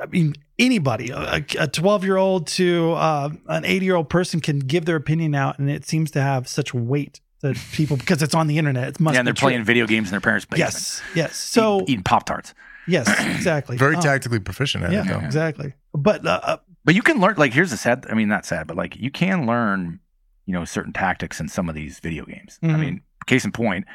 I 0.00 0.06
mean, 0.06 0.34
anybody, 0.58 1.10
a 1.10 1.40
12 1.40 2.04
year 2.04 2.16
old 2.16 2.46
to 2.48 2.92
uh, 2.92 3.30
an 3.46 3.64
80 3.64 3.84
year 3.84 3.96
old 3.96 4.08
person 4.08 4.40
can 4.40 4.58
give 4.60 4.84
their 4.84 4.96
opinion 4.96 5.34
out, 5.34 5.58
and 5.58 5.70
it 5.70 5.86
seems 5.86 6.10
to 6.12 6.22
have 6.22 6.48
such 6.48 6.72
weight 6.72 7.20
to 7.42 7.54
people 7.72 7.96
because 7.98 8.22
it's 8.22 8.34
on 8.34 8.46
the 8.46 8.58
internet. 8.58 8.88
It 8.88 9.00
must 9.00 9.14
yeah, 9.14 9.20
and 9.20 9.26
they're 9.26 9.34
playing 9.34 9.64
video 9.64 9.86
games 9.86 10.08
in 10.08 10.12
their 10.12 10.20
parents' 10.20 10.46
basement. 10.46 10.72
Yes, 10.72 11.02
yes. 11.14 11.36
So 11.36 11.76
eating, 11.76 11.88
eating 11.88 12.04
Pop 12.04 12.24
Tarts. 12.26 12.54
Yes, 12.86 13.08
exactly. 13.36 13.76
Very 13.76 13.96
um, 13.96 14.02
tactically 14.02 14.40
proficient 14.40 14.84
at 14.84 14.92
yeah, 14.92 15.02
it. 15.02 15.08
Though. 15.08 15.20
exactly. 15.20 15.74
But 15.92 16.26
uh, 16.26 16.40
uh, 16.42 16.56
but 16.84 16.94
you 16.94 17.02
can 17.02 17.20
learn. 17.20 17.34
Like 17.36 17.52
here's 17.52 17.70
the 17.70 17.76
sad. 17.76 18.06
I 18.08 18.14
mean, 18.14 18.28
not 18.28 18.46
sad, 18.46 18.66
but 18.66 18.76
like 18.76 18.96
you 18.96 19.10
can 19.10 19.46
learn 19.46 20.00
you 20.46 20.54
know 20.54 20.64
certain 20.64 20.92
tactics 20.92 21.40
in 21.40 21.48
some 21.48 21.68
of 21.68 21.74
these 21.74 22.00
video 22.00 22.24
games. 22.24 22.58
Mm-hmm. 22.62 22.74
I 22.74 22.78
mean, 22.78 23.02
case 23.26 23.44
in 23.44 23.52
point, 23.52 23.86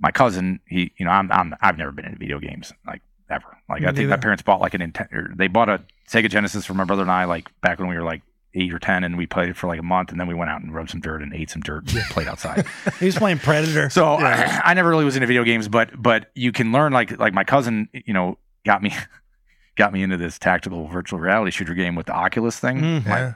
my 0.00 0.10
cousin, 0.10 0.60
he, 0.66 0.92
you 0.96 1.04
know, 1.04 1.10
I'm, 1.10 1.30
I'm 1.30 1.54
I've 1.60 1.76
never 1.76 1.92
been 1.92 2.04
into 2.04 2.18
video 2.18 2.38
games 2.38 2.72
like 2.86 3.02
ever. 3.30 3.58
Like 3.68 3.84
I 3.84 3.92
think 3.92 4.08
my 4.08 4.16
parents 4.16 4.42
bought 4.42 4.60
like 4.60 4.74
an 4.74 4.80
Nintendo. 4.80 5.36
They 5.36 5.48
bought 5.48 5.68
a 5.68 5.82
Sega 6.08 6.30
Genesis 6.30 6.64
for 6.64 6.74
my 6.74 6.84
brother 6.84 7.02
and 7.02 7.10
I 7.10 7.24
like 7.24 7.48
back 7.60 7.78
when 7.78 7.88
we 7.88 7.96
were 7.96 8.02
like 8.02 8.22
eight 8.54 8.72
or 8.72 8.78
ten, 8.78 9.04
and 9.04 9.16
we 9.16 9.26
played 9.26 9.48
it 9.48 9.56
for 9.56 9.66
like 9.66 9.78
a 9.78 9.82
month, 9.82 10.10
and 10.10 10.20
then 10.20 10.26
we 10.26 10.34
went 10.34 10.50
out 10.50 10.60
and 10.60 10.74
rubbed 10.74 10.90
some 10.90 11.00
dirt 11.00 11.22
and 11.22 11.34
ate 11.34 11.50
some 11.50 11.62
dirt 11.62 11.92
and 11.92 12.02
played 12.04 12.28
outside. 12.28 12.66
he 12.98 13.06
was 13.06 13.16
playing 13.16 13.38
Predator. 13.38 13.90
So 13.90 14.18
yeah. 14.18 14.60
I, 14.64 14.70
I, 14.70 14.74
never 14.74 14.88
really 14.88 15.04
was 15.04 15.16
into 15.16 15.26
video 15.26 15.44
games, 15.44 15.68
but 15.68 15.90
but 16.00 16.30
you 16.34 16.52
can 16.52 16.72
learn 16.72 16.92
like 16.92 17.18
like 17.18 17.32
my 17.32 17.44
cousin, 17.44 17.88
you 17.92 18.12
know, 18.12 18.38
got 18.64 18.82
me 18.82 18.94
got 19.76 19.92
me 19.92 20.02
into 20.02 20.16
this 20.16 20.38
tactical 20.38 20.86
virtual 20.88 21.18
reality 21.18 21.50
shooter 21.50 21.74
game 21.74 21.94
with 21.94 22.06
the 22.06 22.12
Oculus 22.12 22.58
thing. 22.58 22.78
Mm, 22.78 23.06
yeah. 23.06 23.34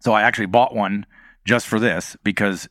so 0.00 0.12
I 0.12 0.22
actually 0.22 0.46
bought 0.46 0.74
one 0.74 1.06
just 1.44 1.66
for 1.66 1.80
this 1.80 2.16
because 2.22 2.68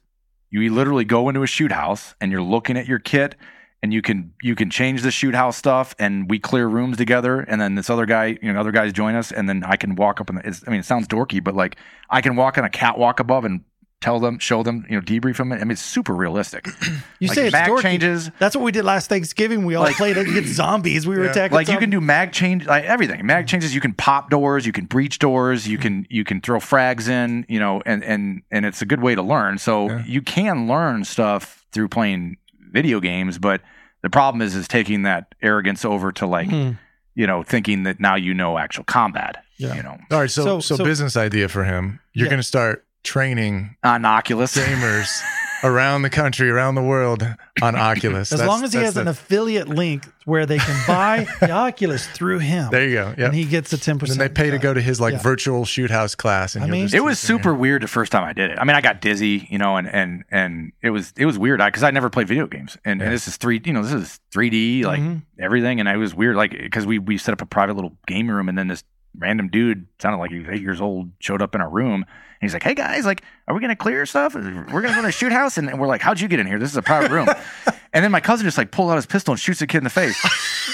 you 0.50 0.74
literally 0.74 1.06
go 1.06 1.30
into 1.30 1.44
a 1.44 1.48
shoot 1.48 1.72
house 1.72 2.16
and 2.22 2.32
you're 2.32 2.42
looking 2.42 2.78
at 2.78 2.88
your 2.88 3.00
kit 3.00 3.36
and 3.84 3.94
you 3.94 4.02
can 4.02 4.34
you 4.42 4.56
can 4.56 4.70
change 4.70 5.02
the 5.02 5.12
shoot 5.12 5.36
house 5.36 5.58
stuff 5.58 5.96
and 6.00 6.30
we 6.30 6.40
clear 6.40 6.68
rooms 6.68 6.98
together 6.98 7.42
and 7.42 7.60
then 7.60 7.76
this 7.76 7.90
other 7.90 8.06
guy 8.06 8.38
you 8.42 8.54
know 8.54 8.60
other 8.60 8.72
guys 8.72 8.94
join 8.94 9.16
us 9.16 9.32
and 9.32 9.50
then 9.50 9.64
I 9.64 9.76
can 9.76 9.96
walk 9.96 10.22
up 10.22 10.30
and 10.30 10.40
I 10.40 10.70
mean 10.70 10.80
it 10.80 10.86
sounds 10.86 11.08
dorky 11.08 11.44
but 11.44 11.56
like 11.56 11.78
I 12.10 12.22
can 12.22 12.36
walk 12.36 12.58
on 12.58 12.64
a 12.64 12.70
catwalk 12.70 13.20
above 13.20 13.46
and 13.46 13.62
tell 14.02 14.20
them, 14.20 14.40
show 14.40 14.64
them, 14.64 14.86
you 14.90 14.96
know, 14.96 15.02
debrief 15.02 15.38
them. 15.38 15.54
I 15.54 15.60
mean, 15.60 15.72
it's 15.72 15.82
super 15.82 16.14
realistic. 16.14 16.66
you 17.20 17.28
like 17.28 17.36
say 17.36 17.46
it's 17.46 17.54
mag 17.54 17.70
dorky. 17.70 17.82
changes. 17.82 18.32
That's 18.40 18.56
what 18.56 18.64
we 18.64 18.72
did 18.72 18.84
last 18.84 19.08
Thanksgiving. 19.08 19.64
We 19.64 19.76
all 19.76 19.84
like, 19.84 19.96
played 19.96 20.18
against 20.18 20.54
zombies. 20.56 21.08
We 21.08 21.16
were 21.16 21.26
yeah. 21.26 21.32
attacking. 21.32 21.56
Like 21.56 21.68
zombies. 21.68 21.76
you 21.76 21.80
can 21.80 21.90
do 21.92 22.02
mag 22.02 22.34
change, 22.34 22.66
like 22.66 22.84
everything. 22.84 23.26
Mag 23.26 23.48
changes. 23.48 23.74
You 23.74 23.82
can 23.82 23.94
pop 23.94 24.30
doors. 24.30 24.66
You 24.66 24.74
can 24.74 24.86
breach 24.86 25.20
doors. 25.20 25.68
You 25.68 25.78
can 25.78 26.06
you 26.10 26.24
can 26.26 26.42
throw 26.42 26.60
frags 26.60 27.08
in. 27.08 27.46
You 27.48 27.60
know, 27.60 27.82
and 27.86 28.04
and 28.04 28.42
and 28.52 28.66
it's 28.66 28.82
a 28.82 28.86
good 28.86 29.02
way 29.02 29.16
to 29.16 29.22
learn. 29.22 29.60
So 29.60 29.88
yeah. 29.88 30.04
you 30.06 30.22
can 30.22 30.68
learn 30.68 31.06
stuff 31.06 31.66
through 31.72 31.88
playing 31.88 32.38
video 32.72 33.00
games, 33.00 33.38
but 33.38 33.62
the 34.02 34.10
problem 34.10 34.42
is 34.42 34.56
is 34.56 34.68
taking 34.68 35.04
that 35.04 35.34
arrogance 35.42 35.86
over 35.86 36.12
to 36.14 36.26
like. 36.26 36.50
Mm. 36.50 36.78
You 37.14 37.28
know, 37.28 37.44
thinking 37.44 37.84
that 37.84 38.00
now 38.00 38.16
you 38.16 38.34
know 38.34 38.58
actual 38.58 38.86
combat. 38.86 39.44
Yeah. 39.58 39.76
You 39.76 39.84
know. 39.84 39.98
All 40.12 40.20
right. 40.22 40.32
So, 40.32 40.44
so, 40.44 40.60
so, 40.62 40.76
so 40.78 40.84
business 40.86 41.18
idea 41.18 41.50
for 41.50 41.66
him. 41.66 42.00
You're 42.14 42.28
yeah. 42.28 42.30
going 42.30 42.40
to 42.40 42.48
start 42.48 42.86
training 43.04 43.76
on 43.84 44.06
Oculus 44.06 44.56
gamers 44.56 45.22
around 45.64 46.02
the 46.02 46.10
country, 46.10 46.50
around 46.50 46.76
the 46.76 46.82
world 46.82 47.26
on 47.62 47.76
Oculus. 47.78 48.32
As 48.32 48.40
that's, 48.40 48.48
long 48.48 48.64
as 48.64 48.74
he 48.74 48.80
has 48.80 48.96
the, 48.96 49.02
an 49.02 49.08
affiliate 49.08 49.68
link 49.68 50.06
where 50.26 50.46
they 50.46 50.58
can 50.58 50.80
buy 50.88 51.28
the 51.40 51.52
Oculus 51.52 52.08
through 52.08 52.40
him. 52.40 52.70
There 52.72 52.88
you 52.88 52.94
go. 52.96 53.08
Yep. 53.10 53.20
And 53.20 53.36
he 53.36 53.46
gets 53.46 53.74
a 53.74 53.78
10%. 53.78 54.12
And 54.12 54.20
they 54.20 54.30
pay 54.30 54.52
to 54.52 54.58
go 54.58 54.74
to 54.74 54.82
his 54.82 55.00
like 55.00 55.14
yeah. 55.14 55.22
virtual 55.22 55.66
shoot 55.66 55.92
house 55.92 56.16
class. 56.16 56.56
And 56.56 56.64
I 56.64 56.68
mean, 56.68 56.90
it 56.94 57.04
was 57.04 57.20
super 57.20 57.54
weird 57.54 57.84
the 57.84 57.88
first 57.88 58.12
time 58.12 58.24
I 58.24 58.34
did 58.34 58.52
it. 58.52 58.60
I 58.60 58.64
mean, 58.64 58.76
I 58.76 58.82
got 58.82 59.02
dizzy, 59.02 59.48
you 59.50 59.58
know, 59.58 59.78
and, 59.78 59.88
and, 59.88 60.24
and 60.30 60.72
it 60.82 60.92
was, 60.92 61.14
it 61.18 61.26
was 61.26 61.38
weird 61.38 61.62
I, 61.62 61.70
because 61.70 61.84
I, 61.84 61.88
I, 61.88 61.92
never 61.92 62.10
played 62.10 62.28
video 62.28 62.48
games 62.48 62.78
and, 62.86 63.00
yeah. 63.00 63.08
and, 63.08 63.14
this 63.14 63.28
is 63.28 63.38
three, 63.38 63.62
you 63.64 63.74
know, 63.74 63.84
this 63.84 63.94
is 63.94 64.20
3D, 64.34 64.86
like 64.86 65.02
mm-hmm. 65.02 65.18
everything. 65.40 65.80
And 65.80 65.90
I 65.90 65.98
was 65.98 66.16
weird, 66.16 66.36
like, 66.36 66.56
cause 66.72 66.86
we, 66.86 67.00
we 67.00 67.18
set 67.18 67.34
up 67.34 67.42
a 67.42 67.46
private 67.46 67.76
little 67.76 67.98
game 68.08 68.30
room 68.30 68.50
and 68.50 68.58
then 68.58 68.68
this 68.68 68.84
random 69.18 69.50
dude 69.50 69.88
sounded 70.00 70.18
like 70.18 70.32
he 70.32 70.40
was 70.40 70.48
eight 70.50 70.62
years 70.62 70.82
old 70.82 71.12
showed 71.20 71.42
up 71.42 71.56
in 71.56 71.62
our 71.62 71.70
room 71.70 72.06
he's 72.42 72.54
like, 72.54 72.64
"Hey 72.64 72.74
guys, 72.74 73.06
like, 73.06 73.24
are 73.48 73.56
we 73.56 73.62
gonna 73.62 73.76
clear 73.76 74.06
stuff? 74.06 74.36
We're 74.36 74.42
gonna 74.42 74.90
go 74.90 74.96
to 74.96 75.02
the 75.04 75.12
shoot 75.12 75.32
house." 75.32 75.58
And, 75.58 75.70
and 75.70 75.80
we're 75.80 75.88
like, 75.88 76.02
"How'd 76.02 76.20
you 76.20 76.28
get 76.28 76.40
in 76.40 76.48
here? 76.48 76.60
This 76.60 76.72
is 76.72 76.78
a 76.78 76.82
private 76.82 77.12
room." 77.12 77.30
and 77.94 78.04
then 78.04 78.12
my 78.12 78.20
cousin 78.20 78.46
just 78.46 78.58
like 78.58 78.72
pulls 78.72 78.92
out 78.92 78.96
his 78.96 79.06
pistol 79.06 79.32
and 79.32 79.40
shoots 79.40 79.60
the 79.60 79.68
kid 79.68 79.78
in 79.78 79.84
the 79.86 79.90
face. 79.90 80.18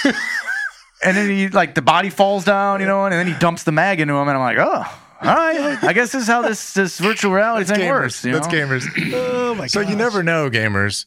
and 1.04 1.16
then 1.16 1.30
he 1.30 1.48
like 1.48 1.74
the 1.74 1.82
body 1.82 2.10
falls 2.10 2.44
down, 2.44 2.80
you 2.80 2.86
know, 2.86 3.04
and 3.04 3.12
then 3.12 3.26
he 3.26 3.34
dumps 3.34 3.62
the 3.62 3.72
mag 3.72 4.00
into 4.00 4.14
him, 4.14 4.26
and 4.26 4.36
I'm 4.36 4.40
like, 4.40 4.58
"Oh." 4.58 5.04
All 5.20 5.34
right, 5.34 5.82
I 5.82 5.92
guess 5.94 6.12
this 6.12 6.22
is 6.22 6.28
how 6.28 6.42
this 6.42 6.74
this 6.74 7.00
virtual 7.00 7.32
reality 7.32 7.64
That's 7.64 7.76
thing 7.76 7.88
gamers. 7.88 8.00
works. 8.02 8.24
You 8.24 8.30
know? 8.30 8.38
That's 8.38 8.54
gamers. 8.54 8.86
oh 9.14 9.54
my 9.54 9.62
god. 9.62 9.70
So 9.72 9.80
you 9.80 9.96
never 9.96 10.22
know, 10.22 10.48
gamers. 10.48 11.06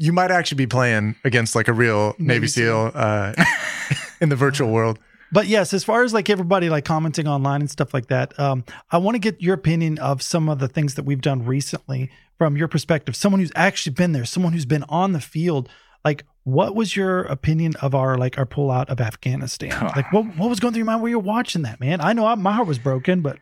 You 0.00 0.12
might 0.12 0.32
actually 0.32 0.56
be 0.56 0.66
playing 0.66 1.14
against 1.22 1.54
like 1.54 1.68
a 1.68 1.72
real 1.72 2.16
Navy, 2.18 2.26
Navy 2.26 2.46
SEAL 2.48 2.90
uh, 2.92 3.34
in 4.20 4.30
the 4.30 4.36
virtual 4.36 4.72
world. 4.72 4.98
But 5.32 5.46
yes, 5.46 5.72
as 5.72 5.82
far 5.82 6.04
as 6.04 6.12
like 6.12 6.28
everybody 6.28 6.68
like 6.68 6.84
commenting 6.84 7.26
online 7.26 7.62
and 7.62 7.70
stuff 7.70 7.94
like 7.94 8.08
that, 8.08 8.38
um, 8.38 8.64
I 8.90 8.98
want 8.98 9.14
to 9.14 9.18
get 9.18 9.40
your 9.40 9.54
opinion 9.54 9.98
of 9.98 10.20
some 10.20 10.48
of 10.48 10.58
the 10.58 10.68
things 10.68 10.94
that 10.94 11.04
we've 11.04 11.22
done 11.22 11.44
recently 11.44 12.10
from 12.36 12.56
your 12.56 12.68
perspective. 12.68 13.16
Someone 13.16 13.40
who's 13.40 13.52
actually 13.56 13.94
been 13.94 14.12
there, 14.12 14.26
someone 14.26 14.52
who's 14.52 14.66
been 14.66 14.84
on 14.84 15.12
the 15.12 15.20
field. 15.20 15.70
Like, 16.04 16.24
what 16.44 16.74
was 16.74 16.96
your 16.96 17.22
opinion 17.22 17.74
of 17.80 17.94
our 17.94 18.18
like 18.18 18.36
our 18.36 18.44
pullout 18.44 18.90
of 18.90 19.00
Afghanistan? 19.00 19.70
like, 19.96 20.12
what 20.12 20.36
what 20.36 20.50
was 20.50 20.60
going 20.60 20.74
through 20.74 20.80
your 20.80 20.86
mind 20.86 21.00
while 21.00 21.08
you're 21.08 21.18
watching 21.18 21.62
that, 21.62 21.80
man? 21.80 22.02
I 22.02 22.12
know 22.12 22.26
I, 22.26 22.34
my 22.34 22.52
heart 22.52 22.68
was 22.68 22.78
broken, 22.78 23.22
but 23.22 23.38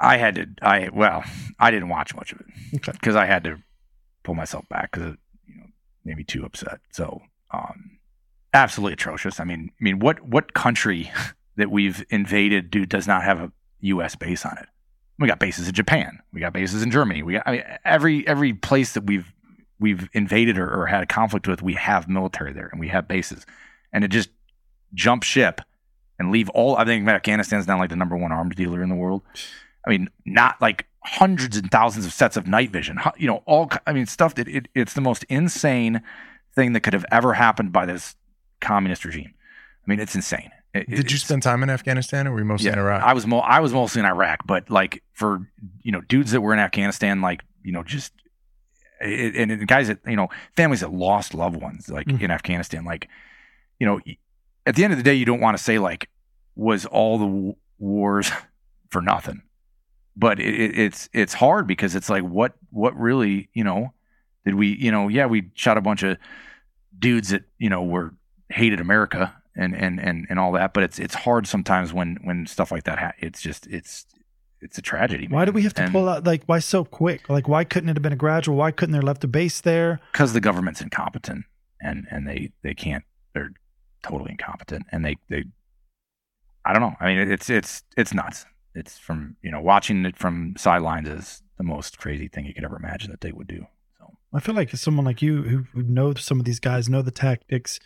I 0.00 0.16
had 0.16 0.34
to. 0.34 0.46
I 0.62 0.88
well, 0.92 1.22
I 1.60 1.70
didn't 1.70 1.90
watch 1.90 2.14
much 2.14 2.32
of 2.32 2.40
it 2.40 2.46
because 2.72 3.14
okay. 3.14 3.22
I 3.22 3.26
had 3.26 3.44
to 3.44 3.58
pull 4.24 4.34
myself 4.34 4.68
back 4.68 4.90
because 4.90 5.12
it 5.12 5.18
you 5.46 5.56
know 5.58 5.66
made 6.04 6.16
me 6.16 6.24
too 6.24 6.44
upset. 6.44 6.80
So 6.90 7.22
um, 7.52 7.98
absolutely 8.52 8.94
atrocious. 8.94 9.40
I 9.40 9.44
mean, 9.44 9.70
I 9.80 9.84
mean, 9.84 9.98
what 9.98 10.20
what 10.26 10.54
country 10.54 11.10
that 11.56 11.70
we've 11.70 12.04
invaded 12.10 12.70
do 12.70 12.86
does 12.86 13.06
not 13.06 13.22
have 13.24 13.40
a 13.40 13.52
U.S. 13.80 14.16
base 14.16 14.44
on 14.46 14.56
it? 14.58 14.66
We 15.18 15.28
got 15.28 15.38
bases 15.38 15.68
in 15.68 15.74
Japan. 15.74 16.18
We 16.32 16.40
got 16.40 16.52
bases 16.52 16.82
in 16.82 16.90
Germany. 16.90 17.22
We 17.22 17.34
got 17.34 17.42
I 17.46 17.52
mean, 17.52 17.64
every 17.84 18.26
every 18.26 18.54
place 18.54 18.94
that 18.94 19.04
we've 19.04 19.32
we've 19.78 20.08
invaded 20.12 20.58
or, 20.58 20.68
or 20.68 20.86
had 20.86 21.02
a 21.02 21.06
conflict 21.06 21.48
with, 21.48 21.62
we 21.62 21.74
have 21.74 22.08
military 22.08 22.52
there 22.52 22.68
and 22.70 22.80
we 22.80 22.88
have 22.88 23.08
bases, 23.08 23.44
and 23.92 24.02
to 24.02 24.08
just 24.08 24.30
jump 24.94 25.22
ship 25.22 25.60
and 26.18 26.30
leave 26.30 26.48
all. 26.50 26.76
I 26.76 26.84
think 26.84 27.06
Afghanistan's 27.08 27.66
now 27.66 27.78
like 27.78 27.90
the 27.90 27.96
number 27.96 28.16
one 28.16 28.32
arms 28.32 28.54
dealer 28.54 28.82
in 28.82 28.88
the 28.88 28.94
world. 28.94 29.22
I 29.86 29.90
mean, 29.90 30.08
not 30.24 30.60
like 30.60 30.86
hundreds 31.04 31.56
and 31.56 31.70
thousands 31.70 32.06
of 32.06 32.12
sets 32.12 32.36
of 32.36 32.46
night 32.46 32.70
vision. 32.70 32.98
You 33.16 33.26
know, 33.26 33.42
all 33.46 33.70
I 33.86 33.92
mean, 33.92 34.06
stuff 34.06 34.34
that 34.36 34.48
it, 34.48 34.68
it's 34.74 34.94
the 34.94 35.00
most 35.00 35.24
insane 35.24 36.02
thing 36.54 36.72
that 36.72 36.80
could 36.80 36.92
have 36.92 37.06
ever 37.10 37.34
happened 37.34 37.72
by 37.72 37.86
this 37.86 38.14
communist 38.62 39.04
regime. 39.04 39.34
I 39.34 39.90
mean, 39.90 40.00
it's 40.00 40.14
insane. 40.14 40.50
It, 40.74 40.88
Did 40.88 41.12
you 41.12 41.18
spend 41.18 41.42
time 41.42 41.62
in 41.62 41.68
Afghanistan, 41.68 42.26
or 42.26 42.32
were 42.32 42.38
you 42.38 42.44
mostly 42.46 42.66
yeah, 42.66 42.74
in 42.74 42.78
Iraq? 42.78 43.02
I 43.02 43.12
was 43.12 43.26
mo- 43.26 43.40
I 43.40 43.60
was 43.60 43.74
mostly 43.74 44.00
in 44.00 44.06
Iraq, 44.06 44.46
but 44.46 44.70
like 44.70 45.02
for 45.12 45.46
you 45.82 45.92
know 45.92 46.00
dudes 46.02 46.30
that 46.32 46.40
were 46.40 46.54
in 46.54 46.58
Afghanistan, 46.58 47.20
like 47.20 47.42
you 47.62 47.72
know 47.72 47.82
just 47.82 48.12
it, 49.00 49.36
and, 49.36 49.50
and 49.50 49.68
guys 49.68 49.88
that 49.88 49.98
you 50.06 50.16
know 50.16 50.28
families 50.56 50.80
that 50.80 50.92
lost 50.92 51.34
loved 51.34 51.56
ones, 51.56 51.90
like 51.90 52.06
mm-hmm. 52.06 52.24
in 52.24 52.30
Afghanistan, 52.30 52.86
like 52.86 53.08
you 53.78 53.86
know 53.86 54.00
at 54.64 54.74
the 54.74 54.84
end 54.84 54.94
of 54.94 54.98
the 54.98 55.02
day, 55.02 55.14
you 55.14 55.26
don't 55.26 55.40
want 55.40 55.58
to 55.58 55.62
say 55.62 55.78
like 55.78 56.08
was 56.54 56.86
all 56.86 57.18
the 57.18 57.26
w- 57.26 57.56
wars 57.78 58.30
for 58.90 59.02
nothing, 59.02 59.42
but 60.16 60.40
it, 60.40 60.78
it's 60.78 61.10
it's 61.12 61.34
hard 61.34 61.66
because 61.66 61.94
it's 61.94 62.08
like 62.08 62.22
what 62.22 62.54
what 62.70 62.98
really 62.98 63.50
you 63.52 63.64
know 63.64 63.92
did 64.46 64.54
we 64.54 64.68
you 64.68 64.90
know 64.90 65.08
yeah 65.08 65.26
we 65.26 65.50
shot 65.54 65.76
a 65.76 65.82
bunch 65.82 66.02
of 66.02 66.16
dudes 66.98 67.28
that 67.28 67.42
you 67.58 67.68
know 67.68 67.82
were 67.82 68.14
hated 68.52 68.80
America 68.80 69.34
and 69.56 69.74
and 69.74 70.00
and 70.00 70.26
and 70.28 70.38
all 70.38 70.52
that. 70.52 70.74
But 70.74 70.84
it's 70.84 70.98
it's 70.98 71.14
hard 71.14 71.46
sometimes 71.46 71.92
when 71.92 72.18
when 72.22 72.46
stuff 72.46 72.70
like 72.72 72.84
that. 72.84 72.98
Ha- 72.98 73.12
it's 73.18 73.40
just 73.40 73.66
it's 73.66 74.06
it's 74.60 74.78
a 74.78 74.82
tragedy. 74.82 75.26
Man. 75.26 75.36
Why 75.36 75.44
do 75.44 75.52
we 75.52 75.62
have 75.62 75.74
to 75.74 75.82
and 75.82 75.92
pull 75.92 76.08
out? 76.08 76.24
Like, 76.24 76.44
why 76.46 76.60
so 76.60 76.84
quick? 76.84 77.28
Like, 77.28 77.48
why 77.48 77.64
couldn't 77.64 77.88
it 77.88 77.96
have 77.96 78.02
been 78.02 78.12
a 78.12 78.16
gradual? 78.16 78.56
Why 78.56 78.70
couldn't 78.70 78.92
they 78.92 78.98
have 78.98 79.04
left 79.04 79.24
a 79.24 79.28
base 79.28 79.60
there? 79.60 80.00
Because 80.12 80.32
the 80.32 80.40
government's 80.40 80.80
incompetent 80.80 81.44
and 81.80 82.06
and 82.10 82.26
they 82.26 82.52
they 82.62 82.74
can't. 82.74 83.04
They're 83.34 83.52
totally 84.02 84.32
incompetent 84.32 84.86
and 84.90 85.04
they 85.04 85.16
they. 85.28 85.44
I 86.64 86.72
don't 86.72 86.82
know. 86.82 86.94
I 87.00 87.06
mean, 87.06 87.30
it's 87.30 87.50
it's 87.50 87.82
it's 87.96 88.14
nuts. 88.14 88.46
It's 88.74 88.98
from 88.98 89.36
you 89.42 89.50
know 89.50 89.60
watching 89.60 90.04
it 90.06 90.16
from 90.16 90.54
sidelines 90.56 91.08
is 91.08 91.42
the 91.58 91.64
most 91.64 91.98
crazy 91.98 92.28
thing 92.28 92.46
you 92.46 92.54
could 92.54 92.64
ever 92.64 92.76
imagine 92.76 93.10
that 93.10 93.20
they 93.20 93.32
would 93.32 93.48
do. 93.48 93.66
So 93.98 94.14
I 94.32 94.40
feel 94.40 94.54
like 94.54 94.70
someone 94.70 95.04
like 95.04 95.22
you 95.22 95.42
who, 95.42 95.64
who 95.72 95.82
know 95.82 96.14
some 96.14 96.38
of 96.38 96.44
these 96.44 96.60
guys, 96.60 96.88
know 96.88 97.02
the 97.02 97.10
tactics, 97.10 97.80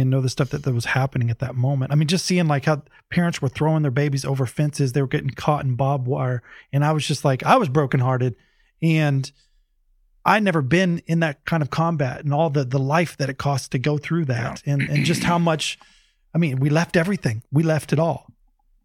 and 0.00 0.10
know 0.10 0.20
the 0.20 0.28
stuff 0.28 0.50
that, 0.50 0.62
that 0.64 0.74
was 0.74 0.86
happening 0.86 1.30
at 1.30 1.38
that 1.40 1.54
moment. 1.54 1.92
I 1.92 1.94
mean, 1.94 2.08
just 2.08 2.26
seeing 2.26 2.46
like 2.48 2.64
how 2.64 2.82
parents 3.10 3.40
were 3.40 3.48
throwing 3.48 3.82
their 3.82 3.90
babies 3.90 4.24
over 4.24 4.46
fences, 4.46 4.92
they 4.92 5.02
were 5.02 5.08
getting 5.08 5.30
caught 5.30 5.64
in 5.64 5.76
barbed 5.76 6.06
wire. 6.06 6.42
And 6.72 6.84
I 6.84 6.92
was 6.92 7.06
just 7.06 7.24
like, 7.24 7.42
I 7.42 7.56
was 7.56 7.68
brokenhearted. 7.68 8.34
And 8.82 9.30
I 10.24 10.40
never 10.40 10.62
been 10.62 11.02
in 11.06 11.20
that 11.20 11.44
kind 11.44 11.62
of 11.62 11.70
combat 11.70 12.24
and 12.24 12.32
all 12.32 12.48
the 12.48 12.64
the 12.64 12.78
life 12.78 13.16
that 13.18 13.28
it 13.28 13.36
costs 13.36 13.68
to 13.68 13.78
go 13.78 13.98
through 13.98 14.24
that 14.26 14.62
yeah. 14.64 14.72
and, 14.72 14.82
and 14.82 15.04
just 15.04 15.22
how 15.22 15.38
much 15.38 15.78
I 16.34 16.38
mean, 16.38 16.58
we 16.58 16.68
left 16.68 16.96
everything. 16.96 17.42
We 17.52 17.62
left 17.62 17.92
it 17.92 17.98
all. 17.98 18.26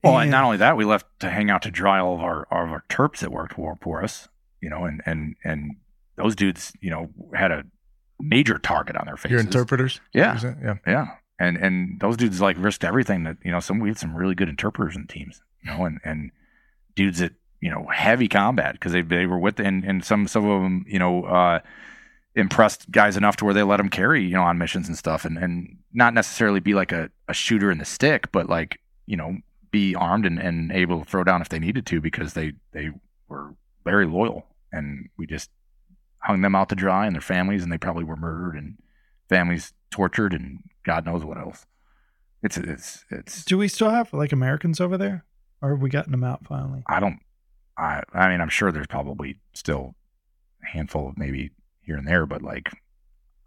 Well, 0.04 0.14
and, 0.14 0.24
and 0.24 0.32
not 0.32 0.44
only 0.44 0.58
that, 0.58 0.78
we 0.78 0.86
left 0.86 1.08
to 1.20 1.30
hang 1.30 1.50
out 1.50 1.64
to 1.64 1.72
dry 1.72 2.00
all 2.00 2.16
of 2.16 2.22
our, 2.22 2.48
all 2.52 2.66
of 2.66 2.72
our 2.72 2.84
terps 2.90 3.20
that 3.20 3.32
worked 3.32 3.56
for, 3.56 3.78
for 3.82 4.04
us, 4.04 4.30
you 4.62 4.70
know, 4.70 4.86
and, 4.86 5.02
and, 5.06 5.36
and 5.44 5.76
those 6.16 6.36
dudes, 6.36 6.72
you 6.80 6.90
know, 6.90 7.10
had 7.34 7.52
a 7.52 7.66
major 8.20 8.58
target 8.58 8.96
on 8.96 9.06
their 9.06 9.18
faces. 9.18 9.32
Your 9.32 9.40
interpreters? 9.40 10.02
Yeah. 10.14 10.40
Yeah. 10.62 10.76
Yeah. 10.86 11.08
And 11.40 11.58
and 11.58 12.00
those 12.00 12.18
dudes 12.18 12.42
like 12.42 12.58
risked 12.60 12.84
everything 12.84 13.24
that, 13.24 13.38
you 13.44 13.52
know, 13.52 13.60
some 13.60 13.80
we 13.80 13.90
had 13.90 13.98
some 13.98 14.16
really 14.16 14.36
good 14.36 14.50
interpreters 14.50 14.96
in 14.96 15.08
teams, 15.08 15.42
you 15.64 15.72
know, 15.72 15.86
and, 15.86 16.00
and 16.04 16.32
dudes 16.96 17.20
that, 17.20 17.34
you 17.62 17.70
know, 17.70 17.88
heavy 17.94 18.28
combat 18.28 18.74
because 18.74 18.92
they 18.92 19.02
they 19.02 19.26
were 19.26 19.40
with 19.40 19.60
and, 19.60 19.84
and 19.86 20.04
some 20.04 20.28
some 20.28 20.46
of 20.46 20.62
them, 20.62 20.86
you 20.88 21.00
know, 21.00 21.24
uh, 21.24 21.60
impressed 22.36 22.92
guys 22.92 23.18
enough 23.18 23.36
to 23.38 23.46
where 23.46 23.54
they 23.54 23.64
let 23.64 23.78
them 23.78 23.90
carry, 23.90 24.24
you 24.24 24.34
know, 24.34 24.44
on 24.44 24.58
missions 24.58 24.88
and 24.88 24.98
stuff 24.98 25.26
and, 25.26 25.38
and 25.38 25.78
not 25.94 26.14
necessarily 26.14 26.60
be 26.60 26.74
like 26.74 26.92
a, 26.92 27.10
a 27.28 27.34
shooter 27.34 27.72
in 27.72 27.80
the 27.80 27.86
stick, 27.86 28.32
but 28.32 28.48
like, 28.48 28.80
you 29.08 29.18
know, 29.18 29.36
be 29.72 29.96
armed 29.96 30.26
and, 30.26 30.40
and 30.40 30.72
able 30.72 31.00
to 31.00 31.10
throw 31.10 31.24
down 31.24 31.42
if 31.42 31.50
they 31.50 31.60
needed 31.60 31.86
to 31.86 32.00
because 32.00 32.34
they, 32.34 32.54
they 32.72 32.92
were 33.28 33.54
very 33.84 34.06
loyal. 34.06 34.46
And 34.72 35.10
we 35.18 35.26
just 35.26 35.50
hung 36.22 36.42
them 36.42 36.56
out 36.56 36.70
to 36.70 36.76
dry 36.76 37.06
and 37.06 37.16
their 37.16 37.22
families, 37.22 37.64
and 37.64 37.72
they 37.72 37.78
probably 37.78 38.04
were 38.04 38.16
murdered 38.16 38.56
and 38.56 38.78
families 39.30 39.74
tortured 39.92 40.34
and 40.34 40.60
God 40.84 41.06
knows 41.06 41.24
what 41.24 41.38
else. 41.38 41.66
It's 42.42 42.58
it's 42.58 43.06
it's. 43.12 43.44
Do 43.44 43.58
we 43.58 43.68
still 43.68 43.90
have 43.90 44.14
like 44.14 44.32
Americans 44.32 44.80
over 44.80 44.98
there, 44.98 45.26
or 45.62 45.72
have 45.72 45.82
we 45.82 45.90
gotten 45.90 46.12
them 46.12 46.24
out 46.24 46.46
finally? 46.46 46.84
I 46.88 47.00
don't. 47.00 47.20
I 47.78 48.02
I 48.14 48.30
mean, 48.30 48.42
I'm 48.42 48.50
sure 48.50 48.72
there's 48.72 48.88
probably 48.88 49.40
still 49.54 49.96
a 50.64 50.68
handful 50.68 51.10
of 51.10 51.18
maybe 51.18 51.52
here 51.82 51.98
and 51.98 52.08
there, 52.08 52.26
but 52.26 52.42
like, 52.42 52.72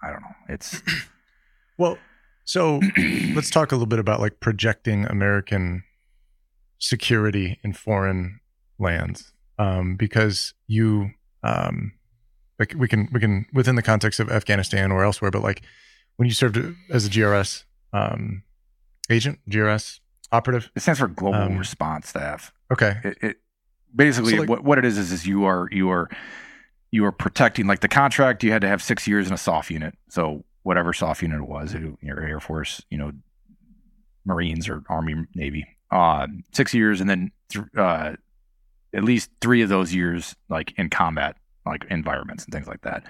I 0.02 0.10
don't 0.10 0.20
know. 0.20 0.34
It's 0.48 0.82
well. 1.78 1.98
So 2.44 2.80
let's 3.34 3.50
talk 3.50 3.72
a 3.72 3.76
little 3.76 3.86
bit 3.86 3.98
about 3.98 4.20
like 4.20 4.40
projecting 4.40 5.06
American 5.06 5.84
security 6.78 7.60
in 7.64 7.72
foreign 7.72 8.40
lands, 8.78 9.32
um, 9.58 9.96
because 9.96 10.52
you 10.66 11.12
um, 11.42 11.92
like 12.62 12.74
we 12.78 12.86
can 12.86 13.08
we 13.10 13.18
can 13.18 13.44
within 13.52 13.74
the 13.74 13.82
context 13.82 14.20
of 14.20 14.30
Afghanistan 14.30 14.92
or 14.92 15.02
elsewhere, 15.04 15.32
but 15.32 15.42
like 15.42 15.62
when 16.16 16.28
you 16.28 16.34
served 16.34 16.56
as 16.90 17.04
a 17.04 17.10
GRS 17.10 17.64
um, 17.92 18.44
agent, 19.10 19.40
GRS 19.50 19.98
operative, 20.30 20.70
it 20.76 20.80
stands 20.80 21.00
for 21.00 21.08
Global 21.08 21.40
um, 21.40 21.58
Response 21.58 22.08
Staff. 22.08 22.52
Okay, 22.72 22.98
it, 23.02 23.18
it 23.20 23.36
basically 23.94 24.34
so 24.34 24.38
like, 24.38 24.48
what 24.48 24.62
what 24.62 24.78
it 24.78 24.84
is 24.84 24.96
is 24.96 25.10
is 25.10 25.26
you 25.26 25.44
are 25.44 25.68
you 25.72 25.90
are 25.90 26.08
you 26.92 27.04
are 27.04 27.10
protecting 27.10 27.66
like 27.66 27.80
the 27.80 27.88
contract. 27.88 28.44
You 28.44 28.52
had 28.52 28.62
to 28.62 28.68
have 28.68 28.80
six 28.80 29.08
years 29.08 29.26
in 29.26 29.32
a 29.32 29.38
SOF 29.38 29.68
unit, 29.68 29.98
so 30.08 30.44
whatever 30.62 30.92
SOF 30.92 31.20
unit 31.20 31.40
it 31.40 31.48
was, 31.48 31.74
your 32.00 32.20
Air 32.22 32.38
Force, 32.38 32.80
you 32.90 32.98
know, 32.98 33.10
Marines 34.24 34.68
or 34.68 34.84
Army, 34.88 35.16
Navy, 35.34 35.66
uh, 35.90 36.28
six 36.52 36.72
years, 36.72 37.00
and 37.00 37.10
then 37.10 37.32
th- 37.48 37.64
uh, 37.76 38.12
at 38.94 39.02
least 39.02 39.30
three 39.40 39.62
of 39.62 39.68
those 39.68 39.92
years 39.92 40.36
like 40.48 40.72
in 40.76 40.88
combat 40.90 41.34
like 41.72 41.84
environments 41.90 42.44
and 42.44 42.52
things 42.52 42.66
like 42.66 42.82
that. 42.82 43.04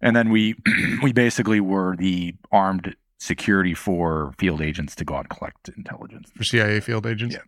And 0.00 0.16
then 0.16 0.30
we 0.30 0.54
we 1.02 1.12
basically 1.12 1.60
were 1.60 1.96
the 1.96 2.34
armed 2.50 2.96
security 3.18 3.74
for 3.74 4.34
field 4.38 4.60
agents 4.60 4.94
to 4.96 5.04
go 5.04 5.14
out 5.14 5.26
and 5.30 5.30
collect 5.30 5.68
intelligence 5.76 6.30
for 6.34 6.44
CIA 6.44 6.80
field 6.80 7.06
agents. 7.06 7.34
Yeah. 7.34 7.42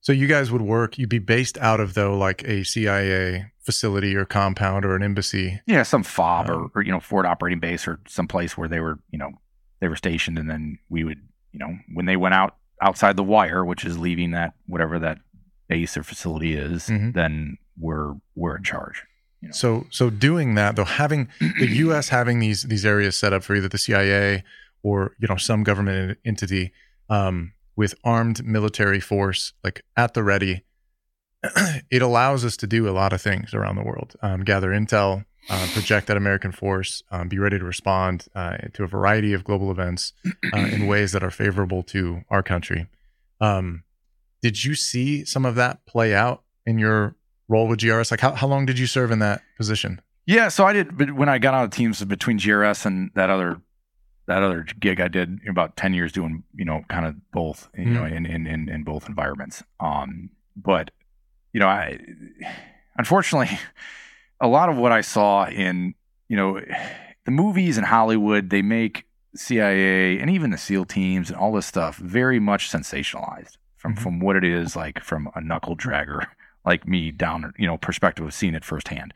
So 0.00 0.12
you 0.12 0.26
guys 0.26 0.52
would 0.52 0.62
work. 0.62 0.96
You'd 0.96 1.08
be 1.08 1.18
based 1.18 1.58
out 1.58 1.80
of 1.80 1.94
though, 1.94 2.16
like 2.16 2.44
a 2.44 2.64
CIA 2.64 3.50
facility 3.60 4.14
or 4.14 4.24
compound 4.24 4.84
or 4.84 4.94
an 4.94 5.02
embassy. 5.02 5.60
Yeah, 5.66 5.82
some 5.82 6.02
FOB 6.02 6.48
um, 6.48 6.56
or, 6.56 6.70
or 6.74 6.82
you 6.82 6.92
know 6.92 7.00
forward 7.00 7.26
operating 7.26 7.60
base 7.60 7.88
or 7.88 8.00
some 8.06 8.28
place 8.28 8.56
where 8.56 8.68
they 8.68 8.80
were 8.80 8.98
you 9.10 9.18
know 9.18 9.30
they 9.80 9.88
were 9.88 9.96
stationed, 9.96 10.38
and 10.38 10.48
then 10.48 10.78
we 10.88 11.04
would 11.04 11.20
you 11.52 11.58
know 11.58 11.76
when 11.92 12.06
they 12.06 12.16
went 12.16 12.34
out 12.34 12.56
outside 12.80 13.16
the 13.16 13.24
wire, 13.24 13.64
which 13.64 13.84
is 13.84 13.98
leaving 13.98 14.30
that 14.32 14.54
whatever 14.66 14.98
that 14.98 15.18
base 15.68 15.96
or 15.96 16.02
facility 16.02 16.54
is, 16.54 16.86
mm-hmm. 16.86 17.12
then 17.12 17.58
we're 17.78 18.14
we're 18.34 18.56
in 18.56 18.62
charge. 18.62 19.02
You 19.40 19.48
know. 19.48 19.52
So 19.52 19.86
so 19.90 20.10
doing 20.10 20.54
that 20.54 20.76
though, 20.76 20.84
having 20.84 21.28
the 21.40 21.68
U.S. 21.68 22.08
having 22.08 22.40
these 22.40 22.62
these 22.64 22.84
areas 22.84 23.16
set 23.16 23.32
up 23.32 23.42
for 23.42 23.54
either 23.54 23.68
the 23.68 23.78
CIA 23.78 24.44
or 24.82 25.14
you 25.18 25.28
know 25.28 25.36
some 25.36 25.62
government 25.62 26.18
entity 26.24 26.72
um, 27.08 27.52
with 27.76 27.94
armed 28.04 28.44
military 28.44 29.00
force 29.00 29.52
like 29.62 29.82
at 29.96 30.14
the 30.14 30.22
ready, 30.22 30.64
it 31.90 32.02
allows 32.02 32.44
us 32.44 32.56
to 32.58 32.66
do 32.66 32.88
a 32.88 32.92
lot 32.92 33.12
of 33.12 33.22
things 33.22 33.54
around 33.54 33.76
the 33.76 33.84
world. 33.84 34.16
Um, 34.22 34.44
gather 34.44 34.70
intel, 34.70 35.24
uh, 35.48 35.68
project 35.72 36.08
that 36.08 36.16
American 36.16 36.52
force, 36.52 37.02
um, 37.10 37.28
be 37.28 37.38
ready 37.38 37.58
to 37.58 37.64
respond 37.64 38.26
uh, 38.34 38.56
to 38.74 38.84
a 38.84 38.86
variety 38.86 39.32
of 39.32 39.44
global 39.44 39.70
events 39.70 40.12
uh, 40.52 40.58
in 40.58 40.86
ways 40.88 41.12
that 41.12 41.22
are 41.22 41.30
favorable 41.30 41.82
to 41.84 42.22
our 42.28 42.42
country. 42.42 42.86
Um, 43.40 43.84
did 44.42 44.64
you 44.64 44.74
see 44.74 45.24
some 45.24 45.44
of 45.44 45.54
that 45.56 45.86
play 45.86 46.14
out 46.14 46.42
in 46.66 46.78
your 46.78 47.16
role 47.48 47.66
with 47.66 47.80
GRS? 47.80 48.10
Like, 48.10 48.20
how, 48.20 48.32
how 48.32 48.46
long 48.46 48.66
did 48.66 48.78
you 48.78 48.86
serve 48.86 49.10
in 49.10 49.18
that 49.18 49.42
position? 49.56 50.00
Yeah, 50.26 50.48
so 50.48 50.66
I 50.66 50.74
did. 50.74 50.96
But 50.96 51.12
when 51.12 51.28
I 51.28 51.38
got 51.38 51.54
out 51.54 51.64
of 51.64 51.70
teams 51.70 52.04
between 52.04 52.38
GRS 52.38 52.84
and 52.84 53.10
that 53.14 53.30
other 53.30 53.60
that 54.26 54.42
other 54.42 54.66
gig, 54.78 55.00
I 55.00 55.08
did 55.08 55.40
about 55.48 55.76
ten 55.76 55.94
years 55.94 56.12
doing 56.12 56.44
you 56.54 56.66
know 56.66 56.82
kind 56.88 57.06
of 57.06 57.16
both 57.32 57.68
you 57.76 57.84
mm-hmm. 57.84 57.94
know 57.94 58.04
in, 58.04 58.26
in 58.26 58.46
in 58.46 58.68
in 58.68 58.84
both 58.84 59.08
environments. 59.08 59.62
Um, 59.80 60.28
but 60.54 60.90
you 61.54 61.60
know, 61.60 61.66
I 61.66 61.98
unfortunately 62.98 63.58
a 64.40 64.46
lot 64.48 64.68
of 64.68 64.76
what 64.76 64.92
I 64.92 65.00
saw 65.00 65.46
in 65.46 65.94
you 66.28 66.36
know 66.36 66.60
the 67.24 67.30
movies 67.30 67.78
in 67.78 67.84
Hollywood, 67.84 68.50
they 68.50 68.60
make 68.60 69.06
CIA 69.34 70.18
and 70.18 70.28
even 70.28 70.50
the 70.50 70.58
SEAL 70.58 70.84
teams 70.84 71.30
and 71.30 71.38
all 71.38 71.52
this 71.52 71.66
stuff 71.66 71.96
very 71.96 72.38
much 72.38 72.70
sensationalized 72.70 73.56
from 73.76 73.94
mm-hmm. 73.94 74.02
from 74.02 74.20
what 74.20 74.36
it 74.36 74.44
is 74.44 74.76
like 74.76 75.02
from 75.02 75.30
a 75.34 75.40
knuckle 75.40 75.74
dragger 75.74 76.26
like 76.68 76.86
me 76.86 77.10
down, 77.10 77.54
you 77.56 77.66
know, 77.66 77.78
perspective 77.78 78.26
of 78.26 78.34
seeing 78.34 78.54
it 78.54 78.62
firsthand. 78.62 79.14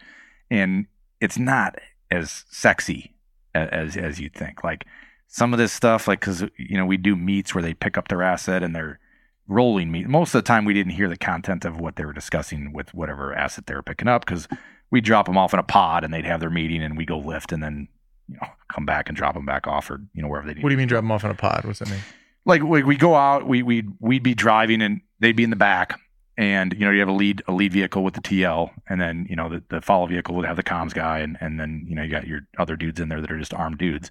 And 0.51 0.87
it's 1.21 1.39
not 1.39 1.77
as 2.11 2.47
sexy 2.51 3.15
as 3.55 3.95
as 3.95 4.19
you'd 4.19 4.35
think. 4.35 4.65
Like 4.65 4.87
some 5.29 5.53
of 5.53 5.59
this 5.59 5.71
stuff, 5.71 6.09
like 6.09 6.21
because 6.21 6.43
you 6.57 6.79
know 6.79 6.87
we 6.87 6.97
do 6.97 7.15
meets 7.15 7.55
where 7.55 7.61
they 7.61 7.75
pick 7.75 7.99
up 7.99 8.09
their 8.09 8.23
asset 8.23 8.63
and 8.63 8.75
they're 8.75 8.99
rolling 9.47 9.93
meet. 9.93 10.09
Most 10.09 10.35
of 10.35 10.43
the 10.43 10.49
time, 10.49 10.65
we 10.65 10.73
didn't 10.73 10.93
hear 10.93 11.11
the 11.11 11.17
content 11.17 11.67
of 11.67 11.79
what 11.79 11.97
they 11.97 12.07
were 12.07 12.15
discussing 12.15 12.73
with 12.73 12.95
whatever 12.95 13.35
asset 13.35 13.67
they 13.67 13.75
were 13.75 13.83
picking 13.83 14.09
up 14.09 14.25
because 14.25 14.49
we 14.91 15.03
drop 15.03 15.27
them 15.27 15.37
off 15.37 15.53
in 15.53 15.61
a 15.61 15.63
pod 15.63 16.05
and 16.05 16.13
they'd 16.13 16.25
have 16.25 16.41
their 16.41 16.51
meeting 16.51 16.83
and 16.83 16.97
we 16.97 17.05
go 17.05 17.19
lift 17.19 17.53
and 17.53 17.63
then 17.63 17.87
you 18.29 18.37
know 18.37 18.49
come 18.73 18.87
back 18.87 19.11
and 19.11 19.17
drop 19.17 19.35
them 19.35 19.45
back 19.45 19.67
off 19.67 19.91
or 19.91 20.01
you 20.15 20.23
know 20.23 20.29
wherever 20.29 20.47
they 20.47 20.55
need. 20.55 20.63
What 20.63 20.71
do 20.71 20.75
you 20.75 20.79
mean 20.79 20.89
drop 20.89 21.03
them 21.03 21.13
off 21.13 21.23
in 21.23 21.31
a 21.31 21.35
pod? 21.35 21.67
What's 21.67 21.81
that 21.81 21.91
mean? 21.91 22.01
Like 22.47 22.63
we 22.63 22.83
we 22.83 22.97
go 22.97 23.15
out, 23.15 23.47
we 23.47 23.63
we 23.63 23.85
we'd 24.01 24.23
be 24.23 24.35
driving 24.35 24.81
and 24.81 25.03
they'd 25.21 25.37
be 25.37 25.45
in 25.45 25.51
the 25.51 25.57
back 25.57 26.01
and 26.43 26.73
you 26.73 26.81
know 26.81 26.91
you 26.91 26.99
have 26.99 27.09
a 27.09 27.13
lead 27.13 27.41
a 27.47 27.53
lead 27.53 27.73
vehicle 27.73 28.03
with 28.03 28.15
the 28.15 28.21
TL 28.21 28.71
and 28.89 29.01
then 29.01 29.27
you 29.31 29.37
know 29.37 29.49
the, 29.49 29.63
the 29.69 29.81
follow 29.81 30.07
vehicle 30.07 30.35
would 30.35 30.45
have 30.45 30.57
the 30.57 30.63
comms 30.63 30.93
guy 30.93 31.21
and 31.21 31.39
and 31.41 31.61
then 31.61 31.87
you 31.89 31.95
know 31.95 32.03
you 32.03 32.11
got 32.11 32.27
your 32.27 32.41
other 32.59 32.75
dudes 32.75 32.99
in 32.99 33.09
there 33.09 33.21
that 33.21 33.31
are 33.31 33.39
just 33.39 33.55
armed 33.55 33.79
dudes. 33.79 34.11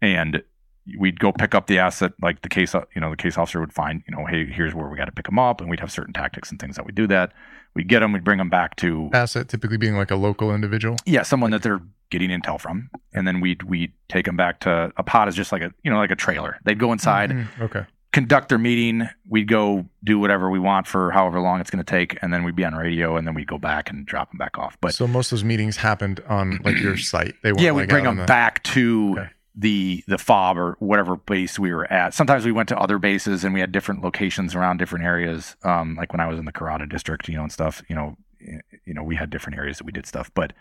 And 0.00 0.42
we'd 0.98 1.20
go 1.20 1.32
pick 1.32 1.54
up 1.54 1.66
the 1.66 1.78
asset 1.78 2.12
like 2.22 2.40
the 2.40 2.48
case 2.48 2.72
you 2.72 3.00
know 3.00 3.10
the 3.10 3.16
case 3.16 3.36
officer 3.36 3.60
would 3.60 3.72
find 3.72 4.02
you 4.08 4.16
know 4.16 4.24
hey 4.24 4.46
here's 4.46 4.74
where 4.74 4.88
we 4.88 4.96
got 4.96 5.06
to 5.06 5.12
pick 5.12 5.26
them 5.26 5.38
up 5.38 5.60
and 5.60 5.68
we'd 5.68 5.80
have 5.80 5.90
certain 5.92 6.14
tactics 6.14 6.50
and 6.50 6.58
things 6.58 6.76
that 6.76 6.86
we 6.86 6.92
do 6.92 7.06
that. 7.06 7.32
We'd 7.74 7.88
get 7.88 8.00
them 8.00 8.12
we'd 8.12 8.24
bring 8.24 8.38
them 8.38 8.48
back 8.48 8.76
to 8.76 9.10
asset 9.12 9.50
typically 9.50 9.76
being 9.76 9.96
like 9.96 10.10
a 10.10 10.16
local 10.16 10.54
individual? 10.54 10.96
Yeah 11.04 11.24
someone 11.24 11.50
that 11.50 11.62
they're 11.62 11.82
getting 12.08 12.30
intel 12.30 12.58
from. 12.58 12.88
And 13.12 13.28
then 13.28 13.40
we'd 13.40 13.64
we'd 13.64 13.92
take 14.08 14.24
them 14.24 14.36
back 14.36 14.60
to 14.60 14.92
a 14.96 15.02
pod 15.02 15.28
is 15.28 15.34
just 15.34 15.52
like 15.52 15.60
a 15.60 15.74
you 15.82 15.90
know 15.90 15.98
like 15.98 16.10
a 16.10 16.16
trailer. 16.16 16.58
They'd 16.64 16.78
go 16.78 16.90
inside 16.92 17.30
mm-hmm. 17.30 17.62
okay 17.64 17.84
conduct 18.16 18.48
their 18.48 18.56
meeting 18.56 19.06
we'd 19.28 19.46
go 19.46 19.84
do 20.02 20.18
whatever 20.18 20.48
we 20.48 20.58
want 20.58 20.86
for 20.86 21.10
however 21.10 21.38
long 21.38 21.60
it's 21.60 21.68
going 21.68 21.84
to 21.84 21.90
take 21.90 22.16
and 22.22 22.32
then 22.32 22.44
we'd 22.44 22.56
be 22.56 22.64
on 22.64 22.74
radio 22.74 23.14
and 23.14 23.26
then 23.26 23.34
we'd 23.34 23.46
go 23.46 23.58
back 23.58 23.90
and 23.90 24.06
drop 24.06 24.30
them 24.30 24.38
back 24.38 24.56
off 24.56 24.74
but 24.80 24.94
so 24.94 25.06
most 25.06 25.26
of 25.26 25.36
those 25.36 25.44
meetings 25.44 25.76
happened 25.76 26.18
on 26.26 26.58
like 26.64 26.78
your 26.78 26.96
site 27.12 27.34
they 27.42 27.52
yeah 27.58 27.70
we 27.70 27.84
bring 27.84 28.04
them 28.04 28.16
the... 28.16 28.24
back 28.24 28.62
to 28.62 29.16
okay 29.18 29.28
the 29.58 30.02
the 30.06 30.16
fob 30.16 30.56
or 30.56 30.76
whatever 30.80 31.16
base 31.16 31.58
we 31.58 31.72
were 31.72 31.90
at. 31.90 32.12
Sometimes 32.12 32.44
we 32.44 32.52
went 32.52 32.68
to 32.68 32.78
other 32.78 32.98
bases 32.98 33.42
and 33.42 33.54
we 33.54 33.60
had 33.60 33.72
different 33.72 34.02
locations 34.04 34.54
around 34.54 34.76
different 34.76 35.06
areas. 35.06 35.56
Um, 35.62 35.96
like 35.96 36.12
when 36.12 36.20
I 36.20 36.26
was 36.26 36.38
in 36.38 36.44
the 36.44 36.52
Karada 36.52 36.86
district, 36.86 37.26
you 37.26 37.36
know, 37.36 37.42
and 37.44 37.50
stuff. 37.50 37.82
You 37.88 37.96
know, 37.96 38.16
you 38.38 38.92
know, 38.92 39.02
we 39.02 39.16
had 39.16 39.30
different 39.30 39.58
areas 39.58 39.78
that 39.78 39.84
we 39.84 39.92
did 39.92 40.04
stuff. 40.04 40.30
But, 40.34 40.52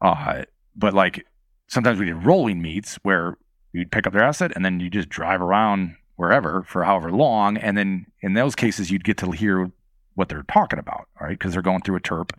uh, 0.00 0.44
but 0.74 0.94
like 0.94 1.26
sometimes 1.66 1.98
we 1.98 2.06
did 2.06 2.24
rolling 2.24 2.62
meets 2.62 2.96
where 3.02 3.36
you'd 3.72 3.92
pick 3.92 4.06
up 4.06 4.14
their 4.14 4.24
asset 4.24 4.52
and 4.56 4.64
then 4.64 4.80
you 4.80 4.88
just 4.88 5.10
drive 5.10 5.42
around 5.42 5.94
wherever 6.18 6.64
for 6.64 6.82
however 6.82 7.12
long, 7.12 7.56
and 7.56 7.78
then 7.78 8.04
in 8.20 8.34
those 8.34 8.56
cases 8.56 8.90
you'd 8.90 9.04
get 9.04 9.16
to 9.16 9.30
hear 9.30 9.70
what 10.16 10.28
they're 10.28 10.42
talking 10.52 10.80
about, 10.80 11.06
right? 11.20 11.38
Because 11.38 11.52
they're 11.52 11.62
going 11.62 11.80
through 11.80 11.94
a 11.94 12.00
terp 12.00 12.32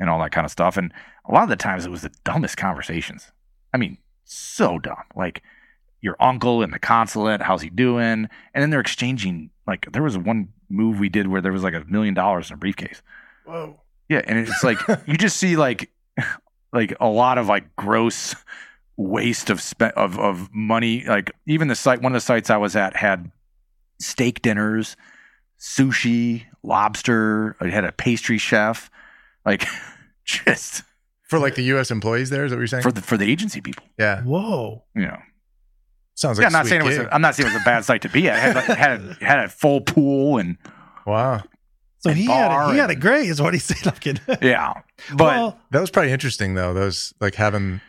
and 0.00 0.08
all 0.08 0.18
that 0.20 0.32
kind 0.32 0.46
of 0.46 0.50
stuff. 0.50 0.78
And 0.78 0.92
a 1.28 1.32
lot 1.32 1.42
of 1.42 1.50
the 1.50 1.56
times 1.56 1.84
it 1.84 1.90
was 1.90 2.00
the 2.00 2.10
dumbest 2.24 2.56
conversations. 2.56 3.30
I 3.74 3.76
mean, 3.76 3.98
so 4.24 4.78
dumb. 4.78 5.04
Like 5.14 5.42
your 6.00 6.16
uncle 6.20 6.62
in 6.62 6.70
the 6.70 6.78
consulate, 6.78 7.42
how's 7.42 7.60
he 7.60 7.68
doing? 7.68 8.02
And 8.02 8.28
then 8.54 8.70
they're 8.70 8.80
exchanging. 8.80 9.50
Like 9.66 9.92
there 9.92 10.02
was 10.02 10.16
one 10.16 10.48
move 10.70 10.98
we 10.98 11.10
did 11.10 11.26
where 11.26 11.42
there 11.42 11.52
was 11.52 11.62
like 11.62 11.74
a 11.74 11.84
million 11.86 12.14
dollars 12.14 12.50
in 12.50 12.54
a 12.54 12.56
briefcase. 12.56 13.02
Whoa. 13.44 13.78
Yeah, 14.08 14.22
and 14.24 14.38
it's 14.38 14.64
like 14.64 14.78
you 15.06 15.18
just 15.18 15.36
see 15.36 15.56
like 15.56 15.90
like 16.72 16.96
a 16.98 17.08
lot 17.08 17.36
of 17.36 17.46
like 17.46 17.76
gross 17.76 18.34
waste 18.98 19.48
of 19.48 19.62
spe- 19.62 19.94
of 19.96 20.18
of 20.18 20.52
money. 20.52 21.04
Like 21.04 21.32
even 21.46 21.68
the 21.68 21.74
site, 21.74 22.02
one 22.02 22.12
of 22.12 22.16
the 22.16 22.20
sites 22.20 22.50
I 22.50 22.58
was 22.58 22.76
at 22.76 22.96
had 22.96 23.30
steak 24.00 24.42
dinners, 24.42 24.96
sushi, 25.58 26.44
lobster. 26.62 27.56
It 27.62 27.72
had 27.72 27.84
a 27.84 27.92
pastry 27.92 28.36
chef. 28.36 28.90
Like 29.46 29.66
just 30.24 30.82
for 31.22 31.38
like 31.38 31.54
the 31.54 31.62
U.S. 31.62 31.90
employees 31.90 32.28
there, 32.28 32.44
is 32.44 32.50
that 32.50 32.56
what 32.56 32.60
you're 32.60 32.66
saying? 32.66 32.82
For 32.82 32.92
the 32.92 33.00
for 33.00 33.16
the 33.16 33.30
agency 33.30 33.62
people. 33.62 33.84
Yeah. 33.98 34.22
Whoa. 34.22 34.84
Yeah. 34.94 35.22
Sounds 36.14 36.36
like 36.36 36.42
yeah, 36.42 36.46
I'm 36.48 36.52
not 36.52 36.66
saying 36.66 36.82
gig. 36.82 36.92
it 36.92 36.98
was. 36.98 37.06
A, 37.06 37.14
I'm 37.14 37.22
not 37.22 37.36
saying 37.36 37.48
it 37.48 37.54
was 37.54 37.62
a 37.62 37.64
bad 37.64 37.84
site 37.84 38.02
to 38.02 38.08
be 38.08 38.28
at. 38.28 38.56
It 38.56 38.64
had 38.64 38.76
had 38.76 39.00
a, 39.20 39.24
had 39.24 39.38
a 39.44 39.48
full 39.48 39.80
pool 39.80 40.38
and 40.38 40.58
wow. 41.06 41.42
So 42.00 42.10
he 42.10 42.26
had 42.26 42.50
a, 42.50 42.72
he 42.72 42.78
had 42.78 42.90
a 42.90 42.96
great 42.96 43.28
is 43.28 43.40
what 43.40 43.54
he 43.54 43.60
said. 43.60 43.94
I'm. 44.28 44.38
Yeah, 44.42 44.74
but 45.14 45.24
well, 45.24 45.60
that 45.70 45.80
was 45.80 45.90
probably 45.90 46.10
interesting 46.12 46.54
though. 46.54 46.74
Those 46.74 47.14
like 47.20 47.36
having 47.36 47.80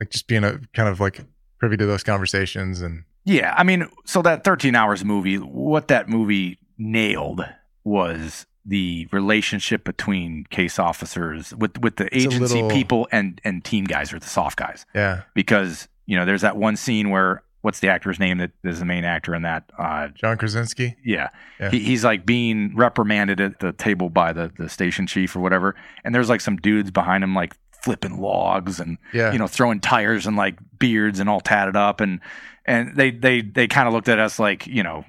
like 0.00 0.10
just 0.10 0.26
being 0.26 0.44
a 0.44 0.58
kind 0.74 0.88
of 0.88 0.98
like 0.98 1.20
privy 1.58 1.76
to 1.76 1.86
those 1.86 2.02
conversations 2.02 2.80
and 2.80 3.04
yeah. 3.24 3.54
I 3.56 3.64
mean, 3.64 3.88
so 4.06 4.22
that 4.22 4.44
13 4.44 4.74
hours 4.74 5.04
movie, 5.04 5.36
what 5.36 5.88
that 5.88 6.08
movie 6.08 6.58
nailed 6.78 7.42
was 7.84 8.46
the 8.64 9.08
relationship 9.12 9.84
between 9.84 10.44
case 10.50 10.78
officers 10.78 11.54
with 11.54 11.78
with 11.78 11.96
the 11.96 12.14
agency 12.16 12.62
little, 12.62 12.70
people 12.70 13.08
and 13.12 13.40
and 13.44 13.64
team 13.64 13.84
guys 13.84 14.12
or 14.12 14.18
the 14.18 14.26
SOF 14.26 14.56
guys. 14.56 14.86
Yeah. 14.94 15.22
Because, 15.34 15.88
you 16.06 16.16
know, 16.16 16.24
there's 16.24 16.42
that 16.42 16.56
one 16.56 16.76
scene 16.76 17.10
where 17.10 17.42
what's 17.62 17.80
the 17.80 17.88
actor's 17.88 18.18
name 18.18 18.38
that 18.38 18.52
is 18.64 18.78
the 18.78 18.84
main 18.86 19.04
actor 19.04 19.34
in 19.34 19.42
that 19.42 19.70
uh, 19.78 20.08
John 20.08 20.38
Krasinski? 20.38 20.96
Yeah. 21.04 21.28
yeah. 21.58 21.70
He, 21.70 21.80
he's 21.80 22.04
like 22.04 22.24
being 22.24 22.74
reprimanded 22.74 23.40
at 23.40 23.60
the 23.60 23.72
table 23.72 24.08
by 24.08 24.32
the 24.32 24.50
the 24.56 24.68
station 24.68 25.06
chief 25.06 25.36
or 25.36 25.40
whatever 25.40 25.74
and 26.04 26.14
there's 26.14 26.28
like 26.28 26.40
some 26.40 26.56
dudes 26.56 26.90
behind 26.90 27.22
him 27.22 27.34
like 27.34 27.54
flipping 27.82 28.20
logs 28.20 28.78
and 28.80 28.98
yeah. 29.12 29.32
you 29.32 29.38
know 29.38 29.46
throwing 29.46 29.80
tires 29.80 30.26
and 30.26 30.36
like 30.36 30.56
beards 30.78 31.20
and 31.20 31.28
all 31.28 31.40
tatted 31.40 31.76
up 31.76 32.00
and 32.00 32.20
and 32.66 32.96
they 32.96 33.10
they 33.10 33.42
they 33.42 33.66
kind 33.66 33.88
of 33.88 33.94
looked 33.94 34.08
at 34.08 34.18
us 34.18 34.38
like, 34.38 34.66
you 34.66 34.82
know, 34.82 35.04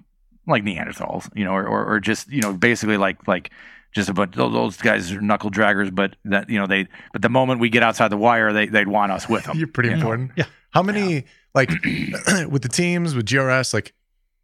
like 0.47 0.63
Neanderthals, 0.63 1.29
you 1.35 1.43
know, 1.43 1.51
or, 1.51 1.65
or, 1.65 1.85
or 1.85 1.99
just, 1.99 2.29
you 2.31 2.41
know, 2.41 2.53
basically 2.53 2.97
like, 2.97 3.27
like 3.27 3.51
just 3.93 4.09
a 4.09 4.13
bunch, 4.13 4.37
of 4.37 4.51
those 4.53 4.77
guys 4.77 5.11
are 5.11 5.21
knuckle 5.21 5.51
draggers, 5.51 5.93
but 5.93 6.15
that, 6.25 6.49
you 6.49 6.57
know, 6.57 6.67
they, 6.67 6.87
but 7.13 7.21
the 7.21 7.29
moment 7.29 7.59
we 7.59 7.69
get 7.69 7.83
outside 7.83 8.07
the 8.07 8.17
wire, 8.17 8.53
they, 8.53 8.67
they'd 8.67 8.87
want 8.87 9.11
us 9.11 9.29
with 9.29 9.43
them. 9.43 9.57
You're 9.59 9.67
pretty 9.67 9.89
you 9.89 9.95
important. 9.95 10.29
Know? 10.29 10.35
Yeah. 10.37 10.45
How 10.71 10.81
many, 10.81 11.13
yeah. 11.13 11.21
like 11.53 11.69
with 12.49 12.61
the 12.63 12.69
teams, 12.69 13.13
with 13.13 13.27
GRS, 13.27 13.73
like 13.73 13.93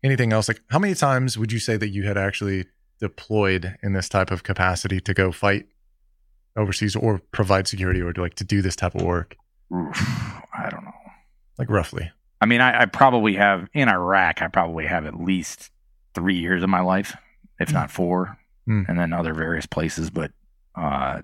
anything 0.03 0.33
else, 0.33 0.47
like 0.47 0.61
how 0.69 0.79
many 0.79 0.93
times 0.93 1.37
would 1.37 1.51
you 1.51 1.59
say 1.59 1.77
that 1.77 1.89
you 1.89 2.03
had 2.03 2.17
actually 2.17 2.65
deployed 2.99 3.77
in 3.81 3.93
this 3.93 4.09
type 4.09 4.31
of 4.31 4.43
capacity 4.43 4.99
to 4.99 5.13
go 5.13 5.31
fight 5.31 5.65
overseas 6.57 6.95
or 6.95 7.21
provide 7.31 7.67
security 7.67 8.01
or 8.01 8.11
to 8.13 8.21
like 8.21 8.35
to 8.35 8.43
do 8.43 8.61
this 8.61 8.75
type 8.75 8.95
of 8.95 9.01
work? 9.01 9.35
Oof, 9.73 9.97
I 10.57 10.69
don't 10.69 10.83
know. 10.83 10.91
Like 11.57 11.69
roughly. 11.69 12.11
I 12.39 12.45
mean, 12.45 12.61
I, 12.61 12.81
I, 12.81 12.85
probably 12.85 13.33
have 13.35 13.67
in 13.73 13.89
Iraq. 13.89 14.41
I 14.41 14.47
probably 14.47 14.85
have 14.85 15.05
at 15.05 15.19
least 15.19 15.71
three 16.13 16.37
years 16.37 16.61
of 16.61 16.69
my 16.69 16.81
life, 16.81 17.15
if 17.59 17.69
mm. 17.69 17.73
not 17.73 17.89
four, 17.89 18.37
mm. 18.69 18.87
and 18.87 18.99
then 18.99 19.11
other 19.11 19.33
various 19.33 19.65
places. 19.65 20.09
But 20.11 20.31
uh, 20.75 21.21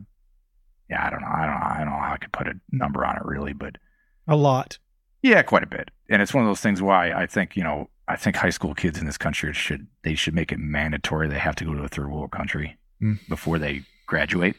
yeah, 0.89 1.05
I 1.05 1.09
don't 1.09 1.21
know. 1.21 1.27
I 1.27 1.45
don't 1.45 1.59
know. 1.59 1.65
I 1.65 1.77
don't 1.79 1.89
know 1.89 1.99
how 1.99 2.13
I 2.13 2.17
could 2.17 2.31
put 2.31 2.47
a 2.47 2.59
number 2.71 3.05
on 3.05 3.17
it 3.17 3.25
really, 3.25 3.53
but 3.53 3.77
a 4.27 4.35
lot. 4.35 4.79
Yeah, 5.21 5.41
quite 5.43 5.63
a 5.63 5.67
bit. 5.67 5.91
And 6.09 6.21
it's 6.21 6.33
one 6.33 6.43
of 6.43 6.49
those 6.49 6.61
things 6.61 6.81
why 6.81 7.11
I 7.11 7.27
think 7.27 7.55
you 7.55 7.63
know 7.63 7.89
I 8.07 8.15
think 8.15 8.35
high 8.35 8.49
school 8.49 8.73
kids 8.73 8.99
in 8.99 9.05
this 9.05 9.17
country 9.17 9.53
should 9.53 9.87
they 10.03 10.15
should 10.15 10.33
make 10.33 10.51
it 10.51 10.59
mandatory 10.59 11.27
they 11.27 11.39
have 11.39 11.55
to 11.55 11.65
go 11.65 11.73
to 11.73 11.83
a 11.83 11.87
third 11.87 12.11
world 12.11 12.31
country 12.31 12.77
mm. 13.01 13.19
before 13.29 13.59
they 13.59 13.83
graduate 14.05 14.55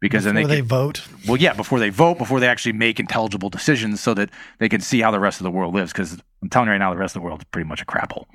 because 0.00 0.24
before 0.24 0.34
then 0.34 0.42
they, 0.42 0.54
they 0.54 0.60
can, 0.60 0.68
vote. 0.68 1.02
Well, 1.26 1.36
yeah, 1.36 1.52
before 1.52 1.78
they 1.78 1.90
vote, 1.90 2.18
before 2.18 2.40
they 2.40 2.48
actually 2.48 2.72
make 2.72 2.98
intelligible 2.98 3.50
decisions, 3.50 4.00
so 4.00 4.14
that 4.14 4.30
they 4.58 4.68
can 4.68 4.80
see 4.80 5.00
how 5.00 5.10
the 5.10 5.20
rest 5.20 5.40
of 5.40 5.44
the 5.44 5.50
world 5.50 5.74
lives. 5.74 5.92
Because 5.92 6.18
I'm 6.42 6.48
telling 6.48 6.66
you 6.66 6.72
right 6.72 6.78
now, 6.78 6.90
the 6.90 6.98
rest 6.98 7.14
of 7.14 7.20
the 7.20 7.24
world 7.24 7.40
is 7.40 7.46
pretty 7.50 7.68
much 7.68 7.82
a 7.82 7.86
crapple. 7.86 8.26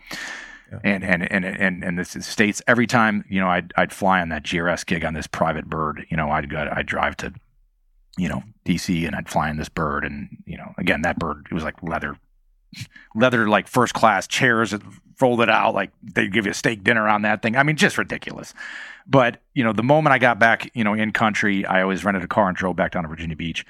Yeah. 0.72 0.80
And, 0.84 1.04
and 1.04 1.32
and 1.32 1.46
and 1.46 1.84
and 1.84 2.00
this 2.00 2.18
states 2.26 2.62
every 2.68 2.88
time 2.88 3.24
you 3.30 3.40
know 3.40 3.48
I'd 3.48 3.72
I'd 3.78 3.94
fly 3.94 4.20
on 4.22 4.30
that 4.30 4.44
GRS 4.44 4.86
gig 4.86 5.06
on 5.06 5.14
this 5.14 5.28
private 5.28 5.70
bird 5.70 6.06
you 6.10 6.18
know 6.18 6.32
I'd 6.32 6.50
go 6.50 6.68
I'd 6.72 6.88
drive 6.88 7.16
to 7.18 7.34
you 8.18 8.28
know 8.28 8.44
DC 8.66 9.06
and 9.06 9.16
I'd 9.16 9.30
fly 9.30 9.52
in 9.52 9.58
this 9.58 9.70
bird 9.70 10.04
and 10.04 10.28
you 10.48 10.58
know 10.58 10.74
again 10.80 11.04
that 11.04 11.20
bird 11.20 11.46
it 11.52 11.54
was 11.54 11.64
like 11.64 11.84
leather 11.84 12.18
leather 13.16 13.48
like 13.48 13.68
first 13.68 13.94
class 13.94 14.28
chairs 14.28 14.74
folded 15.16 15.50
out 15.50 15.74
like 15.74 15.92
they'd 16.04 16.34
give 16.34 16.46
you 16.46 16.52
a 16.52 16.56
steak 16.56 16.84
dinner 16.84 17.08
on 17.08 17.22
that 17.24 17.42
thing. 17.42 17.56
I 17.56 17.64
mean 17.64 17.76
just 17.76 17.98
ridiculous. 17.98 18.54
But 19.08 19.42
you 19.54 19.64
know 19.64 19.74
the 19.74 19.84
moment 19.84 20.14
I 20.14 20.20
got 20.20 20.40
back 20.40 20.70
you 20.74 20.84
know 20.84 20.94
in 20.94 21.12
country 21.12 21.66
I 21.66 21.82
always 21.82 22.04
rented 22.04 22.24
a 22.24 22.28
car 22.28 22.48
and 22.48 22.58
drove 22.58 22.76
back 22.76 22.92
down 22.92 23.04
to 23.04 23.10
Virginia 23.10 23.36
Beach. 23.36 23.66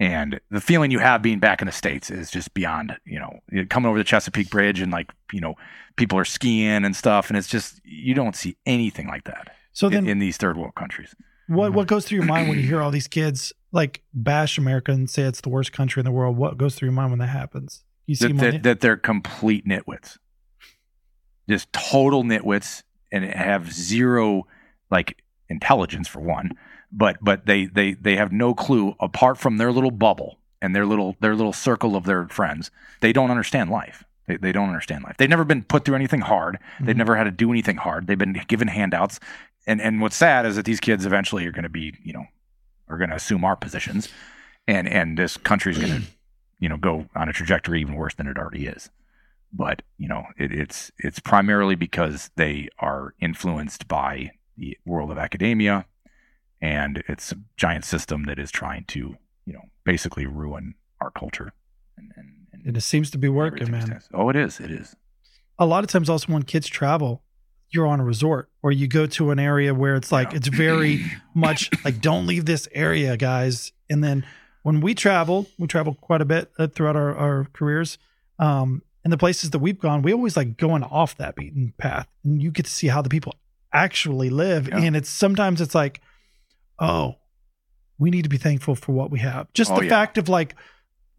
And 0.00 0.40
the 0.50 0.60
feeling 0.60 0.90
you 0.90 0.98
have 0.98 1.22
being 1.22 1.38
back 1.38 1.62
in 1.62 1.66
the 1.66 1.72
states 1.72 2.10
is 2.10 2.30
just 2.30 2.52
beyond 2.54 2.96
you 3.04 3.18
know 3.18 3.40
coming 3.68 3.88
over 3.88 3.98
the 3.98 4.04
chesapeake 4.04 4.50
bridge 4.50 4.80
and 4.80 4.92
like 4.92 5.10
you 5.32 5.40
know 5.40 5.54
people 5.96 6.18
are 6.18 6.24
skiing 6.24 6.84
and 6.84 6.96
stuff 6.96 7.28
and 7.28 7.36
it's 7.36 7.48
just 7.48 7.80
you 7.84 8.14
don't 8.14 8.36
see 8.36 8.56
anything 8.66 9.06
like 9.06 9.24
that 9.24 9.54
so 9.72 9.88
then 9.88 10.04
in, 10.04 10.10
in 10.10 10.18
these 10.18 10.36
third 10.36 10.56
world 10.56 10.74
countries. 10.74 11.14
What 11.46 11.68
mm-hmm. 11.68 11.76
what 11.76 11.86
goes 11.86 12.04
through 12.04 12.16
your 12.16 12.26
mind 12.26 12.48
when 12.48 12.58
you 12.58 12.64
hear 12.64 12.82
all 12.82 12.90
these 12.90 13.08
kids 13.08 13.52
like 13.74 14.02
bash 14.12 14.58
america 14.58 14.92
and 14.92 15.08
say 15.08 15.22
it's 15.22 15.40
the 15.40 15.48
worst 15.48 15.72
country 15.72 16.00
in 16.00 16.04
the 16.04 16.12
world? 16.12 16.36
What 16.36 16.58
goes 16.58 16.74
through 16.74 16.86
your 16.86 16.94
mind 16.94 17.12
when 17.12 17.18
that 17.20 17.28
happens 17.28 17.84
you 18.06 18.14
see 18.14 18.32
that, 18.32 18.52
that, 18.52 18.62
that 18.62 18.80
they're 18.80 18.96
complete 18.96 19.66
nitwits 19.66 20.18
just 21.48 21.72
total 21.72 22.22
nitwits 22.22 22.82
and 23.10 23.24
have 23.24 23.72
zero 23.72 24.46
like 24.90 25.22
intelligence 25.48 26.08
for 26.08 26.20
one 26.20 26.52
but 26.92 27.16
but 27.22 27.46
they 27.46 27.64
they 27.64 27.94
they 27.94 28.16
have 28.16 28.32
no 28.32 28.54
clue 28.54 28.94
apart 29.00 29.38
from 29.38 29.56
their 29.56 29.72
little 29.72 29.90
bubble 29.90 30.38
and 30.62 30.76
their 30.76 30.86
little 30.86 31.16
their 31.20 31.34
little 31.34 31.52
circle 31.52 31.96
of 31.96 32.04
their 32.04 32.28
friends. 32.28 32.70
They 33.00 33.12
don't 33.12 33.30
understand 33.30 33.70
life. 33.70 34.04
They, 34.26 34.36
they 34.36 34.52
don't 34.52 34.68
understand 34.68 35.02
life. 35.02 35.16
They've 35.18 35.28
never 35.28 35.44
been 35.44 35.64
put 35.64 35.84
through 35.84 35.96
anything 35.96 36.20
hard. 36.20 36.54
Mm-hmm. 36.54 36.86
They've 36.86 36.96
never 36.96 37.16
had 37.16 37.24
to 37.24 37.32
do 37.32 37.50
anything 37.50 37.76
hard. 37.76 38.06
They've 38.06 38.16
been 38.16 38.40
given 38.46 38.68
handouts. 38.68 39.18
And 39.66 39.80
and 39.80 40.00
what's 40.00 40.16
sad 40.16 40.46
is 40.46 40.56
that 40.56 40.64
these 40.64 40.80
kids 40.80 41.04
eventually 41.04 41.46
are 41.46 41.52
going 41.52 41.64
to 41.64 41.68
be 41.68 41.94
you 42.04 42.12
know 42.12 42.26
are 42.88 42.98
going 42.98 43.10
to 43.10 43.16
assume 43.16 43.44
our 43.44 43.56
positions, 43.56 44.08
and 44.68 44.88
and 44.88 45.18
this 45.18 45.36
country 45.36 45.72
is 45.72 45.78
going 45.78 46.02
to 46.02 46.06
you 46.62 46.68
know 46.68 46.78
go 46.78 47.06
on 47.14 47.28
a 47.28 47.32
trajectory 47.32 47.80
even 47.80 47.96
worse 47.96 48.14
than 48.14 48.26
it 48.26 48.38
already 48.38 48.66
is. 48.66 48.90
But 49.52 49.82
you 49.98 50.08
know 50.08 50.24
it, 50.38 50.52
it's 50.52 50.90
it's 50.98 51.18
primarily 51.18 51.74
because 51.74 52.30
they 52.36 52.68
are 52.78 53.14
influenced 53.20 53.88
by 53.88 54.30
the 54.56 54.78
world 54.86 55.10
of 55.10 55.18
academia 55.18 55.86
and 56.62 57.02
it's 57.08 57.32
a 57.32 57.36
giant 57.56 57.84
system 57.84 58.22
that 58.24 58.38
is 58.38 58.52
trying 58.52 58.84
to, 58.84 59.16
you 59.44 59.52
know, 59.52 59.64
basically 59.84 60.26
ruin 60.26 60.74
our 61.00 61.10
culture. 61.10 61.52
And, 61.98 62.12
and, 62.16 62.64
and 62.64 62.76
it 62.76 62.80
seems 62.82 63.10
to 63.10 63.18
be 63.18 63.28
working, 63.28 63.70
man. 63.70 64.00
Oh, 64.14 64.28
it 64.28 64.36
is. 64.36 64.60
It 64.60 64.70
is. 64.70 64.94
A 65.58 65.66
lot 65.66 65.82
of 65.82 65.90
times, 65.90 66.08
also 66.08 66.32
when 66.32 66.44
kids 66.44 66.68
travel, 66.68 67.22
you're 67.70 67.86
on 67.86 67.98
a 67.98 68.04
resort 68.04 68.48
or 68.62 68.70
you 68.70 68.86
go 68.86 69.06
to 69.06 69.30
an 69.30 69.40
area 69.40 69.74
where 69.74 69.96
it's 69.96 70.12
like 70.12 70.30
yeah. 70.30 70.36
it's 70.36 70.48
very 70.48 71.04
much 71.34 71.70
like 71.84 72.00
don't 72.00 72.26
leave 72.26 72.44
this 72.44 72.68
area, 72.72 73.16
guys. 73.16 73.72
And 73.90 74.04
then 74.04 74.24
when 74.62 74.80
we 74.80 74.94
travel, 74.94 75.46
we 75.58 75.66
travel 75.66 75.94
quite 76.00 76.20
a 76.20 76.24
bit 76.24 76.50
uh, 76.58 76.68
throughout 76.68 76.96
our, 76.96 77.14
our 77.16 77.46
careers. 77.52 77.98
Um, 78.38 78.82
and 79.04 79.12
the 79.12 79.18
places 79.18 79.50
that 79.50 79.58
we've 79.58 79.78
gone, 79.78 80.02
we 80.02 80.12
always 80.12 80.36
like 80.36 80.56
going 80.56 80.84
off 80.84 81.16
that 81.16 81.34
beaten 81.34 81.74
path, 81.76 82.08
and 82.24 82.40
you 82.40 82.50
get 82.50 82.66
to 82.66 82.70
see 82.70 82.86
how 82.86 83.02
the 83.02 83.08
people 83.08 83.34
actually 83.72 84.30
live. 84.30 84.68
Yeah. 84.68 84.78
And 84.78 84.96
it's 84.96 85.08
sometimes 85.08 85.60
it's 85.60 85.74
like, 85.74 86.00
oh, 86.78 87.16
we 87.98 88.10
need 88.10 88.22
to 88.22 88.28
be 88.28 88.36
thankful 88.36 88.74
for 88.74 88.92
what 88.92 89.10
we 89.10 89.18
have. 89.18 89.52
Just 89.54 89.72
oh, 89.72 89.78
the 89.78 89.84
yeah. 89.84 89.90
fact 89.90 90.18
of 90.18 90.28
like 90.28 90.54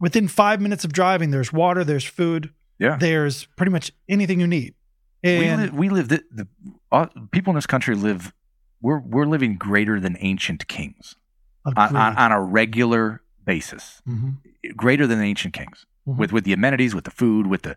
within 0.00 0.28
five 0.28 0.60
minutes 0.60 0.84
of 0.84 0.92
driving, 0.92 1.30
there's 1.30 1.52
water, 1.52 1.84
there's 1.84 2.04
food, 2.04 2.52
yeah, 2.78 2.96
there's 2.98 3.46
pretty 3.56 3.70
much 3.72 3.92
anything 4.08 4.40
you 4.40 4.46
need. 4.46 4.74
And 5.22 5.40
we 5.40 5.56
live, 5.56 5.74
we 5.74 5.88
live 5.88 6.08
the, 6.08 6.24
the 6.30 6.46
uh, 6.90 7.06
people 7.32 7.50
in 7.50 7.56
this 7.56 7.66
country 7.66 7.94
live. 7.94 8.32
We're 8.80 9.00
we're 9.00 9.26
living 9.26 9.56
greater 9.56 10.00
than 10.00 10.16
ancient 10.20 10.68
kings 10.68 11.16
on, 11.64 11.96
on, 11.96 11.96
on, 11.96 12.32
a 12.32 12.40
regular 12.40 13.22
basis, 13.44 14.02
mm-hmm. 14.08 14.30
greater 14.76 15.06
than 15.06 15.18
the 15.18 15.24
ancient 15.24 15.54
kings 15.54 15.86
mm-hmm. 16.06 16.18
with 16.18 16.32
with 16.32 16.44
the 16.44 16.52
amenities, 16.52 16.94
with 16.94 17.04
the 17.04 17.10
food, 17.10 17.46
with 17.46 17.62
the. 17.62 17.76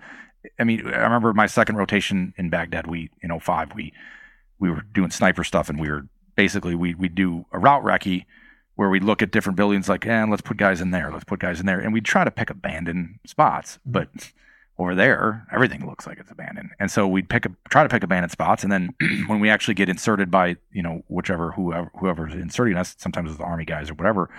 I 0.60 0.64
mean, 0.64 0.86
I 0.88 1.00
remember 1.00 1.34
my 1.34 1.48
second 1.48 1.76
rotation 1.76 2.34
in 2.38 2.50
Baghdad. 2.50 2.88
We 2.88 3.10
in 3.22 3.38
05, 3.38 3.74
we 3.76 3.94
we 4.60 4.70
were 4.70 4.82
doing 4.94 5.12
sniper 5.12 5.44
stuff, 5.44 5.70
and 5.70 5.80
we 5.80 5.90
were 5.90 6.08
basically 6.36 6.76
we 6.76 6.94
we 6.94 7.10
do 7.10 7.46
a 7.52 7.60
route 7.60 7.84
recce 7.84 8.26
where 8.76 8.90
we 8.90 9.00
look 9.00 9.24
at 9.24 9.32
different 9.32 9.58
buildings, 9.58 9.90
like, 9.90 10.06
and 10.06 10.30
eh, 10.30 10.32
let's 10.32 10.44
put 10.44 10.56
guys 10.56 10.82
in 10.82 10.92
there, 10.92 11.12
let's 11.12 11.24
put 11.24 11.40
guys 11.40 11.60
in 11.60 11.66
there, 11.66 11.80
and 11.80 11.94
we 11.94 12.00
try 12.00 12.24
to 12.24 12.30
pick 12.30 12.52
abandoned 12.52 13.18
spots, 13.26 13.80
mm-hmm. 13.80 13.92
but 13.92 14.32
over 14.80 14.94
there, 14.94 15.48
everything 15.52 15.86
looks 15.86 16.06
like 16.06 16.20
it's 16.20 16.30
abandoned. 16.30 16.70
And 16.80 16.92
so 16.92 17.08
we'd 17.08 17.30
pick 17.30 17.46
a, 17.46 17.52
try 17.70 17.84
to 17.84 17.90
pick 17.90 18.04
abandoned 18.04 18.32
spots. 18.32 18.64
And 18.64 18.72
then 18.72 18.94
when 19.28 19.40
we 19.40 19.50
actually 19.50 19.74
get 19.74 19.90
inserted 19.90 20.30
by, 20.30 20.58
you 20.72 20.84
know, 20.84 21.04
whichever, 21.08 21.52
whoever, 21.52 21.92
whoever's 22.00 22.34
inserting 22.34 22.78
us, 22.78 22.96
sometimes 23.00 23.32
it's 23.32 23.40
the 23.40 23.44
army 23.44 23.66
guys 23.66 23.90
or 23.90 23.96
whatever, 23.96 24.30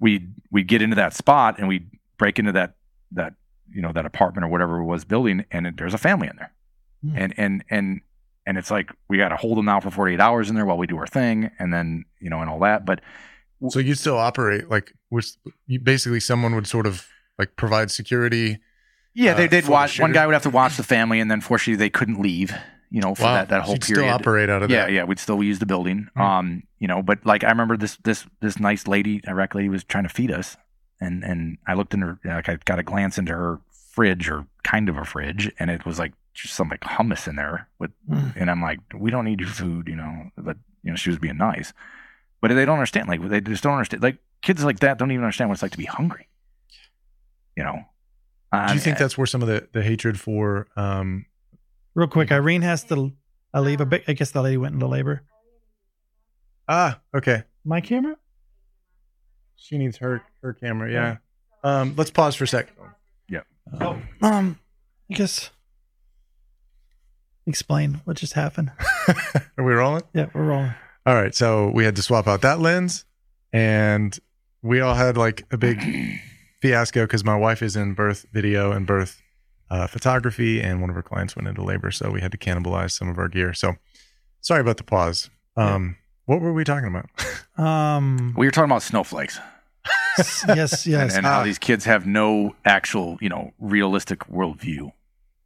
we 0.00 0.28
we 0.50 0.62
get 0.62 0.82
into 0.82 0.96
that 0.96 1.14
spot 1.14 1.58
and 1.58 1.68
we 1.68 1.86
break 2.18 2.38
into 2.38 2.52
that 2.52 2.74
that 3.12 3.34
you 3.70 3.82
know 3.82 3.92
that 3.92 4.06
apartment 4.06 4.44
or 4.44 4.48
whatever 4.48 4.78
it 4.80 4.84
was 4.84 5.04
building, 5.04 5.44
and 5.50 5.72
there's 5.76 5.94
a 5.94 5.98
family 5.98 6.28
in 6.28 6.36
there, 6.36 6.52
mm. 7.04 7.14
and 7.16 7.34
and 7.36 7.64
and 7.70 8.00
and 8.46 8.58
it's 8.58 8.70
like 8.70 8.90
we 9.08 9.18
got 9.18 9.28
to 9.28 9.36
hold 9.36 9.58
them 9.58 9.66
now 9.66 9.80
for 9.80 9.90
48 9.90 10.20
hours 10.20 10.48
in 10.48 10.54
there 10.54 10.64
while 10.64 10.78
we 10.78 10.86
do 10.86 10.96
our 10.98 11.06
thing, 11.06 11.50
and 11.58 11.72
then 11.72 12.04
you 12.20 12.30
know 12.30 12.40
and 12.40 12.50
all 12.50 12.60
that. 12.60 12.84
But 12.84 13.00
so 13.68 13.78
you 13.78 13.94
still 13.94 14.18
operate 14.18 14.68
like 14.68 14.92
basically 15.82 16.20
someone 16.20 16.54
would 16.54 16.66
sort 16.66 16.86
of 16.86 17.06
like 17.38 17.56
provide 17.56 17.90
security. 17.90 18.58
Yeah, 19.14 19.34
they 19.34 19.46
uh, 19.46 19.48
did 19.48 19.66
watch. 19.66 19.98
One 19.98 20.12
guy 20.12 20.26
would 20.26 20.34
have 20.34 20.42
to 20.42 20.50
watch 20.50 20.76
the 20.76 20.82
family, 20.82 21.20
and 21.20 21.30
then 21.30 21.40
fortunately 21.40 21.76
they 21.76 21.90
couldn't 21.90 22.20
leave 22.20 22.52
you 22.90 23.00
know, 23.00 23.14
for 23.14 23.24
wow. 23.24 23.34
that, 23.34 23.48
that 23.48 23.62
whole 23.62 23.74
so 23.74 23.94
period. 23.94 24.04
Still 24.04 24.14
operate 24.14 24.48
out 24.48 24.62
of 24.62 24.70
yeah, 24.70 24.86
that. 24.86 24.92
Yeah, 24.92 25.04
we'd 25.04 25.18
still 25.18 25.42
use 25.42 25.58
the 25.58 25.66
building. 25.66 26.08
Mm-hmm. 26.16 26.20
Um, 26.20 26.62
you 26.78 26.88
know, 26.88 27.02
but 27.02 27.24
like 27.24 27.44
I 27.44 27.48
remember 27.48 27.76
this 27.76 27.96
this 28.04 28.26
this 28.40 28.58
nice 28.58 28.86
lady, 28.86 29.20
Iraq 29.26 29.54
lady, 29.54 29.68
was 29.68 29.84
trying 29.84 30.04
to 30.04 30.10
feed 30.10 30.30
us, 30.30 30.56
and 31.00 31.24
and 31.24 31.58
I 31.66 31.74
looked 31.74 31.94
in 31.94 32.02
her, 32.02 32.18
like 32.24 32.48
I 32.48 32.56
got 32.64 32.78
a 32.78 32.82
glance 32.82 33.18
into 33.18 33.32
her 33.32 33.60
fridge 33.70 34.28
or 34.28 34.46
kind 34.62 34.88
of 34.88 34.96
a 34.96 35.04
fridge, 35.04 35.50
and 35.58 35.70
it 35.70 35.86
was 35.86 35.98
like 35.98 36.12
just 36.34 36.54
some 36.54 36.68
like 36.68 36.80
hummus 36.80 37.26
in 37.26 37.36
there 37.36 37.68
with, 37.78 37.90
mm. 38.10 38.34
and 38.36 38.50
I'm 38.50 38.60
like, 38.60 38.80
we 38.94 39.10
don't 39.10 39.24
need 39.24 39.40
your 39.40 39.48
food, 39.48 39.88
you 39.88 39.96
know, 39.96 40.30
but 40.36 40.58
you 40.82 40.90
know, 40.90 40.96
she 40.96 41.10
was 41.10 41.18
being 41.18 41.38
nice, 41.38 41.72
but 42.40 42.48
they 42.48 42.64
don't 42.64 42.76
understand, 42.76 43.08
like 43.08 43.26
they 43.26 43.40
just 43.40 43.62
don't 43.62 43.72
understand, 43.72 44.02
like 44.02 44.18
kids 44.42 44.62
like 44.64 44.80
that 44.80 44.98
don't 44.98 45.10
even 45.10 45.24
understand 45.24 45.48
what 45.48 45.54
it's 45.54 45.62
like 45.62 45.72
to 45.72 45.78
be 45.78 45.86
hungry, 45.86 46.28
you 47.56 47.64
know. 47.64 47.80
Do 48.68 48.72
you 48.72 48.80
think 48.80 48.96
that's 48.96 49.18
where 49.18 49.26
some 49.26 49.42
of 49.42 49.48
the 49.48 49.68
the 49.72 49.82
hatred 49.82 50.18
for 50.18 50.68
um 50.76 51.26
Real 51.96 52.08
quick, 52.08 52.30
Irene 52.30 52.60
has 52.60 52.84
to 52.84 53.12
I 53.54 53.60
leave 53.60 53.80
a 53.80 53.86
bit. 53.86 54.04
I 54.06 54.12
guess 54.12 54.30
the 54.30 54.42
lady 54.42 54.58
went 54.58 54.74
into 54.74 54.86
labor. 54.86 55.22
Ah, 56.68 57.00
okay. 57.14 57.44
My 57.64 57.80
camera? 57.80 58.16
She 59.56 59.78
needs 59.78 59.96
her 59.98 60.22
her 60.42 60.52
camera. 60.52 60.90
Yeah. 60.92 61.16
Um, 61.64 61.94
let's 61.96 62.10
pause 62.10 62.34
for 62.36 62.44
a 62.44 62.48
sec. 62.48 62.68
Yeah. 63.28 63.40
Oh, 63.80 64.00
um, 64.22 64.58
I 65.10 65.14
guess 65.14 65.50
explain 67.46 68.00
what 68.04 68.16
just 68.16 68.34
happened. 68.34 68.72
Are 69.58 69.64
we 69.64 69.72
rolling? 69.72 70.02
Yeah, 70.12 70.26
we're 70.34 70.44
rolling. 70.44 70.74
All 71.06 71.14
right. 71.14 71.34
So 71.34 71.70
we 71.70 71.84
had 71.84 71.96
to 71.96 72.02
swap 72.02 72.26
out 72.26 72.42
that 72.42 72.60
lens, 72.60 73.04
and 73.52 74.16
we 74.62 74.80
all 74.80 74.94
had 74.94 75.16
like 75.16 75.44
a 75.50 75.56
big 75.56 75.80
fiasco 76.60 77.04
because 77.04 77.24
my 77.24 77.36
wife 77.36 77.62
is 77.62 77.76
in 77.76 77.94
birth 77.94 78.26
video 78.32 78.72
and 78.72 78.86
birth 78.86 79.22
uh, 79.70 79.86
photography, 79.86 80.60
and 80.60 80.80
one 80.80 80.90
of 80.90 80.96
her 80.96 81.02
clients 81.02 81.34
went 81.34 81.48
into 81.48 81.62
labor, 81.62 81.90
so 81.90 82.10
we 82.10 82.20
had 82.20 82.32
to 82.32 82.38
cannibalize 82.38 82.92
some 82.92 83.08
of 83.08 83.18
our 83.18 83.28
gear. 83.28 83.52
So 83.54 83.74
sorry 84.40 84.60
about 84.60 84.76
the 84.76 84.84
pause. 84.84 85.30
Um, 85.56 85.96
what 86.26 86.40
were 86.40 86.52
we 86.52 86.64
talking 86.64 86.88
about? 86.88 87.08
Um, 87.58 88.34
we 88.36 88.46
were 88.46 88.50
talking 88.50 88.70
about 88.70 88.82
snowflakes. 88.82 89.40
yes, 90.18 90.44
yes, 90.46 90.86
and, 90.86 91.10
and 91.12 91.24
how 91.24 91.42
these 91.42 91.58
kids 91.58 91.86
have 91.86 92.06
no 92.06 92.54
actual, 92.66 93.16
you 93.22 93.30
know, 93.30 93.54
realistic 93.58 94.18
worldview. 94.28 94.92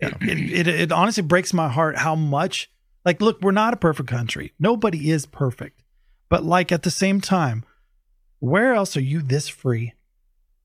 It, 0.01 0.14
it, 0.20 0.66
it, 0.66 0.66
it 0.66 0.91
honestly 0.91 1.22
breaks 1.22 1.55
my 1.55 1.68
heart 1.68 1.99
how 1.99 2.16
much. 2.16 2.68
Like, 3.05 3.20
look, 3.20 3.41
we're 3.43 3.53
not 3.53 3.74
a 3.74 3.76
perfect 3.76 4.09
country. 4.09 4.55
Nobody 4.59 5.09
is 5.12 5.24
perfect, 5.24 5.85
but 6.28 6.43
like 6.43 6.72
at 6.72 6.83
the 6.83 6.91
same 6.91 7.20
time, 7.20 7.64
where 8.41 8.74
else 8.74 8.97
are 8.97 9.03
you 9.03 9.22
this 9.22 9.49
free 9.49 9.93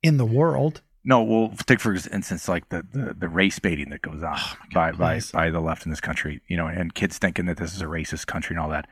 in 0.01 0.17
the 0.17 0.25
world? 0.25 0.81
No, 1.03 1.21
well, 1.21 1.53
take 1.67 1.79
for 1.79 1.93
instance 1.93 2.47
like 2.47 2.69
the 2.69 2.83
the, 2.91 3.13
the 3.13 3.29
race 3.29 3.59
baiting 3.59 3.91
that 3.91 4.01
goes 4.01 4.23
on 4.23 4.35
oh 4.35 4.55
by, 4.73 4.91
by 4.91 5.21
by 5.31 5.51
the 5.51 5.59
left 5.59 5.85
in 5.85 5.91
this 5.91 6.01
country, 6.01 6.41
you 6.47 6.57
know, 6.57 6.65
and 6.65 6.95
kids 6.95 7.19
thinking 7.19 7.45
that 7.45 7.57
this 7.57 7.75
is 7.75 7.81
a 7.81 7.85
racist 7.85 8.25
country 8.25 8.55
and 8.55 8.63
all 8.63 8.69
that. 8.69 8.87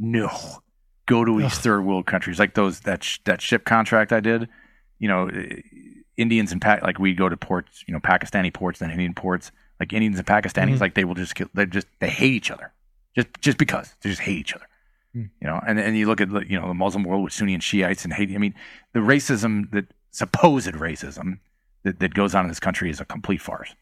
No, 0.00 0.30
go 1.04 1.24
to 1.24 1.38
these 1.38 1.52
Ugh. 1.52 1.62
third 1.62 1.82
world 1.82 2.06
countries 2.06 2.38
like 2.38 2.54
those 2.54 2.80
that 2.80 3.04
sh- 3.04 3.18
that 3.24 3.42
ship 3.42 3.64
contract 3.64 4.12
I 4.12 4.20
did. 4.20 4.48
You 4.98 5.08
know, 5.08 5.30
Indians 6.16 6.52
and 6.52 6.60
pa- 6.60 6.80
like 6.82 6.98
we 6.98 7.14
go 7.14 7.28
to 7.28 7.36
ports, 7.36 7.84
you 7.86 7.92
know, 7.92 8.00
Pakistani 8.00 8.52
ports, 8.52 8.78
then 8.78 8.90
Indian 8.90 9.14
ports. 9.14 9.52
Like 9.78 9.94
Indians 9.94 10.18
and 10.18 10.26
Pakistanis, 10.26 10.72
mm-hmm. 10.72 10.78
like 10.78 10.94
they 10.94 11.04
will 11.04 11.14
just 11.14 11.34
kill, 11.34 11.48
they 11.54 11.64
just 11.64 11.86
they 12.00 12.10
hate 12.10 12.32
each 12.32 12.50
other, 12.50 12.72
just 13.14 13.28
just 13.40 13.56
because 13.56 13.94
they 14.02 14.10
just 14.10 14.20
hate 14.20 14.38
each 14.38 14.54
other. 14.54 14.66
Mm. 15.16 15.30
You 15.40 15.46
know, 15.48 15.60
and 15.66 15.80
and 15.80 15.96
you 15.96 16.06
look 16.06 16.20
at 16.20 16.28
you 16.50 16.60
know 16.60 16.68
the 16.68 16.74
Muslim 16.74 17.04
world 17.04 17.24
with 17.24 17.32
Sunni 17.32 17.54
and 17.54 17.62
Shiites 17.62 18.04
and 18.04 18.12
hate. 18.12 18.30
I 18.34 18.38
mean, 18.38 18.54
the 18.92 19.00
racism 19.00 19.70
that 19.72 19.86
supposed 20.10 20.74
racism 20.74 21.38
that, 21.84 21.98
that 22.00 22.12
goes 22.12 22.34
on 22.34 22.44
in 22.44 22.48
this 22.48 22.60
country 22.60 22.90
is 22.90 23.00
a 23.00 23.06
complete 23.06 23.40
farce. 23.40 23.74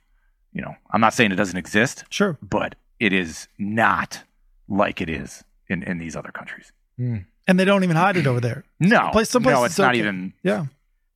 You 0.53 0.63
know, 0.63 0.75
I'm 0.93 1.01
not 1.01 1.15
saying 1.15 1.33
it 1.33 1.37
doesn't 1.37 1.59
exist, 1.59 2.05
sure, 2.11 2.39
but 2.41 2.77
it 3.01 3.13
is 3.13 3.49
not 3.59 4.23
like 4.69 5.01
it 5.01 5.11
is 5.11 5.43
in, 5.69 5.83
in 5.83 5.99
these 5.99 6.17
other 6.17 6.31
countries. 6.31 6.73
Mm. 6.99 7.27
And 7.47 7.59
they 7.59 7.65
don't 7.65 7.85
even 7.85 7.97
hide 7.97 8.17
it 8.17 8.27
over 8.27 8.41
there. 8.41 8.65
No, 8.81 9.11
place, 9.13 9.31
some 9.31 9.43
no, 9.43 9.65
it's, 9.65 9.73
it's 9.73 9.79
not 9.79 9.91
okay. 9.91 10.01
even. 10.01 10.33
Yeah, 10.43 10.67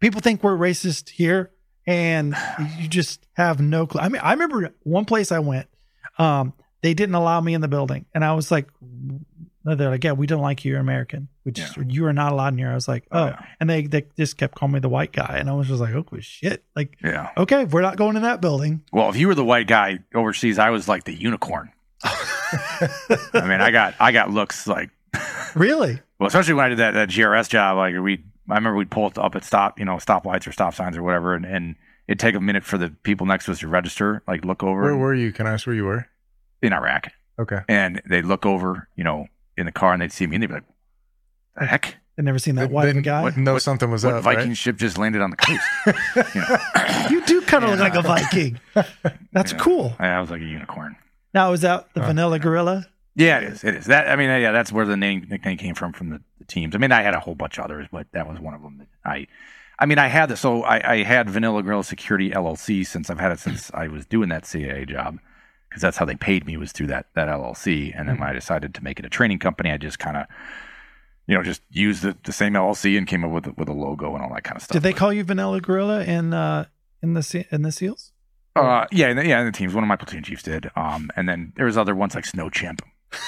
people 0.00 0.20
think 0.20 0.42
we're 0.42 0.56
racist 0.56 1.10
here, 1.10 1.50
and 1.86 2.34
you 2.78 2.88
just 2.88 3.26
have 3.34 3.60
no 3.60 3.86
clue. 3.86 4.00
I 4.00 4.08
mean, 4.08 4.20
I 4.22 4.32
remember 4.32 4.74
one 4.82 5.04
place 5.04 5.30
I 5.30 5.38
went. 5.38 5.68
Um, 6.18 6.54
they 6.82 6.94
didn't 6.94 7.14
allow 7.14 7.40
me 7.40 7.54
in 7.54 7.60
the 7.60 7.68
building, 7.68 8.06
and 8.14 8.24
I 8.24 8.34
was 8.34 8.50
like, 8.50 8.68
they're 9.64 9.90
like, 9.90 10.02
yeah, 10.02 10.12
we 10.12 10.26
don't 10.26 10.40
like 10.42 10.64
you. 10.64 10.72
You're 10.72 10.80
American. 10.80 11.28
Which 11.44 11.58
yeah. 11.58 11.68
you 11.86 12.04
are 12.06 12.12
not 12.12 12.32
allowed 12.32 12.54
in 12.54 12.58
here. 12.58 12.70
I 12.70 12.74
was 12.74 12.88
like, 12.88 13.04
oh, 13.12 13.22
oh 13.22 13.26
yeah. 13.26 13.46
and 13.60 13.70
they 13.70 13.82
they 13.82 14.06
just 14.16 14.36
kept 14.36 14.54
calling 14.54 14.74
me 14.74 14.80
the 14.80 14.88
white 14.88 15.12
guy, 15.12 15.36
and 15.38 15.48
I 15.48 15.52
was 15.52 15.68
just 15.68 15.80
like, 15.80 15.94
oh 15.94 16.04
shit, 16.20 16.64
like, 16.74 16.96
yeah, 17.02 17.30
okay, 17.36 17.64
we're 17.64 17.82
not 17.82 17.96
going 17.96 18.16
in 18.16 18.22
that 18.22 18.40
building. 18.40 18.82
Well, 18.92 19.08
if 19.08 19.16
you 19.16 19.28
were 19.28 19.34
the 19.34 19.44
white 19.44 19.66
guy 19.66 20.00
overseas, 20.14 20.58
I 20.58 20.70
was 20.70 20.88
like 20.88 21.04
the 21.04 21.14
unicorn. 21.14 21.70
I 23.34 23.46
mean, 23.46 23.60
I 23.60 23.70
got 23.70 23.94
I 24.00 24.12
got 24.12 24.30
looks 24.30 24.66
like 24.66 24.90
really. 25.54 26.00
Well, 26.18 26.28
especially 26.28 26.54
when 26.54 26.66
I 26.66 26.68
did 26.70 26.78
that, 26.78 26.94
that 26.94 27.08
GRS 27.08 27.48
job, 27.48 27.76
like 27.76 27.94
we, 27.96 28.24
I 28.48 28.54
remember 28.54 28.76
we'd 28.76 28.90
pull 28.90 29.12
up 29.16 29.34
at 29.34 29.44
stop, 29.44 29.78
you 29.78 29.84
know, 29.84 29.96
stoplights 29.96 30.46
or 30.46 30.52
stop 30.52 30.74
signs 30.74 30.96
or 30.96 31.02
whatever, 31.02 31.34
and, 31.34 31.44
and 31.44 31.76
it'd 32.06 32.20
take 32.20 32.34
a 32.34 32.40
minute 32.40 32.64
for 32.64 32.78
the 32.78 32.90
people 33.02 33.26
next 33.26 33.46
to 33.46 33.52
us 33.52 33.60
to 33.60 33.68
register, 33.68 34.22
like 34.26 34.44
look 34.44 34.62
over. 34.62 34.82
Where 34.82 34.96
were 34.96 35.14
you? 35.14 35.32
Can 35.32 35.46
I 35.46 35.54
ask 35.54 35.66
where 35.66 35.76
you 35.76 35.84
were? 35.84 36.06
In 36.60 36.72
Iraq. 36.72 37.08
Okay. 37.38 37.60
And 37.68 38.00
they'd 38.06 38.24
look 38.24 38.46
over, 38.46 38.88
you 38.94 39.04
know, 39.04 39.26
in 39.56 39.66
the 39.66 39.72
car 39.72 39.92
and 39.92 40.02
they'd 40.02 40.12
see 40.12 40.26
me 40.26 40.36
and 40.36 40.42
they'd 40.42 40.48
be 40.48 40.54
like, 40.54 40.64
the 41.58 41.66
heck? 41.66 41.96
I'd 42.18 42.24
never 42.24 42.38
seen 42.38 42.56
that 42.56 42.68
they, 42.68 42.74
white 42.74 43.02
guy. 43.02 43.22
What, 43.22 43.36
know 43.36 43.58
something 43.58 43.90
was 43.90 44.04
what 44.04 44.14
up. 44.14 44.24
Viking 44.24 44.48
right? 44.48 44.56
ship 44.56 44.76
just 44.76 44.98
landed 44.98 45.22
on 45.22 45.30
the 45.30 45.36
coast. 45.36 45.62
you, 46.34 46.40
know? 46.40 47.08
you 47.10 47.24
do 47.24 47.40
kind 47.42 47.64
of 47.64 47.70
look 47.70 47.80
like 47.80 47.94
a 47.94 48.02
Viking. 48.02 48.60
That's 49.32 49.52
yeah. 49.52 49.58
cool. 49.58 49.94
I, 49.98 50.08
I 50.08 50.20
was 50.20 50.30
like 50.30 50.42
a 50.42 50.44
unicorn. 50.44 50.96
Now 51.34 51.52
is 51.52 51.62
that 51.62 51.92
the 51.94 52.00
vanilla 52.00 52.38
gorilla? 52.38 52.86
Yeah, 53.14 53.38
it 53.38 53.44
is. 53.44 53.64
It 53.64 53.74
is. 53.74 53.86
That 53.86 54.08
I 54.08 54.16
mean, 54.16 54.28
yeah, 54.28 54.52
that's 54.52 54.72
where 54.72 54.86
the 54.86 54.96
name 54.96 55.26
nickname 55.28 55.58
came 55.58 55.74
from 55.74 55.92
from 55.92 56.10
the, 56.10 56.20
the, 56.38 56.44
teams. 56.44 56.74
I 56.74 56.78
mean, 56.78 56.92
I 56.92 57.02
had 57.02 57.14
a 57.14 57.20
whole 57.20 57.34
bunch 57.34 57.58
of 57.58 57.64
others, 57.64 57.86
but 57.92 58.06
that 58.12 58.28
was 58.28 58.40
one 58.40 58.54
of 58.54 58.62
them. 58.62 58.78
That 58.78 58.88
I, 59.04 59.26
I 59.78 59.86
mean, 59.86 59.98
I 59.98 60.08
had 60.08 60.30
the 60.30 60.36
so 60.36 60.62
I, 60.62 60.92
I 60.92 61.02
had 61.02 61.28
Vanilla 61.28 61.62
Gorilla 61.62 61.84
Security 61.84 62.30
LLC 62.30 62.86
since 62.86 63.10
I've 63.10 63.20
had 63.20 63.32
it 63.32 63.38
since 63.38 63.70
I 63.74 63.88
was 63.88 64.06
doing 64.06 64.30
that 64.30 64.46
CIA 64.46 64.86
job 64.86 65.18
because 65.68 65.82
that's 65.82 65.96
how 65.96 66.04
they 66.04 66.14
paid 66.14 66.46
me 66.46 66.56
was 66.56 66.72
through 66.72 66.88
that 66.88 67.06
that 67.14 67.28
LLC. 67.28 67.92
And 67.94 68.08
then 68.08 68.14
mm-hmm. 68.16 68.24
when 68.24 68.30
I 68.30 68.32
decided 68.32 68.74
to 68.74 68.84
make 68.84 68.98
it 68.98 69.04
a 69.04 69.10
training 69.10 69.38
company, 69.38 69.70
I 69.70 69.76
just 69.76 69.98
kind 69.98 70.16
of 70.16 70.26
you 71.26 71.36
know, 71.36 71.42
just 71.42 71.62
used 71.70 72.02
the, 72.02 72.16
the 72.24 72.32
same 72.32 72.54
LLC 72.54 72.98
and 72.98 73.06
came 73.06 73.24
up 73.24 73.30
with 73.30 73.56
with 73.56 73.68
a 73.68 73.72
logo 73.72 74.14
and 74.14 74.24
all 74.24 74.32
that 74.34 74.44
kind 74.44 74.56
of 74.56 74.62
stuff. 74.62 74.72
Did 74.72 74.82
they 74.82 74.92
call 74.92 75.12
you 75.12 75.24
Vanilla 75.24 75.60
Gorilla 75.60 76.02
in 76.04 76.32
uh, 76.32 76.66
in 77.02 77.14
the 77.14 77.46
in 77.50 77.62
the 77.62 77.72
SEALs? 77.72 78.11
Uh, 78.54 78.86
yeah, 78.92 79.12
the, 79.14 79.26
yeah, 79.26 79.40
in 79.40 79.46
the 79.46 79.52
teams. 79.52 79.74
One 79.74 79.82
of 79.84 79.88
my 79.88 79.96
platoon 79.96 80.22
chiefs 80.22 80.42
did. 80.42 80.70
Um, 80.76 81.10
and 81.16 81.28
then 81.28 81.52
there 81.56 81.66
was 81.66 81.76
other 81.78 81.94
ones 81.94 82.14
like 82.14 82.26
Snow 82.26 82.50
Chimp, 82.50 82.82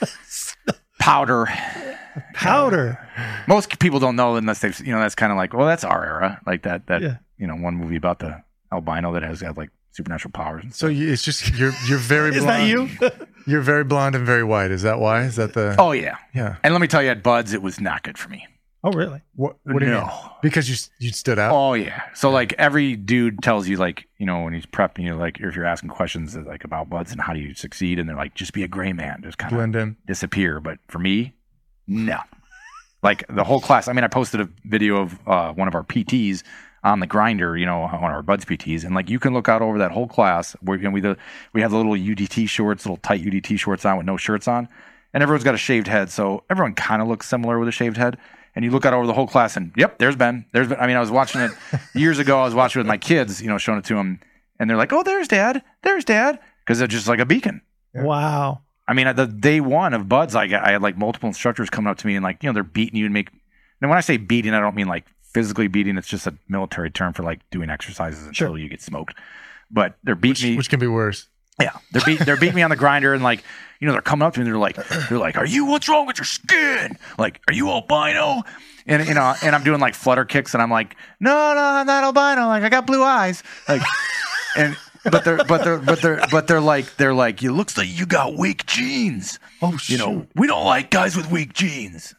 Powder, 1.00 1.46
Powder. 2.34 2.98
Most 3.46 3.78
people 3.78 3.98
don't 4.00 4.16
know 4.16 4.36
unless 4.36 4.60
they've, 4.60 4.78
you 4.80 4.92
know, 4.92 5.00
that's 5.00 5.14
kind 5.14 5.32
of 5.32 5.38
like, 5.38 5.54
well, 5.54 5.66
that's 5.66 5.84
our 5.84 6.04
era, 6.04 6.40
like 6.46 6.62
that, 6.62 6.86
that, 6.88 7.00
Yeah. 7.02 7.16
you 7.38 7.46
know, 7.46 7.54
one 7.56 7.74
movie 7.76 7.96
about 7.96 8.18
the 8.18 8.42
albino 8.72 9.12
that 9.14 9.22
has, 9.22 9.42
like 9.56 9.70
supernatural 9.92 10.32
powers. 10.32 10.64
And 10.64 10.74
So 10.74 10.88
you, 10.88 11.10
it's 11.10 11.22
just 11.22 11.56
you're 11.56 11.72
you're 11.86 11.98
very 11.98 12.30
Is 12.36 12.44
blonde. 12.44 12.90
that 13.00 13.18
you? 13.18 13.26
You're 13.46 13.62
very 13.62 13.84
blonde 13.84 14.14
and 14.14 14.26
very 14.26 14.44
white. 14.44 14.70
Is 14.70 14.82
that 14.82 14.98
why? 15.00 15.22
Is 15.22 15.36
that 15.36 15.54
the? 15.54 15.74
oh 15.78 15.92
yeah, 15.92 16.16
yeah. 16.34 16.56
and 16.62 16.74
let 16.74 16.80
me 16.80 16.86
tell 16.88 17.02
you, 17.02 17.08
at 17.08 17.22
Buds, 17.22 17.54
it 17.54 17.62
was 17.62 17.80
not 17.80 18.02
good 18.02 18.18
for 18.18 18.28
me. 18.28 18.46
Oh, 18.88 18.96
really? 18.96 19.20
What, 19.34 19.56
what 19.64 19.78
do 19.80 19.86
you 19.86 19.92
No. 19.92 20.02
mean? 20.06 20.10
Because 20.42 20.68
you 20.68 20.76
you 20.98 21.12
stood 21.12 21.38
out. 21.38 21.52
Oh 21.52 21.74
yeah. 21.74 22.02
So 22.14 22.30
like 22.30 22.52
every 22.54 22.96
dude 22.96 23.42
tells 23.42 23.68
you 23.68 23.76
like 23.76 24.06
you 24.18 24.26
know 24.26 24.42
when 24.42 24.52
he's 24.52 24.66
prepping 24.66 25.04
you 25.04 25.14
like 25.14 25.38
if 25.40 25.54
you're 25.56 25.64
asking 25.64 25.90
questions 25.90 26.36
like 26.36 26.64
about 26.64 26.88
buds 26.88 27.12
and 27.12 27.20
how 27.20 27.32
do 27.32 27.40
you 27.40 27.54
succeed 27.54 27.98
and 27.98 28.08
they're 28.08 28.16
like 28.16 28.34
just 28.34 28.52
be 28.52 28.62
a 28.64 28.68
gray 28.68 28.92
man 28.92 29.20
just 29.22 29.38
kind 29.38 29.52
of 29.52 29.56
Blend 29.58 29.76
in. 29.76 29.96
disappear. 30.06 30.60
But 30.60 30.78
for 30.88 30.98
me, 30.98 31.34
no. 31.86 32.18
Like 33.02 33.24
the 33.28 33.44
whole 33.44 33.60
class. 33.60 33.86
I 33.86 33.92
mean, 33.92 34.02
I 34.04 34.08
posted 34.08 34.40
a 34.40 34.48
video 34.64 34.96
of 35.02 35.18
uh, 35.26 35.52
one 35.52 35.68
of 35.68 35.74
our 35.76 35.84
PTs 35.84 36.42
on 36.82 37.00
the 37.00 37.06
grinder, 37.06 37.56
you 37.56 37.66
know, 37.66 37.82
on 37.82 38.02
our 38.04 38.22
buds 38.22 38.44
PTs, 38.44 38.84
and 38.84 38.94
like 38.94 39.08
you 39.10 39.18
can 39.20 39.32
look 39.34 39.48
out 39.48 39.62
over 39.62 39.78
that 39.78 39.92
whole 39.92 40.08
class. 40.08 40.56
Where 40.62 40.76
you 40.76 40.84
know, 40.84 40.90
we 40.90 41.00
the 41.00 41.16
we 41.52 41.60
have 41.62 41.70
the 41.70 41.76
little 41.76 41.92
UDT 41.94 42.48
shorts, 42.48 42.84
little 42.86 42.96
tight 42.96 43.22
UDT 43.22 43.58
shorts 43.58 43.84
on 43.84 43.96
with 43.98 44.06
no 44.06 44.16
shirts 44.16 44.48
on, 44.48 44.68
and 45.14 45.22
everyone's 45.22 45.44
got 45.44 45.54
a 45.54 45.58
shaved 45.58 45.86
head, 45.86 46.10
so 46.10 46.42
everyone 46.50 46.74
kind 46.74 47.00
of 47.00 47.06
looks 47.08 47.28
similar 47.28 47.58
with 47.60 47.68
a 47.68 47.72
shaved 47.72 47.96
head. 47.96 48.16
And 48.54 48.64
you 48.64 48.70
look 48.70 48.84
out 48.84 48.92
over 48.94 49.06
the 49.06 49.12
whole 49.12 49.26
class, 49.28 49.56
and 49.56 49.72
yep, 49.76 49.98
there's 49.98 50.16
Ben. 50.16 50.44
There's 50.52 50.68
Ben. 50.68 50.78
I 50.80 50.86
mean, 50.86 50.96
I 50.96 51.00
was 51.00 51.10
watching 51.10 51.40
it 51.40 51.52
years 51.94 52.18
ago. 52.18 52.40
I 52.40 52.44
was 52.44 52.54
watching 52.54 52.80
it 52.80 52.84
with 52.84 52.88
my 52.88 52.96
kids, 52.98 53.40
you 53.40 53.48
know, 53.48 53.58
showing 53.58 53.78
it 53.78 53.84
to 53.86 53.94
them, 53.94 54.20
and 54.58 54.68
they're 54.68 54.76
like, 54.76 54.92
"Oh, 54.92 55.02
there's 55.02 55.28
Dad. 55.28 55.62
There's 55.82 56.04
Dad," 56.04 56.38
because 56.64 56.78
they're 56.78 56.88
just 56.88 57.06
like 57.06 57.20
a 57.20 57.26
beacon. 57.26 57.60
Yeah. 57.94 58.02
Wow. 58.04 58.62
I 58.88 58.94
mean, 58.94 59.06
at 59.06 59.16
the 59.16 59.26
day 59.26 59.60
one 59.60 59.92
of 59.94 60.08
Buds, 60.08 60.34
I, 60.34 60.46
got- 60.46 60.64
I 60.66 60.72
had 60.72 60.82
like 60.82 60.96
multiple 60.96 61.26
instructors 61.28 61.68
coming 61.70 61.90
up 61.90 61.98
to 61.98 62.06
me 62.06 62.16
and 62.16 62.24
like, 62.24 62.42
you 62.42 62.48
know, 62.48 62.54
they're 62.54 62.62
beating 62.64 62.98
you 62.98 63.04
and 63.04 63.12
make. 63.14 63.28
And 63.82 63.90
when 63.90 63.98
I 63.98 64.00
say 64.00 64.16
beating, 64.16 64.54
I 64.54 64.60
don't 64.60 64.74
mean 64.74 64.88
like 64.88 65.04
physically 65.22 65.68
beating. 65.68 65.98
It's 65.98 66.08
just 66.08 66.26
a 66.26 66.34
military 66.48 66.90
term 66.90 67.12
for 67.12 67.22
like 67.22 67.40
doing 67.50 67.68
exercises 67.70 68.20
until 68.26 68.32
Sure. 68.48 68.58
you 68.58 68.68
get 68.70 68.80
smoked. 68.80 69.14
But 69.70 69.96
they're 70.04 70.14
beating 70.14 70.52
me. 70.52 70.56
Which 70.56 70.70
can 70.70 70.80
be 70.80 70.86
worse. 70.86 71.28
Yeah, 71.60 71.76
they're 71.92 72.02
beat, 72.04 72.20
they're 72.20 72.36
beating 72.36 72.54
me 72.56 72.62
on 72.62 72.70
the 72.70 72.76
grinder 72.76 73.14
and 73.14 73.22
like, 73.22 73.42
you 73.80 73.86
know, 73.86 73.92
they're 73.92 74.02
coming 74.02 74.26
up 74.26 74.34
to 74.34 74.40
me 74.40 74.46
and 74.46 74.52
they're 74.52 74.58
like, 74.60 74.76
they're 75.08 75.18
like, 75.18 75.36
are 75.36 75.46
you? 75.46 75.66
What's 75.66 75.88
wrong 75.88 76.06
with 76.06 76.18
your 76.18 76.24
skin? 76.24 76.96
Like, 77.18 77.40
are 77.48 77.54
you 77.54 77.68
albino? 77.68 78.42
And 78.86 79.06
you 79.06 79.14
know, 79.14 79.34
and 79.42 79.54
I'm 79.54 79.62
doing 79.64 79.80
like 79.80 79.94
flutter 79.94 80.24
kicks 80.24 80.54
and 80.54 80.62
I'm 80.62 80.70
like, 80.70 80.96
no, 81.20 81.30
no, 81.54 81.60
I'm 81.60 81.86
not 81.86 82.04
albino. 82.04 82.46
Like, 82.48 82.62
I 82.62 82.68
got 82.68 82.86
blue 82.86 83.02
eyes. 83.02 83.42
Like, 83.68 83.82
and. 84.56 84.76
But 85.04 85.24
they're 85.24 85.38
but 85.44 85.62
they're 85.64 85.78
but 85.78 86.02
they're 86.02 86.20
but 86.30 86.48
they're 86.48 86.60
like 86.60 86.96
they're 86.96 87.14
like 87.14 87.42
it 87.42 87.52
looks 87.52 87.78
like 87.78 87.86
you 87.88 88.04
got 88.04 88.36
weak 88.36 88.66
genes. 88.66 89.38
Oh, 89.62 89.78
You 89.86 89.96
know, 89.96 90.26
we 90.34 90.46
don't 90.48 90.66
like 90.66 90.90
guys 90.90 91.16
with 91.16 91.30
weak 91.30 91.54
genes. 91.54 92.14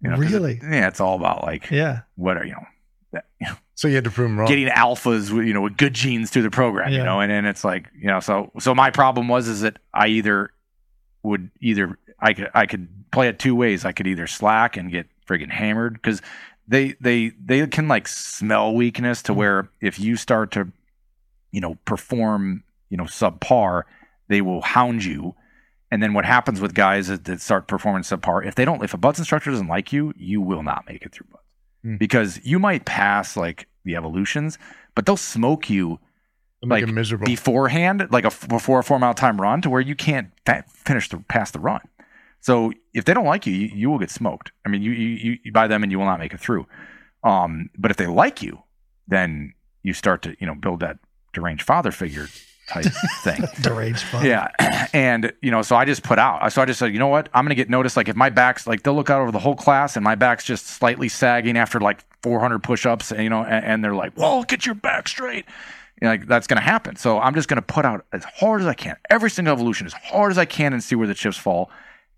You 0.00 0.10
know, 0.10 0.16
'cause 0.16 0.32
it- 0.32 0.36
Really? 0.36 0.60
yeah, 0.62 0.86
it's 0.86 1.00
all 1.00 1.16
about 1.16 1.42
like 1.42 1.70
Yeah. 1.70 2.02
what 2.14 2.36
are 2.38 2.44
you 2.46 2.50
you 2.50 2.52
know 2.54 2.66
So 3.78 3.86
you 3.86 3.94
had 3.94 4.04
to 4.04 4.10
prove 4.10 4.28
them 4.28 4.40
wrong. 4.40 4.48
getting 4.48 4.66
alphas 4.66 5.30
with 5.30 5.46
you 5.46 5.54
know 5.54 5.60
with 5.60 5.76
good 5.76 5.94
genes 5.94 6.30
through 6.30 6.42
the 6.42 6.50
program. 6.50 6.92
You 6.92 7.04
know, 7.04 7.20
and 7.20 7.30
then 7.30 7.44
it's 7.44 7.62
like 7.62 7.86
you 7.96 8.08
know, 8.08 8.18
so 8.18 8.50
so 8.58 8.74
my 8.74 8.90
problem 8.90 9.28
was 9.28 9.46
is 9.46 9.60
that 9.60 9.78
I 9.94 10.08
either 10.08 10.50
would 11.22 11.50
either 11.60 11.96
I 12.18 12.32
could 12.32 12.50
I 12.54 12.66
could 12.66 12.88
play 13.12 13.28
it 13.28 13.38
two 13.38 13.54
ways. 13.54 13.84
I 13.84 13.92
could 13.92 14.08
either 14.08 14.26
slack 14.26 14.76
and 14.76 14.90
get 14.90 15.06
friggin' 15.28 15.52
hammered 15.52 15.94
because 15.94 16.20
they 16.66 16.96
they 17.00 17.30
they 17.40 17.64
can 17.68 17.86
like 17.86 18.08
smell 18.08 18.74
weakness 18.74 19.22
to 19.22 19.32
mm. 19.32 19.36
where 19.36 19.70
if 19.80 20.00
you 20.00 20.16
start 20.16 20.50
to 20.52 20.72
you 21.52 21.60
know 21.60 21.76
perform 21.84 22.64
you 22.90 22.96
know 22.96 23.04
subpar, 23.04 23.84
they 24.26 24.40
will 24.40 24.62
hound 24.62 25.04
you. 25.04 25.36
And 25.90 26.02
then 26.02 26.12
what 26.14 26.26
happens 26.26 26.60
with 26.60 26.74
guys 26.74 27.06
that, 27.06 27.24
that 27.26 27.40
start 27.40 27.68
performing 27.68 28.02
subpar, 28.02 28.44
if 28.44 28.56
they 28.56 28.66
don't, 28.66 28.82
if 28.82 28.92
a 28.92 28.98
buds 28.98 29.20
instructor 29.20 29.50
doesn't 29.50 29.68
like 29.68 29.90
you, 29.90 30.12
you 30.16 30.40
will 30.40 30.62
not 30.62 30.84
make 30.86 31.02
it 31.02 31.12
through 31.12 31.28
buds 31.30 31.47
Hmm. 31.82 31.96
because 31.96 32.40
you 32.44 32.58
might 32.58 32.84
pass 32.84 33.36
like 33.36 33.68
the 33.84 33.96
evolutions, 33.96 34.58
but 34.94 35.06
they'll 35.06 35.16
smoke 35.16 35.70
you 35.70 36.00
They'll 36.60 36.70
like, 36.70 36.88
miserable. 36.88 37.26
beforehand, 37.26 38.08
like 38.10 38.24
a 38.24 38.32
before 38.48 38.80
a 38.80 38.82
four 38.82 38.98
mile 38.98 39.14
time 39.14 39.40
run, 39.40 39.62
to 39.62 39.70
where 39.70 39.80
you 39.80 39.94
can't 39.94 40.30
fa- 40.44 40.64
finish 40.68 41.08
the 41.08 41.18
pass 41.18 41.50
the 41.52 41.60
run. 41.60 41.80
So 42.40 42.72
if 42.94 43.04
they 43.04 43.14
don't 43.14 43.24
like 43.26 43.46
you, 43.46 43.52
you, 43.54 43.68
you 43.74 43.90
will 43.90 43.98
get 43.98 44.10
smoked. 44.10 44.52
I 44.66 44.68
mean, 44.68 44.82
you, 44.82 44.90
you 44.92 45.38
you 45.44 45.52
buy 45.52 45.68
them 45.68 45.82
and 45.82 45.92
you 45.92 45.98
will 45.98 46.06
not 46.06 46.18
make 46.18 46.34
it 46.34 46.40
through. 46.40 46.66
Um, 47.22 47.70
but 47.78 47.90
if 47.90 47.96
they 47.96 48.06
like 48.06 48.42
you, 48.42 48.62
then 49.06 49.54
you 49.82 49.92
start 49.92 50.22
to 50.22 50.36
you 50.40 50.46
know 50.46 50.54
build 50.54 50.80
that 50.80 50.98
deranged 51.32 51.62
father 51.62 51.90
figure 51.92 52.26
type 52.68 52.86
thing. 53.22 53.42
Deranged 53.62 54.02
fun. 54.04 54.24
Yeah. 54.24 54.48
And, 54.94 55.32
you 55.42 55.50
know, 55.50 55.60
so 55.60 55.76
I 55.76 55.84
just 55.84 56.02
put 56.02 56.18
out. 56.18 56.50
So 56.52 56.62
I 56.62 56.64
just 56.64 56.78
said, 56.78 56.92
you 56.94 56.98
know 56.98 57.08
what? 57.08 57.28
I'm 57.34 57.44
going 57.44 57.50
to 57.50 57.54
get 57.54 57.68
noticed. 57.68 57.96
Like 57.96 58.08
if 58.08 58.16
my 58.16 58.30
back's 58.30 58.66
like, 58.66 58.82
they'll 58.82 58.94
look 58.94 59.10
out 59.10 59.20
over 59.20 59.30
the 59.30 59.38
whole 59.38 59.54
class 59.54 59.96
and 59.96 60.02
my 60.04 60.14
back's 60.14 60.44
just 60.44 60.66
slightly 60.66 61.08
sagging 61.10 61.58
after 61.58 61.78
like 61.78 62.04
400 62.22 62.62
push 62.62 62.86
ups, 62.86 63.10
you 63.10 63.28
know, 63.28 63.44
and, 63.44 63.64
and 63.64 63.84
they're 63.84 63.94
like, 63.94 64.16
well, 64.16 64.44
get 64.44 64.64
your 64.64 64.74
back 64.74 65.08
straight. 65.08 65.44
You 66.00 66.06
know, 66.06 66.10
like 66.12 66.26
that's 66.26 66.46
going 66.46 66.56
to 66.56 66.62
happen. 66.62 66.96
So 66.96 67.18
I'm 67.20 67.34
just 67.34 67.48
going 67.48 67.56
to 67.56 67.62
put 67.62 67.84
out 67.84 68.06
as 68.12 68.24
hard 68.24 68.62
as 68.62 68.66
I 68.66 68.74
can, 68.74 68.96
every 69.10 69.30
single 69.30 69.52
evolution 69.52 69.86
as 69.86 69.92
hard 69.92 70.30
as 70.30 70.38
I 70.38 70.46
can 70.46 70.72
and 70.72 70.82
see 70.82 70.94
where 70.94 71.06
the 71.06 71.14
chips 71.14 71.36
fall, 71.36 71.70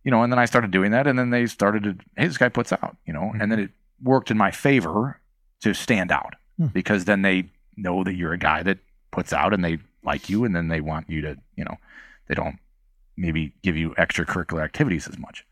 you 0.04 0.10
know, 0.12 0.22
and 0.22 0.32
then 0.32 0.38
I 0.38 0.44
started 0.44 0.70
doing 0.70 0.92
that. 0.92 1.06
And 1.08 1.18
then 1.18 1.30
they 1.30 1.46
started 1.46 1.82
to, 1.84 1.96
hey, 2.16 2.28
this 2.28 2.38
guy 2.38 2.48
puts 2.50 2.72
out, 2.72 2.96
you 3.04 3.12
know, 3.12 3.32
and 3.40 3.50
then 3.50 3.58
it 3.58 3.70
worked 4.02 4.30
in 4.30 4.38
my 4.38 4.50
favor 4.52 5.18
to 5.62 5.74
stand 5.74 6.12
out 6.12 6.34
Hmm. 6.58 6.66
because 6.66 7.04
then 7.06 7.22
they 7.22 7.50
know 7.76 8.04
that 8.04 8.14
you're 8.14 8.32
a 8.32 8.38
guy 8.38 8.62
that 8.62 8.78
puts 9.10 9.32
out 9.32 9.52
and 9.54 9.64
they 9.64 9.78
like 10.02 10.28
you 10.28 10.44
and 10.44 10.54
then 10.54 10.68
they 10.68 10.80
want 10.80 11.08
you 11.10 11.20
to, 11.22 11.36
you 11.56 11.64
know, 11.64 11.76
they 12.28 12.34
don't 12.34 12.58
maybe 13.16 13.52
give 13.62 13.76
you 13.76 13.90
extracurricular 13.90 14.62
activities 14.62 15.06
as 15.08 15.18
much. 15.18 15.44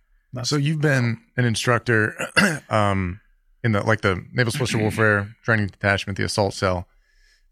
So 0.42 0.56
you've 0.56 0.80
been 0.80 1.18
an 1.36 1.44
instructor 1.44 2.14
um, 2.70 3.20
in 3.64 3.72
the 3.72 3.82
like 3.82 4.02
the 4.02 4.24
Naval 4.32 4.52
Special 4.52 4.80
Warfare 4.80 5.34
Training 5.42 5.68
Detachment, 5.68 6.16
the 6.16 6.24
Assault 6.24 6.54
Cell, 6.54 6.86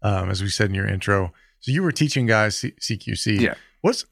um, 0.01 0.29
as 0.29 0.41
we 0.41 0.49
said 0.49 0.69
in 0.69 0.75
your 0.75 0.87
intro. 0.87 1.33
So 1.59 1.71
you 1.71 1.81
were 1.81 1.91
teaching 1.91 2.27
guys 2.27 2.57
C- 2.57 2.73
CQC. 2.79 3.41
Yeah. 3.41 3.55
What's 3.81 4.05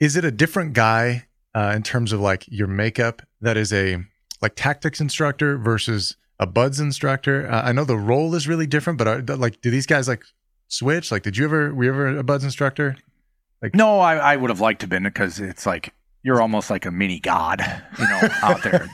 is 0.00 0.16
it 0.16 0.24
a 0.24 0.30
different 0.30 0.72
guy 0.72 1.26
uh, 1.54 1.72
in 1.76 1.82
terms 1.82 2.12
of 2.12 2.20
like 2.20 2.44
your 2.48 2.66
makeup 2.66 3.22
that 3.40 3.56
is 3.56 3.72
a 3.72 3.98
like 4.40 4.54
tactics 4.56 5.00
instructor 5.00 5.58
versus 5.58 6.16
a 6.40 6.46
buds 6.46 6.80
instructor? 6.80 7.48
Uh, 7.48 7.62
I 7.62 7.72
know 7.72 7.84
the 7.84 7.96
role 7.96 8.34
is 8.34 8.48
really 8.48 8.66
different, 8.66 8.98
but 8.98 9.06
are, 9.06 9.22
like, 9.36 9.60
do 9.60 9.70
these 9.70 9.86
guys 9.86 10.08
like 10.08 10.24
switch? 10.72 11.12
Like, 11.12 11.22
did 11.22 11.36
you 11.36 11.44
ever 11.44 11.74
were 11.74 11.84
you 11.84 11.90
ever 11.90 12.18
a 12.18 12.22
buds 12.22 12.44
instructor? 12.44 12.96
Like, 13.60 13.74
no, 13.74 14.00
I, 14.00 14.16
I 14.16 14.36
would 14.36 14.50
have 14.50 14.60
liked 14.60 14.80
to 14.80 14.84
have 14.84 14.90
been 14.90 15.04
because 15.04 15.38
it's 15.38 15.66
like 15.66 15.94
you're 16.22 16.40
almost 16.40 16.70
like 16.70 16.86
a 16.86 16.90
mini 16.90 17.20
god, 17.20 17.60
you 17.98 18.08
know, 18.08 18.20
out 18.42 18.62
there. 18.62 18.88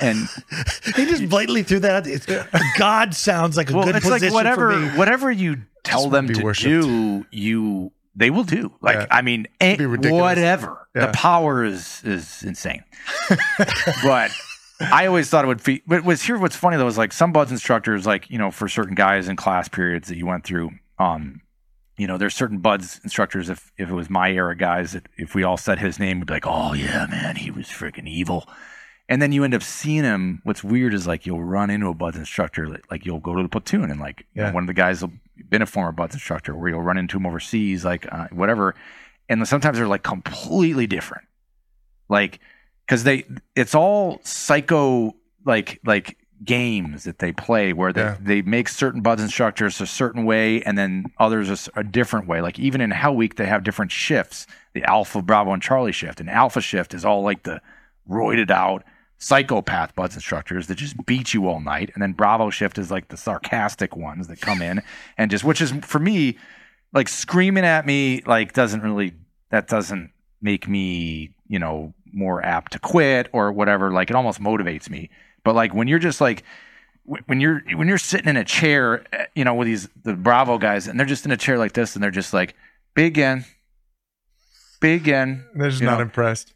And 0.00 0.28
He 0.94 1.06
just 1.06 1.28
blatantly 1.28 1.62
threw 1.62 1.80
that 1.80 1.94
out. 1.94 2.06
It's, 2.06 2.26
God 2.78 3.14
sounds 3.14 3.56
like 3.56 3.70
a 3.70 3.74
well, 3.74 3.84
good 3.84 3.96
it's 3.96 4.06
position 4.06 4.28
like 4.28 4.34
whatever 4.34 4.72
for 4.72 4.78
me. 4.78 4.88
whatever 4.98 5.30
you 5.30 5.62
tell 5.82 6.08
them 6.08 6.28
to 6.28 6.42
worshipped. 6.42 6.84
do, 6.84 7.26
you 7.30 7.92
they 8.14 8.30
will 8.30 8.44
do. 8.44 8.72
Like 8.80 8.96
Yeah. 8.96 9.06
I 9.10 9.22
mean, 9.22 9.46
eh, 9.60 9.76
be 9.76 9.86
ridiculous. 9.86 10.22
whatever. 10.22 10.88
Yeah. 10.94 11.06
The 11.06 11.12
power 11.12 11.64
is 11.64 12.02
is 12.04 12.42
insane. 12.42 12.84
but 14.02 14.30
I 14.80 15.06
always 15.06 15.28
thought 15.28 15.44
it 15.44 15.48
would 15.48 15.62
be. 15.64 15.82
But 15.86 16.04
was 16.04 16.22
here. 16.22 16.38
What's 16.38 16.56
funny 16.56 16.76
though 16.76 16.86
is 16.86 16.98
like 16.98 17.12
some 17.12 17.32
buds 17.32 17.50
instructors, 17.50 18.06
like 18.06 18.30
you 18.30 18.38
know, 18.38 18.50
for 18.50 18.68
certain 18.68 18.94
guys 18.94 19.28
in 19.28 19.36
class 19.36 19.68
periods 19.68 20.08
that 20.08 20.16
you 20.16 20.26
went 20.26 20.44
through, 20.44 20.70
um, 20.98 21.40
you 21.96 22.06
know, 22.06 22.16
there's 22.16 22.34
certain 22.34 22.58
buds 22.58 23.00
instructors. 23.02 23.48
If 23.50 23.72
if 23.76 23.88
it 23.88 23.94
was 23.94 24.08
my 24.10 24.30
era 24.30 24.56
guys, 24.56 24.92
that 24.92 25.06
if 25.16 25.34
we 25.34 25.42
all 25.42 25.56
said 25.56 25.78
his 25.78 25.98
name, 25.98 26.20
we'd 26.20 26.26
be 26.26 26.34
like, 26.34 26.46
oh 26.46 26.72
yeah, 26.74 27.06
man, 27.10 27.36
he 27.36 27.50
was 27.50 27.66
freaking 27.66 28.06
evil. 28.08 28.48
And 29.10 29.22
then 29.22 29.32
you 29.32 29.42
end 29.42 29.54
up 29.54 29.62
seeing 29.62 30.04
him. 30.04 30.40
What's 30.44 30.62
weird 30.62 30.92
is 30.92 31.06
like 31.06 31.24
you'll 31.26 31.42
run 31.42 31.70
into 31.70 31.88
a 31.88 31.94
buds 31.94 32.18
instructor, 32.18 32.68
like- 32.90 33.06
you'll 33.06 33.20
go 33.20 33.34
to 33.34 33.42
the 33.42 33.48
platoon 33.48 33.90
and 33.90 33.98
like 33.98 34.26
you 34.34 34.42
know, 34.42 34.48
Yeah. 34.48 34.52
one 34.54 34.64
of 34.64 34.66
the 34.68 34.74
guys 34.74 35.00
will 35.02 35.12
been 35.48 35.62
a 35.62 35.66
former 35.66 35.92
buds 35.92 36.14
instructor, 36.14 36.54
where 36.54 36.68
you'll 36.68 36.82
run 36.82 36.98
into 36.98 37.16
him 37.16 37.24
overseas, 37.26 37.84
like 37.84 38.06
uh, 38.12 38.26
whatever. 38.32 38.74
And 39.28 39.46
sometimes 39.48 39.78
they're 39.78 39.86
like 39.88 40.02
completely 40.02 40.86
different, 40.86 41.24
like 42.08 42.38
because 42.86 43.04
they 43.04 43.24
it's 43.56 43.74
all 43.74 44.20
psycho 44.24 45.14
like 45.46 45.80
like 45.84 46.17
games 46.44 47.04
that 47.04 47.18
they 47.18 47.32
play 47.32 47.72
where 47.72 47.92
they, 47.92 48.00
Yeah. 48.02 48.16
they 48.20 48.42
make 48.42 48.68
certain 48.68 49.00
buds 49.00 49.22
instructors 49.22 49.80
a 49.80 49.86
certain 49.86 50.24
way 50.24 50.62
and 50.62 50.78
then 50.78 51.06
others 51.18 51.68
a 51.74 51.82
different 51.82 52.28
way 52.28 52.40
like 52.40 52.58
even 52.58 52.80
in 52.80 52.90
hell 52.92 53.14
week 53.16 53.34
they 53.36 53.46
have 53.46 53.64
different 53.64 53.90
shifts 53.90 54.46
the 54.72 54.84
alpha 54.84 55.20
bravo 55.20 55.52
and 55.52 55.62
charlie 55.62 55.90
shift 55.90 56.20
and 56.20 56.30
alpha 56.30 56.60
shift 56.60 56.94
is 56.94 57.04
all 57.04 57.22
like 57.22 57.42
the 57.42 57.60
roided 58.08 58.50
out 58.50 58.84
psychopath 59.18 59.94
buds 59.96 60.14
instructors 60.14 60.68
that 60.68 60.76
just 60.76 61.04
beat 61.06 61.34
you 61.34 61.48
all 61.48 61.60
night 61.60 61.90
and 61.94 62.02
then 62.02 62.12
bravo 62.12 62.50
shift 62.50 62.78
is 62.78 62.88
like 62.90 63.08
the 63.08 63.16
sarcastic 63.16 63.96
ones 63.96 64.28
that 64.28 64.40
come 64.40 64.62
in 64.62 64.80
and 65.16 65.32
just 65.32 65.42
which 65.42 65.60
is 65.60 65.72
for 65.82 65.98
me 65.98 66.38
like 66.92 67.08
screaming 67.08 67.64
at 67.64 67.84
me 67.84 68.22
like 68.26 68.52
doesn't 68.52 68.82
really 68.82 69.12
that 69.50 69.66
doesn't 69.66 70.12
make 70.40 70.68
me 70.68 71.30
you 71.48 71.58
know 71.58 71.92
more 72.12 72.44
apt 72.44 72.72
to 72.72 72.78
quit 72.78 73.28
or 73.34 73.52
whatever. 73.52 73.90
Like 73.90 74.08
it 74.08 74.16
almost 74.16 74.40
motivates 74.40 74.88
me. 74.88 75.10
But 75.48 75.54
like 75.54 75.72
when 75.72 75.88
you're 75.88 75.98
just 75.98 76.20
like 76.20 76.44
when 77.06 77.40
you're 77.40 77.62
when 77.74 77.88
you're 77.88 77.96
sitting 77.96 78.28
in 78.28 78.36
a 78.36 78.44
chair, 78.44 79.02
eh, 79.14 79.24
you 79.34 79.44
know, 79.44 79.54
with 79.54 79.64
these 79.64 79.88
the 80.04 80.12
Bravo 80.12 80.58
guys, 80.58 80.86
and 80.86 81.00
they're 81.00 81.06
just 81.06 81.24
in 81.24 81.32
a 81.32 81.38
chair 81.38 81.56
like 81.56 81.72
this, 81.72 81.96
and 81.96 82.02
they're 82.02 82.10
just 82.10 82.34
like 82.34 82.54
big 82.92 83.16
in, 83.16 83.46
big 84.78 85.08
in. 85.08 85.42
They're 85.54 85.70
just 85.70 85.82
not 85.82 85.94
know, 85.94 86.02
impressed. 86.02 86.52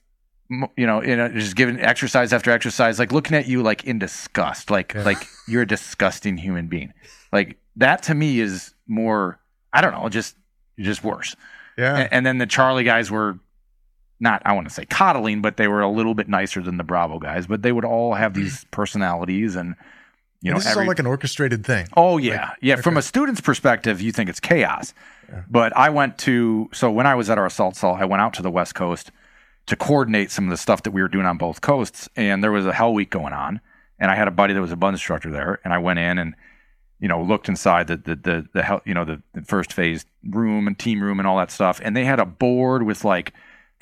You 0.51 0.87
know, 0.87 1.03
you 1.03 1.17
know, 1.17 1.29
just 1.29 1.57
giving 1.57 1.81
exercise 1.81 2.35
after 2.35 2.51
exercise, 2.51 2.99
like 2.99 3.13
looking 3.13 3.35
at 3.35 3.49
you 3.49 3.63
like 3.63 3.85
in 3.85 3.99
disgust, 3.99 4.71
like 4.71 4.93
yeah. 4.93 5.05
like 5.05 5.27
you're 5.49 5.63
a 5.63 5.67
disgusting 5.67 6.37
human 6.37 6.67
being. 6.67 6.93
Like 7.33 7.57
that 7.77 8.03
to 8.03 8.15
me 8.15 8.41
is 8.41 8.75
more. 8.87 9.41
I 9.73 9.81
don't 9.81 9.95
know, 9.95 10.07
just 10.11 10.37
just 10.79 11.03
worse. 11.03 11.35
Yeah. 11.79 11.97
And, 11.97 12.13
and 12.13 12.27
then 12.27 12.37
the 12.37 12.47
Charlie 12.47 12.85
guys 12.85 13.11
were 13.11 13.39
not 14.23 14.41
I 14.47 14.53
want 14.53 14.69
to 14.69 14.73
say 14.73 14.87
coddling, 14.87 15.43
but 15.43 15.57
they 15.57 15.69
were 15.69 15.83
a 15.83 15.91
little 15.91 16.15
bit 16.15 16.29
nicer 16.29 16.63
than 16.63 16.77
the 16.79 16.85
Bravo 16.85 17.19
guys. 17.19 17.47
But 17.47 17.63
they 17.63 17.73
would 17.73 17.85
all 17.85 18.15
have 18.15 18.33
these 18.33 18.65
personalities 18.71 19.57
and 19.57 19.75
you 20.43 20.51
know, 20.51 20.59
this 20.59 20.69
is 20.69 20.77
all 20.77 20.87
like 20.87 20.99
an 20.99 21.07
orchestrated 21.07 21.65
thing. 21.65 21.87
Oh 21.97 22.19
yeah, 22.19 22.49
like, 22.49 22.59
yeah. 22.61 22.75
Okay. 22.75 22.83
From 22.83 22.97
a 22.97 23.03
student's 23.03 23.41
perspective, 23.41 24.01
you 24.01 24.11
think 24.11 24.29
it's 24.29 24.41
chaos, 24.41 24.93
yeah. 25.29 25.43
but 25.49 25.77
I 25.77 25.91
went 25.91 26.19
to 26.19 26.69
so 26.73 26.91
when 26.91 27.07
I 27.07 27.15
was 27.15 27.31
at 27.31 27.39
our 27.39 27.47
assault 27.47 27.77
cell, 27.77 27.95
I 27.95 28.05
went 28.05 28.23
out 28.23 28.35
to 28.35 28.43
the 28.43 28.51
West 28.51 28.75
Coast 28.75 29.13
to 29.67 29.77
coordinate 29.77 30.33
some 30.33 30.45
of 30.45 30.51
the 30.51 30.57
stuff 30.57 30.83
that 30.83 30.91
we 30.91 31.01
were 31.01 31.09
doing 31.09 31.27
on 31.27 31.39
both 31.39 31.61
coasts, 31.61 32.09
and 32.17 32.43
there 32.43 32.51
was 32.51 32.67
a 32.67 32.73
Hell 32.73 32.93
Week 32.93 33.09
going 33.09 33.33
on, 33.33 33.61
and 34.01 34.11
I 34.11 34.17
had 34.17 34.27
a 34.27 34.33
buddy 34.33 34.53
that 34.53 34.61
was 34.61 34.73
a 34.73 34.77
bun 34.77 34.95
instructor 34.95 35.31
there, 35.31 35.61
and 35.63 35.73
I 35.73 35.79
went 35.79 36.01
in 36.01 36.19
and 36.19 36.35
you 36.99 37.07
know 37.07 37.23
looked 37.23 37.49
inside 37.49 37.87
the 37.87 37.97
the 37.99 38.17
the, 38.17 38.49
the 38.53 38.63
hell, 38.65 38.83
you 38.85 38.95
know 38.95 39.05
the, 39.05 39.23
the 39.35 39.43
first 39.43 39.73
phase 39.73 40.05
room 40.29 40.67
and 40.67 40.77
team 40.77 41.01
room 41.01 41.21
and 41.21 41.29
all 41.29 41.37
that 41.37 41.53
stuff, 41.53 41.81
and 41.85 41.97
they 41.97 42.05
had 42.05 42.19
a 42.19 42.27
board 42.27 42.83
with 42.83 43.05
like 43.05 43.33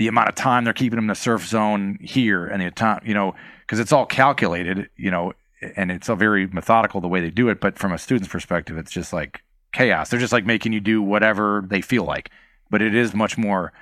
the 0.00 0.08
amount 0.08 0.28
of 0.28 0.34
time 0.34 0.64
they're 0.64 0.72
keeping 0.72 0.96
them 0.96 1.04
in 1.04 1.08
the 1.08 1.14
surf 1.14 1.46
zone 1.46 1.98
here 2.00 2.46
and 2.46 2.62
the 2.62 2.70
time 2.70 3.00
you 3.04 3.12
know 3.12 3.34
because 3.60 3.78
it's 3.78 3.92
all 3.92 4.06
calculated 4.06 4.88
you 4.96 5.10
know 5.10 5.34
and 5.76 5.90
it's 5.90 6.08
a 6.08 6.14
very 6.14 6.46
methodical 6.46 7.00
the 7.00 7.08
way 7.08 7.20
they 7.20 7.30
do 7.30 7.48
it. 7.48 7.60
But 7.60 7.78
from 7.78 7.92
a 7.92 7.98
student's 7.98 8.30
perspective, 8.30 8.78
it's 8.78 8.90
just 8.90 9.12
like 9.12 9.42
chaos. 9.72 10.08
They're 10.08 10.20
just 10.20 10.32
like 10.32 10.46
making 10.46 10.72
you 10.72 10.80
do 10.80 11.02
whatever 11.02 11.64
they 11.66 11.80
feel 11.80 12.04
like, 12.04 12.30
but 12.70 12.82
it 12.82 12.94
is 12.94 13.14
much 13.14 13.36
more, 13.36 13.72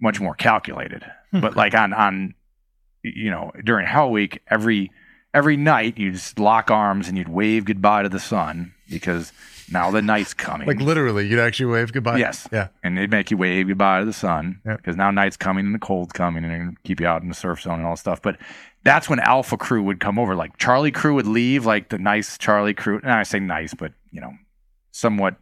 much 0.00 0.20
more 0.20 0.34
calculated. 0.34 1.04
Hmm. 1.32 1.40
but 1.40 1.56
like 1.56 1.74
on 1.74 1.92
on, 1.92 2.34
you 3.02 3.30
know, 3.30 3.52
during 3.64 3.86
Hell 3.86 4.10
Week, 4.10 4.40
every 4.48 4.90
every 5.32 5.56
night 5.56 5.98
you 5.98 6.12
just 6.12 6.38
lock 6.38 6.70
arms 6.70 7.08
and 7.08 7.18
you'd 7.18 7.28
wave 7.28 7.64
goodbye 7.64 8.02
to 8.02 8.08
the 8.08 8.20
sun 8.20 8.73
because 8.88 9.32
now 9.70 9.90
the 9.90 10.02
night's 10.02 10.34
coming. 10.34 10.66
Like 10.66 10.80
literally, 10.80 11.26
you'd 11.26 11.38
actually 11.38 11.66
wave 11.66 11.92
goodbye. 11.92 12.18
Yes. 12.18 12.48
Yeah. 12.52 12.68
And 12.82 12.98
they'd 12.98 13.10
make 13.10 13.30
you 13.30 13.36
wave 13.36 13.68
goodbye 13.68 14.00
to 14.00 14.06
the 14.06 14.12
sun 14.12 14.60
because 14.64 14.96
now 14.96 15.10
night's 15.10 15.36
coming 15.36 15.66
and 15.66 15.74
the 15.74 15.78
cold's 15.78 16.12
coming 16.12 16.44
and 16.44 16.82
keep 16.82 17.00
you 17.00 17.06
out 17.06 17.22
in 17.22 17.28
the 17.28 17.34
surf 17.34 17.62
zone 17.62 17.78
and 17.78 17.86
all 17.86 17.96
stuff. 17.96 18.20
But 18.20 18.38
that's 18.82 19.08
when 19.08 19.20
Alpha 19.20 19.56
Crew 19.56 19.82
would 19.82 20.00
come 20.00 20.18
over. 20.18 20.34
Like 20.34 20.58
Charlie 20.58 20.92
Crew 20.92 21.14
would 21.14 21.26
leave, 21.26 21.64
like 21.64 21.88
the 21.88 21.98
nice 21.98 22.36
Charlie 22.36 22.74
Crew. 22.74 23.00
And 23.02 23.12
I 23.12 23.22
say 23.22 23.40
nice, 23.40 23.74
but 23.74 23.92
you 24.10 24.20
know, 24.20 24.32
somewhat, 24.92 25.36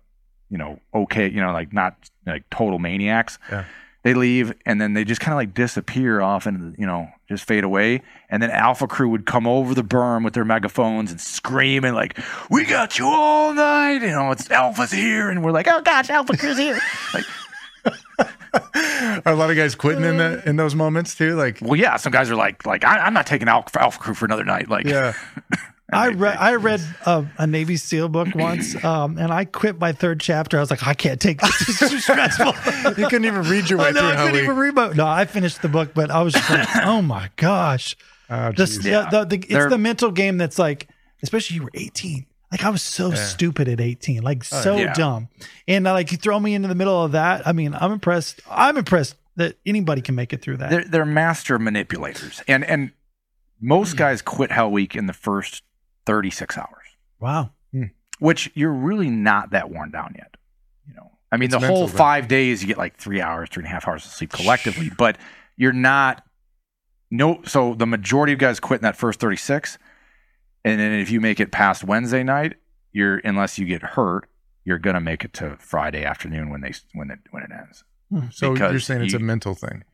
you 0.48 0.59
know, 0.59 0.78
okay, 0.94 1.28
you 1.28 1.40
know, 1.40 1.52
like 1.52 1.73
not 1.73 1.97
like 2.27 2.48
total 2.51 2.78
maniacs. 2.78 3.39
Yeah. 3.51 3.64
They 4.03 4.15
leave 4.15 4.53
and 4.66 4.81
then 4.81 4.95
they 4.95 5.05
just 5.05 5.20
kind 5.20 5.33
of 5.33 5.37
like 5.37 5.55
disappear 5.55 6.20
off 6.20 6.47
and 6.47 6.74
you 6.79 6.87
know 6.87 7.09
just 7.29 7.45
fade 7.45 7.65
away. 7.65 8.03
And 8.29 8.43
then 8.43 8.51
Alpha 8.51 8.87
Crew 8.87 9.09
would 9.11 9.27
come 9.27 9.47
over 9.47 9.74
the 9.74 9.85
berm 9.85 10.24
with 10.24 10.35
their 10.35 10.45
megaphones 10.45 11.11
and 11.11 11.20
screaming 11.20 11.95
like, 11.95 12.19
"We 12.51 12.65
got 12.65 12.99
you 12.99 13.07
all 13.07 13.55
night!" 13.55 14.03
You 14.03 14.11
know, 14.11 14.33
it's 14.33 14.51
Alpha's 14.51 14.91
here, 14.91 15.31
and 15.31 15.45
we're 15.45 15.53
like, 15.53 15.69
"Oh 15.69 15.83
gosh, 15.83 16.11
Alpha 16.11 16.37
Crew's 16.37 16.59
here!" 16.59 16.81
Like 17.15 17.24
are 18.55 19.33
a 19.33 19.35
lot 19.35 19.51
of 19.51 19.57
guys 19.57 19.74
quitting 19.74 20.05
in 20.05 20.19
that 20.19 20.47
in 20.47 20.57
those 20.57 20.74
moments 20.74 21.15
too? 21.15 21.35
Like, 21.35 21.59
well, 21.61 21.77
yeah, 21.77 21.97
some 21.97 22.12
guys 22.12 22.31
are 22.31 22.37
like, 22.37 22.66
like 22.66 22.85
I, 22.85 23.07
am 23.07 23.15
not 23.15 23.27
taking 23.27 23.49
Alpha, 23.49 23.81
Alpha 23.81 23.99
Crew 23.99 24.15
for 24.15 24.24
another 24.24 24.45
night. 24.45 24.69
Like, 24.69 24.87
yeah. 24.87 25.15
I 25.93 26.09
read 26.09 26.36
I 26.39 26.55
read 26.55 26.81
a, 27.06 27.27
a, 27.39 27.47
Navy 27.47 27.77
SEAL 27.77 28.09
book 28.09 28.28
once, 28.35 28.82
um, 28.85 29.19
and 29.19 29.32
I 29.32 29.44
quit 29.44 29.78
my 29.78 29.93
third 29.93 30.20
chapter. 30.20 30.56
I 30.56 30.60
was 30.60 30.70
like, 30.70 30.86
I 30.86 30.94
can't 30.94 31.20
take 31.20 31.40
this; 31.40 31.69
it's 31.69 31.90
too 31.90 31.98
stressful. 31.98 32.47
you 32.97 33.09
couldn't 33.09 33.27
even 33.27 33.43
read 33.43 33.69
your 33.69 33.78
way 33.78 33.89
I 33.89 33.90
know, 33.90 34.01
through. 34.01 34.09
I 34.09 34.16
couldn't 34.24 34.44
even 34.44 34.56
read. 34.56 34.74
My, 34.74 34.93
no, 34.93 35.06
I 35.06 35.24
finished 35.24 35.62
the 35.62 35.69
book, 35.69 35.93
but 35.94 36.10
I 36.10 36.23
was 36.23 36.35
just 36.35 36.48
like, 36.51 36.69
oh 36.85 37.02
my 37.02 37.31
gosh, 37.36 37.97
oh, 38.31 38.52
just 38.52 38.85
yeah, 38.85 39.09
the, 39.10 39.24
the, 39.24 39.36
it's 39.36 39.48
They're, 39.48 39.69
the 39.69 39.78
mental 39.78 40.10
game 40.10 40.39
that's 40.39 40.59
like, 40.59 40.89
especially 41.23 41.56
you 41.56 41.64
were 41.64 41.70
18. 41.74 42.27
Like 42.51 42.64
I 42.64 42.69
was 42.69 42.82
so 42.82 43.09
yeah. 43.09 43.14
stupid 43.14 43.69
at 43.69 43.81
18, 43.81 44.23
like 44.23 44.44
oh, 44.52 44.60
so 44.60 44.77
yeah. 44.77 44.93
dumb. 44.93 45.28
And 45.66 45.86
uh, 45.86 45.93
like 45.93 46.12
you 46.12 46.19
throw 46.19 46.39
me 46.39 46.55
into 46.55 46.69
the 46.69 46.74
middle 46.74 47.02
of 47.02 47.12
that. 47.12 47.47
I 47.47 47.52
mean, 47.52 47.74
I'm 47.74 47.93
impressed. 47.93 48.40
I'm 48.48 48.77
impressed 48.77 49.16
that 49.36 49.56
anybody 49.64 50.02
can 50.02 50.14
make 50.14 50.32
it 50.32 50.43
through 50.43 50.59
that. 50.59 50.70
They're, 50.70 50.85
they're 50.85 51.06
master 51.06 51.59
manipulators. 51.59 52.43
And 52.47 52.62
and 52.64 52.93
most 53.60 53.93
hmm. 53.93 53.98
guys 53.98 54.20
quit 54.20 54.52
Hell 54.52 54.70
Week 54.70 54.94
in 54.94 55.06
the 55.06 55.14
first 55.14 55.62
36 56.07 56.59
hours. 56.59 56.69
Wow. 57.20 57.51
Hmm. 57.73 57.85
Which 58.19 58.51
you're 58.55 58.73
really 58.73 59.11
not 59.11 59.51
that 59.51 59.70
worn 59.70 59.91
down 59.91 60.15
yet. 60.16 60.37
You 60.89 60.95
know, 60.95 61.11
I 61.31 61.37
mean, 61.37 61.47
it's 61.53 61.61
the 61.61 61.66
whole 61.66 61.89
five 61.89 62.29
days 62.29 62.62
you 62.62 62.69
get 62.69 62.79
like 62.79 62.97
three 62.97 63.20
hours, 63.20 63.49
three 63.51 63.62
and 63.62 63.69
a 63.69 63.70
half 63.70 63.89
hours 63.89 64.05
of 64.05 64.12
sleep 64.12 64.33
collectively, 64.33 64.91
but 64.99 65.19
you're 65.57 65.73
not. 65.73 66.24
No, 67.11 67.43
so 67.45 67.74
the 67.74 67.87
majority 67.87 68.33
of 68.33 68.39
guys 68.39 68.59
quit 68.59 68.81
in 68.81 68.85
that 68.85 68.97
first 68.97 69.20
36 69.20 69.77
and 70.65 70.81
then 70.81 70.93
if 70.93 71.11
you 71.11 71.20
make 71.20 71.41
it 71.41 71.51
past 71.51 71.85
Wednesday 71.85 72.23
night, 72.23 72.55
you're 72.93 73.19
unless 73.19 73.59
you 73.59 73.66
get 73.66 73.83
hurt, 73.83 74.29
you're 74.65 74.79
gonna 74.79 75.01
make 75.01 75.24
it 75.24 75.33
to 75.35 75.57
Friday 75.59 76.05
afternoon 76.05 76.51
when 76.51 76.61
they 76.61 76.73
when 76.95 77.11
it 77.11 77.19
when 77.31 77.43
it 77.43 77.51
ends. 77.51 77.85
Hmm. 78.11 78.29
So 78.31 78.53
because 78.53 78.70
you're 78.70 78.81
saying 78.81 79.03
it's 79.03 79.12
you, 79.12 79.19
a 79.19 79.23
mental 79.23 79.55
thing, 79.55 79.85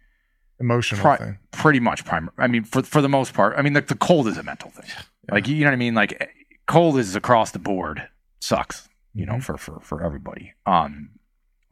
emotional 0.60 1.00
pri- 1.00 1.16
thing. 1.16 1.38
Pretty 1.52 1.80
much, 1.80 2.04
primary. 2.04 2.34
I 2.38 2.48
mean, 2.48 2.64
for 2.64 2.82
for 2.82 3.00
the 3.00 3.08
most 3.08 3.32
part, 3.32 3.54
I 3.56 3.62
mean, 3.62 3.72
the, 3.72 3.80
the 3.80 3.94
cold 3.94 4.28
is 4.28 4.36
a 4.36 4.42
mental 4.42 4.70
thing. 4.70 4.90
Yeah. 5.28 5.34
Like 5.34 5.48
you 5.48 5.60
know 5.60 5.66
what 5.66 5.74
I 5.74 5.76
mean. 5.76 5.94
Like 5.94 6.30
cold 6.66 6.98
is 6.98 7.16
across 7.16 7.50
the 7.50 7.58
board 7.58 8.08
sucks. 8.40 8.88
You 9.14 9.26
mm-hmm. 9.26 9.34
know, 9.34 9.40
for 9.40 9.56
for 9.56 9.80
for 9.80 10.04
everybody. 10.04 10.54
Um, 10.66 11.10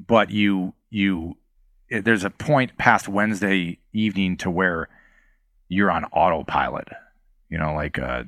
but 0.05 0.31
you 0.31 0.75
you 0.91 1.37
there's 1.91 2.25
a 2.25 2.31
point 2.31 2.77
past 2.79 3.09
Wednesday 3.09 3.79
evening 3.93 4.37
to 4.39 4.51
where 4.51 4.89
you're 5.69 5.91
on 5.91 6.05
autopilot. 6.07 6.89
You 7.49 7.59
know, 7.59 7.75
like 7.75 7.99
uh, 7.99 8.25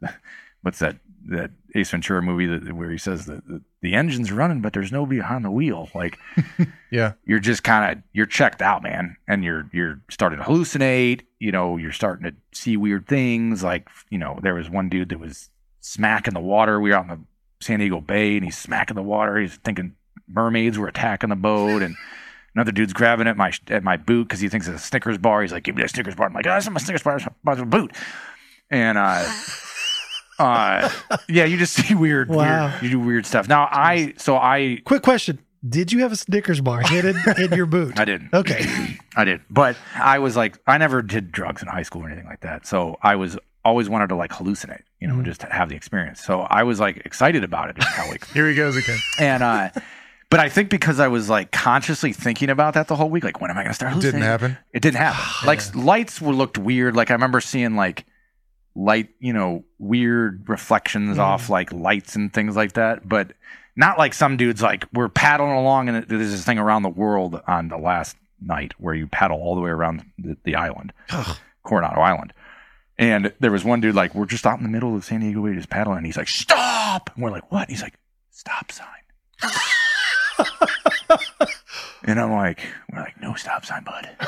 what's 0.62 0.78
that 0.80 0.96
that 1.26 1.50
Ace 1.74 1.90
Ventura 1.90 2.22
movie 2.22 2.46
that 2.46 2.74
where 2.74 2.90
he 2.90 2.98
says 2.98 3.26
that 3.26 3.46
the, 3.46 3.62
the 3.80 3.94
engine's 3.94 4.30
running, 4.30 4.60
but 4.60 4.72
there's 4.72 4.92
nobody 4.92 5.18
behind 5.18 5.44
the 5.44 5.50
wheel. 5.50 5.88
Like, 5.94 6.18
yeah, 6.90 7.12
you're 7.24 7.38
just 7.38 7.62
kind 7.64 7.92
of 7.98 8.02
you're 8.12 8.26
checked 8.26 8.60
out, 8.60 8.82
man, 8.82 9.16
and 9.26 9.42
you're 9.42 9.68
you're 9.72 10.00
starting 10.10 10.38
to 10.38 10.44
hallucinate. 10.44 11.22
You 11.38 11.52
know, 11.52 11.76
you're 11.76 11.92
starting 11.92 12.30
to 12.30 12.34
see 12.52 12.76
weird 12.76 13.08
things. 13.08 13.62
Like, 13.62 13.88
you 14.10 14.18
know, 14.18 14.38
there 14.42 14.54
was 14.54 14.68
one 14.68 14.88
dude 14.88 15.08
that 15.08 15.20
was 15.20 15.48
smacking 15.80 16.34
the 16.34 16.40
water. 16.40 16.80
We 16.80 16.90
were 16.90 16.96
out 16.96 17.04
in 17.04 17.10
the 17.10 17.20
San 17.64 17.78
Diego 17.78 18.00
Bay, 18.00 18.36
and 18.36 18.44
he's 18.44 18.58
smacking 18.58 18.96
the 18.96 19.02
water. 19.02 19.38
He's 19.38 19.56
thinking 19.56 19.96
mermaids 20.28 20.78
were 20.78 20.88
attacking 20.88 21.30
the 21.30 21.36
boat, 21.36 21.82
and 21.82 21.96
another 22.54 22.72
dude's 22.72 22.92
grabbing 22.92 23.26
at 23.26 23.36
my 23.36 23.52
at 23.68 23.82
my 23.82 23.96
boot 23.96 24.24
because 24.24 24.40
he 24.40 24.48
thinks 24.48 24.68
it's 24.68 24.82
a 24.82 24.86
Snickers 24.86 25.18
bar. 25.18 25.42
He's 25.42 25.52
like, 25.52 25.64
"Give 25.64 25.74
me 25.74 25.82
that 25.82 25.90
Snickers 25.90 26.14
bar." 26.14 26.26
I'm 26.26 26.34
like, 26.34 26.46
"Oh, 26.46 26.50
that's 26.50 26.66
not 26.66 26.74
my 26.74 26.80
Snickers 26.80 27.02
bar. 27.02 27.16
It's 27.16 27.26
my 27.42 27.64
boot." 27.64 27.92
And 28.70 28.96
uh, 28.98 29.24
uh, 30.38 30.90
yeah, 31.28 31.44
you 31.44 31.56
just 31.56 31.72
see 31.86 31.94
weird, 31.94 32.28
wow. 32.28 32.70
weird, 32.70 32.82
you 32.82 32.90
do 32.90 33.00
weird 33.00 33.26
stuff. 33.26 33.48
Now, 33.48 33.68
I 33.70 34.14
so 34.16 34.36
I 34.36 34.78
quick 34.84 35.02
question: 35.02 35.38
Did 35.66 35.92
you 35.92 36.00
have 36.00 36.12
a 36.12 36.16
Snickers 36.16 36.60
bar 36.60 36.80
hidden 36.80 37.16
in 37.38 37.52
your 37.56 37.66
boot? 37.66 37.98
I 37.98 38.04
did. 38.04 38.22
Okay, 38.32 38.98
I 39.16 39.24
did. 39.24 39.40
But 39.50 39.76
I 39.94 40.18
was 40.18 40.36
like, 40.36 40.58
I 40.66 40.78
never 40.78 41.02
did 41.02 41.32
drugs 41.32 41.62
in 41.62 41.68
high 41.68 41.82
school 41.82 42.02
or 42.02 42.06
anything 42.06 42.26
like 42.26 42.40
that. 42.40 42.66
So 42.66 42.98
I 43.02 43.16
was 43.16 43.38
always 43.64 43.88
wanted 43.88 44.08
to 44.08 44.16
like 44.16 44.30
hallucinate, 44.30 44.82
you 45.00 45.06
know, 45.06 45.14
mm-hmm. 45.14 45.24
just 45.24 45.42
have 45.42 45.68
the 45.68 45.76
experience. 45.76 46.20
So 46.20 46.40
I 46.40 46.62
was 46.64 46.80
like 46.80 46.96
excited 47.04 47.44
about 47.44 47.70
it. 47.70 47.78
Like, 47.78 48.26
Here 48.32 48.48
he 48.48 48.54
goes 48.54 48.76
again. 48.76 48.98
And 49.18 49.42
uh, 49.42 49.70
but 50.30 50.40
I 50.40 50.48
think 50.48 50.70
because 50.70 50.98
I 50.98 51.08
was 51.08 51.28
like 51.28 51.52
consciously 51.52 52.12
thinking 52.12 52.50
about 52.50 52.74
that 52.74 52.88
the 52.88 52.96
whole 52.96 53.10
week, 53.10 53.24
like 53.24 53.40
when 53.40 53.50
am 53.50 53.58
I 53.58 53.62
going 53.62 53.70
to 53.70 53.74
start? 53.74 53.96
It 53.96 54.00
didn't 54.00 54.22
happen. 54.22 54.58
It 54.72 54.80
didn't 54.82 54.96
happen. 54.96 55.20
like 55.46 55.74
lights 55.74 56.20
were 56.20 56.32
looked 56.32 56.58
weird. 56.58 56.96
Like 56.96 57.10
I 57.10 57.14
remember 57.14 57.40
seeing 57.40 57.76
like 57.76 58.04
light, 58.74 59.10
you 59.18 59.32
know, 59.32 59.64
weird 59.78 60.48
reflections 60.48 61.16
mm. 61.16 61.20
off 61.20 61.48
like 61.48 61.72
lights 61.72 62.16
and 62.16 62.32
things 62.32 62.56
like 62.56 62.72
that. 62.72 63.08
But 63.08 63.32
not 63.76 63.98
like 63.98 64.14
some 64.14 64.36
dudes 64.36 64.62
like 64.62 64.86
we're 64.92 65.08
paddling 65.08 65.52
along 65.52 65.88
and 65.88 66.06
there's 66.06 66.30
this 66.30 66.44
thing 66.44 66.58
around 66.58 66.82
the 66.82 66.90
world 66.90 67.40
on 67.46 67.68
the 67.68 67.78
last 67.78 68.16
night 68.40 68.74
where 68.78 68.94
you 68.94 69.06
paddle 69.06 69.38
all 69.38 69.54
the 69.54 69.60
way 69.60 69.70
around 69.70 70.04
the, 70.18 70.36
the 70.44 70.56
island, 70.56 70.92
Coronado 71.62 72.00
Island. 72.00 72.32
And 72.98 73.32
there 73.40 73.50
was 73.50 73.64
one 73.64 73.80
dude 73.80 73.94
like 73.94 74.14
we're 74.14 74.26
just 74.26 74.46
out 74.46 74.58
in 74.58 74.64
the 74.64 74.70
middle 74.70 74.94
of 74.94 75.04
San 75.04 75.20
Diego 75.20 75.44
Bay 75.44 75.54
just 75.54 75.70
paddling, 75.70 75.96
and 75.96 76.06
he's 76.06 76.16
like, 76.16 76.28
"Stop!" 76.28 77.10
And 77.14 77.24
we're 77.24 77.30
like, 77.30 77.50
"What?" 77.50 77.62
And 77.62 77.70
he's 77.70 77.82
like, 77.82 77.94
"Stop 78.30 78.70
sign." 78.70 78.86
and 82.04 82.20
I'm 82.20 82.32
like, 82.32 82.60
"We're 82.92 83.00
like, 83.00 83.20
no 83.20 83.34
stop 83.34 83.64
sign, 83.64 83.82
bud." 83.82 84.08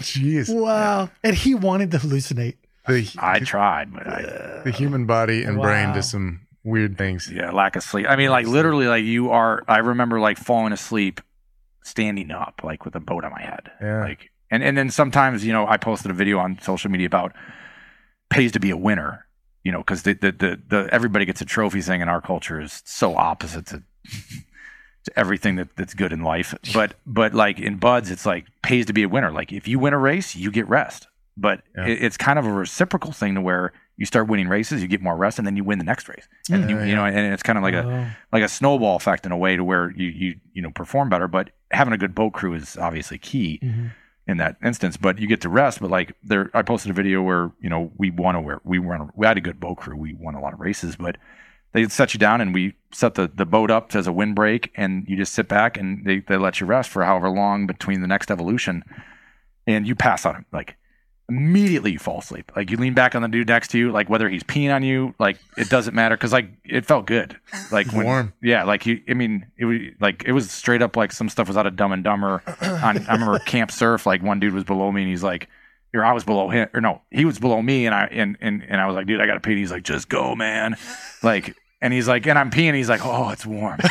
Jeez. 0.00 0.54
Wow. 0.54 1.10
And 1.24 1.34
he 1.34 1.54
wanted 1.54 1.90
to 1.92 1.98
hallucinate. 1.98 2.56
The, 2.90 3.10
I 3.18 3.38
tried, 3.40 3.92
but 3.92 4.06
I, 4.06 4.62
the 4.64 4.72
human 4.72 5.06
body 5.06 5.44
and 5.44 5.58
wow. 5.58 5.64
brain 5.64 5.94
does 5.94 6.10
some 6.10 6.46
weird 6.64 6.98
things. 6.98 7.30
Yeah, 7.30 7.50
lack 7.50 7.76
of 7.76 7.82
sleep. 7.82 8.06
I 8.08 8.16
mean, 8.16 8.30
like 8.30 8.46
literally, 8.46 8.86
like 8.86 9.04
you 9.04 9.30
are. 9.30 9.62
I 9.68 9.78
remember 9.78 10.20
like 10.20 10.38
falling 10.38 10.72
asleep, 10.72 11.20
standing 11.82 12.30
up, 12.30 12.60
like 12.62 12.84
with 12.84 12.94
a 12.94 13.00
boat 13.00 13.24
on 13.24 13.32
my 13.32 13.42
head. 13.42 13.70
Yeah. 13.80 14.00
Like 14.00 14.30
And 14.50 14.62
and 14.62 14.76
then 14.76 14.90
sometimes, 14.90 15.44
you 15.44 15.52
know, 15.52 15.66
I 15.66 15.76
posted 15.76 16.10
a 16.10 16.14
video 16.14 16.38
on 16.38 16.58
social 16.60 16.90
media 16.90 17.06
about 17.06 17.32
pays 18.28 18.52
to 18.52 18.60
be 18.60 18.70
a 18.70 18.76
winner, 18.76 19.26
you 19.64 19.72
know, 19.72 19.78
because 19.78 20.02
the, 20.02 20.14
the 20.14 20.32
the 20.32 20.60
the 20.68 20.88
everybody 20.92 21.24
gets 21.24 21.40
a 21.40 21.44
trophy 21.44 21.80
thing 21.80 22.00
in 22.00 22.08
our 22.08 22.20
culture 22.20 22.60
is 22.60 22.82
so 22.84 23.16
opposite 23.16 23.66
to 23.66 23.82
to 25.04 25.18
everything 25.18 25.56
that, 25.56 25.68
that's 25.76 25.94
good 25.94 26.12
in 26.12 26.22
life. 26.22 26.54
But 26.72 26.94
but 27.06 27.34
like 27.34 27.58
in 27.58 27.76
buds, 27.76 28.10
it's 28.10 28.26
like 28.26 28.46
pays 28.62 28.86
to 28.86 28.92
be 28.92 29.02
a 29.02 29.08
winner. 29.08 29.32
Like 29.32 29.52
if 29.52 29.66
you 29.66 29.78
win 29.78 29.92
a 29.92 29.98
race, 29.98 30.36
you 30.36 30.50
get 30.50 30.68
rest. 30.68 31.06
But 31.40 31.62
yeah. 31.76 31.86
it, 31.86 32.02
it's 32.02 32.16
kind 32.16 32.38
of 32.38 32.46
a 32.46 32.52
reciprocal 32.52 33.12
thing 33.12 33.34
to 33.34 33.40
where 33.40 33.72
you 33.96 34.06
start 34.06 34.28
winning 34.28 34.48
races, 34.48 34.82
you 34.82 34.88
get 34.88 35.02
more 35.02 35.16
rest, 35.16 35.38
and 35.38 35.46
then 35.46 35.56
you 35.56 35.64
win 35.64 35.78
the 35.78 35.84
next 35.84 36.08
race. 36.08 36.28
And 36.50 36.70
you, 36.70 36.80
you 36.82 36.94
know, 36.94 37.04
and 37.04 37.32
it's 37.32 37.42
kind 37.42 37.58
of 37.58 37.62
like 37.62 37.74
a 37.74 37.86
oh. 37.86 38.06
like 38.32 38.42
a 38.42 38.48
snowball 38.48 38.96
effect 38.96 39.26
in 39.26 39.32
a 39.32 39.36
way 39.36 39.56
to 39.56 39.64
where 39.64 39.90
you 39.92 40.08
you 40.08 40.40
you 40.52 40.62
know 40.62 40.70
perform 40.70 41.08
better. 41.08 41.28
But 41.28 41.50
having 41.70 41.92
a 41.92 41.98
good 41.98 42.14
boat 42.14 42.32
crew 42.32 42.54
is 42.54 42.76
obviously 42.76 43.18
key. 43.18 43.58
Mm-hmm. 43.62 43.86
In 44.26 44.36
that 44.36 44.56
instance, 44.62 44.96
but 44.96 45.18
you 45.18 45.26
get 45.26 45.40
to 45.40 45.48
rest. 45.48 45.80
But 45.80 45.90
like 45.90 46.12
there, 46.22 46.50
I 46.54 46.62
posted 46.62 46.90
a 46.92 46.94
video 46.94 47.20
where 47.20 47.50
you 47.60 47.68
know 47.68 47.90
we 47.96 48.12
won 48.12 48.36
a 48.36 48.60
we 48.62 48.78
won 48.78 49.10
we 49.16 49.26
had 49.26 49.36
a 49.36 49.40
good 49.40 49.58
boat 49.58 49.78
crew. 49.78 49.96
We 49.96 50.14
won 50.14 50.36
a 50.36 50.40
lot 50.40 50.52
of 50.52 50.60
races, 50.60 50.94
but 50.94 51.16
they 51.72 51.86
set 51.88 52.14
you 52.14 52.18
down 52.18 52.40
and 52.40 52.54
we 52.54 52.74
set 52.92 53.14
the, 53.14 53.30
the 53.32 53.46
boat 53.46 53.70
up 53.70 53.94
as 53.94 54.06
a 54.06 54.12
windbreak 54.12 54.70
and 54.74 55.06
you 55.08 55.16
just 55.16 55.32
sit 55.32 55.48
back 55.48 55.76
and 55.76 56.04
they, 56.04 56.20
they 56.20 56.36
let 56.36 56.60
you 56.60 56.66
rest 56.66 56.90
for 56.90 57.04
however 57.04 57.28
long 57.28 57.66
between 57.66 58.00
the 58.00 58.06
next 58.06 58.30
evolution 58.30 58.84
and 59.66 59.86
you 59.86 59.94
pass 59.94 60.26
on 60.26 60.36
it 60.36 60.44
like 60.52 60.76
immediately 61.30 61.92
you 61.92 61.98
fall 61.98 62.18
asleep 62.18 62.50
like 62.56 62.70
you 62.70 62.76
lean 62.76 62.92
back 62.92 63.14
on 63.14 63.22
the 63.22 63.28
dude 63.28 63.48
next 63.48 63.68
to 63.68 63.78
you 63.78 63.92
like 63.92 64.10
whether 64.10 64.28
he's 64.28 64.42
peeing 64.42 64.74
on 64.74 64.82
you 64.82 65.14
like 65.18 65.38
it 65.56 65.68
doesn't 65.70 65.94
matter 65.94 66.16
because 66.16 66.32
like 66.32 66.50
it 66.64 66.84
felt 66.84 67.06
good 67.06 67.38
like 67.70 67.90
when, 67.92 68.04
warm 68.04 68.32
yeah 68.42 68.64
like 68.64 68.84
you 68.84 69.00
i 69.08 69.14
mean 69.14 69.46
it 69.56 69.64
was 69.64 69.78
like 70.00 70.24
it 70.26 70.32
was 70.32 70.50
straight 70.50 70.82
up 70.82 70.96
like 70.96 71.12
some 71.12 71.28
stuff 71.28 71.46
was 71.46 71.56
out 71.56 71.66
of 71.66 71.76
dumb 71.76 71.92
and 71.92 72.02
dumber 72.02 72.42
on 72.60 72.98
i 73.06 73.12
remember 73.12 73.38
camp 73.38 73.70
surf 73.70 74.06
like 74.06 74.22
one 74.22 74.40
dude 74.40 74.52
was 74.52 74.64
below 74.64 74.90
me 74.90 75.02
and 75.02 75.10
he's 75.10 75.22
like 75.22 75.48
or 75.94 76.04
I 76.04 76.12
was 76.12 76.24
below 76.24 76.48
him, 76.48 76.68
or 76.72 76.80
no, 76.80 77.02
he 77.10 77.24
was 77.24 77.38
below 77.38 77.60
me, 77.60 77.86
and 77.86 77.94
I 77.94 78.04
and 78.12 78.36
and, 78.40 78.62
and 78.62 78.80
I 78.80 78.86
was 78.86 78.94
like, 78.94 79.06
dude, 79.06 79.20
I 79.20 79.26
got 79.26 79.34
to 79.34 79.40
pee. 79.40 79.56
He's 79.56 79.72
like, 79.72 79.82
just 79.82 80.08
go, 80.08 80.34
man. 80.36 80.76
Like, 81.22 81.56
and 81.80 81.92
he's 81.92 82.06
like, 82.06 82.26
and 82.26 82.38
I'm 82.38 82.50
peeing. 82.50 82.74
He's 82.74 82.88
like, 82.88 83.04
oh, 83.04 83.30
it's 83.30 83.46
warm. 83.46 83.80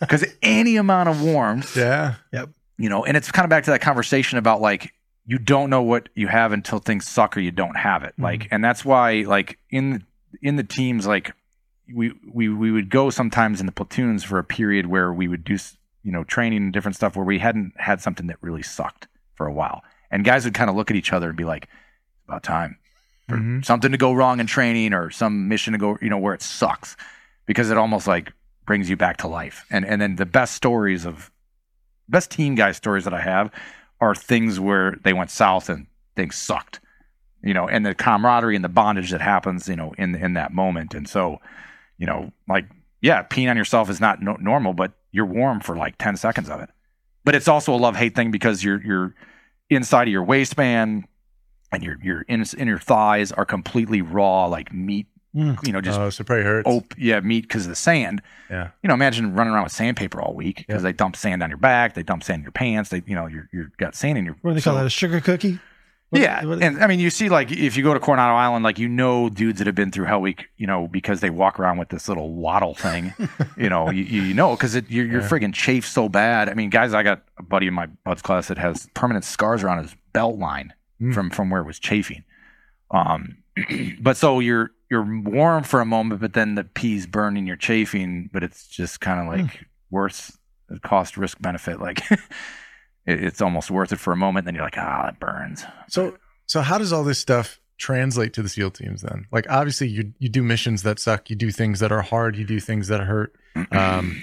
Because 0.00 0.24
any 0.42 0.76
amount 0.76 1.08
of 1.08 1.22
warmth, 1.22 1.76
yeah, 1.76 2.16
yep, 2.32 2.50
you 2.76 2.90
know, 2.90 3.04
and 3.04 3.16
it's 3.16 3.32
kind 3.32 3.44
of 3.44 3.50
back 3.50 3.64
to 3.64 3.70
that 3.70 3.80
conversation 3.80 4.36
about 4.36 4.60
like 4.60 4.92
you 5.26 5.38
don't 5.38 5.70
know 5.70 5.82
what 5.82 6.08
you 6.14 6.28
have 6.28 6.52
until 6.52 6.78
things 6.78 7.06
suck 7.06 7.36
or 7.36 7.40
you 7.40 7.50
don't 7.50 7.76
have 7.76 8.02
it. 8.02 8.12
Mm-hmm. 8.12 8.22
Like, 8.22 8.48
and 8.50 8.62
that's 8.62 8.84
why 8.84 9.24
like 9.26 9.58
in 9.70 10.04
in 10.42 10.56
the 10.56 10.64
teams, 10.64 11.06
like 11.06 11.32
we 11.94 12.12
we 12.32 12.48
we 12.48 12.70
would 12.70 12.90
go 12.90 13.10
sometimes 13.10 13.60
in 13.60 13.66
the 13.66 13.72
platoons 13.72 14.24
for 14.24 14.38
a 14.38 14.44
period 14.44 14.86
where 14.86 15.12
we 15.12 15.28
would 15.28 15.44
do 15.44 15.56
you 16.02 16.12
know 16.12 16.24
training 16.24 16.58
and 16.58 16.72
different 16.72 16.96
stuff 16.96 17.16
where 17.16 17.24
we 17.24 17.38
hadn't 17.38 17.72
had 17.76 18.00
something 18.00 18.26
that 18.26 18.36
really 18.40 18.62
sucked 18.62 19.08
for 19.34 19.46
a 19.46 19.52
while 19.52 19.82
and 20.14 20.24
guys 20.24 20.44
would 20.44 20.54
kind 20.54 20.70
of 20.70 20.76
look 20.76 20.90
at 20.90 20.96
each 20.96 21.12
other 21.12 21.28
and 21.28 21.36
be 21.36 21.44
like, 21.44 21.68
about 22.28 22.42
time 22.42 22.78
for 23.28 23.36
mm-hmm. 23.36 23.62
something 23.62 23.90
to 23.90 23.98
go 23.98 24.12
wrong 24.12 24.38
in 24.38 24.46
training 24.46 24.94
or 24.94 25.10
some 25.10 25.48
mission 25.48 25.72
to 25.72 25.78
go, 25.78 25.98
you 26.00 26.08
know, 26.08 26.18
where 26.18 26.34
it 26.34 26.40
sucks," 26.40 26.96
because 27.46 27.70
it 27.70 27.76
almost 27.76 28.06
like 28.06 28.32
brings 28.64 28.88
you 28.88 28.96
back 28.96 29.16
to 29.18 29.28
life. 29.28 29.66
And 29.70 29.84
and 29.84 30.00
then 30.00 30.16
the 30.16 30.24
best 30.24 30.54
stories 30.54 31.04
of 31.04 31.30
best 32.08 32.30
team 32.30 32.54
guy 32.54 32.72
stories 32.72 33.04
that 33.04 33.12
I 33.12 33.20
have 33.20 33.50
are 34.00 34.14
things 34.14 34.60
where 34.60 34.96
they 35.04 35.12
went 35.12 35.30
south 35.30 35.68
and 35.68 35.86
things 36.16 36.36
sucked, 36.36 36.80
you 37.42 37.54
know, 37.54 37.68
and 37.68 37.84
the 37.84 37.94
camaraderie 37.94 38.56
and 38.56 38.64
the 38.64 38.68
bondage 38.68 39.10
that 39.10 39.20
happens, 39.20 39.68
you 39.68 39.76
know, 39.76 39.94
in 39.98 40.14
in 40.14 40.34
that 40.34 40.52
moment. 40.52 40.94
And 40.94 41.08
so, 41.08 41.40
you 41.98 42.06
know, 42.06 42.32
like 42.48 42.66
yeah, 43.00 43.22
peeing 43.22 43.50
on 43.50 43.56
yourself 43.56 43.90
is 43.90 44.00
not 44.00 44.22
no- 44.22 44.38
normal, 44.40 44.72
but 44.72 44.92
you're 45.12 45.26
warm 45.26 45.60
for 45.60 45.76
like 45.76 45.98
ten 45.98 46.16
seconds 46.16 46.48
of 46.48 46.60
it. 46.60 46.70
But 47.24 47.34
it's 47.34 47.48
also 47.48 47.74
a 47.74 47.76
love 47.76 47.96
hate 47.96 48.14
thing 48.14 48.30
because 48.30 48.64
you're 48.64 48.82
you're 48.82 49.14
inside 49.70 50.08
of 50.08 50.12
your 50.12 50.24
waistband 50.24 51.04
and 51.72 51.82
your 51.82 51.98
your 52.02 52.22
in, 52.22 52.44
in 52.56 52.68
your 52.68 52.78
thighs 52.78 53.32
are 53.32 53.44
completely 53.44 54.02
raw, 54.02 54.46
like 54.46 54.72
meat. 54.72 55.06
Mm. 55.34 55.66
You 55.66 55.72
know, 55.72 55.80
just 55.80 55.98
oh, 55.98 56.10
so 56.10 56.22
probably 56.22 56.44
hurts. 56.44 56.68
Op- 56.68 56.94
yeah, 56.96 57.20
meat 57.20 57.42
because 57.42 57.64
of 57.64 57.70
the 57.70 57.76
sand. 57.76 58.22
Yeah. 58.48 58.70
You 58.82 58.88
know, 58.88 58.94
imagine 58.94 59.34
running 59.34 59.52
around 59.52 59.64
with 59.64 59.72
sandpaper 59.72 60.20
all 60.20 60.32
week 60.34 60.58
because 60.58 60.82
yeah. 60.82 60.90
they 60.90 60.92
dump 60.92 61.16
sand 61.16 61.42
on 61.42 61.50
your 61.50 61.58
back, 61.58 61.94
they 61.94 62.04
dump 62.04 62.22
sand 62.22 62.40
in 62.40 62.42
your 62.44 62.52
pants. 62.52 62.90
They, 62.90 63.02
you 63.06 63.16
know, 63.16 63.26
you're 63.26 63.48
you 63.52 63.68
got 63.76 63.96
sand 63.96 64.16
in 64.16 64.24
your. 64.24 64.36
What 64.42 64.52
do 64.52 64.54
they 64.54 64.60
so, 64.60 64.70
call 64.70 64.78
that? 64.78 64.86
A 64.86 64.90
sugar 64.90 65.20
cookie? 65.20 65.58
What, 66.10 66.22
yeah, 66.22 66.44
what, 66.44 66.62
and 66.62 66.82
I 66.82 66.86
mean, 66.86 67.00
you 67.00 67.10
see, 67.10 67.28
like 67.28 67.50
if 67.50 67.76
you 67.76 67.82
go 67.82 67.92
to 67.92 67.98
Coronado 67.98 68.34
Island, 68.34 68.62
like 68.62 68.78
you 68.78 68.88
know, 68.88 69.28
dudes 69.28 69.58
that 69.58 69.66
have 69.66 69.74
been 69.74 69.90
through 69.90 70.04
Hell 70.04 70.20
Week, 70.20 70.46
you 70.56 70.66
know, 70.68 70.86
because 70.86 71.18
they 71.18 71.30
walk 71.30 71.58
around 71.58 71.78
with 71.78 71.88
this 71.88 72.08
little 72.08 72.32
waddle 72.32 72.74
thing, 72.74 73.12
you 73.56 73.68
know, 73.68 73.90
you, 73.90 74.04
you 74.04 74.34
know, 74.34 74.54
because 74.54 74.76
you're, 74.88 75.04
you're 75.04 75.22
yeah. 75.22 75.28
friggin' 75.28 75.52
chafed 75.52 75.88
so 75.88 76.08
bad. 76.08 76.48
I 76.48 76.54
mean, 76.54 76.70
guys, 76.70 76.94
I 76.94 77.02
got 77.02 77.22
a 77.38 77.42
buddy 77.42 77.66
in 77.66 77.74
my 77.74 77.86
buds 77.86 78.22
class 78.22 78.46
that 78.46 78.58
has 78.58 78.88
permanent 78.94 79.24
scars 79.24 79.64
around 79.64 79.82
his 79.82 79.96
belt 80.12 80.38
line 80.38 80.72
mm. 81.00 81.12
from 81.12 81.30
from 81.30 81.50
where 81.50 81.60
it 81.60 81.66
was 81.66 81.80
chafing. 81.80 82.22
Um, 82.92 83.38
but 84.00 84.16
so 84.16 84.38
you're 84.38 84.70
you're 84.94 85.20
warm 85.22 85.64
for 85.64 85.80
a 85.80 85.86
moment, 85.86 86.20
but 86.20 86.32
then 86.34 86.54
the 86.54 86.64
pee's 86.64 87.06
burning, 87.06 87.46
you're 87.46 87.56
chafing, 87.56 88.30
but 88.32 88.44
it's 88.44 88.66
just 88.66 89.00
kind 89.00 89.20
of 89.20 89.26
like 89.26 89.58
mm. 89.58 89.64
worth 89.90 90.38
the 90.68 90.78
cost 90.78 91.16
risk 91.16 91.40
benefit, 91.40 91.80
like. 91.80 92.02
it's 93.06 93.42
almost 93.42 93.70
worth 93.70 93.92
it 93.92 93.98
for 93.98 94.12
a 94.12 94.16
moment. 94.16 94.46
Then 94.46 94.54
you're 94.54 94.64
like, 94.64 94.78
ah, 94.78 95.08
it 95.08 95.20
burns. 95.20 95.64
So, 95.88 96.16
so 96.46 96.60
how 96.62 96.78
does 96.78 96.92
all 96.92 97.04
this 97.04 97.18
stuff 97.18 97.60
translate 97.76 98.32
to 98.34 98.42
the 98.42 98.48
SEAL 98.48 98.72
teams 98.72 99.02
then? 99.02 99.26
Like, 99.30 99.46
obviously, 99.50 99.88
you 99.88 100.12
you 100.18 100.28
do 100.28 100.42
missions 100.42 100.82
that 100.82 100.98
suck, 100.98 101.30
you 101.30 101.36
do 101.36 101.50
things 101.50 101.80
that 101.80 101.92
are 101.92 102.02
hard, 102.02 102.36
you 102.36 102.44
do 102.44 102.60
things 102.60 102.88
that 102.88 103.00
hurt. 103.00 103.34
Um, 103.70 104.22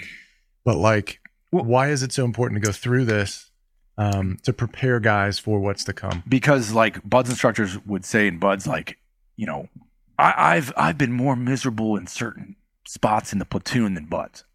but 0.65 0.77
like, 0.77 1.19
why 1.51 1.89
is 1.89 2.03
it 2.03 2.11
so 2.11 2.25
important 2.25 2.61
to 2.61 2.65
go 2.65 2.73
through 2.73 3.05
this 3.05 3.51
um, 3.97 4.37
to 4.43 4.53
prepare 4.53 4.99
guys 4.99 5.39
for 5.39 5.59
what's 5.59 5.83
to 5.85 5.93
come? 5.93 6.23
Because 6.27 6.73
like 6.73 7.07
Buds 7.07 7.29
instructors 7.29 7.77
would 7.85 8.05
say 8.05 8.27
in 8.27 8.39
Buds, 8.39 8.67
like, 8.67 8.97
you 9.37 9.45
know, 9.45 9.69
I, 10.21 10.55
I've 10.55 10.71
I've 10.77 10.97
been 10.97 11.11
more 11.11 11.35
miserable 11.35 11.97
in 11.97 12.05
certain 12.05 12.55
spots 12.85 13.33
in 13.33 13.39
the 13.39 13.45
platoon 13.45 13.95
than 13.95 14.05
Buds. 14.05 14.45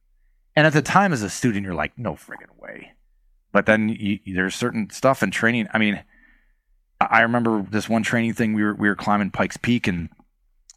And 0.55 0.66
at 0.66 0.72
the 0.72 0.82
time, 0.82 1.12
as 1.12 1.22
a 1.22 1.28
student, 1.28 1.64
you're 1.64 1.74
like, 1.74 1.98
no 1.98 2.12
friggin' 2.12 2.56
way. 2.59 2.93
But 3.52 3.66
then 3.66 3.88
you, 3.88 4.20
there's 4.26 4.55
certain 4.55 4.90
stuff 4.90 5.22
in 5.22 5.30
training. 5.30 5.66
I 5.74 5.78
mean, 5.78 6.02
I 7.01 7.20
remember 7.20 7.66
this 7.68 7.88
one 7.88 8.02
training 8.02 8.34
thing. 8.34 8.55
We 8.55 8.62
were 8.62 8.74
we 8.74 8.88
were 8.88 8.94
climbing 8.94 9.32
Pikes 9.32 9.56
Peak 9.56 9.88
and 9.88 10.09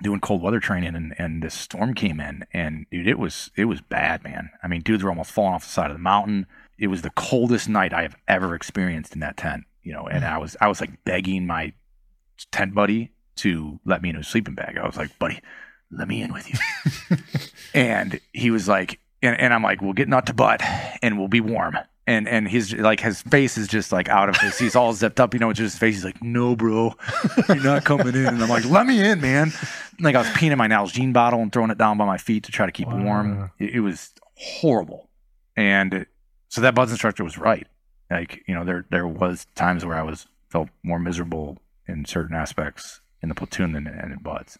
doing 0.02 0.20
cold 0.20 0.42
weather 0.42 0.60
training, 0.60 0.96
and 0.96 1.14
and 1.18 1.44
this 1.44 1.54
storm 1.54 1.94
came 1.94 2.20
in, 2.20 2.46
and 2.52 2.88
dude, 2.90 3.08
it 3.08 3.20
was 3.20 3.52
it 3.56 3.66
was 3.66 3.82
bad, 3.82 4.24
man. 4.24 4.50
I 4.64 4.68
mean, 4.68 4.82
dudes 4.82 5.04
were 5.04 5.10
almost 5.10 5.32
falling 5.32 5.54
off 5.54 5.64
the 5.64 5.70
side 5.70 5.92
of 5.92 5.98
the 5.98 6.04
mountain. 6.04 6.48
It 6.80 6.88
was 6.88 7.04
the 7.04 7.12
coldest 7.12 7.70
night 7.70 7.94
I 7.94 8.02
have 8.02 8.16
ever 8.28 8.56
experienced 8.56 9.14
in 9.14 9.20
that 9.20 9.38
tent, 9.38 9.66
you 9.84 9.94
know. 9.94 10.08
And 10.08 10.24
mm. 10.24 10.32
I 10.32 10.38
was 10.40 10.58
I 10.60 10.68
was 10.68 10.82
like 10.82 11.04
begging 11.04 11.46
my 11.46 11.74
tent 12.52 12.74
buddy 12.74 13.12
to 13.40 13.80
let 13.86 14.02
me 14.02 14.10
in 14.10 14.16
his 14.16 14.28
sleeping 14.28 14.56
bag. 14.56 14.78
I 14.78 14.86
was 14.86 14.98
like, 14.98 15.18
buddy, 15.20 15.40
let 15.92 16.08
me 16.08 16.22
in 16.22 16.34
with 16.34 16.50
you. 16.50 17.18
and 17.74 18.20
he 18.34 18.52
was 18.52 18.68
like, 18.68 19.00
and, 19.22 19.40
and 19.40 19.54
I'm 19.54 19.64
like, 19.64 19.82
we'll 19.82 19.94
get 19.94 20.08
nut 20.08 20.26
to 20.28 20.34
butt 20.34 20.62
and 21.02 21.18
we'll 21.18 21.28
be 21.28 21.42
warm. 21.42 21.78
And 22.08 22.28
and 22.28 22.48
he's 22.48 22.74
like 22.74 23.00
his 23.00 23.22
face 23.22 23.56
is 23.56 23.68
just 23.68 23.92
like 23.92 24.10
out 24.10 24.30
of 24.30 24.38
his 24.38 24.58
he's 24.58 24.76
all 24.76 24.94
zipped 24.94 25.20
up 25.20 25.36
you 25.36 25.40
know 25.40 25.52
it's 25.52 25.60
just 25.60 25.76
his 25.76 25.80
face. 25.80 25.94
He's 25.94 26.06
like 26.06 26.24
no 26.24 26.56
bro 26.56 26.96
you're 27.48 27.58
not 27.58 27.86
coming 27.86 28.08
in. 28.08 28.26
And 28.26 28.42
i'm 28.42 28.50
like 28.50 28.66
let 28.66 28.88
me 28.88 29.00
in 29.00 29.22
man. 29.22 29.54
Like 30.00 30.16
i 30.16 30.18
was 30.18 30.28
peeing 30.30 30.50
in 30.50 30.58
my 30.58 30.68
nalgene 30.68 31.14
bottle 31.14 31.40
and 31.40 31.54
throwing 31.54 31.70
it 31.70 31.78
down 31.78 32.00
by 32.00 32.08
my 32.08 32.18
feet 32.18 32.46
to 32.46 32.52
try 32.52 32.66
to 32.66 32.72
keep 32.72 32.88
wow. 32.88 32.98
it 32.98 33.04
warm. 33.04 33.52
It, 33.60 33.76
it, 33.76 33.80
was 33.82 34.12
horrible. 34.34 35.08
And 35.56 36.08
so 36.48 36.62
that 36.62 36.74
buds 36.74 36.90
instructor 36.90 37.24
was 37.24 37.38
right. 37.38 37.68
Like 38.10 38.44
you 38.48 38.56
know 38.56 38.66
there 38.66 38.88
there 38.90 39.08
was 39.08 39.46
times 39.54 39.86
where 39.86 39.96
i 39.96 40.02
was 40.02 40.26
felt 40.50 40.70
more 40.82 40.98
miserable 40.98 41.60
in 41.88 42.06
certain 42.06 42.36
aspects 42.36 43.02
in 43.22 43.30
the 43.30 43.36
platoon 43.36 43.74
than 43.74 43.88
in, 43.88 44.12
in 44.12 44.20
buds 44.20 44.58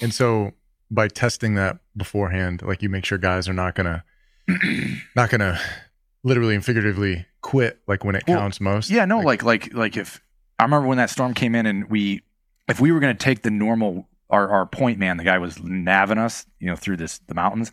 and 0.00 0.14
so 0.14 0.52
by 0.90 1.08
testing 1.08 1.54
that 1.54 1.78
beforehand 1.96 2.62
like 2.62 2.82
you 2.82 2.88
make 2.88 3.04
sure 3.04 3.18
guys 3.18 3.48
are 3.48 3.54
not 3.54 3.74
gonna 3.74 4.04
not 5.16 5.30
gonna 5.30 5.58
literally 6.24 6.54
and 6.54 6.64
figuratively 6.64 7.26
quit 7.40 7.80
like 7.86 8.04
when 8.04 8.14
it 8.14 8.24
well, 8.26 8.38
counts 8.38 8.60
most. 8.60 8.90
Yeah, 8.90 9.04
no, 9.04 9.18
like, 9.18 9.42
like 9.42 9.66
like 9.66 9.74
like 9.74 9.96
if 9.96 10.20
I 10.58 10.64
remember 10.64 10.88
when 10.88 10.98
that 10.98 11.10
storm 11.10 11.34
came 11.34 11.54
in 11.54 11.66
and 11.66 11.90
we 11.90 12.22
if 12.68 12.80
we 12.80 12.92
were 12.92 13.00
to 13.00 13.14
take 13.14 13.42
the 13.42 13.50
normal 13.50 14.08
our 14.30 14.48
our 14.48 14.66
point 14.66 14.98
man, 14.98 15.16
the 15.16 15.24
guy 15.24 15.38
was 15.38 15.62
naving 15.62 16.18
us, 16.18 16.46
you 16.58 16.68
know, 16.68 16.76
through 16.76 16.96
this 16.96 17.18
the 17.26 17.34
mountains. 17.34 17.72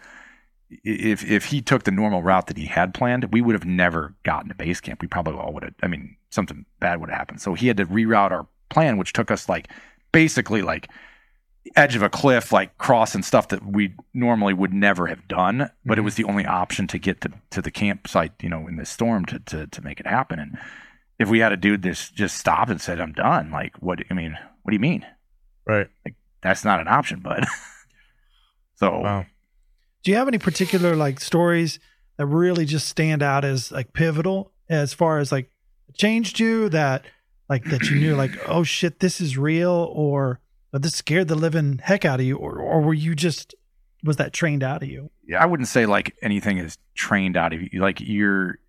If 0.83 1.23
if 1.23 1.45
he 1.45 1.61
took 1.61 1.83
the 1.83 1.91
normal 1.91 2.21
route 2.21 2.47
that 2.47 2.57
he 2.57 2.65
had 2.65 2.93
planned, 2.93 3.31
we 3.31 3.41
would 3.41 3.53
have 3.53 3.65
never 3.65 4.15
gotten 4.23 4.49
to 4.49 4.55
base 4.55 4.81
camp. 4.81 5.01
We 5.01 5.07
probably 5.07 5.35
all 5.35 5.53
would 5.53 5.63
have. 5.63 5.73
I 5.81 5.87
mean, 5.87 6.15
something 6.29 6.65
bad 6.79 6.99
would 6.99 7.09
have 7.09 7.17
happened. 7.17 7.41
So 7.41 7.53
he 7.53 7.67
had 7.67 7.77
to 7.77 7.85
reroute 7.85 8.31
our 8.31 8.47
plan, 8.69 8.97
which 8.97 9.13
took 9.13 9.31
us 9.31 9.49
like 9.49 9.69
basically 10.11 10.61
like 10.61 10.89
edge 11.75 11.95
of 11.95 12.01
a 12.01 12.09
cliff, 12.09 12.51
like 12.51 12.77
crossing 12.77 13.23
stuff 13.23 13.49
that 13.49 13.65
we 13.65 13.93
normally 14.13 14.53
would 14.53 14.73
never 14.73 15.07
have 15.07 15.27
done, 15.27 15.69
but 15.85 15.93
mm-hmm. 15.93 15.99
it 15.99 16.03
was 16.03 16.15
the 16.15 16.23
only 16.23 16.45
option 16.45 16.87
to 16.87 16.97
get 16.97 17.21
to, 17.21 17.31
to 17.51 17.61
the 17.61 17.71
campsite, 17.71 18.33
you 18.41 18.49
know, 18.49 18.67
in 18.67 18.77
the 18.77 18.85
storm 18.85 19.25
to, 19.25 19.39
to, 19.39 19.67
to 19.67 19.81
make 19.81 19.99
it 19.99 20.07
happen. 20.07 20.39
And 20.39 20.57
if 21.19 21.29
we 21.29 21.39
had 21.39 21.51
a 21.51 21.57
dude 21.57 21.81
that 21.83 22.11
just 22.13 22.37
stopped 22.37 22.71
and 22.71 22.81
said, 22.81 22.99
I'm 22.99 23.13
done, 23.13 23.51
like, 23.51 23.75
what, 23.81 23.99
I 24.09 24.13
mean, 24.13 24.37
what 24.63 24.71
do 24.71 24.75
you 24.75 24.79
mean? 24.79 25.05
Right. 25.65 25.87
Like, 26.05 26.15
that's 26.41 26.63
not 26.63 26.79
an 26.79 26.87
option, 26.87 27.19
bud. 27.19 27.45
so, 28.75 28.99
wow. 28.99 29.25
do 30.03 30.11
you 30.11 30.17
have 30.17 30.27
any 30.27 30.37
particular 30.37 30.95
like 30.95 31.19
stories 31.19 31.79
that 32.17 32.25
really 32.25 32.65
just 32.65 32.87
stand 32.87 33.21
out 33.21 33.45
as 33.45 33.71
like 33.71 33.93
pivotal 33.93 34.51
as 34.69 34.93
far 34.93 35.19
as 35.19 35.31
like 35.31 35.49
changed 35.97 36.39
you 36.39 36.69
that 36.69 37.05
like 37.49 37.65
that 37.65 37.89
you 37.89 37.99
knew 37.99 38.15
like 38.15 38.31
oh 38.47 38.63
shit 38.63 38.99
this 38.99 39.19
is 39.19 39.37
real 39.37 39.91
or 39.91 40.39
oh, 40.73 40.77
this 40.77 40.95
scared 40.95 41.27
the 41.27 41.35
living 41.35 41.79
heck 41.83 42.05
out 42.05 42.19
of 42.19 42.25
you 42.25 42.37
or 42.37 42.57
or 42.57 42.81
were 42.81 42.93
you 42.93 43.15
just 43.15 43.55
was 44.03 44.17
that 44.17 44.33
trained 44.33 44.63
out 44.63 44.81
of 44.81 44.89
you? 44.89 45.09
Yeah, 45.27 45.41
I 45.41 45.45
wouldn't 45.45 45.67
say 45.67 45.85
like 45.85 46.15
anything 46.21 46.57
is 46.57 46.77
trained 46.95 47.35
out 47.35 47.53
of 47.53 47.61
you. 47.61 47.81
Like 47.81 47.99
you're 47.99 48.59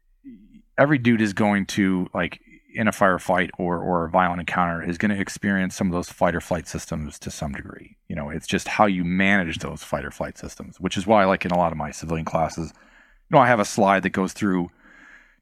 every 0.78 0.98
dude 0.98 1.20
is 1.20 1.32
going 1.32 1.66
to 1.66 2.08
like 2.14 2.40
in 2.74 2.88
a 2.88 2.92
firefight 2.92 3.50
or 3.58 3.78
or 3.78 4.04
a 4.04 4.10
violent 4.10 4.40
encounter 4.40 4.82
is 4.82 4.98
going 4.98 5.10
to 5.10 5.20
experience 5.20 5.74
some 5.74 5.88
of 5.88 5.92
those 5.92 6.08
fight 6.08 6.34
or 6.34 6.40
flight 6.40 6.66
systems 6.66 7.18
to 7.20 7.30
some 7.30 7.52
degree. 7.52 7.96
You 8.08 8.16
know, 8.16 8.30
it's 8.30 8.46
just 8.46 8.68
how 8.68 8.86
you 8.86 9.04
manage 9.04 9.58
those 9.58 9.82
fight 9.82 10.04
or 10.04 10.10
flight 10.10 10.38
systems, 10.38 10.80
which 10.80 10.96
is 10.96 11.06
why 11.06 11.24
like 11.24 11.44
in 11.44 11.50
a 11.50 11.58
lot 11.58 11.72
of 11.72 11.78
my 11.78 11.90
civilian 11.90 12.24
classes, 12.24 12.72
you 12.74 13.36
know, 13.36 13.38
I 13.38 13.46
have 13.46 13.60
a 13.60 13.64
slide 13.64 14.02
that 14.02 14.10
goes 14.10 14.32
through 14.32 14.70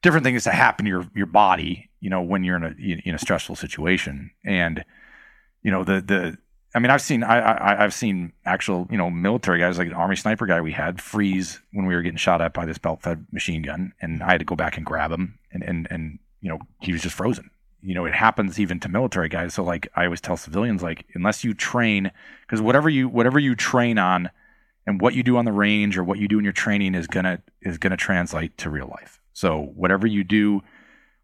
different 0.03 0.25
things 0.25 0.45
that 0.45 0.55
happen 0.55 0.85
to 0.85 0.91
your 0.91 1.07
your 1.15 1.27
body, 1.27 1.91
you 2.01 2.11
know, 2.11 2.23
when 2.23 2.45
you're 2.45 2.57
in 2.57 2.65
a 2.65 2.75
in 3.09 3.15
a 3.15 3.19
stressful 3.19 3.57
situation 3.57 4.31
and 4.45 4.85
you 5.63 5.71
know 5.71 5.85
the 5.85 6.01
the 6.01 6.39
I 6.75 6.81
mean, 6.81 6.91
I've 6.91 7.03
seen 7.03 7.23
I, 7.23 7.77
I 7.79 7.83
have 7.83 7.95
seen 7.95 8.33
actual 8.45 8.87
you 8.91 8.99
know 8.99 9.11
military 9.11 9.59
guys 9.59 9.79
like 9.79 9.89
an 9.89 9.95
army 9.95 10.17
sniper 10.17 10.47
guy 10.47 10.61
we 10.61 10.73
had 10.73 11.01
freeze 11.01 11.61
when 11.73 11.87
we 11.87 11.95
were 11.95 12.03
getting 12.03 12.19
shot 12.19 12.43
at 12.43 12.53
by 12.53 12.67
this 12.67 12.79
belt 12.79 13.03
fed 13.03 13.27
machine 13.33 13.63
gun, 13.63 13.93
and 14.01 14.23
I 14.23 14.33
had 14.33 14.41
to 14.41 14.45
go 14.45 14.55
back 14.55 14.77
and 14.77 14.85
grab 14.85 15.11
him, 15.11 15.39
and 15.51 15.63
and 15.63 15.89
and 15.91 16.19
you 16.41 16.49
know 16.49 16.59
he 16.81 16.93
was 16.93 17.03
just 17.03 17.17
frozen. 17.17 17.51
You 17.81 17.95
know, 17.95 18.05
it 18.05 18.15
happens 18.15 18.59
even 18.59 18.81
to 18.81 18.89
military 18.89 19.29
guys. 19.29 19.55
So 19.55 19.63
like 19.63 19.89
I 19.97 20.05
always 20.05 20.21
tell 20.21 20.37
civilians, 20.37 20.83
like 20.83 21.07
unless 21.15 21.43
you 21.43 21.55
train, 21.55 22.11
because 22.43 22.61
whatever 22.61 22.91
you 22.91 23.09
whatever 23.09 23.39
you 23.39 23.55
train 23.55 23.99
on, 23.99 24.31
and 24.87 25.01
what 25.01 25.15
you 25.15 25.23
do 25.23 25.39
on 25.39 25.47
the 25.47 25.53
range 25.53 25.97
or 25.97 26.05
what 26.05 26.19
you 26.19 26.29
do 26.29 26.39
in 26.39 26.45
your 26.45 26.53
training 26.53 26.95
is 26.95 27.07
gonna 27.07 27.41
is 27.63 27.79
gonna 27.79 27.97
translate 27.97 28.59
to 28.59 28.69
real 28.69 28.89
life. 28.89 29.18
So 29.39 29.71
whatever 29.77 30.09
you 30.09 30.25
do 30.25 30.63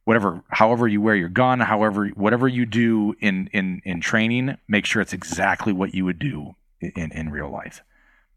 whatever 0.05 0.45
however 0.51 0.86
you 0.86 1.01
wear 1.01 1.16
your 1.16 1.31
gun 1.31 1.59
however 1.59 2.09
whatever 2.09 2.47
you 2.47 2.65
do 2.65 3.15
in 3.20 3.49
in 3.53 3.81
in 3.85 4.01
training 4.01 4.57
make 4.69 4.86
sure 4.86 5.03
it's 5.03 5.15
exactly 5.15 5.73
what 5.73 5.95
you 5.95 6.05
would 6.05 6.20
do 6.20 6.55
in 6.81 7.11
in 7.11 7.31
real 7.31 7.51
life. 7.51 7.82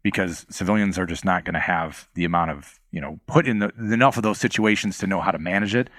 Because 0.02 0.46
civilians 0.50 0.98
are 0.98 1.06
just 1.06 1.24
not 1.24 1.44
going 1.44 1.54
to 1.54 1.60
have 1.60 2.08
the 2.14 2.24
amount 2.24 2.50
of 2.50 2.80
you 2.90 3.00
know 3.00 3.20
put 3.28 3.46
in 3.46 3.60
the, 3.60 3.68
enough 3.78 4.16
of 4.16 4.24
those 4.24 4.38
situations 4.38 4.98
to 4.98 5.06
know 5.06 5.20
how 5.20 5.30
to 5.30 5.38
manage 5.38 5.76
it. 5.76 5.90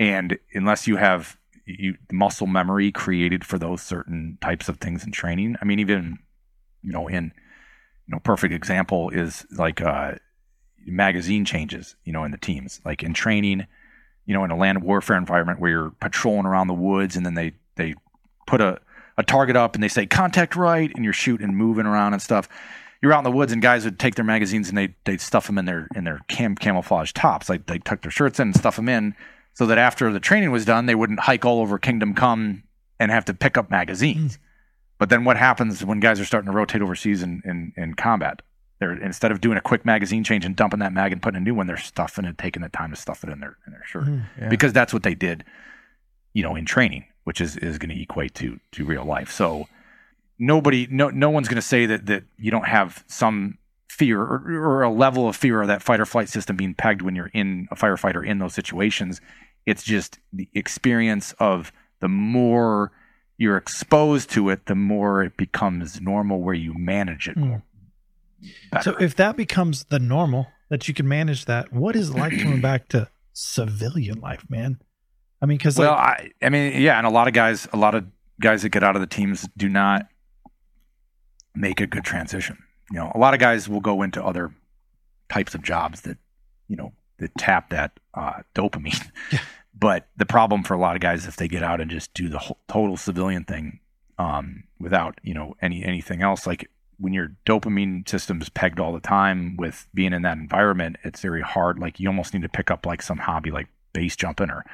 And 0.00 0.36
unless 0.52 0.88
you 0.88 0.96
have 0.96 1.38
you 1.66 1.94
muscle 2.10 2.48
memory 2.48 2.90
created 2.90 3.44
for 3.44 3.58
those 3.58 3.80
certain 3.80 4.38
types 4.40 4.68
of 4.68 4.78
things 4.78 5.04
in 5.04 5.12
training 5.12 5.54
i 5.62 5.64
mean 5.64 5.78
even 5.78 6.18
you 6.82 6.90
know 6.90 7.06
in 7.06 7.24
you 8.06 8.12
know 8.12 8.18
perfect 8.24 8.52
example 8.52 9.10
is 9.10 9.46
like 9.52 9.80
uh 9.80 10.14
magazine 10.86 11.44
changes 11.44 11.96
you 12.04 12.12
know 12.12 12.24
in 12.24 12.30
the 12.30 12.38
teams 12.38 12.80
like 12.84 13.02
in 13.02 13.14
training 13.14 13.66
you 14.30 14.34
know, 14.34 14.44
in 14.44 14.52
a 14.52 14.56
land 14.56 14.84
warfare 14.84 15.16
environment 15.16 15.58
where 15.58 15.70
you're 15.72 15.90
patrolling 16.00 16.46
around 16.46 16.68
the 16.68 16.74
woods 16.74 17.16
and 17.16 17.26
then 17.26 17.34
they 17.34 17.52
they 17.74 17.96
put 18.46 18.60
a, 18.60 18.80
a 19.18 19.24
target 19.24 19.56
up 19.56 19.74
and 19.74 19.82
they 19.82 19.88
say 19.88 20.06
contact 20.06 20.54
right 20.54 20.92
and 20.94 21.02
you're 21.02 21.12
shooting 21.12 21.48
and 21.48 21.56
moving 21.56 21.84
around 21.84 22.12
and 22.12 22.22
stuff. 22.22 22.48
You're 23.02 23.12
out 23.12 23.18
in 23.18 23.24
the 23.24 23.32
woods 23.32 23.52
and 23.52 23.60
guys 23.60 23.84
would 23.84 23.98
take 23.98 24.14
their 24.14 24.24
magazines 24.24 24.68
and 24.68 24.78
they 24.78 24.94
they'd 25.04 25.20
stuff 25.20 25.48
them 25.48 25.58
in 25.58 25.64
their 25.64 25.88
in 25.96 26.04
their 26.04 26.20
cam 26.28 26.54
camouflage 26.54 27.12
tops. 27.12 27.48
Like 27.48 27.66
they 27.66 27.78
tuck 27.78 28.02
their 28.02 28.12
shirts 28.12 28.38
in 28.38 28.48
and 28.48 28.56
stuff 28.56 28.76
them 28.76 28.88
in 28.88 29.16
so 29.54 29.66
that 29.66 29.78
after 29.78 30.12
the 30.12 30.20
training 30.20 30.52
was 30.52 30.64
done, 30.64 30.86
they 30.86 30.94
wouldn't 30.94 31.18
hike 31.18 31.44
all 31.44 31.60
over 31.60 31.76
Kingdom 31.76 32.14
Come 32.14 32.62
and 33.00 33.10
have 33.10 33.24
to 33.24 33.34
pick 33.34 33.58
up 33.58 33.68
magazines. 33.68 34.36
Mm. 34.36 34.40
But 34.98 35.08
then 35.08 35.24
what 35.24 35.38
happens 35.38 35.84
when 35.84 35.98
guys 35.98 36.20
are 36.20 36.24
starting 36.24 36.50
to 36.50 36.56
rotate 36.56 36.82
overseas 36.82 37.22
in, 37.22 37.42
in, 37.44 37.72
in 37.74 37.94
combat? 37.94 38.42
They're 38.80 38.92
instead 38.92 39.30
of 39.30 39.40
doing 39.40 39.58
a 39.58 39.60
quick 39.60 39.84
magazine 39.84 40.24
change 40.24 40.44
and 40.44 40.56
dumping 40.56 40.80
that 40.80 40.92
mag 40.92 41.12
and 41.12 41.22
putting 41.22 41.38
a 41.38 41.44
new 41.44 41.54
one, 41.54 41.66
they're 41.66 41.76
stuffing 41.76 42.24
it, 42.24 42.38
taking 42.38 42.62
the 42.62 42.70
time 42.70 42.90
to 42.90 42.96
stuff 42.96 43.22
it 43.22 43.30
in 43.30 43.40
their 43.40 43.56
in 43.66 43.72
their 43.72 43.84
shirt 43.84 44.04
mm, 44.04 44.24
yeah. 44.38 44.48
because 44.48 44.72
that's 44.72 44.92
what 44.92 45.02
they 45.02 45.14
did, 45.14 45.44
you 46.32 46.42
know, 46.42 46.56
in 46.56 46.64
training, 46.64 47.04
which 47.24 47.40
is 47.40 47.56
is 47.58 47.78
going 47.78 47.94
to 47.94 48.02
equate 48.02 48.34
to 48.36 48.58
to 48.72 48.84
real 48.84 49.04
life. 49.04 49.30
So 49.30 49.68
nobody, 50.38 50.88
no 50.90 51.10
no 51.10 51.30
one's 51.30 51.46
going 51.46 51.56
to 51.56 51.62
say 51.62 51.86
that 51.86 52.06
that 52.06 52.24
you 52.38 52.50
don't 52.50 52.66
have 52.66 53.04
some 53.06 53.58
fear 53.88 54.22
or, 54.22 54.42
or, 54.46 54.82
a 54.82 54.90
level 54.90 55.28
of 55.28 55.36
fear 55.36 55.60
of 55.60 55.68
that 55.68 55.82
fight 55.82 56.00
or 56.00 56.06
flight 56.06 56.28
system 56.28 56.56
being 56.56 56.72
pegged 56.72 57.02
when 57.02 57.14
you're 57.14 57.30
in 57.34 57.68
a 57.70 57.76
firefighter 57.76 58.26
in 58.26 58.38
those 58.38 58.54
situations. 58.54 59.20
It's 59.66 59.82
just 59.82 60.18
the 60.32 60.48
experience 60.54 61.34
of 61.38 61.70
the 62.00 62.08
more 62.08 62.92
you're 63.36 63.58
exposed 63.58 64.30
to 64.30 64.48
it, 64.48 64.66
the 64.66 64.74
more 64.74 65.22
it 65.22 65.36
becomes 65.36 66.00
normal 66.00 66.40
where 66.40 66.54
you 66.54 66.72
manage 66.72 67.28
it 67.28 67.36
more. 67.36 67.62
Better. 68.70 68.82
So 68.82 68.96
if 68.98 69.16
that 69.16 69.36
becomes 69.36 69.84
the 69.84 69.98
normal 69.98 70.46
that 70.68 70.88
you 70.88 70.94
can 70.94 71.08
manage 71.08 71.44
that, 71.46 71.72
what 71.72 71.96
is 71.96 72.10
it 72.10 72.16
like 72.16 72.38
coming 72.38 72.60
back 72.62 72.88
to 72.88 73.08
civilian 73.32 74.20
life, 74.20 74.44
man? 74.48 74.80
I 75.42 75.46
mean, 75.46 75.58
because 75.58 75.76
well, 75.76 75.92
like, 75.92 76.34
I, 76.42 76.46
I 76.46 76.48
mean, 76.50 76.80
yeah, 76.80 76.98
and 76.98 77.06
a 77.06 77.10
lot 77.10 77.28
of 77.28 77.34
guys, 77.34 77.66
a 77.72 77.76
lot 77.76 77.94
of 77.94 78.04
guys 78.40 78.62
that 78.62 78.68
get 78.70 78.82
out 78.82 78.94
of 78.94 79.00
the 79.00 79.06
teams 79.06 79.48
do 79.56 79.68
not 79.68 80.06
make 81.54 81.80
a 81.80 81.86
good 81.86 82.04
transition. 82.04 82.58
You 82.90 82.98
know, 82.98 83.12
a 83.14 83.18
lot 83.18 83.34
of 83.34 83.40
guys 83.40 83.68
will 83.68 83.80
go 83.80 84.02
into 84.02 84.22
other 84.22 84.52
types 85.28 85.54
of 85.54 85.62
jobs 85.62 86.02
that 86.02 86.18
you 86.68 86.76
know 86.76 86.92
that 87.18 87.34
tap 87.38 87.70
that 87.70 87.98
uh, 88.14 88.42
dopamine. 88.54 89.10
Yeah. 89.32 89.40
But 89.72 90.08
the 90.16 90.26
problem 90.26 90.62
for 90.62 90.74
a 90.74 90.78
lot 90.78 90.94
of 90.94 91.00
guys, 91.00 91.26
if 91.26 91.36
they 91.36 91.48
get 91.48 91.62
out 91.62 91.80
and 91.80 91.90
just 91.90 92.12
do 92.12 92.28
the 92.28 92.38
whole, 92.38 92.58
total 92.68 92.98
civilian 92.98 93.44
thing 93.44 93.80
um, 94.18 94.64
without 94.78 95.18
you 95.22 95.32
know 95.32 95.54
any 95.62 95.82
anything 95.82 96.20
else, 96.20 96.46
like 96.46 96.68
when 97.00 97.12
your 97.12 97.32
dopamine 97.46 98.08
system 98.08 98.40
is 98.42 98.48
pegged 98.50 98.78
all 98.78 98.92
the 98.92 99.00
time 99.00 99.56
with 99.56 99.88
being 99.94 100.12
in 100.12 100.22
that 100.22 100.36
environment, 100.36 100.96
it's 101.02 101.20
very 101.20 101.42
hard. 101.42 101.78
Like 101.78 101.98
you 101.98 102.08
almost 102.08 102.34
need 102.34 102.42
to 102.42 102.48
pick 102.48 102.70
up 102.70 102.86
like 102.86 103.02
some 103.02 103.18
hobby 103.18 103.50
like 103.50 103.68
base 103.92 104.14
jumping 104.14 104.50
or 104.50 104.64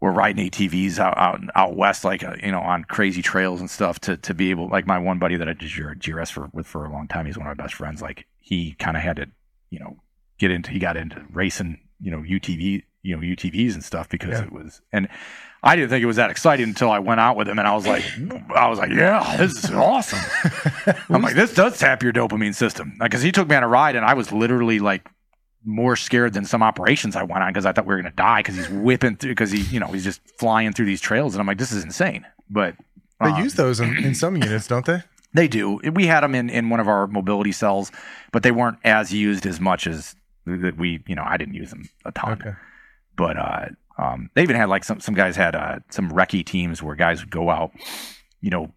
or 0.00 0.10
riding 0.10 0.50
ATVs 0.50 0.98
out 0.98 1.16
out, 1.16 1.40
out 1.54 1.76
west, 1.76 2.04
like 2.04 2.22
uh, 2.22 2.34
you 2.42 2.52
know, 2.52 2.60
on 2.60 2.84
crazy 2.84 3.22
trails 3.22 3.60
and 3.60 3.70
stuff 3.70 3.98
to 4.00 4.16
to 4.18 4.34
be 4.34 4.50
able. 4.50 4.68
Like 4.68 4.86
my 4.86 4.98
one 4.98 5.18
buddy 5.18 5.36
that 5.36 5.48
I 5.48 5.54
did 5.54 5.70
GRS 5.70 6.30
for 6.30 6.50
with 6.52 6.66
for 6.66 6.84
a 6.84 6.92
long 6.92 7.08
time, 7.08 7.26
he's 7.26 7.38
one 7.38 7.46
of 7.46 7.56
my 7.56 7.62
best 7.62 7.74
friends. 7.74 8.02
Like 8.02 8.26
he 8.38 8.74
kind 8.74 8.96
of 8.96 9.02
had 9.02 9.16
to, 9.16 9.26
you 9.70 9.78
know, 9.78 9.96
get 10.38 10.50
into 10.50 10.70
he 10.70 10.78
got 10.78 10.96
into 10.96 11.24
racing, 11.32 11.80
you 12.00 12.10
know, 12.10 12.18
UTV, 12.18 12.82
you 13.02 13.16
know, 13.16 13.22
UTVs 13.22 13.74
and 13.74 13.84
stuff 13.84 14.08
because 14.08 14.38
yeah. 14.38 14.44
it 14.44 14.52
was 14.52 14.82
and 14.92 15.08
I 15.64 15.76
didn't 15.76 15.90
think 15.90 16.02
it 16.02 16.06
was 16.06 16.16
that 16.16 16.30
exciting 16.30 16.64
until 16.64 16.90
I 16.90 16.98
went 16.98 17.20
out 17.20 17.36
with 17.36 17.48
him, 17.48 17.58
and 17.58 17.68
I 17.68 17.74
was 17.74 17.86
like, 17.86 18.04
I 18.50 18.68
was 18.68 18.80
like, 18.80 18.90
yeah, 18.90 19.36
this 19.36 19.62
is 19.62 19.70
awesome. 19.70 20.18
I'm 21.08 21.22
like, 21.22 21.36
this 21.36 21.54
does 21.54 21.78
tap 21.78 22.02
your 22.02 22.12
dopamine 22.12 22.54
system 22.54 22.96
because 22.98 23.22
he 23.22 23.30
took 23.30 23.48
me 23.48 23.54
on 23.54 23.62
a 23.62 23.68
ride, 23.68 23.94
and 23.94 24.04
I 24.04 24.14
was 24.14 24.32
literally 24.32 24.80
like 24.80 25.08
more 25.64 25.94
scared 25.94 26.32
than 26.32 26.44
some 26.44 26.62
operations 26.62 27.14
I 27.14 27.22
went 27.22 27.44
on 27.44 27.50
because 27.50 27.64
I 27.64 27.72
thought 27.72 27.86
we 27.86 27.94
were 27.94 28.02
gonna 28.02 28.14
die 28.16 28.40
because 28.40 28.56
he's 28.56 28.68
whipping 28.70 29.16
through 29.16 29.30
because 29.30 29.52
he, 29.52 29.60
you 29.60 29.78
know, 29.78 29.86
he's 29.86 30.02
just 30.02 30.20
flying 30.36 30.72
through 30.72 30.86
these 30.86 31.00
trails, 31.00 31.34
and 31.34 31.40
I'm 31.40 31.46
like, 31.46 31.58
this 31.58 31.70
is 31.70 31.84
insane. 31.84 32.26
But 32.50 32.74
they 33.20 33.30
um, 33.30 33.42
use 33.42 33.54
those 33.54 33.78
in, 33.78 33.96
in 33.98 34.14
some 34.16 34.36
units, 34.36 34.66
don't 34.66 34.84
they? 34.86 35.02
They 35.34 35.48
do. 35.48 35.80
We 35.94 36.06
had 36.06 36.20
them 36.20 36.34
in, 36.34 36.50
in 36.50 36.68
one 36.68 36.78
of 36.78 36.88
our 36.88 37.06
mobility 37.06 37.52
cells, 37.52 37.90
but 38.32 38.42
they 38.42 38.50
weren't 38.50 38.76
as 38.84 39.14
used 39.14 39.46
as 39.46 39.60
much 39.60 39.86
as 39.86 40.14
that 40.44 40.76
we, 40.76 41.02
you 41.06 41.14
know, 41.14 41.24
I 41.26 41.38
didn't 41.38 41.54
use 41.54 41.70
them 41.70 41.88
a 42.04 42.12
ton. 42.12 42.32
Okay. 42.32 42.52
But 43.16 43.38
uh, 43.38 43.68
um, 44.02 44.30
they 44.34 44.42
even 44.42 44.56
had 44.56 44.68
like 44.68 44.84
some 44.84 45.00
some 45.00 45.14
guys 45.14 45.36
had 45.36 45.54
uh, 45.54 45.78
some 45.90 46.10
recce 46.10 46.44
teams 46.44 46.82
where 46.82 46.96
guys 46.96 47.20
would 47.20 47.30
go 47.30 47.50
out, 47.50 47.70
you 48.40 48.50
know, 48.50 48.72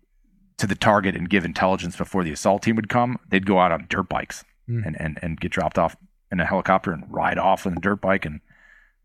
to 0.57 0.67
the 0.67 0.75
target 0.75 1.15
and 1.15 1.29
give 1.29 1.45
intelligence 1.45 1.95
before 1.95 2.23
the 2.23 2.31
assault 2.31 2.61
team 2.61 2.75
would 2.75 2.89
come. 2.89 3.17
They'd 3.29 3.45
go 3.45 3.59
out 3.59 3.71
on 3.71 3.87
dirt 3.89 4.07
bikes 4.07 4.43
mm. 4.69 4.85
and, 4.85 4.99
and 4.99 5.17
and 5.21 5.39
get 5.39 5.51
dropped 5.51 5.79
off 5.79 5.95
in 6.31 6.39
a 6.39 6.45
helicopter 6.45 6.91
and 6.91 7.03
ride 7.09 7.39
off 7.39 7.65
on 7.65 7.73
a 7.73 7.81
dirt 7.81 8.01
bike 8.01 8.25
and 8.25 8.41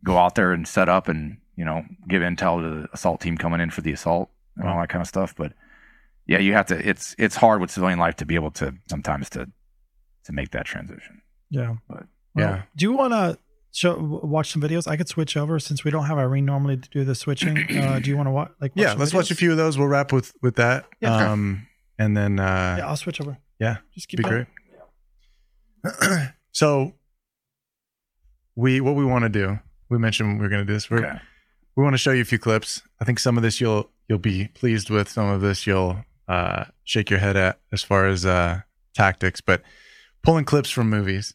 go 0.04 0.18
out 0.18 0.34
there 0.34 0.52
and 0.52 0.68
set 0.68 0.88
up 0.88 1.08
and 1.08 1.38
you 1.56 1.64
know 1.64 1.84
give 2.08 2.22
intel 2.22 2.60
to 2.60 2.82
the 2.82 2.88
assault 2.92 3.20
team 3.20 3.38
coming 3.38 3.60
in 3.60 3.70
for 3.70 3.80
the 3.80 3.92
assault 3.92 4.30
and 4.56 4.68
all 4.68 4.78
that 4.78 4.90
kind 4.90 5.00
of 5.00 5.08
stuff. 5.08 5.34
But 5.34 5.54
yeah, 6.26 6.38
you 6.38 6.52
have 6.52 6.66
to. 6.66 6.88
It's 6.88 7.14
it's 7.18 7.36
hard 7.36 7.62
with 7.62 7.70
civilian 7.70 7.98
life 7.98 8.16
to 8.16 8.26
be 8.26 8.34
able 8.34 8.50
to 8.52 8.74
sometimes 8.90 9.30
to 9.30 9.50
to 10.24 10.32
make 10.32 10.50
that 10.50 10.66
transition. 10.66 11.22
Yeah, 11.48 11.76
but 11.88 12.04
yeah. 12.36 12.62
do 12.76 12.84
you 12.84 12.92
want 12.92 13.12
to 13.12 13.38
show 13.72 14.20
watch 14.22 14.52
some 14.52 14.62
videos? 14.62 14.86
I 14.86 14.96
could 14.96 15.08
switch 15.08 15.36
over 15.36 15.58
since 15.58 15.84
we 15.84 15.90
don't 15.90 16.06
have 16.06 16.18
Irene 16.18 16.44
normally 16.44 16.76
to 16.76 16.88
do 16.90 17.04
the 17.04 17.14
switching. 17.14 17.58
Uh, 17.80 17.98
do 17.98 18.10
you 18.10 18.16
want 18.16 18.26
to 18.26 18.32
watch? 18.32 18.50
Like, 18.60 18.74
watch 18.76 18.82
yeah, 18.82 18.94
let's 18.94 19.12
videos? 19.12 19.14
watch 19.14 19.30
a 19.30 19.34
few 19.34 19.50
of 19.50 19.56
those. 19.56 19.78
We'll 19.78 19.88
wrap 19.88 20.12
with 20.12 20.32
with 20.42 20.56
that. 20.56 20.86
Yeah. 21.00 21.32
Um, 21.32 21.66
and 21.98 22.16
then 22.16 22.38
uh, 22.40 22.76
yeah, 22.78 22.86
I'll 22.88 22.96
switch 22.96 23.20
over. 23.20 23.38
Yeah, 23.58 23.78
just 23.94 24.08
keep 24.08 24.18
be 24.18 24.24
going. 24.24 24.46
great. 25.82 26.28
so 26.52 26.94
we 28.56 28.80
what 28.80 28.94
we 28.94 29.04
want 29.04 29.24
to 29.24 29.28
do. 29.28 29.58
We 29.88 29.98
mentioned 29.98 30.40
we 30.40 30.46
are 30.46 30.48
going 30.48 30.60
to 30.60 30.66
do 30.66 30.72
this. 30.72 30.90
We're, 30.90 31.06
okay. 31.06 31.20
We 31.76 31.82
want 31.84 31.94
to 31.94 31.98
show 31.98 32.12
you 32.12 32.22
a 32.22 32.26
few 32.26 32.38
clips. 32.38 32.82
I 33.00 33.04
think 33.04 33.18
some 33.18 33.36
of 33.36 33.42
this 33.42 33.60
you'll 33.60 33.90
you'll 34.08 34.18
be 34.18 34.48
pleased 34.48 34.90
with. 34.90 35.08
Some 35.08 35.28
of 35.28 35.40
this 35.40 35.66
you'll 35.66 36.04
uh, 36.28 36.64
shake 36.84 37.10
your 37.10 37.18
head 37.18 37.36
at 37.36 37.58
as 37.72 37.82
far 37.82 38.06
as 38.06 38.26
uh, 38.26 38.60
tactics. 38.94 39.40
But 39.40 39.62
pulling 40.22 40.44
clips 40.44 40.70
from 40.70 40.90
movies 40.90 41.34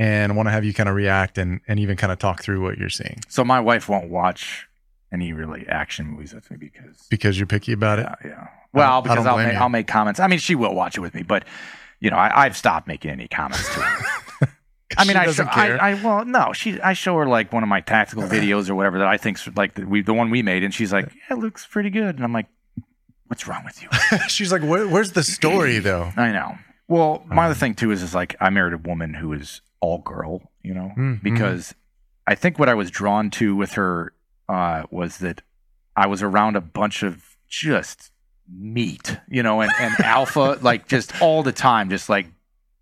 and 0.00 0.32
I 0.32 0.34
want 0.34 0.46
to 0.46 0.50
have 0.50 0.64
you 0.64 0.72
kind 0.72 0.88
of 0.88 0.94
react 0.94 1.36
and, 1.36 1.60
and 1.68 1.78
even 1.78 1.94
kind 1.98 2.10
of 2.10 2.18
talk 2.18 2.42
through 2.42 2.62
what 2.62 2.78
you're 2.78 2.88
seeing. 2.88 3.20
So 3.28 3.44
my 3.44 3.60
wife 3.60 3.86
won't 3.86 4.08
watch 4.08 4.66
any 5.12 5.34
really 5.34 5.66
action 5.68 6.06
movies 6.06 6.32
with 6.32 6.50
me 6.50 6.56
because 6.56 7.06
because 7.10 7.38
you're 7.38 7.46
picky 7.46 7.72
about 7.72 7.98
it. 7.98 8.06
Yeah. 8.24 8.48
Well, 8.72 9.02
because 9.02 9.26
I'll 9.26 9.36
make, 9.36 9.56
I'll 9.56 9.68
make 9.68 9.86
comments. 9.86 10.18
I 10.18 10.26
mean, 10.26 10.38
she 10.38 10.54
will 10.54 10.74
watch 10.74 10.96
it 10.96 11.00
with 11.00 11.14
me, 11.14 11.22
but 11.22 11.44
you 11.98 12.10
know, 12.10 12.16
I, 12.16 12.44
have 12.44 12.56
stopped 12.56 12.88
making 12.88 13.10
any 13.10 13.28
comments 13.28 13.66
to 13.74 13.80
her. 13.80 14.48
I 14.96 15.04
mean, 15.04 15.16
I, 15.18 15.30
show. 15.30 15.44
I, 15.44 15.90
I, 15.90 15.94
well, 16.02 16.24
no, 16.24 16.52
she, 16.54 16.80
I 16.80 16.94
show 16.94 17.16
her 17.16 17.26
like 17.26 17.52
one 17.52 17.62
of 17.62 17.68
my 17.68 17.82
tactical 17.82 18.22
videos 18.28 18.70
or 18.70 18.74
whatever 18.74 18.98
that 18.98 19.06
I 19.06 19.18
think's 19.18 19.46
like 19.54 19.74
the, 19.74 19.84
we, 19.84 20.00
the 20.00 20.14
one 20.14 20.30
we 20.30 20.42
made, 20.42 20.64
and 20.64 20.72
she's 20.72 20.92
like, 20.94 21.06
yeah, 21.06 21.36
it 21.36 21.40
looks 21.40 21.66
pretty 21.66 21.90
good, 21.90 22.14
and 22.14 22.24
I'm 22.24 22.32
like, 22.32 22.46
what's 23.26 23.46
wrong 23.46 23.64
with 23.64 23.82
you? 23.82 23.88
She's 24.28 24.50
like, 24.50 24.62
Where, 24.62 24.88
"Where's 24.88 25.12
the 25.12 25.22
story, 25.22 25.78
though?" 25.78 26.10
I 26.16 26.32
know. 26.32 26.56
Well, 26.90 27.22
my 27.26 27.44
other 27.46 27.54
thing 27.54 27.74
too 27.74 27.90
is 27.92 28.02
is 28.02 28.14
like 28.14 28.34
I 28.40 28.50
married 28.50 28.74
a 28.74 28.78
woman 28.78 29.14
who 29.14 29.32
is 29.32 29.60
all 29.80 29.98
girl, 29.98 30.50
you 30.62 30.74
know, 30.74 30.92
Mm, 30.96 31.22
because 31.22 31.74
I 32.26 32.34
think 32.34 32.58
what 32.58 32.68
I 32.68 32.74
was 32.74 32.90
drawn 32.90 33.30
to 33.30 33.54
with 33.56 33.72
her 33.74 34.12
uh, 34.48 34.82
was 34.90 35.18
that 35.18 35.42
I 35.96 36.06
was 36.08 36.22
around 36.22 36.56
a 36.56 36.60
bunch 36.60 37.02
of 37.02 37.36
just 37.48 38.10
meat, 38.52 39.16
you 39.28 39.42
know, 39.42 39.60
and, 39.60 39.72
and 39.78 39.94
alpha, 40.00 40.58
like 40.62 40.88
just 40.88 41.22
all 41.22 41.42
the 41.44 41.52
time, 41.52 41.90
just 41.90 42.08
like, 42.08 42.26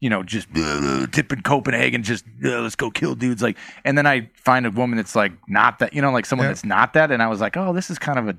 you 0.01 0.09
know, 0.09 0.23
just 0.23 0.49
uh, 0.57 1.07
tipping 1.13 1.43
Copenhagen, 1.43 2.03
just 2.03 2.25
uh, 2.45 2.61
let's 2.61 2.77
go 2.77 2.91
kill 2.91 3.15
dudes. 3.15 3.43
Like, 3.43 3.59
and 3.85 3.99
then 3.99 4.07
I 4.07 4.31
find 4.35 4.65
a 4.65 4.71
woman 4.71 4.97
that's 4.97 5.15
like 5.17 5.33
not 5.49 5.81
that, 5.81 5.93
you 5.93 6.01
know, 6.01 6.13
like 6.13 6.25
someone 6.25 6.47
Yeah. 6.47 6.51
that's 6.53 6.65
not 6.65 6.95
that. 6.95 7.11
And 7.11 7.23
I 7.23 7.27
was 7.27 7.41
like, 7.43 7.57
oh, 7.59 7.73
this 7.75 7.91
is 7.91 7.99
kind 7.99 8.19
of 8.19 8.29
a, 8.29 8.37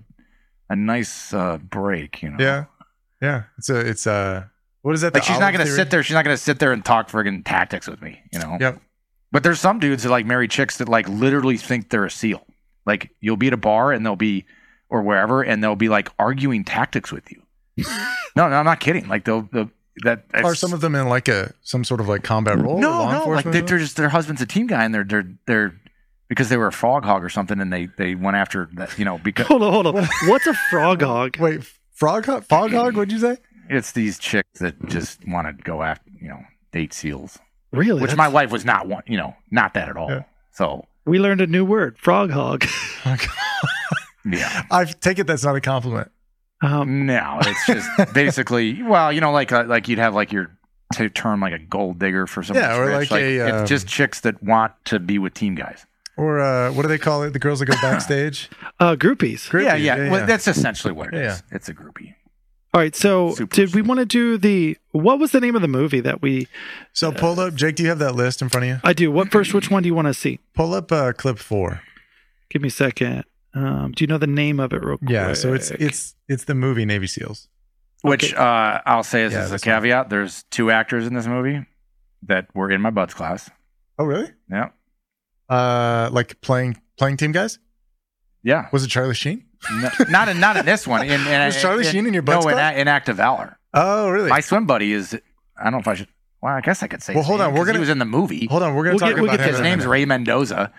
a 0.70 0.76
nice 0.76 1.32
uh, 1.34 1.58
break, 1.60 2.24
you 2.24 2.30
know? 2.32 2.38
Yeah, 2.40 2.66
yeah. 3.22 3.44
It's 3.60 3.70
a, 3.70 3.80
it's 3.80 4.08
a. 4.08 4.50
What 4.82 4.96
is 4.96 5.02
that? 5.02 5.14
Like 5.14 5.24
the 5.24 5.28
she's 5.28 5.40
not 5.40 5.52
gonna 5.52 5.66
theory? 5.66 5.76
sit 5.76 5.90
there. 5.92 6.04
She's 6.04 6.14
not 6.14 6.24
gonna 6.24 6.38
sit 6.38 6.60
there 6.60 6.72
and 6.72 6.84
talk 6.84 7.10
friggin' 7.10 7.44
tactics 7.46 7.88
with 7.88 8.02
me. 8.02 8.22
You 8.32 8.40
know. 8.40 8.58
Yep. 8.60 8.82
But 9.32 9.44
there's 9.44 9.60
some 9.60 9.80
dudes 9.80 10.04
that 10.04 10.10
like 10.10 10.26
marry 10.26 10.48
chicks 10.48 10.78
that 10.78 10.90
like 10.90 11.08
literally 11.08 11.58
think 11.58 11.90
they're 11.90 12.06
a 12.06 12.12
seal. 12.12 12.46
Like 12.86 13.12
you'll 13.20 13.38
be 13.38 13.48
at 13.48 13.54
a 13.54 13.58
bar 13.58 13.92
and 13.92 14.06
they'll 14.06 14.16
be 14.16 14.46
or 14.90 15.02
wherever 15.02 15.44
and 15.44 15.64
they'll 15.64 15.76
be 15.76 15.90
like 15.90 16.10
arguing 16.18 16.64
tactics 16.64 17.12
with 17.12 17.32
you. 17.32 17.42
no, 18.36 18.50
no, 18.50 18.56
I'm 18.56 18.66
not 18.66 18.80
kidding. 18.80 19.08
Like 19.08 19.26
they'll, 19.26 19.48
they'll 19.52 19.70
that 20.04 20.26
Are 20.34 20.56
some 20.56 20.74
of 20.74 20.82
them 20.82 20.96
in 20.96 21.08
like 21.10 21.28
a 21.28 21.54
some 21.62 21.84
sort 21.84 22.00
of 22.00 22.08
like 22.08 22.24
combat 22.24 22.58
role? 22.58 22.80
no, 22.80 23.10
no, 23.12 23.30
like 23.30 23.46
they, 23.46 23.60
or 23.60 23.62
they're 23.64 23.80
just 23.80 23.98
their 23.98 24.10
husband's 24.10 24.42
a 24.42 24.46
team 24.46 24.66
guy 24.66 24.84
and 24.86 24.94
they're 24.94 25.04
they're 25.04 25.30
they're 25.46 25.76
because 26.30 26.50
they 26.50 26.58
were 26.58 26.68
a 26.68 26.72
frog 26.72 27.04
hog 27.04 27.24
or 27.24 27.30
something 27.30 27.60
and 27.60 27.72
they 27.72 27.90
they 27.98 28.16
went 28.16 28.38
after 28.38 28.70
that 28.74 28.98
you 28.98 29.06
know 29.06 29.18
because 29.18 29.48
Hold 29.48 29.62
on, 29.62 29.74
hold 29.74 29.88
on. 29.88 30.08
What's 30.26 30.48
a 30.48 30.54
frog 30.54 31.02
hog? 31.02 31.38
Wait, 31.38 31.64
frog 31.94 32.26
hog, 32.26 32.46
fog 32.46 32.72
hog? 32.72 32.96
What'd 32.96 33.12
you 33.12 33.20
say? 33.20 33.38
It's 33.70 33.92
these 33.94 34.20
chicks 34.20 34.60
that 34.60 34.84
just 34.88 35.20
want 35.28 35.48
to 35.48 35.64
go 35.64 35.82
after 35.84 36.10
you 36.22 36.28
know 36.30 36.40
date 36.72 36.94
seals, 36.94 37.40
Really? 37.72 38.02
which 38.02 38.12
That's- 38.12 38.18
my 38.18 38.28
wife 38.28 38.52
was 38.52 38.66
not 38.66 38.88
one, 38.88 39.04
you 39.08 39.18
know, 39.18 39.36
not 39.52 39.74
that 39.76 39.88
at 39.90 39.96
all. 39.98 40.10
Yeah. 40.10 40.24
So 40.52 40.86
we 41.06 41.20
learned 41.20 41.42
a 41.42 41.48
new 41.48 41.64
word, 41.66 41.98
frog 41.98 42.32
hog. 42.32 42.66
yeah. 44.26 44.64
I 44.72 44.86
take 44.86 45.20
it 45.20 45.28
that's 45.28 45.44
not 45.44 45.56
a 45.56 45.62
compliment. 45.62 46.12
Um, 46.62 47.06
No, 47.06 47.40
it's 47.42 47.66
just 47.66 47.90
basically 48.14 48.82
well, 48.84 49.12
you 49.14 49.22
know, 49.22 49.32
like 49.32 49.52
uh, 49.52 49.64
like 49.66 49.88
you'd 49.88 50.00
have 50.00 50.14
like 50.14 50.32
your 50.34 50.52
t- 50.94 51.10
term 51.10 51.40
like 51.40 51.54
a 51.54 51.60
gold 51.60 52.00
digger 52.00 52.28
for 52.28 52.44
someone. 52.44 52.64
Yeah, 52.64 52.78
or 52.78 52.86
rich. 53.00 53.12
like 53.12 53.22
a, 53.22 53.40
um, 53.42 53.62
it's 53.62 53.70
just 53.70 53.88
chicks 53.88 54.20
that 54.22 54.42
want 54.44 54.74
to 54.86 55.00
be 55.00 55.18
with 55.20 55.34
team 55.34 55.56
guys. 55.56 55.86
Or 56.18 56.42
uh, 56.42 56.74
what 56.74 56.82
do 56.82 56.90
they 56.90 56.98
call 56.98 57.24
it? 57.24 57.32
The 57.32 57.40
girls 57.40 57.60
that 57.60 57.66
go 57.68 57.74
backstage. 57.82 58.50
uh, 58.82 58.96
groupies. 58.98 59.52
yeah, 59.54 59.60
Groupies, 59.62 59.64
yeah, 59.64 59.76
yeah, 59.96 60.12
Well, 60.12 60.20
yeah. 60.20 60.26
that's 60.26 60.50
essentially 60.50 60.92
what 60.94 61.14
it 61.14 61.14
is. 61.14 61.42
Yeah, 61.50 61.56
It's 61.56 61.70
a 61.70 61.74
groupie. 61.74 62.14
All 62.74 62.80
right. 62.82 62.96
So, 62.96 63.32
Super 63.34 63.56
did 63.56 63.74
we 63.76 63.82
want 63.82 64.00
to 64.00 64.06
do 64.06 64.38
the? 64.38 64.78
What 64.92 65.20
was 65.20 65.32
the 65.32 65.40
name 65.40 65.56
of 65.56 65.62
the 65.62 65.68
movie 65.68 66.00
that 66.02 66.22
we? 66.22 66.48
So 66.94 67.12
pull 67.12 67.40
up, 67.40 67.56
Jake. 67.56 67.76
Do 67.76 67.84
you 67.84 67.90
have 67.90 68.00
that 68.00 68.16
list 68.16 68.42
in 68.42 68.50
front 68.50 68.66
of 68.66 68.70
you? 68.70 68.80
I 68.84 68.94
do. 68.94 69.12
What 69.12 69.32
first? 69.32 69.54
Which 69.54 69.72
one 69.72 69.82
do 69.84 69.88
you 69.88 69.96
want 69.96 70.08
to 70.08 70.14
see? 70.14 70.40
Pull 70.54 70.74
up 70.74 70.92
uh, 70.92 71.14
clip 71.14 71.40
four. 71.40 71.82
Give 72.50 72.62
me 72.62 72.68
a 72.68 72.72
second. 72.72 73.24
Um, 73.56 73.94
do 73.96 74.04
you 74.04 74.08
know 74.08 74.20
the 74.20 74.28
name 74.28 74.60
of 74.60 74.72
it 74.74 74.84
real 74.84 74.98
quick? 75.00 75.10
Yeah, 75.10 75.34
so 75.34 75.54
it's 75.54 75.72
it's 75.72 76.16
it's 76.28 76.44
the 76.44 76.54
movie 76.56 76.86
Navy 76.86 77.08
SEALs. 77.08 77.48
Which 78.02 78.34
uh, 78.36 78.82
I'll 78.86 79.04
say 79.04 79.24
as, 79.24 79.34
Yeah, 79.34 79.40
as 79.40 79.50
a 79.50 79.52
this 79.54 79.66
one. 79.66 79.76
caveat: 79.76 80.10
there's 80.10 80.44
two 80.52 80.70
actors 80.72 81.08
in 81.08 81.16
this 81.16 81.26
movie 81.28 81.66
that 82.24 82.48
were 82.54 82.70
in 82.72 82.82
my 82.82 82.92
buds 82.92 83.14
class. 83.16 83.50
Oh, 83.98 84.06
really? 84.06 84.30
Yeah, 84.50 84.70
Uh, 85.50 86.10
like 86.12 86.40
playing 86.42 86.78
playing 86.98 87.18
team 87.18 87.32
guys. 87.32 87.58
yeah. 88.44 88.68
Was 88.72 88.84
it 88.84 88.88
Charlie 88.90 89.16
Sheen? 89.16 89.46
No, 89.72 89.90
not 90.10 90.30
in 90.30 90.40
not 90.40 90.58
in 90.58 90.66
this 90.66 90.88
one. 90.88 91.04
In, 91.06 91.28
in, 91.28 91.46
Was 91.46 91.62
Charlie 91.62 91.86
in- 91.86 91.92
Sheen 91.92 92.08
in 92.08 92.14
your 92.14 92.24
buds 92.24 92.46
No, 92.46 92.50
in, 92.50 92.56
class? 92.56 92.78
in 92.78 92.88
Act 92.88 93.10
of 93.10 93.18
Valor. 93.18 93.58
Oh, 93.74 94.10
really? 94.10 94.30
My 94.30 94.40
swim 94.40 94.66
buddy 94.66 94.94
is. 94.94 95.14
I 95.58 95.64
don't 95.66 95.74
know 95.74 95.80
if 95.80 95.88
I 95.88 95.96
should. 95.96 96.08
Well, 96.42 96.54
I 96.56 96.62
guess 96.62 96.82
I 96.82 96.88
could 96.88 97.04
say. 97.04 97.14
Well, 97.14 97.24
his 97.24 97.28
hold 97.28 97.40
name, 97.42 97.50
on, 97.50 97.54
we're 97.54 97.60
'cause 97.60 97.68
He 97.68 97.72
gonna- 97.74 97.80
was 97.82 97.90
in 97.90 98.00
the 98.00 98.06
movie. 98.06 98.48
Hold 98.50 98.64
on, 98.64 98.74
we're 98.74 98.84
gonna 98.86 98.94
We'll 98.94 99.00
talk 99.00 99.10
get- 99.10 99.16
we'll 99.22 99.26
about 99.26 99.40
him 99.42 99.50
His 99.52 99.60
a 99.60 99.64
name's. 99.64 99.86
Ray 99.86 100.06
Mendoza. 100.06 100.72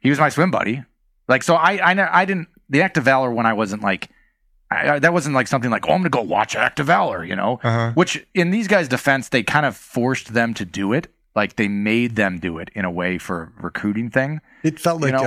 He 0.00 0.10
was 0.10 0.18
my 0.18 0.28
swim 0.28 0.50
buddy. 0.50 0.82
Like 1.28 1.42
so, 1.42 1.54
I 1.54 1.76
I, 1.76 2.20
I 2.22 2.24
didn't 2.24 2.48
the 2.68 2.82
Act 2.82 2.96
of 2.96 3.04
Valor 3.04 3.30
when 3.30 3.46
I 3.46 3.52
wasn't 3.52 3.82
like 3.82 4.08
I, 4.70 4.94
I- 4.94 4.98
that 4.98 5.12
wasn't 5.12 5.34
like 5.36 5.46
something 5.46 5.70
like 5.70 5.86
oh 5.88 5.92
I'm 5.92 6.00
gonna 6.00 6.10
go 6.10 6.22
watch 6.22 6.56
Act 6.56 6.80
of 6.80 6.86
Valor, 6.88 7.24
you 7.24 7.36
know. 7.36 7.60
Uh-huh. 7.62 7.92
Which 7.94 8.26
in 8.34 8.50
these 8.50 8.66
guys' 8.66 8.88
defense, 8.88 9.28
they 9.28 9.42
kind 9.44 9.64
of 9.64 9.76
forced 9.76 10.34
them 10.34 10.52
to 10.54 10.64
do 10.64 10.92
it. 10.92 11.06
Like 11.34 11.56
they 11.56 11.66
made 11.68 12.14
them 12.16 12.38
do 12.38 12.58
it 12.58 12.70
in 12.74 12.84
a 12.84 12.90
way 12.90 13.18
for 13.18 13.52
a 13.58 13.62
recruiting 13.62 14.08
thing. 14.10 14.40
It 14.62 14.78
felt 14.78 15.00
You 15.00 15.10
like 15.10 15.20
know? 15.22 15.24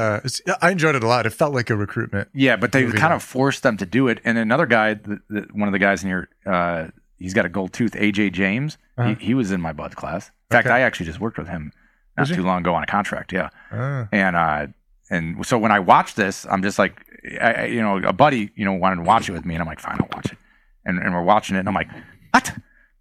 uh, 0.47 0.55
I 0.61 0.71
enjoyed 0.71 0.95
it 0.95 1.03
a 1.03 1.07
lot. 1.07 1.25
It 1.25 1.31
felt 1.31 1.53
like 1.53 1.69
a 1.69 1.75
recruitment. 1.75 2.29
Yeah, 2.33 2.55
but 2.55 2.71
they 2.71 2.83
kind 2.85 3.11
though. 3.11 3.15
of 3.17 3.23
forced 3.23 3.61
them 3.63 3.75
to 3.77 3.85
do 3.85 4.07
it. 4.07 4.19
And 4.23 4.37
another 4.37 4.65
guy, 4.65 4.93
the, 4.93 5.19
the, 5.29 5.47
one 5.51 5.67
of 5.67 5.73
the 5.73 5.79
guys 5.79 6.03
in 6.03 6.09
here, 6.09 6.29
uh, 6.45 6.87
he's 7.19 7.33
got 7.33 7.45
a 7.45 7.49
gold 7.49 7.73
tooth. 7.73 7.91
AJ 7.93 8.31
James. 8.31 8.77
Uh-huh. 8.97 9.15
He, 9.15 9.25
he 9.27 9.33
was 9.33 9.51
in 9.51 9.59
my 9.59 9.73
bud 9.73 9.95
class. 9.97 10.27
In 10.49 10.55
fact, 10.55 10.67
Okay. 10.67 10.75
I 10.75 10.79
actually 10.79 11.07
just 11.07 11.19
worked 11.19 11.37
with 11.37 11.49
him 11.49 11.73
not 12.17 12.27
too 12.27 12.41
long 12.43 12.61
ago 12.61 12.73
on 12.73 12.83
a 12.83 12.87
contract. 12.87 13.33
Yeah. 13.33 13.49
Ah. 13.71 14.07
and 14.11 14.35
uh 14.35 14.67
and 15.09 15.45
so 15.45 15.57
when 15.57 15.71
I 15.71 15.79
watched 15.79 16.15
this, 16.15 16.45
I'm 16.49 16.61
just 16.63 16.79
like, 16.79 17.05
I, 17.41 17.53
I- 17.53 17.65
you 17.65 17.81
know, 17.81 17.97
a 17.97 18.13
buddy, 18.13 18.51
you 18.55 18.63
know, 18.65 18.73
wanted 18.73 18.97
to 18.97 19.01
watch 19.03 19.29
it 19.29 19.33
with 19.33 19.45
me, 19.45 19.55
and 19.55 19.61
I'm 19.61 19.67
like, 19.67 19.79
fine, 19.79 19.97
I'll 20.01 20.09
watch 20.13 20.31
it. 20.31 20.37
And 20.85 20.99
and 20.99 21.13
we're 21.13 21.21
watching 21.23 21.55
it, 21.57 21.59
and 21.59 21.67
I'm 21.67 21.75
like, 21.75 21.89
what? 22.33 22.53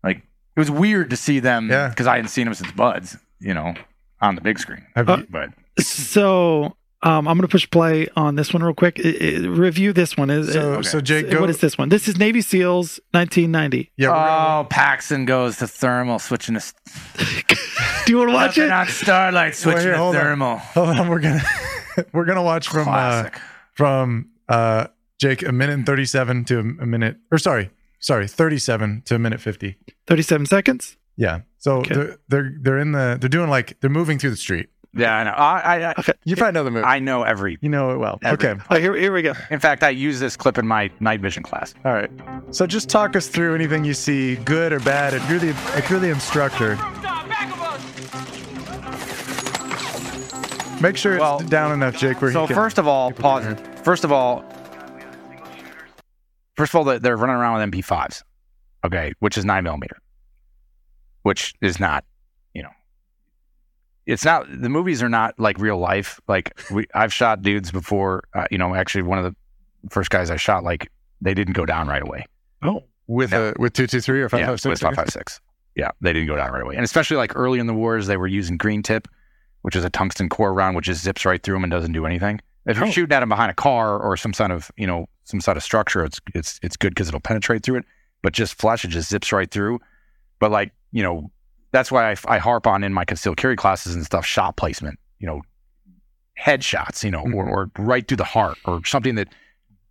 Like 0.03 0.23
it 0.57 0.61
was 0.61 0.71
weird 0.71 1.11
to 1.11 1.17
see 1.17 1.39
them 1.41 1.69
Yeah. 1.71 1.89
because 1.89 2.07
I 2.07 2.17
hadn't 2.17 2.29
seen 2.31 2.47
them 2.47 2.55
since 2.55 2.73
Buds, 2.73 3.17
you 3.41 3.53
know, 3.55 3.75
on 4.21 4.35
the 4.35 4.41
big 4.41 4.59
screen. 4.59 4.85
Have 4.97 5.09
Uh, 5.11 5.19
you, 5.19 5.27
But 5.31 5.51
So 5.79 6.75
um, 7.03 7.29
I'm 7.29 7.37
going 7.37 7.43
to 7.43 7.49
push 7.49 7.69
play 7.71 8.09
on 8.17 8.35
this 8.37 8.53
one 8.55 8.63
real 8.63 8.75
quick. 8.75 8.99
I- 9.05 9.09
I- 9.45 9.47
review 9.47 9.93
this 9.93 10.17
one. 10.17 10.31
Is 10.31 10.53
so 10.53 10.61
okay. 10.75 10.83
so 10.89 11.01
Jake, 11.01 11.31
go. 11.31 11.41
what 11.41 11.51
is 11.51 11.59
this 11.61 11.77
one? 11.79 11.91
This 11.91 12.09
is 12.09 12.19
Navy 12.19 12.41
SEALs 12.41 12.99
1990. 13.13 13.93
Yeah, 13.97 14.09
we're 14.09 14.15
gonna- 14.15 14.61
oh, 14.61 14.65
Paxton 14.71 15.25
goes 15.27 15.59
to 15.59 15.67
thermal, 15.69 16.19
switching 16.19 16.55
to 16.59 16.61
Do 18.07 18.13
you 18.13 18.19
want 18.19 18.31
to 18.31 18.35
watch 18.35 18.59
it? 18.59 18.69
not 18.69 18.89
Starlight, 18.89 19.55
switching 19.55 19.83
here, 19.83 19.93
to 19.93 19.99
hold 19.99 20.17
on. 20.17 20.23
thermal. 20.23 20.57
hold 20.59 20.89
on. 20.89 21.09
We're 21.09 21.21
gonna 21.21 21.43
we're 22.13 22.25
gonna 22.25 22.43
watch 22.43 22.69
from 22.69 22.83
uh, 22.89 22.93
Classic. 22.93 23.41
from 23.73 24.31
uh 24.49 24.87
Jake 25.21 25.43
a 25.47 25.53
minute 25.53 25.75
and 25.75 25.85
thirty 25.87 26.05
seven 26.07 26.45
to 26.47 26.59
a 26.59 26.87
minute 26.87 27.17
or 27.31 27.39
sorry 27.39 27.71
sorry 27.99 28.27
thirty 28.29 28.59
seven 28.59 29.03
to 29.07 29.15
a 29.15 29.19
minute 29.19 29.41
fifty. 29.41 29.77
37 30.07 30.47
seconds. 30.47 30.97
Yeah. 31.17 31.41
So 31.59 31.79
Okay. 31.79 31.95
they're 31.95 32.17
they're 32.29 32.53
they're 32.61 32.79
in 32.79 32.93
the 32.93 33.17
they're 33.21 33.29
doing 33.29 33.51
like 33.51 33.81
they're 33.81 33.91
moving 33.91 34.19
through 34.19 34.31
the 34.31 34.37
street. 34.37 34.69
yeah, 34.95 35.15
I 35.17 35.25
know. 35.25 35.31
I, 35.33 35.91
I, 35.91 35.95
You 36.25 36.37
probably 36.37 36.53
know 36.53 36.65
the 36.65 36.71
movie. 36.71 36.85
I 36.87 37.01
know 37.01 37.23
every. 37.25 37.59
you 37.61 37.69
know 37.69 37.91
it 37.91 37.97
well. 37.99 38.19
Every- 38.23 38.49
Okay. 38.51 38.63
Oh, 38.71 38.79
here, 38.79 38.95
here 38.95 39.13
we 39.13 39.21
go. 39.23 39.33
In 39.51 39.59
fact, 39.61 39.83
I 39.83 39.91
use 39.91 40.21
this 40.21 40.37
clip 40.37 40.57
in 40.59 40.67
my 40.67 40.91
night 41.01 41.21
vision 41.21 41.43
class. 41.43 41.75
All 41.85 41.93
right. 41.93 42.11
So 42.51 42.67
just 42.67 42.89
talk 42.89 43.17
us 43.17 43.27
through 43.29 43.55
anything 43.55 43.85
you 43.85 43.95
see, 43.95 44.37
good 44.37 44.73
or 44.73 44.81
bad. 44.81 45.13
If 45.15 45.29
you're 45.29 45.39
the 45.41 45.51
if 45.77 45.91
you're 45.91 46.01
the 46.01 46.11
instructor, 46.11 46.77
make 50.81 50.97
sure 50.97 51.15
it's 51.15 51.21
Well, 51.21 51.41
down 51.41 51.73
enough, 51.73 51.97
Jake. 51.97 52.21
Where 52.23 52.33
So 52.33 52.43
he 52.43 52.47
can, 52.49 52.57
first 52.57 52.79
of 52.79 52.87
all, 52.87 53.11
pause. 53.13 53.45
your 53.45 53.57
First 53.85 54.05
of 54.05 54.13
all, 54.13 54.45
first 56.57 56.73
of 56.75 56.77
all, 56.77 56.85
they're- 56.85 57.17
running 57.17 57.37
around 57.37 57.55
with 57.59 57.63
MP5s, 57.85 58.23
okay, 58.85 59.13
which 59.21 59.37
is 59.39 59.45
nine 59.45 59.65
millimeter, 59.65 59.97
which 61.23 61.55
is 61.61 61.79
not, 61.81 62.05
you 62.55 62.63
know, 62.63 62.71
it's 64.07 64.25
not. 64.25 64.47
The 64.49 64.69
movies 64.69 65.03
are 65.03 65.09
not 65.09 65.39
like 65.39 65.59
real 65.59 65.79
life. 65.79 66.21
Like 66.29 66.59
we, 66.71 66.87
I've 66.95 67.13
shot 67.13 67.43
dudes 67.43 67.73
before. 67.73 68.23
Uh, 68.35 68.47
you 68.51 68.59
know, 68.59 68.75
actually, 68.75 69.03
one 69.03 69.19
of 69.19 69.25
the 69.25 69.35
first 69.91 70.11
guys 70.11 70.31
I 70.31 70.37
shot, 70.37 70.63
like 70.65 70.91
they 71.21 71.35
didn't 71.35 71.55
go 71.55 71.67
down 71.67 71.89
right 71.89 72.03
away. 72.03 72.25
Oh, 72.63 72.85
with 73.09 73.33
No. 73.33 73.49
a 73.49 73.55
with 73.59 73.73
two 73.73 73.87
two 73.87 74.01
three 74.01 74.23
or 74.23 74.29
five 74.29 74.41
yeah, 74.41 74.57
five 74.57 74.95
five 74.97 75.11
six. 75.11 75.41
Yeah, 75.75 75.91
they 76.01 76.13
didn't 76.13 76.29
go 76.29 76.37
down 76.37 76.53
right 76.53 76.63
away, 76.63 76.77
and 76.77 76.85
especially 76.85 77.17
like 77.19 77.35
early 77.37 77.59
in 77.59 77.67
the 77.67 77.75
wars, 77.75 78.07
they 78.07 78.17
were 78.17 78.27
using 78.29 78.57
green 78.57 78.83
tip, 78.83 79.09
which 79.63 79.75
is 79.77 79.85
a 79.85 79.91
tungsten 79.91 80.29
core 80.29 80.55
round, 80.55 80.75
which 80.77 80.87
just 80.87 81.03
zips 81.03 81.25
right 81.27 81.43
through 81.43 81.57
them 81.57 81.65
and 81.65 81.71
doesn't 81.71 81.93
do 81.93 82.07
anything. 82.07 82.41
If 82.65 82.77
you're 82.79 82.87
Oh. 82.87 82.91
shooting 82.91 83.15
at 83.15 83.21
them 83.21 83.29
behind 83.29 83.51
a 83.51 83.55
car 83.55 83.99
or 83.99 84.17
some 84.17 84.33
sort 84.33 84.51
of 84.53 84.71
you 84.77 84.87
know 84.87 85.07
some 85.27 85.41
sort 85.41 85.57
of 85.57 85.63
structure, 85.63 86.05
it's 86.05 86.21
it's 86.35 86.59
it's 86.63 86.77
good 86.77 86.95
because 86.95 87.09
it'll 87.09 87.21
penetrate 87.21 87.63
through 87.63 87.77
it. 87.77 87.85
But 88.23 88.33
just 88.33 88.55
flesh, 88.55 88.85
it 88.85 88.89
just 88.89 89.11
zips 89.11 89.33
right 89.33 89.51
through. 89.51 89.81
But 90.39 90.51
like 90.51 90.73
you 90.93 91.03
know, 91.03 91.31
that's 91.73 91.93
why 91.93 92.11
I, 92.13 92.17
I 92.27 92.39
harp 92.39 92.67
on 92.67 92.83
in 92.83 92.93
my 92.93 93.05
concealed 93.05 93.37
carry 93.37 93.57
classes 93.57 93.95
and 93.95 94.05
stuff 94.05 94.25
shot 94.25 94.57
placement. 94.57 94.99
You 95.19 95.27
know, 95.27 95.43
headshots. 96.41 97.05
You 97.05 97.11
know, 97.11 97.25
or, 97.35 97.49
or 97.49 97.71
right 97.79 98.07
through 98.07 98.19
the 98.19 98.25
heart 98.25 98.59
or 98.65 98.85
something 98.85 99.17
that 99.17 99.29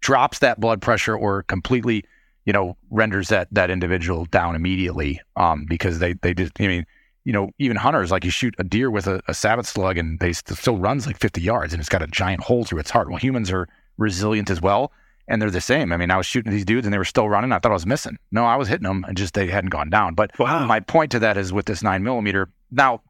drops 0.02 0.40
that 0.40 0.60
blood 0.60 0.82
pressure 0.82 1.16
or 1.16 1.44
completely 1.44 2.06
you 2.46 2.54
know, 2.54 2.78
renders 2.92 3.30
that 3.30 3.48
that 3.52 3.70
individual 3.70 4.26
down 4.26 4.56
immediately. 4.56 5.20
Um, 5.36 5.66
because 5.68 6.00
they 6.00 6.14
they 6.14 6.34
just, 6.34 6.54
I 6.60 6.68
mean, 6.68 6.86
you 7.26 7.34
know, 7.34 7.50
even 7.58 7.76
hunters 7.76 8.12
like 8.12 8.24
you 8.24 8.32
shoot 8.32 8.56
a 8.60 8.64
deer 8.64 8.90
with 8.90 9.08
a, 9.08 9.22
a 9.28 9.34
sabot 9.34 9.66
slug 9.66 9.98
and 9.98 10.20
they 10.20 10.32
st- 10.32 10.58
still 10.58 10.78
runs 10.78 11.08
like 11.08 11.20
50 11.20 11.42
yards 11.42 11.74
and 11.74 11.80
it's 11.80 11.90
got 11.90 12.04
a 12.04 12.08
giant 12.08 12.42
hole 12.42 12.64
through 12.64 12.80
its 12.80 12.92
heart. 12.92 13.10
Well, 13.10 13.18
humans 13.18 13.52
are 13.52 13.68
resilient 13.98 14.50
as 14.50 14.62
well, 14.62 14.92
and 15.28 15.42
they're 15.42 15.52
the 15.52 15.62
same. 15.62 15.92
I 15.92 15.98
mean, 15.98 16.12
I 16.12 16.18
was 16.18 16.26
shooting 16.26 16.52
these 16.52 16.66
dudes 16.66 16.86
and 16.86 16.94
they 16.94 16.98
were 16.98 17.06
still 17.06 17.30
running. 17.30 17.52
I 17.52 17.60
thought 17.60 17.72
I 17.72 17.76
was 17.76 17.86
missing. 17.86 18.18
No, 18.32 18.46
I 18.46 18.56
was 18.56 18.68
hitting 18.68 18.88
them 18.88 19.04
and 19.08 19.18
just 19.18 19.34
they 19.34 19.48
hadn't 19.48 19.72
gone 19.72 19.90
down. 19.90 20.14
But 20.14 20.38
wow. 20.38 20.66
my 20.66 20.80
point 20.80 21.12
to 21.12 21.20
that 21.20 21.38
is 21.38 21.52
with 21.52 21.66
this 21.66 21.82
nine 21.82 22.04
millimeter. 22.04 22.50
Now, 22.72 23.02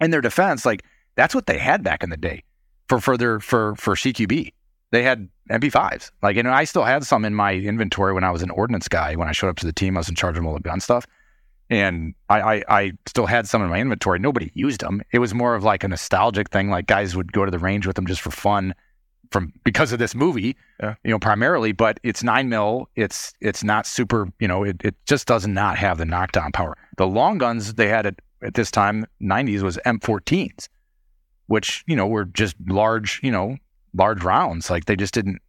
in 0.00 0.10
their 0.10 0.20
defense, 0.20 0.64
like 0.64 0.84
that's 1.16 1.34
what 1.34 1.46
they 1.46 1.58
had 1.58 1.82
back 1.82 2.02
in 2.02 2.10
the 2.10 2.16
day 2.16 2.44
for 2.88 3.00
further 3.00 3.40
for 3.40 3.74
for 3.76 3.94
CQB. 3.94 4.52
They 4.92 5.02
had 5.02 5.28
MP5s. 5.50 6.10
Like, 6.22 6.36
and 6.36 6.48
I 6.48 6.64
still 6.64 6.84
had 6.84 7.04
some 7.04 7.24
in 7.24 7.34
my 7.34 7.54
inventory 7.54 8.12
when 8.12 8.24
I 8.24 8.30
was 8.30 8.42
an 8.42 8.50
ordnance 8.50 8.88
guy. 8.88 9.16
When 9.16 9.28
I 9.28 9.32
showed 9.32 9.48
up 9.48 9.56
to 9.56 9.66
the 9.66 9.72
team, 9.72 9.96
I 9.96 10.00
was 10.00 10.08
in 10.08 10.14
charge 10.14 10.38
of 10.38 10.46
all 10.46 10.54
the 10.54 10.60
gun 10.60 10.80
stuff, 10.80 11.06
and 11.68 12.14
I, 12.28 12.40
I 12.40 12.64
I 12.68 12.92
still 13.06 13.26
had 13.26 13.48
some 13.48 13.62
in 13.62 13.68
my 13.68 13.80
inventory. 13.80 14.18
Nobody 14.18 14.50
used 14.54 14.80
them. 14.80 15.02
It 15.12 15.18
was 15.18 15.34
more 15.34 15.54
of 15.54 15.64
like 15.64 15.82
a 15.82 15.88
nostalgic 15.88 16.50
thing. 16.50 16.70
Like 16.70 16.86
guys 16.86 17.16
would 17.16 17.32
go 17.32 17.44
to 17.44 17.50
the 17.50 17.58
range 17.58 17.86
with 17.86 17.96
them 17.96 18.06
just 18.06 18.20
for 18.20 18.30
fun, 18.30 18.74
from 19.30 19.52
because 19.64 19.92
of 19.92 19.98
this 19.98 20.14
movie, 20.14 20.56
Yeah. 20.80 20.94
you 21.04 21.10
know, 21.10 21.18
primarily. 21.18 21.72
But 21.72 21.98
it's 22.02 22.22
nine 22.22 22.48
mil. 22.48 22.88
It's 22.96 23.32
it's 23.40 23.62
not 23.64 23.86
super. 23.86 24.28
You 24.40 24.48
know, 24.48 24.62
it, 24.64 24.76
it 24.84 24.94
just 25.06 25.26
does 25.26 25.46
not 25.46 25.78
have 25.78 25.98
the 25.98 26.04
knockdown 26.04 26.52
power. 26.52 26.76
The 26.96 27.06
long 27.06 27.38
guns 27.38 27.74
they 27.74 27.88
had 27.88 28.06
at 28.06 28.20
at 28.42 28.54
this 28.54 28.70
time, 28.70 29.06
90s 29.22 29.62
was 29.62 29.78
M14s, 29.86 30.68
which 31.46 31.82
you 31.86 31.96
know 31.96 32.06
were 32.06 32.24
just 32.26 32.56
large. 32.68 33.20
You 33.22 33.30
know, 33.32 33.56
large 33.94 34.22
rounds. 34.22 34.70
Like 34.70 34.84
they 34.86 34.96
just 34.96 35.14
didn't. 35.14 35.40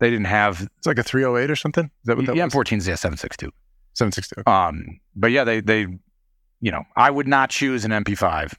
They 0.00 0.10
didn't 0.10 0.26
have 0.26 0.68
It's 0.78 0.86
like 0.86 0.98
a 0.98 1.02
308 1.04 1.50
or 1.50 1.56
something. 1.56 1.84
Is 1.84 1.90
that 2.06 2.16
what 2.16 2.26
that 2.26 2.36
yeah, 2.36 2.44
was? 2.44 2.52
M14s. 2.52 2.86
Yeah, 2.88 2.96
762. 2.96 3.50
762. 3.94 4.42
Um, 4.50 5.00
but 5.14 5.30
yeah, 5.30 5.44
they 5.44 5.60
they, 5.60 5.86
you 6.60 6.72
know, 6.72 6.82
I 6.96 7.10
would 7.10 7.28
not 7.28 7.50
choose 7.50 7.84
an 7.84 7.92
MP5 7.92 8.54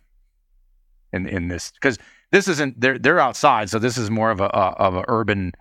in 1.13 1.27
in 1.27 1.49
this 1.49 1.71
because 1.71 1.97
this 2.31 2.47
isn't 2.47 2.79
they're 2.79 2.97
they're 2.97 3.19
outside, 3.19 3.69
so 3.69 3.79
this 3.79 3.97
is 3.97 4.09
more 4.09 4.31
of 4.31 4.39
a, 4.41 4.45
a 4.45 4.75
of 4.77 4.95
a 4.95 5.03
urban, 5.07 5.51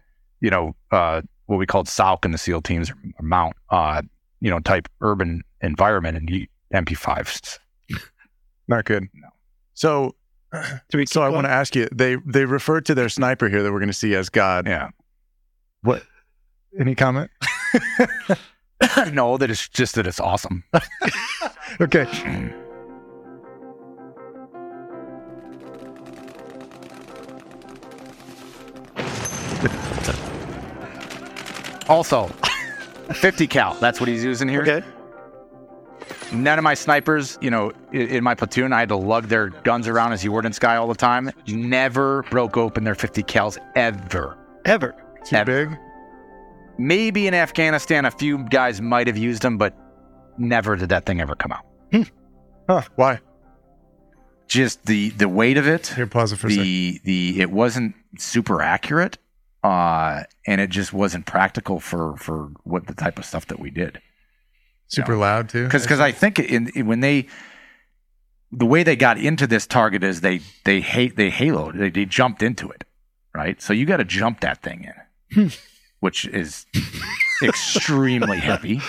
you 0.41 0.51
know, 0.51 0.75
uh, 0.91 1.23
what 1.47 1.59
we 1.59 1.67
called 1.67 1.87
SAUC 1.87 2.25
in 2.25 2.31
the 2.31 2.39
SEAL 2.39 2.63
teams 2.63 2.91
or 2.91 2.97
MOUT, 3.21 3.55
uh, 3.71 4.03
you 4.41 4.51
know, 4.51 4.61
type 4.61 4.89
urban 5.01 5.43
environment, 5.61 6.17
and 6.17 6.49
MP5s. 6.87 7.59
Not 8.69 8.85
good. 8.87 9.09
No. 9.15 9.29
So, 9.75 10.15
Do 10.91 10.99
we 10.99 11.07
so 11.07 11.23
I 11.23 11.29
want 11.29 11.47
to 11.47 11.51
ask 11.51 11.75
you. 11.77 11.89
They 11.93 12.17
they 12.27 12.45
refer 12.45 12.81
to 12.83 12.95
their 12.95 13.09
sniper 13.09 13.49
here 13.49 13.63
that 13.63 13.73
we're 13.73 13.81
going 13.81 13.89
to 13.89 13.93
see 13.93 14.15
as 14.15 14.29
God. 14.29 14.67
Yeah, 14.67 14.89
What? 15.83 16.03
Any 16.79 16.95
comment? 16.95 17.31
no, 19.13 19.37
that 19.37 19.51
it's 19.51 19.69
just 19.69 19.95
that 19.97 20.07
it's 20.07 20.21
awesome. 20.21 20.65
Okay. 21.81 22.07
Also, 31.89 32.29
50 33.13 33.47
cal. 33.47 33.75
That's 33.75 34.01
what 34.01 34.09
he's 34.09 34.25
using 34.25 34.49
here. 34.49 34.63
Okay. 34.63 34.83
None 36.33 36.59
of 36.59 36.65
my 36.65 36.75
snipers, 36.75 37.39
you 37.41 37.51
know, 37.51 37.73
in, 37.93 38.09
in 38.09 38.25
my 38.25 38.35
platoon, 38.35 38.73
I 38.73 38.81
had 38.81 38.89
to 38.89 38.97
lug 38.97 39.27
their 39.27 39.49
guns 39.51 39.87
around 39.87 40.13
as 40.13 40.23
the 40.23 40.29
ordnance 40.29 40.59
guy 40.59 40.77
all 40.77 40.89
the 40.89 40.95
time. 40.95 41.31
Never 41.47 42.23
broke 42.25 42.57
open 42.57 42.85
their 42.85 42.95
50 42.95 43.23
cals 43.25 43.59
ever. 43.77 44.39
Ever. 44.65 44.95
Too 45.25 45.37
Ever. 45.37 45.67
big. 45.67 45.79
Maybe 46.79 47.27
in 47.27 47.35
Afghanistan, 47.35 48.05
a 48.05 48.11
few 48.11 48.39
guys 48.49 48.81
might 48.81 49.07
have 49.07 49.17
used 49.19 49.43
them, 49.43 49.59
but 49.59 49.77
never 50.39 50.75
did 50.77 50.89
that 50.89 51.07
thing 51.07 51.21
ever 51.21 51.35
come 51.37 51.53
out. 51.53 51.65
Hmm. 51.93 52.03
Huh? 52.69 52.83
Why? 52.97 53.21
Just 54.49 54.85
the 54.87 55.11
the 55.11 55.29
weight 55.29 55.57
of 55.57 55.67
it, 55.69 55.87
Here, 55.89 56.07
pause 56.07 56.33
it 56.33 56.37
for 56.37 56.49
a 56.49 56.51
second. 56.51 56.65
the 56.65 57.01
the 57.05 57.41
it 57.41 57.51
wasn't 57.51 57.95
super 58.19 58.61
accurate, 58.61 59.19
uh, 59.65 60.23
and 60.47 60.61
it 60.61 60.71
just 60.71 60.93
wasn't 60.93 61.27
practical 61.27 61.81
for 61.81 62.17
for 62.19 62.53
what 62.63 62.87
the 62.87 62.95
type 62.95 63.19
of 63.19 63.25
stuff 63.25 63.47
that 63.49 63.59
we 63.59 63.71
did. 63.71 64.01
Super 64.87 65.17
loud 65.17 65.49
too. 65.49 65.65
because 65.65 65.99
I 66.01 66.13
think 66.13 66.39
in, 66.39 66.69
in- 66.77 66.87
when 66.87 67.01
they 67.01 67.27
the 68.53 68.67
way 68.67 68.83
they 68.85 68.95
got 68.95 69.19
into 69.19 69.47
this 69.49 69.67
target 69.67 70.05
is 70.05 70.21
they 70.21 70.41
they 70.65 70.81
hate 70.81 71.17
they 71.17 71.31
haloed 71.31 71.77
they, 71.79 71.91
they 71.91 72.05
jumped 72.05 72.43
into 72.43 72.71
it 72.71 72.85
right? 73.35 73.61
So 73.61 73.73
you 73.73 73.85
got 73.87 73.97
to 73.97 74.05
jump 74.05 74.41
that 74.41 74.63
thing 74.63 74.89
in 75.35 75.51
which 76.01 76.25
is 76.27 76.67
extremely 77.43 78.39
heavy. 78.39 78.81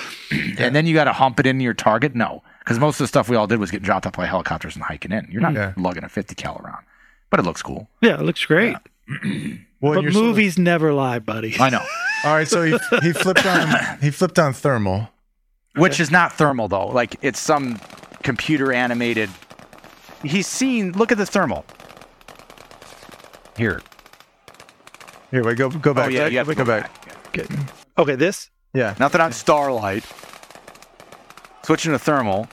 And 0.60 0.76
then 0.76 0.86
you 0.86 0.94
got 0.94 1.06
to 1.06 1.14
hump 1.14 1.40
it 1.40 1.48
into 1.48 1.64
your 1.64 1.74
target? 1.74 2.14
No. 2.14 2.44
Because 2.60 2.78
most 2.78 2.96
of 3.00 3.06
the 3.06 3.08
stuff 3.08 3.30
we 3.30 3.36
all 3.36 3.48
did 3.48 3.60
was 3.60 3.72
get 3.72 3.82
dropped 3.82 4.06
off 4.06 4.14
by 4.14 4.26
helicopters 4.26 4.76
and 4.76 4.84
hiking 4.84 5.12
in. 5.12 5.28
You're 5.32 5.42
not 5.42 5.54
Yeah. 5.54 5.74
lugging 5.78 6.04
a 6.04 6.10
50 6.10 6.36
cal 6.36 6.62
around 6.64 6.84
but 7.32 7.40
it 7.40 7.44
looks 7.44 7.62
cool. 7.64 7.90
Yeah, 8.02 8.16
it 8.20 8.22
looks 8.22 8.46
great. 8.46 8.76
Well, 9.82 9.95
but 9.95 10.03
you're 10.03 10.11
so- 10.11 10.22
movies 10.22 10.57
never 10.57 10.94
lie, 10.94 11.19
buddy. 11.19 11.56
I 11.60 11.69
know 11.69 11.86
all 12.26 12.34
right, 12.34 12.48
so 12.48 12.64
he 12.64 12.77
he 13.03 13.14
flipped 13.14 13.45
on 13.45 13.99
he 14.02 14.10
flipped 14.10 14.40
on 14.40 14.52
thermal. 14.53 15.10
which 15.76 15.99
is 15.99 16.10
not 16.10 16.34
thermal 16.34 16.68
though. 16.68 16.88
Like 16.88 17.15
it's 17.22 17.40
some 17.40 17.80
computer 18.23 18.73
animated. 18.73 19.30
He's 20.23 20.48
seen. 20.48 20.94
Look 20.94 21.11
at 21.11 21.19
the 21.19 21.26
thermal. 21.26 21.65
Here. 23.57 23.82
Here, 25.30 25.44
wait, 25.44 25.57
go 25.57 25.69
go 25.69 25.94
back. 25.94 26.07
oh 26.07 26.10
yeah, 26.10 26.27
you 26.27 26.38
have 26.40 26.48
go, 26.48 26.56
go 26.56 26.65
back. 26.65 26.91
back. 27.34 27.49
Okay, 27.98 28.15
this. 28.15 28.49
Yeah. 28.73 28.95
Nothing 28.99 29.22
on 29.22 29.32
Starlight. 29.32 30.03
Switching 31.64 31.91
to 31.91 31.99
thermal. 31.99 32.48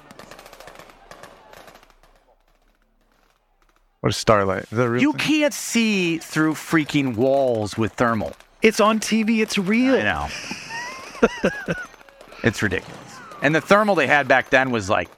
What 4.02 4.08
is 4.10 4.16
starlight? 4.16 4.64
Is 4.64 4.70
that 4.78 4.88
real 4.90 5.00
You 5.00 5.12
thing? 5.12 5.18
can't 5.20 5.54
see 5.54 6.18
through 6.18 6.54
freaking 6.54 7.14
walls 7.14 7.78
with 7.78 7.92
thermal. 7.92 8.32
It's 8.60 8.80
on 8.80 8.98
TV. 8.98 9.40
It's 9.40 9.56
real. 9.58 9.94
I 9.94 10.02
know. 10.02 10.28
it's 12.42 12.62
ridiculous. 12.62 12.98
And 13.42 13.54
the 13.54 13.60
thermal 13.60 13.94
they 13.94 14.06
had 14.08 14.26
back 14.26 14.50
then 14.50 14.70
was 14.72 14.90
like 14.90 15.08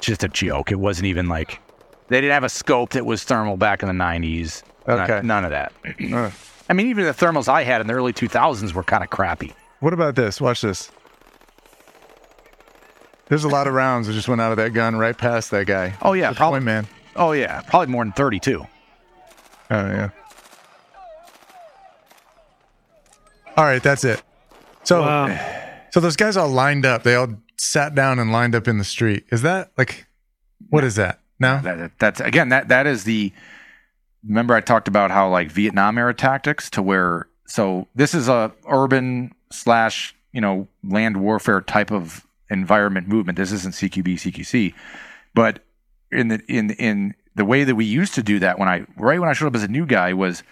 just 0.00 0.22
a 0.24 0.28
joke. 0.28 0.70
It 0.70 0.76
wasn't 0.78 1.06
even 1.06 1.28
like 1.28 1.60
they 2.08 2.20
didn't 2.20 2.32
have 2.34 2.44
a 2.44 2.48
scope 2.48 2.90
that 2.90 3.04
was 3.06 3.24
thermal 3.24 3.56
back 3.56 3.82
in 3.82 3.88
the 3.88 4.04
90s. 4.04 4.62
None- 4.86 5.00
Okay. 5.00 5.20
None 5.26 5.44
of 5.44 5.50
that. 5.50 5.72
Uh, 6.12 6.30
I 6.68 6.72
mean, 6.72 6.86
even 6.86 7.04
the 7.04 7.12
thermals 7.12 7.48
I 7.48 7.64
had 7.64 7.80
in 7.80 7.88
the 7.88 7.94
early 7.94 8.12
2000s 8.12 8.72
were 8.72 8.84
kind 8.84 9.02
of 9.02 9.10
crappy. 9.10 9.52
what 9.80 9.92
about 9.92 10.14
this? 10.14 10.40
Watch 10.40 10.60
this. 10.60 10.88
There's 13.26 13.42
a 13.42 13.48
lot 13.48 13.66
of 13.66 13.74
rounds 13.74 14.06
that 14.06 14.12
just 14.12 14.28
went 14.28 14.40
out 14.40 14.52
of 14.52 14.56
that 14.58 14.72
gun 14.72 14.94
right 14.96 15.16
past 15.18 15.50
that 15.50 15.66
guy. 15.66 15.94
Oh 16.02 16.12
yeah, 16.12 16.32
probably. 16.32 16.60
man. 16.60 16.86
Oh 17.16 17.32
yeah, 17.32 17.60
probably 17.62 17.88
more 17.88 18.04
than 18.04 18.12
32. 18.12 18.60
Oh 18.62 18.66
yeah. 19.70 20.10
All 23.56 23.64
right, 23.64 23.82
that's 23.82 24.04
it. 24.04 24.22
So 24.84 25.02
Wow. 25.02 25.38
so 25.90 26.00
those 26.00 26.16
guys 26.16 26.36
all 26.36 26.48
lined 26.48 26.86
up. 26.86 27.02
They 27.02 27.14
all 27.14 27.28
sat 27.56 27.94
down 27.94 28.18
and 28.18 28.32
lined 28.32 28.54
up 28.54 28.66
in 28.68 28.78
the 28.78 28.84
street. 28.84 29.26
Is 29.30 29.42
that 29.42 29.72
like 29.76 30.06
what 30.68 30.84
is 30.84 30.96
that? 30.96 31.20
No? 31.38 31.60
That, 31.62 31.78
that- 31.78 31.98
that's 31.98 32.20
again 32.20 32.48
that 32.50 32.68
that 32.68 32.86
is 32.86 33.04
the. 33.04 33.32
Remember, 34.26 34.52
I 34.54 34.60
talked 34.60 34.86
about 34.86 35.10
how 35.10 35.30
like 35.30 35.50
Vietnam 35.50 35.96
era 35.96 36.12
tactics 36.12 36.68
to 36.70 36.82
where 36.82 37.26
so 37.46 37.88
this 37.94 38.12
is 38.14 38.28
a 38.28 38.52
urban 38.68 39.32
slash 39.50 40.14
you 40.32 40.40
know 40.42 40.68
land 40.84 41.16
warfare 41.18 41.60
type 41.62 41.90
of 41.90 42.26
environment 42.50 43.08
movement. 43.08 43.36
This 43.38 43.50
isn't 43.52 43.74
CQB 43.74 44.14
CQC, 44.14 44.74
but 45.34 45.64
in 46.12 46.28
the 46.28 46.42
in 46.48 46.70
in 46.70 47.14
the 47.34 47.44
way 47.44 47.64
that 47.64 47.74
we 47.74 47.84
used 47.84 48.14
to 48.14 48.22
do 48.22 48.38
that 48.40 48.58
when 48.58 48.68
I 48.68 48.84
right 48.96 49.20
when 49.20 49.28
I 49.28 49.32
showed 49.32 49.46
up 49.46 49.54
as 49.54 49.62
a 49.62 49.68
new 49.68 49.86
guy 49.86 50.12
was 50.12 50.42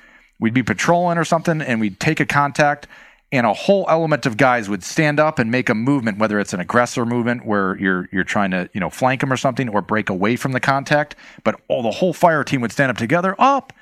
we'd 0.41 0.55
be 0.55 0.63
patrolling 0.63 1.19
or 1.19 1.25
something 1.25 1.61
and 1.61 1.81
we'd 1.81 1.99
take 1.99 2.21
a 2.21 2.27
contact 2.27 2.87
and 3.31 3.47
a 3.47 3.53
whole 3.53 3.85
element 3.91 4.25
of 4.25 4.37
guys 4.37 4.71
would 4.71 4.83
stand 4.83 5.21
up 5.21 5.39
and 5.39 5.51
make 5.51 5.69
a 5.69 5.75
movement 5.75 6.19
whether 6.19 6.39
it's 6.39 6.53
an 6.53 6.61
aggressor 6.61 7.05
movement 7.05 7.45
where 7.45 7.77
you're 7.79 8.09
you're 8.13 8.25
trying 8.25 8.51
to 8.51 8.71
you 8.73 8.81
know 8.81 8.91
flank 8.91 9.21
them 9.21 9.33
or 9.33 9.37
something 9.37 9.69
or 9.69 9.83
break 9.83 10.09
away 10.09 10.37
from 10.37 10.53
the 10.53 10.61
contact 10.61 11.17
but 11.45 11.61
all 11.69 11.83
the 11.83 11.91
whole 11.91 12.13
fire 12.13 12.45
team 12.45 12.61
would 12.61 12.73
stand 12.73 12.91
up 12.91 12.97
together 12.97 13.35
up 13.39 13.73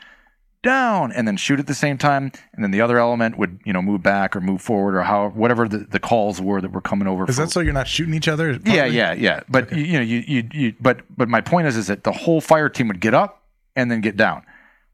down 0.67 1.11
and 1.13 1.27
then 1.27 1.37
shoot 1.39 1.59
at 1.59 1.67
the 1.67 1.75
same 1.75 1.97
time 1.97 2.31
and 2.53 2.63
then 2.63 2.71
the 2.71 2.81
other 2.83 2.99
element 2.99 3.39
would 3.39 3.59
you 3.65 3.73
know 3.73 3.81
move 3.81 4.03
back 4.03 4.37
or 4.37 4.41
move 4.43 4.61
forward 4.61 4.95
or 4.95 5.03
how 5.03 5.31
whatever 5.31 5.67
the, 5.67 5.79
the 5.79 5.99
calls 5.99 6.41
were 6.43 6.61
that 6.61 6.73
were 6.73 6.83
coming 6.83 7.09
over 7.09 7.25
Is 7.29 7.37
for- 7.37 7.43
that 7.47 7.51
so 7.51 7.61
you're 7.61 7.73
not 7.73 7.89
shooting 7.89 8.13
each 8.13 8.29
other? 8.29 8.59
yeah, 8.67 8.85
yeah, 8.85 9.15
yeah. 9.15 9.41
But 9.49 9.73
you, 9.73 9.85
you 9.85 9.93
know, 9.95 10.01
you, 10.05 10.19
you, 10.27 10.49
you, 10.53 10.75
but, 10.81 11.01
but 11.17 11.29
my 11.31 11.41
point 11.41 11.67
is, 11.69 11.77
is 11.79 11.87
that 11.87 12.05
the 12.05 12.13
whole 12.13 12.41
fire 12.43 12.69
team 12.69 12.89
would 12.89 13.01
get 13.01 13.15
up 13.15 13.43
and 13.75 13.91
then 13.91 14.01
get 14.03 14.17
down. 14.17 14.43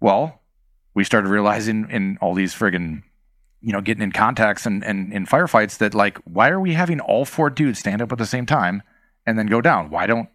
Well, 0.01 0.41
we 0.95 1.05
started 1.05 1.29
realizing 1.29 1.89
in 1.91 2.19
all 2.21 2.35
these 2.35 2.55
friggin', 2.55 3.03
you 3.61 3.73
know, 3.73 3.81
getting 3.81 4.03
in 4.03 4.13
contacts 4.13 4.67
and, 4.67 4.85
and 4.85 5.13
in 5.13 5.25
firefights 5.27 5.79
that 5.79 5.95
like, 5.95 6.19
why 6.25 6.51
are 6.51 6.61
we 6.61 6.75
having 6.75 7.01
all 7.01 7.25
four 7.25 7.49
dudes 7.51 7.79
stand 7.79 8.03
up 8.03 8.13
at 8.13 8.19
the 8.19 8.27
same 8.27 8.45
time 8.47 8.83
and 9.27 9.39
then 9.39 9.47
go 9.47 9.61
down? 9.61 9.89
Why 9.91 10.07
don't 10.07 10.29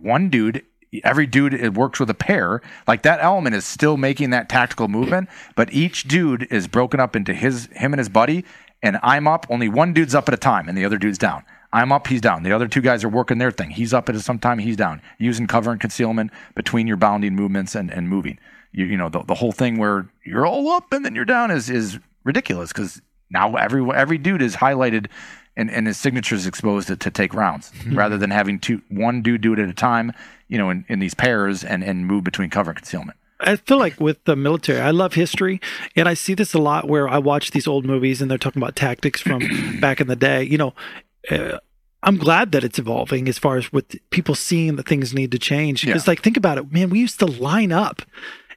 one 0.00 0.28
dude? 0.30 0.64
Every 1.04 1.26
dude 1.26 1.54
it 1.54 1.74
works 1.74 1.98
with 1.98 2.10
a 2.10 2.14
pair. 2.14 2.60
Like 2.86 3.02
that 3.02 3.20
element 3.22 3.54
is 3.54 3.64
still 3.64 3.96
making 3.96 4.30
that 4.30 4.48
tactical 4.48 4.88
movement, 4.88 5.28
but 5.56 5.72
each 5.72 6.04
dude 6.04 6.46
is 6.50 6.66
broken 6.68 7.00
up 7.00 7.16
into 7.16 7.32
his 7.32 7.66
him 7.72 7.92
and 7.92 7.98
his 7.98 8.08
buddy. 8.08 8.44
And 8.82 8.98
I'm 9.02 9.28
up. 9.28 9.46
Only 9.48 9.68
one 9.68 9.92
dude's 9.92 10.14
up 10.14 10.28
at 10.28 10.34
a 10.34 10.38
time, 10.38 10.68
and 10.68 10.76
the 10.76 10.84
other 10.84 10.98
dude's 10.98 11.18
down. 11.18 11.44
I'm 11.72 11.90
up, 11.90 12.06
he's 12.06 12.20
down. 12.20 12.42
The 12.42 12.52
other 12.52 12.68
two 12.68 12.82
guys 12.82 13.02
are 13.02 13.08
working 13.08 13.38
their 13.38 13.50
thing. 13.50 13.70
He's 13.70 13.94
up 13.94 14.08
at 14.08 14.20
some 14.20 14.38
time, 14.38 14.58
he's 14.58 14.76
down. 14.76 15.00
Using 15.18 15.46
cover 15.46 15.70
and 15.70 15.80
concealment 15.80 16.30
between 16.54 16.86
your 16.86 16.98
bounding 16.98 17.34
movements 17.34 17.74
and, 17.74 17.90
and 17.90 18.08
moving. 18.08 18.38
You, 18.72 18.84
you 18.84 18.96
know, 18.96 19.08
the, 19.08 19.22
the 19.22 19.34
whole 19.34 19.52
thing 19.52 19.78
where 19.78 20.08
you're 20.24 20.46
all 20.46 20.70
up 20.72 20.92
and 20.92 21.04
then 21.04 21.14
you're 21.14 21.24
down 21.24 21.50
is 21.50 21.70
is 21.70 21.98
ridiculous 22.24 22.72
because 22.72 23.00
now 23.30 23.54
every 23.56 23.86
every 23.94 24.18
dude 24.18 24.42
is 24.42 24.56
highlighted 24.56 25.06
and, 25.56 25.70
and 25.70 25.86
his 25.86 25.98
signature 25.98 26.34
is 26.34 26.46
exposed 26.46 26.88
to, 26.88 26.96
to 26.96 27.10
take 27.10 27.34
rounds 27.34 27.72
rather 27.86 28.16
than 28.18 28.30
having 28.30 28.58
two 28.58 28.82
one 28.88 29.22
dude 29.22 29.40
do 29.40 29.52
it 29.52 29.58
at 29.58 29.68
a 29.68 29.74
time, 29.74 30.12
you 30.52 30.58
know, 30.58 30.70
in, 30.70 30.84
in 30.88 30.98
these 31.00 31.14
pairs 31.14 31.64
and, 31.64 31.82
and 31.82 32.06
move 32.06 32.22
between 32.24 32.50
cover 32.50 32.70
and 32.70 32.78
concealment. 32.78 33.16
I 33.40 33.56
feel 33.56 33.78
like 33.78 33.98
with 33.98 34.22
the 34.24 34.36
military, 34.36 34.80
I 34.80 34.90
love 34.92 35.14
history, 35.14 35.60
and 35.96 36.08
I 36.08 36.14
see 36.14 36.34
this 36.34 36.54
a 36.54 36.58
lot 36.60 36.86
where 36.88 37.08
I 37.08 37.18
watch 37.18 37.50
these 37.50 37.66
old 37.66 37.84
movies 37.84 38.22
and 38.22 38.30
they're 38.30 38.38
talking 38.38 38.62
about 38.62 38.76
tactics 38.76 39.20
from 39.20 39.40
back 39.80 40.00
in 40.00 40.06
the 40.06 40.14
day. 40.14 40.44
You 40.44 40.58
know, 40.58 40.74
uh, 41.30 41.58
I'm 42.04 42.18
glad 42.18 42.52
that 42.52 42.62
it's 42.62 42.78
evolving 42.78 43.28
as 43.28 43.38
far 43.38 43.56
as 43.56 43.72
with 43.72 43.96
people 44.10 44.34
seeing 44.36 44.76
that 44.76 44.86
things 44.86 45.12
need 45.14 45.32
to 45.32 45.38
change. 45.38 45.82
Yeah. 45.84 45.94
Because, 45.94 46.06
like, 46.06 46.22
think 46.22 46.36
about 46.36 46.58
it, 46.58 46.70
man. 46.72 46.90
We 46.90 47.00
used 47.00 47.18
to 47.20 47.26
line 47.26 47.72
up 47.72 48.02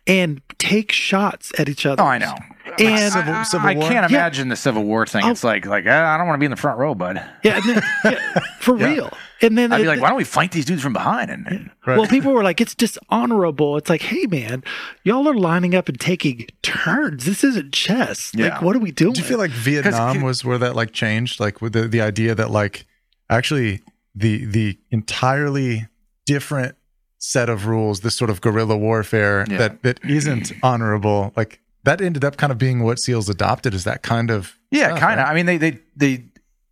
and 0.08 0.42
take 0.60 0.92
shots 0.92 1.52
at 1.58 1.68
each 1.70 1.86
other. 1.86 2.04
Oh, 2.04 2.06
I 2.08 2.18
know. 2.20 2.36
And 2.80 3.12
Civil- 3.14 3.44
Civil 3.46 3.68
I 3.70 3.74
War? 3.76 3.90
can't 3.90 4.12
Yeah. 4.12 4.18
imagine 4.20 4.50
the 4.50 4.56
Civil 4.56 4.84
War 4.84 5.06
thing. 5.08 5.24
Oh. 5.24 5.32
It's 5.32 5.44
like 5.44 5.66
like 5.66 5.86
eh, 5.86 6.04
I 6.04 6.18
don't 6.18 6.28
want 6.28 6.36
to 6.38 6.40
be 6.40 6.46
in 6.46 6.52
the 6.52 6.58
front 6.58 6.78
row, 6.78 6.94
bud. 6.94 7.24
yeah, 7.44 7.60
then, 7.66 7.82
yeah, 8.04 8.40
for 8.60 8.78
Yeah. 8.78 8.86
real. 8.94 9.18
And 9.46 9.58
then 9.58 9.72
I'd 9.72 9.78
be 9.78 9.84
it- 9.84 9.88
like, 9.88 10.02
why 10.02 10.10
don't 10.10 10.18
we 10.18 10.24
fight 10.24 10.52
these 10.52 10.66
dudes 10.66 10.82
from 10.82 10.94
behind? 10.94 11.30
And, 11.32 11.48
and 11.48 11.72
Right. 11.86 11.98
Well, 11.98 12.08
people 12.08 12.32
were 12.34 12.44
like, 12.44 12.60
it's 12.62 12.74
dishonorable. 12.76 13.78
It's 13.78 13.90
like, 13.90 14.02
hey, 14.02 14.26
man, 14.26 14.64
y'all 15.04 15.28
are 15.28 15.36
lining 15.36 15.76
up 15.76 15.88
and 15.88 16.00
taking 16.00 16.48
turns. 16.64 17.26
This 17.26 17.44
isn't 17.44 17.74
chess. 17.74 18.32
Yeah. 18.36 18.50
Like, 18.50 18.62
what 18.62 18.76
are 18.76 18.80
we 18.80 18.92
doing? 18.92 19.14
Do 19.14 19.22
you 19.22 19.26
feel 19.28 19.38
like 19.38 19.52
Vietnam 19.52 20.22
was 20.22 20.44
where 20.44 20.58
that 20.58 20.76
like 20.76 20.92
changed? 20.94 21.40
Like 21.40 21.62
with 21.62 21.74
the, 21.74 21.88
the 21.88 22.02
idea 22.02 22.34
that 22.36 22.50
like 22.52 22.86
actually 23.30 23.82
the 24.16 24.46
the 24.46 24.78
entirely 24.92 25.88
different 26.26 26.76
set 27.20 27.50
of 27.50 27.68
rules, 27.68 28.02
this 28.02 28.16
sort 28.18 28.30
of 28.30 28.42
guerrilla 28.42 28.78
warfare 28.78 29.46
Yeah. 29.50 29.58
that 29.58 29.84
that 29.84 30.00
isn't 30.06 30.52
honorable, 30.64 31.34
like 31.36 31.60
that 31.84 32.02
ended 32.02 32.24
up 32.26 32.38
kind 32.38 32.52
of 32.52 32.58
being 32.58 32.84
what 32.84 32.98
SEALs 33.00 33.30
adopted 33.30 33.74
is 33.76 33.84
that 33.84 34.02
kind 34.02 34.32
of 34.32 34.58
Yeah, 34.72 34.98
kind 34.98 35.20
of. 35.20 35.26
right? 35.26 35.32
I 35.32 35.34
mean, 35.36 35.46
they 35.46 35.58
they 35.58 35.80
they 35.96 36.24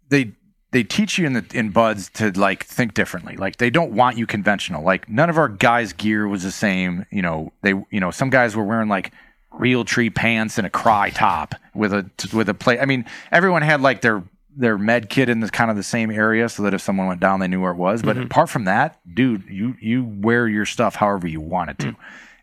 they 0.09 0.31
they 0.73 0.83
teach 0.83 1.19
you 1.19 1.27
in 1.27 1.33
the 1.33 1.45
in 1.53 1.69
buds 1.69 2.09
to 2.09 2.31
like 2.31 2.65
think 2.65 2.95
differently. 2.95 3.37
Like 3.37 3.57
they 3.57 3.69
don't 3.69 3.91
want 3.91 4.17
you 4.17 4.25
conventional. 4.25 4.83
Like 4.83 5.07
none 5.07 5.29
of 5.29 5.37
our 5.37 5.47
guys' 5.47 5.93
gear 5.93 6.27
was 6.27 6.41
the 6.41 6.51
same. 6.51 7.05
You 7.11 7.21
know, 7.21 7.53
they 7.61 7.69
you 7.91 7.99
know 7.99 8.11
some 8.11 8.31
guys 8.31 8.55
were 8.55 8.63
wearing 8.63 8.89
like 8.89 9.13
Realtree 9.53 10.13
pants 10.13 10.57
and 10.57 10.65
a 10.65 10.71
Crye 10.71 11.13
top 11.13 11.53
with 11.75 11.93
a 11.93 12.09
with 12.33 12.49
a 12.49 12.55
plate. 12.55 12.79
I 12.81 12.85
mean, 12.85 13.05
everyone 13.31 13.61
had 13.61 13.81
like 13.81 14.01
their 14.01 14.23
their 14.55 14.79
med 14.79 15.09
kit 15.09 15.29
in 15.29 15.41
the 15.41 15.49
kind 15.49 15.69
of 15.69 15.77
the 15.77 15.83
same 15.83 16.09
area 16.09 16.49
so 16.49 16.63
that 16.63 16.73
if 16.73 16.81
someone 16.81 17.07
went 17.07 17.19
down 17.19 17.39
they 17.39 17.47
knew 17.47 17.59
where 17.59 17.71
it 17.71 17.77
was 17.77 18.03
but 18.03 18.15
mm-hmm. 18.15 18.25
apart 18.25 18.47
from 18.47 18.65
that 18.65 18.99
dude 19.15 19.43
you 19.49 19.75
you 19.81 20.03
wear 20.03 20.47
your 20.47 20.63
stuff 20.63 20.93
however 20.93 21.27
you 21.27 21.41
want 21.41 21.71
it 21.71 21.79
to 21.79 21.87
mm. 21.87 21.95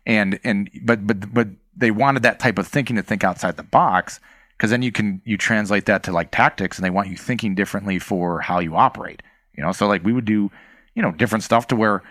and 0.05 0.37
and 0.43 0.69
but 0.83 1.07
but 1.07 1.33
but 1.33 1.47
they 1.73 1.89
wanted 1.89 2.21
that 2.23 2.37
type 2.37 2.59
of 2.59 2.67
thinking 2.67 2.97
to 2.97 3.01
think 3.01 3.23
outside 3.23 3.55
the 3.55 3.63
box 3.63 4.19
because 4.61 4.69
then 4.69 4.83
you 4.83 4.91
can 4.91 5.23
you 5.25 5.37
translate 5.37 5.87
that 5.87 6.03
to 6.03 6.11
like 6.11 6.29
tactics 6.29 6.77
and 6.77 6.85
they 6.85 6.91
want 6.91 7.09
you 7.09 7.17
thinking 7.17 7.55
differently 7.55 7.97
for 7.97 8.41
how 8.41 8.59
you 8.59 8.75
operate 8.75 9.23
you 9.53 9.63
know? 9.63 9.71
So 9.71 9.87
like 9.87 10.03
we 10.03 10.13
would 10.13 10.25
do 10.25 10.51
you 10.93 11.01
know 11.01 11.11
different 11.11 11.43
stuff 11.43 11.65
to 11.67 11.75
where 11.75 12.03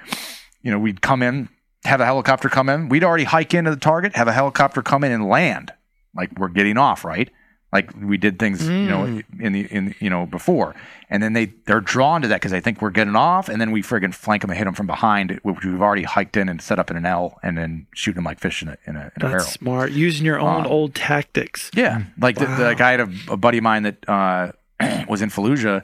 you 0.60 0.70
know 0.72 0.78
we'd 0.78 1.01
come 1.01 1.22
in 1.22 1.48
have 1.85 2.01
a 2.01 2.05
helicopter 2.05 2.48
come 2.48 2.68
in. 2.68 2.89
We'd 2.89 3.05
already 3.05 3.24
hike 3.24 3.55
into 3.55 3.70
the 3.70 3.77
target 3.77 4.16
have 4.16 4.27
a 4.27 4.32
helicopter 4.32 4.82
come 4.82 5.05
in 5.05 5.12
and 5.12 5.28
land. 5.28 5.72
Like 6.12 6.36
we're 6.39 6.48
getting 6.48 6.77
off 6.77 7.05
right 7.05 7.31
like 7.72 7.90
we 8.01 8.16
did 8.16 8.38
things 8.38 8.66
you 8.68 8.88
know 8.88 9.05
in 9.38 9.52
the 9.52 9.60
in 9.72 9.94
you 10.01 10.10
know 10.10 10.26
before. 10.26 10.74
And 11.12 11.22
then 11.22 11.32
they 11.32 11.47
they're 11.66 11.80
drawn 11.80 12.22
to 12.22 12.28
that 12.28 12.36
because 12.40 12.52
they 12.52 12.60
think 12.60 12.80
we're 12.80 12.90
getting 12.90 13.16
off 13.16 13.48
and 13.48 13.60
then 13.60 13.72
we 13.72 13.82
friggin' 13.82 14.14
flank 14.14 14.42
them 14.42 14.51
and 14.51 14.59
hit 14.59 14.64
them 14.64 14.74
from 14.74 14.86
behind 14.86 15.40
which 15.42 15.64
we've 15.64 15.80
already 15.82 16.05
hiked 16.05 16.36
in 16.36 16.48
and 16.48 16.62
set 16.62 16.78
up 16.78 16.90
in 16.90 16.97
an 16.97 17.05
L 17.05 17.38
and 17.42 17.59
then 17.59 17.86
shooting 17.94 18.16
them 18.16 18.24
like 18.24 18.38
fish 18.38 18.62
in 18.62 18.68
a, 18.68 18.76
in 18.86 18.94
a, 18.97 19.01
in 19.01 19.06
a 19.16 19.20
barrel. 19.20 19.38
That's 19.38 19.51
smart. 19.52 19.90
Using 19.90 20.24
your 20.24 20.38
own 20.38 20.60
Um, 20.62 20.66
old 20.66 20.94
tactics. 20.94 21.70
yeah, 21.74 22.05
like 22.20 22.36
the, 22.38 22.47
the, 22.47 22.62
like 22.64 22.80
I 22.80 22.90
had 22.92 23.01
a, 23.01 23.09
a 23.28 23.36
buddy 23.36 23.59
of 23.59 23.64
mine 23.64 23.82
that 23.82 24.09
uh, 24.09 24.52
was 25.09 25.20
in 25.20 25.30
Fallujah, 25.30 25.82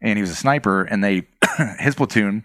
and 0.00 0.18
he 0.18 0.22
was 0.22 0.30
a 0.30 0.34
sniper, 0.36 0.82
and 0.82 1.04
they 1.04 1.22
his 1.78 1.94
platoon 1.94 2.44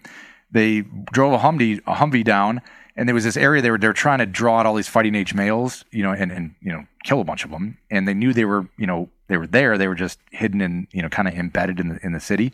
they 0.52 0.80
drove 1.12 1.32
a 1.32 1.38
Humvee 1.38 1.78
a 1.86 1.94
Humvee 1.94 2.24
down, 2.24 2.60
and 3.00 3.08
there 3.08 3.14
was 3.14 3.24
this 3.24 3.38
area 3.38 3.62
they 3.62 3.70
were 3.70 3.78
they 3.78 3.86
were 3.86 3.94
trying 3.94 4.18
to 4.18 4.26
draw 4.26 4.60
out 4.60 4.66
all 4.66 4.74
these 4.74 4.86
fighting 4.86 5.14
age 5.14 5.32
males, 5.32 5.86
you 5.90 6.02
know, 6.02 6.12
and 6.12 6.30
and 6.30 6.54
you 6.60 6.70
know 6.70 6.84
kill 7.02 7.22
a 7.22 7.24
bunch 7.24 7.46
of 7.46 7.50
them, 7.50 7.78
and 7.90 8.06
they 8.06 8.12
knew 8.12 8.34
they 8.34 8.44
were 8.44 8.68
you 8.76 8.86
know 8.86 9.08
they 9.26 9.38
were 9.38 9.46
there, 9.46 9.78
they 9.78 9.88
were 9.88 9.94
just 9.94 10.18
hidden 10.32 10.60
and 10.60 10.86
you 10.92 11.00
know 11.00 11.08
kind 11.08 11.26
of 11.26 11.32
embedded 11.32 11.80
in 11.80 11.88
the 11.88 11.98
in 12.04 12.12
the 12.12 12.20
city, 12.20 12.52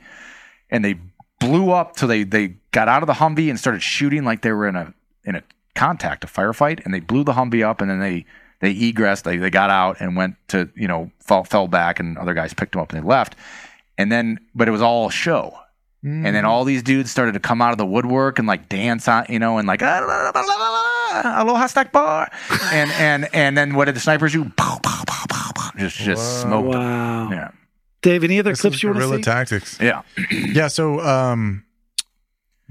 and 0.70 0.84
they 0.84 0.94
blew 1.40 1.72
up 1.72 1.96
till 1.96 2.06
they 2.06 2.22
they 2.22 2.54
got 2.70 2.86
out 2.86 3.02
of 3.02 3.08
the 3.08 3.14
Humvee 3.14 3.50
and 3.50 3.58
started 3.58 3.82
shooting 3.82 4.22
like 4.22 4.42
they 4.42 4.52
were 4.52 4.68
in 4.68 4.76
a 4.76 4.94
in 5.24 5.34
a 5.34 5.42
contact, 5.74 6.22
a 6.22 6.28
firefight, 6.28 6.80
and 6.84 6.94
they 6.94 7.00
blew 7.00 7.24
the 7.24 7.32
Humvee 7.32 7.68
up, 7.68 7.80
and 7.80 7.90
then 7.90 7.98
they 7.98 8.24
they 8.60 8.72
egressed, 8.72 9.24
they 9.24 9.38
they 9.38 9.50
got 9.50 9.70
out 9.70 9.96
and 9.98 10.14
went 10.14 10.36
to 10.46 10.70
you 10.76 10.86
know 10.86 11.10
fell 11.18 11.42
fell 11.42 11.66
back, 11.66 11.98
and 11.98 12.16
other 12.16 12.34
guys 12.34 12.54
picked 12.54 12.70
them 12.70 12.80
up 12.80 12.92
and 12.92 13.02
they 13.02 13.06
left, 13.06 13.34
and 13.98 14.12
then 14.12 14.38
but 14.54 14.68
it 14.68 14.70
was 14.70 14.80
all 14.80 15.08
a 15.08 15.10
show. 16.06 16.26
And 16.26 16.36
then 16.36 16.44
all 16.44 16.64
these 16.64 16.82
dudes 16.82 17.10
started 17.10 17.32
to 17.32 17.40
come 17.40 17.60
out 17.60 17.72
of 17.72 17.78
the 17.78 17.86
woodwork 17.86 18.38
and 18.38 18.46
like 18.48 18.68
dance 18.68 19.08
on, 19.08 19.26
you 19.28 19.38
know, 19.38 19.58
and 19.58 19.66
like 19.68 19.82
"Ah, 19.82 21.42
aloha 21.42 21.66
stack 21.66 21.92
bar, 21.92 22.30
and 22.72 22.90
and 22.92 23.28
and 23.32 23.56
then 23.58 23.74
what 23.74 23.86
did 23.86 23.96
the 23.96 24.00
snipers 24.00 24.32
do? 24.32 24.44
Pow, 24.56 24.78
pow, 24.82 25.02
pow, 25.06 25.24
pow, 25.28 25.50
pow. 25.54 25.70
Just 25.78 25.96
just 25.96 26.42
smoked. 26.42 26.72
them. 26.72 26.80
Wow. 26.82 27.30
Yeah, 27.30 27.50
Dave, 28.02 28.24
any 28.24 28.38
other 28.38 28.52
This 28.52 28.60
clips 28.60 28.76
is 28.76 28.82
you 28.82 28.88
want 28.90 28.96
to 28.96 29.00
guerrilla 29.06 29.16
see? 29.18 29.22
tactics. 29.22 29.78
yeah. 29.80 30.02
Yeah, 30.30 30.68
so 30.68 31.00
um 31.00 31.64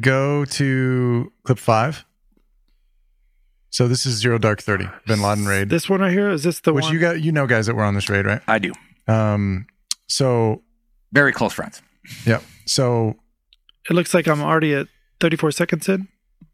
go 0.02 0.46
to 0.46 1.32
clip 1.44 1.60
five. 1.60 2.06
So 3.70 3.88
this 3.90 4.06
is 4.06 4.16
Zero 4.16 4.38
Dark 4.38 4.62
Thirty, 4.62 4.88
Bin 5.06 5.22
Laden 5.22 5.46
raid. 5.46 5.70
This 5.70 5.90
one 5.90 6.00
right 6.00 6.12
here 6.12 6.30
is 6.30 6.44
this 6.44 6.62
the 6.62 6.74
which 6.74 6.86
one? 6.86 6.94
you 6.94 7.00
got 7.00 7.22
you 7.22 7.32
know 7.32 7.46
guys 7.48 7.66
that 7.66 7.76
were 7.76 7.84
on 7.84 7.94
this 7.94 8.10
raid, 8.10 8.26
right? 8.26 8.42
I 8.48 8.60
do. 8.60 8.72
Um 9.08 9.68
so 10.08 10.64
Very 11.12 11.34
close 11.34 11.54
friends. 11.54 11.82
yeah. 12.26 12.40
So 12.66 13.18
it 13.90 13.94
looks 13.94 14.14
like 14.14 14.28
I'm 14.28 14.42
already 14.42 14.74
at 14.74 14.88
34 15.20 15.52
seconds 15.52 15.90
in. 15.90 16.08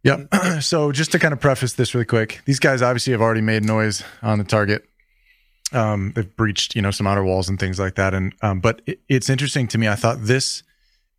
Yep. 0.03 0.33
so 0.61 0.91
just 0.91 1.11
to 1.11 1.19
kind 1.19 1.33
of 1.33 1.39
preface 1.39 1.73
this 1.73 1.93
really 1.93 2.05
quick, 2.05 2.41
these 2.45 2.59
guys 2.59 2.81
obviously 2.81 3.11
have 3.11 3.21
already 3.21 3.41
made 3.41 3.63
noise 3.63 4.03
on 4.21 4.37
the 4.37 4.43
target. 4.43 4.83
Um, 5.73 6.11
they've 6.15 6.35
breached, 6.35 6.75
you 6.75 6.81
know, 6.81 6.91
some 6.91 7.07
outer 7.07 7.23
walls 7.23 7.47
and 7.47 7.59
things 7.59 7.79
like 7.79 7.95
that. 7.95 8.13
And 8.13 8.33
um, 8.41 8.59
but 8.59 8.81
it, 8.85 8.99
it's 9.07 9.29
interesting 9.29 9.67
to 9.69 9.77
me. 9.77 9.87
I 9.87 9.95
thought 9.95 10.17
this, 10.21 10.63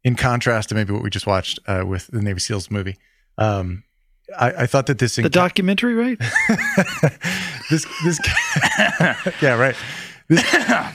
in 0.04 0.14
contrast 0.14 0.68
to 0.68 0.74
maybe 0.74 0.92
what 0.92 1.02
we 1.02 1.10
just 1.10 1.26
watched 1.26 1.58
uh, 1.66 1.84
with 1.86 2.08
the 2.08 2.20
Navy 2.20 2.40
SEALs 2.40 2.70
movie, 2.70 2.98
um, 3.38 3.84
I, 4.38 4.52
I 4.52 4.66
thought 4.66 4.86
that 4.86 4.98
this 4.98 5.16
The 5.16 5.30
documentary, 5.30 5.94
right? 5.94 6.18
this 7.70 7.86
this 8.04 8.18
yeah 9.42 9.54
right 9.54 9.76
this 10.28 10.42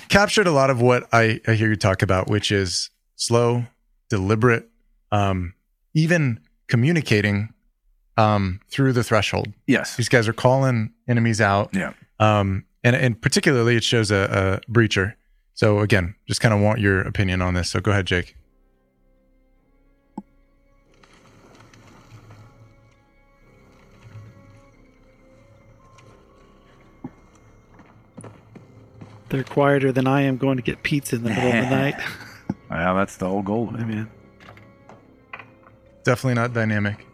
captured 0.10 0.48
a 0.48 0.52
lot 0.52 0.70
of 0.70 0.82
what 0.82 1.08
I, 1.12 1.40
I 1.48 1.54
hear 1.54 1.70
you 1.70 1.76
talk 1.76 2.02
about 2.02 2.30
which 2.30 2.52
is 2.52 2.90
slow 3.16 3.66
deliberate 4.10 4.70
um 5.12 5.54
even 5.94 6.40
communicating 6.68 7.54
um 8.18 8.60
through 8.70 8.94
the 8.94 9.04
threshold 9.04 9.54
Yes. 9.68 9.96
these 9.96 10.10
guys 10.10 10.28
are 10.28 10.34
calling 10.34 10.92
enemies 11.08 11.40
out 11.42 11.70
Yeah. 11.74 11.94
um 12.20 12.66
and 12.84 12.96
and 12.96 13.22
particularly 13.22 13.76
it 13.76 13.84
shows 13.84 14.12
a, 14.12 14.62
a 14.68 14.72
breacher 14.72 15.14
so 15.54 15.80
again 15.80 16.16
just 16.28 16.42
kind 16.42 16.54
of 16.54 16.60
want 16.62 16.80
your 16.80 17.02
opinion 17.02 17.42
on 17.42 17.54
this 17.54 17.70
so 17.70 17.80
go 17.80 17.92
ahead 17.92 18.06
jake 18.06 18.36
They're 29.30 29.44
quieter 29.44 29.92
than 29.92 30.08
I 30.08 30.22
am 30.22 30.38
going 30.38 30.58
to 30.58 30.64
get 30.64 30.84
pizza 30.84 31.18
in 31.18 31.24
the 31.24 31.30
middle 31.30 31.48
of 31.52 31.70
the 31.70 31.70
night. 31.76 31.96
Well, 32.70 32.96
that's 32.96 33.18
the 33.18 33.28
whole 33.28 33.42
goal. 33.42 33.70
I 33.78 33.84
mean, 33.84 34.10
definitely 36.08 36.36
not 36.36 36.54
dynamic 36.54 37.06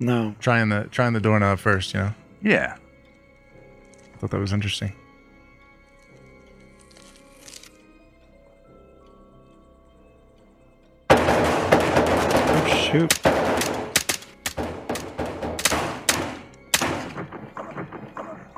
No. 0.00 0.34
trying 0.40 0.70
the 0.70 0.88
trying 0.90 1.12
the 1.12 1.20
doorknob 1.20 1.58
first 1.58 1.92
you 1.92 2.00
know 2.00 2.14
yeah. 2.42 2.76
thought 4.18 4.30
that 4.30 4.40
was 4.40 4.52
interesting 4.54 4.92
Oh, 11.38 12.88
shoot. 12.90 13.12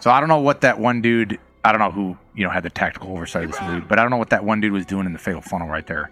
So 0.00 0.10
I 0.12 0.20
don't 0.20 0.28
know 0.28 0.38
what 0.40 0.60
that 0.60 0.78
one 0.78 1.00
dude. 1.02 1.38
I 1.64 1.72
don't 1.72 1.80
know 1.80 1.90
who 1.90 2.16
you 2.34 2.44
know 2.44 2.50
had 2.50 2.62
the 2.62 2.70
tactical 2.70 3.10
oversight 3.12 3.44
of 3.44 3.50
this 3.50 3.60
dude, 3.60 3.88
but 3.88 3.98
I 3.98 4.02
don't 4.02 4.10
know 4.10 4.16
what 4.16 4.30
that 4.30 4.44
one 4.44 4.60
dude 4.60 4.72
was 4.72 4.86
doing 4.86 5.06
in 5.06 5.12
the 5.12 5.18
fatal 5.18 5.40
funnel 5.42 5.68
right 5.68 5.86
there. 5.86 6.10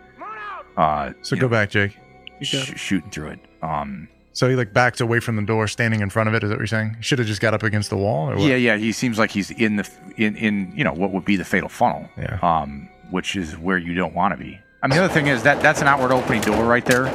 Uh, 0.77 1.13
so 1.23 1.37
go 1.37 1.43
know, 1.43 1.49
back 1.49 1.71
jake 1.71 1.97
sh- 2.43 2.73
shooting 2.77 3.11
through 3.11 3.29
it. 3.29 3.41
Um, 3.63 4.09
So 4.33 4.49
he 4.49 4.57
like 4.57 4.73
backed 4.73 5.01
away 5.01 5.21
from 5.21 5.37
the 5.37 5.43
door, 5.43 5.67
standing 5.69 6.01
in 6.01 6.11
front 6.11 6.29
of 6.29 6.35
it. 6.35 6.43
Is 6.43 6.51
that 6.51 6.57
what 6.57 6.61
you're 6.61 6.67
saying? 6.67 6.97
Should 7.01 7.19
have 7.19 7.29
just 7.29 7.41
got 7.41 7.55
up 7.55 7.63
against 7.63 7.89
the 7.91 7.97
wall, 7.97 8.31
or 8.31 8.37
what? 8.37 8.45
yeah, 8.45 8.57
yeah. 8.57 8.77
He 8.77 8.93
seems 8.93 9.19
like 9.19 9.31
he's 9.31 9.51
in 9.51 9.77
the 9.77 9.89
in 10.17 10.37
in 10.37 10.73
you 10.77 10.85
know 10.85 10.93
what 10.93 11.11
would 11.13 11.25
be 11.25 11.37
the 11.37 11.45
fatal 11.45 11.69
funnel. 11.69 12.09
Yeah. 12.19 12.39
Um, 12.43 12.89
which 13.11 13.37
is 13.37 13.57
where 13.57 13.79
you 13.79 13.95
don't 13.95 14.15
want 14.15 14.33
to 14.33 14.37
be. 14.37 14.59
I 14.83 14.89
mean, 14.89 14.99
the 14.99 15.05
other 15.05 15.15
thing 15.15 15.29
is 15.29 15.43
that 15.45 15.63
that's 15.63 15.81
an 15.81 15.89
outward 15.89 16.13
opening 16.13 16.43
door 16.43 16.65
right 16.65 16.85
there. 16.85 17.07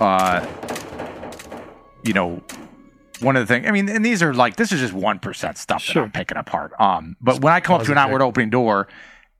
Uh, 0.00 0.44
you 2.04 2.12
know, 2.12 2.42
one 3.20 3.34
of 3.36 3.46
the 3.46 3.52
things. 3.52 3.66
I 3.66 3.70
mean, 3.70 3.88
and 3.88 4.04
these 4.04 4.22
are 4.22 4.34
like 4.34 4.56
this 4.56 4.72
is 4.72 4.80
just 4.80 4.92
one 4.92 5.18
percent 5.18 5.58
stuff 5.58 5.86
that 5.86 5.96
I'm 5.96 6.12
picking 6.12 6.36
apart. 6.36 6.72
Um, 6.78 7.16
but 7.20 7.40
when 7.40 7.52
I 7.52 7.60
come 7.60 7.80
up 7.80 7.86
to 7.86 7.92
an 7.92 7.98
outward 7.98 8.20
opening 8.22 8.50
door, 8.50 8.88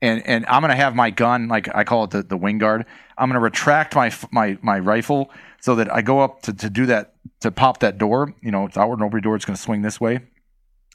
and 0.01 0.25
and 0.25 0.45
I'm 0.47 0.61
gonna 0.61 0.75
have 0.75 0.95
my 0.95 1.09
gun 1.11 1.47
like 1.47 1.73
I 1.75 1.83
call 1.83 2.05
it 2.05 2.09
the, 2.11 2.23
the 2.23 2.37
wing 2.37 2.57
guard. 2.57 2.85
I'm 3.17 3.29
gonna 3.29 3.39
retract 3.39 3.95
my 3.95 4.13
my 4.31 4.57
my 4.61 4.79
rifle 4.79 5.31
so 5.59 5.75
that 5.75 5.93
I 5.93 6.01
go 6.01 6.19
up 6.19 6.41
to, 6.43 6.53
to 6.53 6.69
do 6.69 6.85
that 6.87 7.13
to 7.41 7.51
pop 7.51 7.79
that 7.79 7.97
door. 7.97 8.33
You 8.41 8.51
know, 8.51 8.65
it's 8.65 8.77
outward 8.77 8.99
nobody 8.99 9.21
door. 9.21 9.35
It's 9.35 9.45
gonna 9.45 9.57
swing 9.57 9.81
this 9.81 9.99
way, 9.99 10.19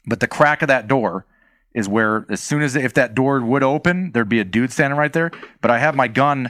but 0.05 0.19
the 0.19 0.27
crack 0.27 0.61
of 0.61 0.67
that 0.67 0.87
door 0.87 1.25
is 1.73 1.89
where 1.89 2.25
as 2.29 2.39
soon 2.39 2.61
as 2.61 2.75
if 2.75 2.93
that 2.93 3.15
door 3.15 3.41
would 3.41 3.63
open, 3.63 4.11
there'd 4.11 4.29
be 4.29 4.39
a 4.39 4.43
dude 4.43 4.71
standing 4.71 4.97
right 4.97 5.13
there. 5.13 5.31
But 5.61 5.71
I 5.71 5.79
have 5.79 5.95
my 5.95 6.07
gun 6.07 6.49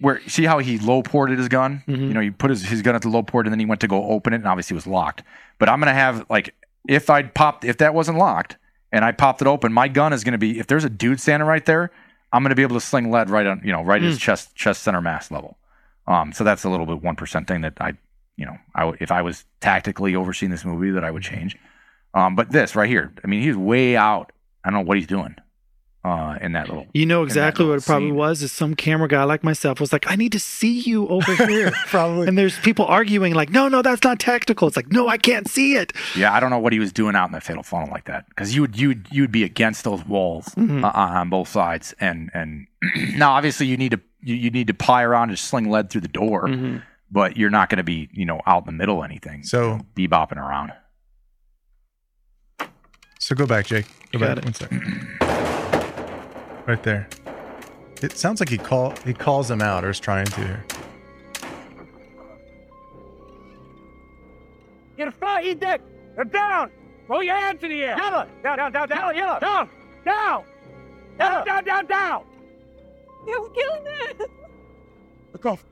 where 0.00 0.20
see 0.28 0.44
how 0.44 0.58
he 0.58 0.78
low 0.78 1.02
ported 1.02 1.38
his 1.38 1.48
gun. 1.48 1.82
Mm-hmm. 1.86 2.02
You 2.02 2.14
know, 2.14 2.20
he 2.20 2.30
put 2.30 2.50
his, 2.50 2.62
his 2.62 2.82
gun 2.82 2.94
at 2.94 3.02
the 3.02 3.08
low 3.08 3.22
port 3.22 3.46
and 3.46 3.52
then 3.52 3.60
he 3.60 3.66
went 3.66 3.80
to 3.82 3.88
go 3.88 4.04
open 4.04 4.32
it 4.32 4.36
and 4.36 4.46
obviously 4.46 4.74
it 4.74 4.76
was 4.76 4.86
locked. 4.86 5.22
But 5.58 5.68
I'm 5.68 5.78
gonna 5.78 5.94
have 5.94 6.26
like 6.28 6.54
if 6.88 7.10
I'd 7.10 7.34
popped 7.34 7.64
if 7.64 7.78
that 7.78 7.94
wasn't 7.94 8.18
locked 8.18 8.56
and 8.90 9.04
I 9.04 9.12
popped 9.12 9.40
it 9.40 9.46
open, 9.46 9.72
my 9.72 9.88
gun 9.88 10.12
is 10.12 10.24
gonna 10.24 10.38
be 10.38 10.58
if 10.58 10.66
there's 10.66 10.84
a 10.84 10.90
dude 10.90 11.20
standing 11.20 11.46
right 11.46 11.64
there, 11.64 11.90
I'm 12.32 12.42
gonna 12.42 12.54
be 12.54 12.62
able 12.62 12.76
to 12.76 12.80
sling 12.80 13.10
lead 13.10 13.30
right 13.30 13.46
on 13.46 13.60
you 13.64 13.72
know 13.72 13.82
right 13.82 14.00
mm. 14.00 14.04
at 14.04 14.10
his 14.10 14.18
chest 14.18 14.54
chest 14.54 14.82
center 14.82 15.00
mass 15.00 15.30
level. 15.30 15.58
Um, 16.06 16.32
so 16.32 16.44
that's 16.44 16.64
a 16.64 16.70
little 16.70 16.86
bit 16.86 17.02
one 17.02 17.16
percent 17.16 17.46
thing 17.46 17.60
that 17.62 17.74
I 17.80 17.92
you 18.36 18.46
know 18.46 18.56
I 18.74 18.92
if 19.00 19.10
I 19.10 19.22
was 19.22 19.44
tactically 19.60 20.16
overseeing 20.16 20.50
this 20.50 20.64
movie 20.64 20.90
that 20.90 21.04
I 21.04 21.10
would 21.10 21.22
change. 21.22 21.56
Um, 22.14 22.36
but 22.36 22.50
this 22.50 22.76
right 22.76 22.88
here, 22.88 23.12
I 23.24 23.26
mean, 23.26 23.42
he's 23.42 23.56
way 23.56 23.96
out 23.96 24.32
I 24.64 24.70
don't 24.70 24.80
know 24.80 24.86
what 24.86 24.98
he's 24.98 25.06
doing 25.06 25.34
uh, 26.04 26.36
in 26.40 26.52
that 26.52 26.68
little. 26.68 26.86
You 26.92 27.06
know 27.06 27.22
exactly 27.22 27.64
what 27.64 27.78
it 27.78 27.84
probably 27.84 28.08
scene. 28.08 28.16
was. 28.16 28.42
Is 28.42 28.50
some 28.50 28.74
camera 28.74 29.06
guy 29.06 29.22
like 29.24 29.44
myself 29.44 29.78
was 29.78 29.92
like, 29.92 30.10
"I 30.10 30.16
need 30.16 30.32
to 30.32 30.40
see 30.40 30.80
you 30.80 31.06
over 31.08 31.34
here." 31.46 31.72
probably. 31.86 32.26
And 32.26 32.36
there's 32.36 32.58
people 32.60 32.84
arguing 32.86 33.34
like, 33.34 33.50
"No, 33.50 33.68
no, 33.68 33.82
that's 33.82 34.02
not 34.02 34.18
tactical." 34.18 34.66
It's 34.66 34.76
like, 34.76 34.90
"No, 34.90 35.08
I 35.08 35.16
can't 35.16 35.48
see 35.48 35.76
it." 35.76 35.92
Yeah, 36.16 36.32
I 36.32 36.40
don't 36.40 36.50
know 36.50 36.58
what 36.58 36.72
he 36.72 36.78
was 36.78 36.92
doing 36.92 37.14
out 37.14 37.26
in 37.26 37.32
the 37.32 37.40
fatal 37.40 37.62
funnel 37.62 37.88
like 37.90 38.06
that 38.06 38.28
because 38.28 38.54
you 38.54 38.62
would 38.62 38.78
you 38.78 38.88
would 38.88 39.06
you'd 39.10 39.32
be 39.32 39.44
against 39.44 39.84
those 39.84 40.04
walls 40.04 40.46
mm-hmm. 40.56 40.84
uh, 40.84 40.90
on 40.92 41.30
both 41.30 41.48
sides, 41.48 41.94
and 42.00 42.30
and 42.34 42.66
now 43.16 43.32
obviously 43.32 43.66
you 43.66 43.76
need 43.76 43.92
to 43.92 44.00
you, 44.20 44.34
you 44.34 44.50
need 44.50 44.66
to 44.66 44.74
ply 44.74 45.02
around 45.02 45.28
and 45.28 45.38
sling 45.38 45.70
lead 45.70 45.90
through 45.90 46.00
the 46.00 46.08
door, 46.08 46.48
mm-hmm. 46.48 46.78
but 47.12 47.36
you're 47.36 47.50
not 47.50 47.68
going 47.68 47.78
to 47.78 47.84
be 47.84 48.08
you 48.12 48.24
know 48.24 48.40
out 48.46 48.62
in 48.62 48.66
the 48.66 48.72
middle 48.72 48.98
of 48.98 49.04
anything. 49.04 49.44
So 49.44 49.78
bebopping 49.94 50.36
around. 50.36 50.72
So 53.20 53.36
go 53.36 53.46
back, 53.46 53.66
Jake. 53.66 53.86
Go 54.10 54.18
Got 54.18 54.34
back 54.34 54.38
it. 54.38 54.44
one 54.44 54.54
second. 54.54 55.18
Right 56.66 56.82
there. 56.82 57.08
It 58.02 58.12
sounds 58.12 58.40
like 58.40 58.48
he 58.48 58.58
call 58.58 58.94
he 59.04 59.14
calls 59.14 59.50
him 59.50 59.60
out 59.62 59.84
or 59.84 59.90
is 59.90 60.00
trying 60.00 60.26
to 60.26 60.40
here. 60.40 60.64
Get 64.96 65.08
a 65.08 65.12
fire, 65.12 65.42
eat 65.44 65.60
dick. 65.60 65.80
down. 66.30 66.70
Roll 67.08 67.22
your 67.22 67.36
hands 67.36 67.62
in 67.62 67.70
the 67.70 67.82
air. 67.82 67.96
Yellow. 67.96 68.26
Down, 68.42 68.58
down, 68.58 68.72
down, 68.72 68.88
down. 68.88 69.16
Yellow, 69.16 69.40
Down. 69.40 69.68
Down. 70.04 70.44
Down, 71.18 71.46
down, 71.46 71.64
down, 71.64 71.86
down. 71.86 72.24
You're 73.26 73.48
killing 73.50 73.84
me. 73.84 74.26
Look 75.32 75.46
off. 75.46 75.64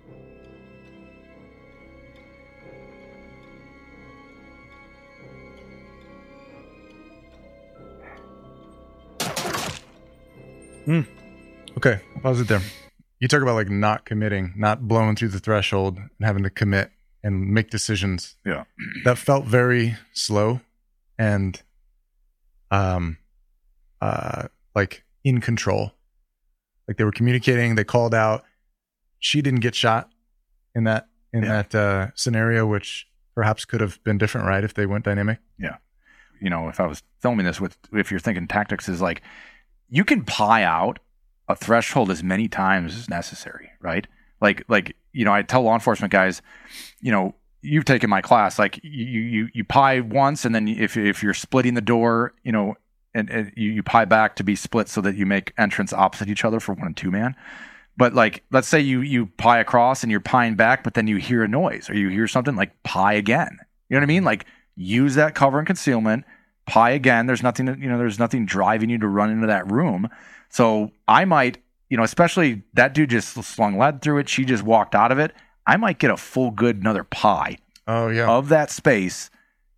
Hmm. 10.84 11.02
Okay, 11.76 12.00
pause 12.22 12.40
it 12.40 12.48
there. 12.48 12.62
You 13.20 13.28
talk 13.28 13.42
about 13.42 13.54
like 13.54 13.68
not 13.68 14.04
committing, 14.04 14.54
not 14.56 14.88
blowing 14.88 15.14
through 15.14 15.28
the 15.28 15.38
threshold 15.38 15.98
and 15.98 16.26
having 16.26 16.42
to 16.42 16.50
commit 16.50 16.90
and 17.22 17.52
make 17.52 17.70
decisions. 17.70 18.36
Yeah. 18.46 18.64
That 19.04 19.18
felt 19.18 19.44
very 19.44 19.96
slow 20.12 20.60
and 21.18 21.60
um 22.70 23.18
uh 24.00 24.48
like 24.74 25.04
in 25.22 25.40
control. 25.40 25.92
Like 26.88 26.96
they 26.96 27.04
were 27.04 27.12
communicating, 27.12 27.74
they 27.74 27.84
called 27.84 28.14
out. 28.14 28.44
She 29.18 29.42
didn't 29.42 29.60
get 29.60 29.74
shot 29.74 30.08
in 30.74 30.84
that 30.84 31.08
in 31.32 31.42
yeah. 31.42 31.62
that 31.62 31.74
uh 31.74 32.06
scenario 32.14 32.66
which 32.66 33.06
perhaps 33.34 33.64
could 33.64 33.80
have 33.80 34.02
been 34.02 34.18
different, 34.18 34.46
right, 34.46 34.64
if 34.64 34.74
they 34.74 34.86
went 34.86 35.04
dynamic. 35.04 35.38
Yeah. 35.58 35.76
You 36.40 36.48
know, 36.48 36.68
if 36.68 36.80
I 36.80 36.86
was 36.86 37.02
filming 37.20 37.44
this 37.44 37.60
with 37.60 37.76
if 37.92 38.10
you're 38.10 38.18
thinking 38.18 38.48
tactics 38.48 38.88
is 38.88 39.02
like 39.02 39.20
you 39.90 40.04
can 40.04 40.24
pie 40.24 40.62
out 40.62 40.98
a 41.48 41.56
threshold 41.56 42.10
as 42.10 42.22
many 42.22 42.48
times 42.48 42.96
as 42.96 43.08
necessary, 43.08 43.70
right? 43.80 44.06
Like, 44.40 44.64
like 44.68 44.96
you 45.12 45.24
know, 45.24 45.32
I 45.32 45.42
tell 45.42 45.62
law 45.62 45.74
enforcement 45.74 46.12
guys, 46.12 46.40
you 47.00 47.10
know, 47.10 47.34
you've 47.62 47.84
taken 47.84 48.08
my 48.08 48.20
class, 48.20 48.58
like 48.58 48.80
you 48.82 49.20
you 49.20 49.48
you 49.52 49.64
pie 49.64 50.00
once, 50.00 50.44
and 50.44 50.54
then 50.54 50.68
if 50.68 50.96
if 50.96 51.22
you're 51.22 51.34
splitting 51.34 51.74
the 51.74 51.80
door, 51.80 52.34
you 52.44 52.52
know, 52.52 52.76
and, 53.14 53.28
and 53.30 53.52
you, 53.56 53.70
you 53.70 53.82
pie 53.82 54.04
back 54.04 54.36
to 54.36 54.44
be 54.44 54.54
split 54.54 54.88
so 54.88 55.00
that 55.00 55.16
you 55.16 55.26
make 55.26 55.52
entrance 55.58 55.92
opposite 55.92 56.28
each 56.28 56.44
other 56.44 56.60
for 56.60 56.74
one 56.74 56.86
and 56.86 56.96
two 56.96 57.10
man. 57.10 57.34
But 57.96 58.14
like, 58.14 58.44
let's 58.50 58.68
say 58.68 58.80
you 58.80 59.00
you 59.00 59.26
pie 59.26 59.58
across 59.58 60.02
and 60.02 60.10
you're 60.10 60.20
pieing 60.20 60.56
back, 60.56 60.84
but 60.84 60.94
then 60.94 61.06
you 61.06 61.16
hear 61.16 61.42
a 61.42 61.48
noise 61.48 61.90
or 61.90 61.94
you 61.94 62.08
hear 62.08 62.28
something 62.28 62.56
like 62.56 62.82
pie 62.82 63.14
again. 63.14 63.58
You 63.88 63.96
know 63.96 64.00
what 64.00 64.04
I 64.04 64.06
mean? 64.06 64.24
Like, 64.24 64.46
use 64.76 65.16
that 65.16 65.34
cover 65.34 65.58
and 65.58 65.66
concealment 65.66 66.24
pie 66.70 66.90
again. 66.90 67.26
There's 67.26 67.42
nothing, 67.42 67.66
you 67.66 67.88
know, 67.88 67.98
there's 67.98 68.20
nothing 68.20 68.46
driving 68.46 68.90
you 68.90 68.98
to 68.98 69.08
run 69.08 69.28
into 69.28 69.48
that 69.48 69.70
room. 69.70 70.08
So 70.50 70.92
I 71.08 71.24
might, 71.24 71.58
you 71.88 71.96
know, 71.96 72.04
especially 72.04 72.62
that 72.74 72.94
dude 72.94 73.10
just 73.10 73.34
slung 73.42 73.76
lead 73.76 74.00
through 74.00 74.18
it. 74.18 74.28
She 74.28 74.44
just 74.44 74.62
walked 74.62 74.94
out 74.94 75.10
of 75.10 75.18
it. 75.18 75.32
I 75.66 75.76
might 75.76 75.98
get 75.98 76.12
a 76.12 76.16
full 76.16 76.52
good 76.52 76.76
another 76.76 77.02
pie. 77.02 77.58
Oh 77.88 78.08
yeah. 78.08 78.30
Of 78.30 78.48
that 78.50 78.70
space. 78.70 79.30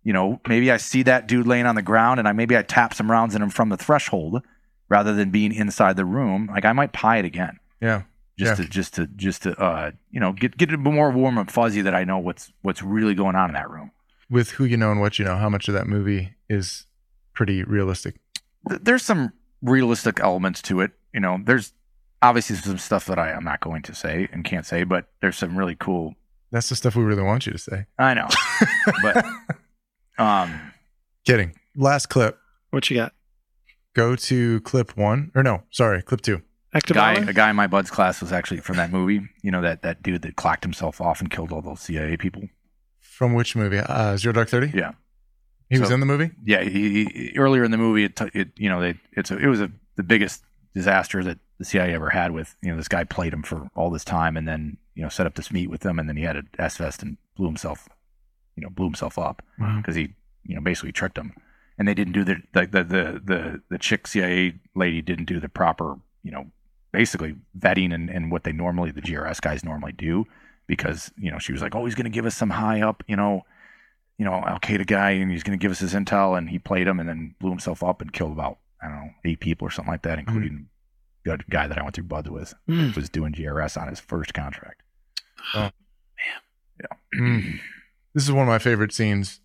You 0.03 0.13
know, 0.13 0.39
maybe 0.47 0.69
I 0.69 0.77
see 0.77 1.01
that 1.03 1.27
dude 1.27 1.47
laying 1.47 1.65
on 1.65 1.73
the 1.73 1.81
ground 1.81 2.19
and 2.19 2.27
I 2.27 2.31
maybe 2.31 2.55
I 2.55 2.61
tap 2.61 2.93
some 2.93 3.09
rounds 3.09 3.33
in 3.33 3.41
him 3.41 3.49
from 3.49 3.69
the 3.69 3.77
threshold 3.77 4.43
rather 4.87 5.15
than 5.15 5.31
being 5.31 5.51
inside 5.51 5.95
the 5.95 6.05
room. 6.05 6.47
Like 6.53 6.65
I 6.65 6.73
might 6.73 6.93
pie 6.93 7.17
it 7.17 7.25
again. 7.25 7.57
Yeah. 7.81 8.03
Just 8.37 8.59
yeah. 8.59 8.65
to 8.65 8.69
just 8.69 8.93
to 8.95 9.07
just 9.07 9.43
to 9.43 9.59
uh 9.59 9.91
you 10.11 10.19
know 10.19 10.31
get 10.31 10.57
get 10.57 10.71
a 10.71 10.77
bit 10.77 10.93
more 10.93 11.09
warm 11.09 11.39
and 11.39 11.49
fuzzy 11.49 11.81
that 11.81 11.95
I 11.95 12.03
know 12.03 12.19
what's 12.19 12.51
what's 12.61 12.83
really 12.83 13.15
going 13.15 13.35
on 13.35 13.49
in 13.49 13.53
that 13.55 13.71
room 13.71 13.91
with 14.29 14.51
who 14.51 14.65
you 14.65 14.77
know 14.77 14.91
and 14.91 14.99
what 14.99 15.19
you 15.19 15.25
know, 15.25 15.37
how 15.37 15.49
much 15.49 15.67
of 15.67 15.73
that 15.73 15.87
movie 15.87 16.35
is 16.49 16.85
pretty 17.33 17.63
realistic? 17.63 18.15
There's 18.65 19.03
some 19.03 19.33
realistic 19.61 20.19
elements 20.19 20.61
to 20.63 20.81
it. 20.81 20.91
You 21.13 21.19
know, 21.19 21.39
there's 21.43 21.73
obviously 22.21 22.55
some 22.55 22.77
stuff 22.77 23.05
that 23.05 23.19
I, 23.19 23.31
am 23.31 23.43
not 23.43 23.59
going 23.59 23.81
to 23.83 23.93
say 23.93 24.27
and 24.31 24.43
can't 24.43 24.65
say, 24.65 24.83
but 24.83 25.07
there's 25.21 25.37
some 25.37 25.57
really 25.57 25.75
cool. 25.75 26.15
That's 26.51 26.69
the 26.69 26.75
stuff 26.75 26.95
we 26.95 27.03
really 27.03 27.23
want 27.23 27.45
you 27.45 27.51
to 27.51 27.57
say. 27.57 27.85
I 27.97 28.13
know, 28.13 28.27
but 29.01 29.25
um, 30.17 30.71
kidding. 31.25 31.53
Last 31.75 32.07
clip. 32.07 32.37
What 32.69 32.89
you 32.89 32.97
got? 32.97 33.13
Go 33.93 34.15
to 34.15 34.61
clip 34.61 34.97
one, 34.97 35.31
or 35.35 35.43
no, 35.43 35.63
sorry, 35.71 36.01
clip 36.01 36.21
two. 36.21 36.41
Active 36.75 36.95
guy, 36.95 37.13
a 37.13 37.33
guy 37.33 37.51
in 37.51 37.55
my 37.55 37.67
bud's 37.67 37.91
class 37.91 38.19
was 38.19 38.31
actually 38.31 38.59
from 38.59 38.77
that 38.77 38.91
movie. 38.91 39.21
You 39.43 39.51
know 39.51 39.61
that 39.61 39.83
that 39.83 40.01
dude 40.01 40.23
that 40.23 40.35
clacked 40.35 40.63
himself 40.63 40.99
off 40.99 41.21
and 41.21 41.29
killed 41.29 41.51
all 41.51 41.61
those 41.61 41.81
CIA 41.81 42.17
people. 42.17 42.43
From 43.13 43.33
which 43.33 43.55
movie? 43.55 43.77
Uh, 43.77 44.17
Zero 44.17 44.33
Dark 44.33 44.49
Thirty. 44.49 44.71
Yeah, 44.73 44.93
he 45.69 45.75
so, 45.75 45.81
was 45.81 45.91
in 45.91 45.99
the 45.99 46.05
movie. 46.05 46.31
Yeah, 46.43 46.63
he, 46.63 47.05
he, 47.05 47.33
earlier 47.37 47.63
in 47.63 47.71
the 47.71 47.77
movie, 47.77 48.05
it, 48.05 48.19
it 48.33 48.49
you 48.57 48.69
know 48.69 48.81
they 48.81 48.95
it's 49.11 49.31
a, 49.31 49.37
it 49.37 49.47
was 49.47 49.61
a, 49.61 49.71
the 49.95 50.03
biggest 50.03 50.43
disaster 50.73 51.23
that 51.23 51.37
the 51.59 51.65
CIA 51.65 51.93
ever 51.93 52.09
had. 52.09 52.31
With 52.31 52.55
you 52.61 52.71
know 52.71 52.77
this 52.77 52.87
guy 52.87 53.03
played 53.03 53.33
him 53.33 53.43
for 53.43 53.69
all 53.75 53.89
this 53.89 54.03
time, 54.03 54.35
and 54.35 54.47
then 54.47 54.77
you 54.95 55.03
know 55.03 55.09
set 55.09 55.27
up 55.27 55.35
this 55.35 55.51
meet 55.51 55.69
with 55.69 55.81
them, 55.81 55.99
and 55.99 56.09
then 56.09 56.17
he 56.17 56.23
had 56.23 56.37
an 56.37 56.49
S 56.57 56.77
vest 56.77 57.03
and 57.03 57.17
blew 57.35 57.45
himself, 57.45 57.87
you 58.55 58.63
know, 58.63 58.69
blew 58.69 58.85
himself 58.85 59.19
up 59.19 59.43
because 59.57 59.95
wow. 59.95 60.01
he 60.01 60.13
you 60.43 60.55
know 60.55 60.61
basically 60.61 60.91
tricked 60.91 61.17
him 61.17 61.33
and 61.77 61.87
they 61.87 61.93
didn't 61.93 62.13
do 62.13 62.23
the 62.23 62.37
the 62.53 62.65
the 62.65 62.83
the 62.83 63.21
the, 63.23 63.61
the 63.69 63.77
chick 63.77 64.07
CIA 64.07 64.55
lady 64.75 65.01
didn't 65.01 65.25
do 65.25 65.39
the 65.39 65.49
proper 65.49 65.97
you 66.23 66.31
know 66.31 66.47
basically 66.91 67.35
vetting 67.57 67.93
and, 67.93 68.09
and 68.09 68.31
what 68.31 68.43
they 68.43 68.51
normally 68.51 68.91
the 68.91 69.01
GRS 69.01 69.41
guys 69.41 69.63
normally 69.63 69.93
do 69.93 70.25
because 70.67 71.11
you 71.17 71.31
know 71.31 71.39
she 71.39 71.51
was 71.51 71.61
like, 71.61 71.75
oh, 71.75 71.85
he's 71.85 71.95
going 71.95 72.05
to 72.05 72.09
give 72.09 72.25
us 72.25 72.35
some 72.35 72.49
high 72.49 72.81
up, 72.81 73.03
you 73.07 73.15
know, 73.15 73.41
you 74.17 74.25
know 74.25 74.33
Al 74.33 74.59
Qaeda 74.59 74.85
guy, 74.87 75.11
and 75.11 75.31
he's 75.31 75.43
going 75.43 75.57
to 75.57 75.61
give 75.61 75.71
us 75.71 75.79
his 75.79 75.93
intel, 75.93 76.37
and 76.37 76.49
he 76.49 76.59
played 76.59 76.87
him, 76.87 76.99
and 76.99 77.07
then 77.07 77.35
blew 77.39 77.49
himself 77.49 77.83
up 77.83 78.01
and 78.01 78.13
killed 78.13 78.31
about 78.31 78.57
I 78.81 78.87
don't 78.87 78.95
know 78.95 79.09
eight 79.25 79.39
people 79.39 79.67
or 79.67 79.71
something 79.71 79.91
like 79.91 80.03
that, 80.03 80.19
including 80.19 80.67
mm. 81.25 81.37
the 81.37 81.43
guy 81.49 81.67
that 81.67 81.77
I 81.77 81.83
went 81.83 81.95
through 81.95 82.05
buds 82.05 82.29
with 82.29 82.53
mm. 82.69 82.95
was 82.95 83.09
doing 83.09 83.33
GRS 83.33 83.79
on 83.81 83.87
his 83.87 83.99
first 83.99 84.33
contract. 84.33 84.81
Oh 85.53 85.59
man, 85.59 85.71
yeah. 86.79 87.19
Mm. 87.19 87.59
This 88.13 88.23
is 88.23 88.31
one 88.31 88.43
of 88.43 88.47
my 88.47 88.59
favorite 88.59 88.93
scenes 88.93 89.39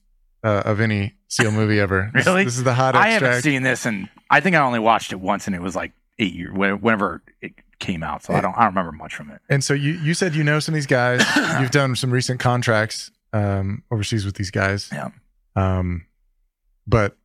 uh, 0.45 0.63
of 0.65 0.81
any 0.81 1.15
SEAL 1.29 1.53
movie 1.53 1.81
ever. 1.81 2.11
really? 2.15 2.45
This, 2.45 2.55
this 2.55 2.59
is 2.59 2.65
the 2.65 2.75
hot. 2.75 2.95
Extract. 2.95 3.07
I 3.07 3.11
haven't 3.11 3.43
seen 3.43 3.63
this, 3.63 3.87
and 3.87 4.09
I 4.31 4.41
think 4.41 4.57
I 4.57 4.61
only 4.61 4.79
watched 4.79 5.13
it 5.13 5.21
once, 5.21 5.47
and 5.47 5.57
it 5.57 5.63
was 5.63 5.75
like 5.75 5.93
eight 6.19 6.35
years 6.35 6.53
whenever 6.53 7.23
it 7.41 7.53
came 7.79 8.03
out. 8.03 8.25
So 8.25 8.35
I 8.35 8.41
don't 8.41 8.57
I 8.57 8.65
don't 8.65 8.75
remember 8.75 8.93
much 8.93 9.15
from 9.15 9.31
it. 9.31 9.41
And 9.49 9.63
so 9.63 9.75
you 9.75 9.93
you 9.93 10.15
said 10.15 10.35
you 10.35 10.45
know 10.45 10.61
some 10.61 10.75
of 10.75 10.77
these 10.77 10.87
guys. 10.87 11.23
You've 11.61 11.71
done 11.71 11.97
some 11.97 12.11
recent 12.11 12.41
contracts 12.41 13.11
um, 13.33 13.83
overseas 13.91 14.25
with 14.25 14.35
these 14.37 14.51
guys. 14.51 14.89
Yeah. 14.93 15.11
Um, 15.57 16.07
but 16.87 17.17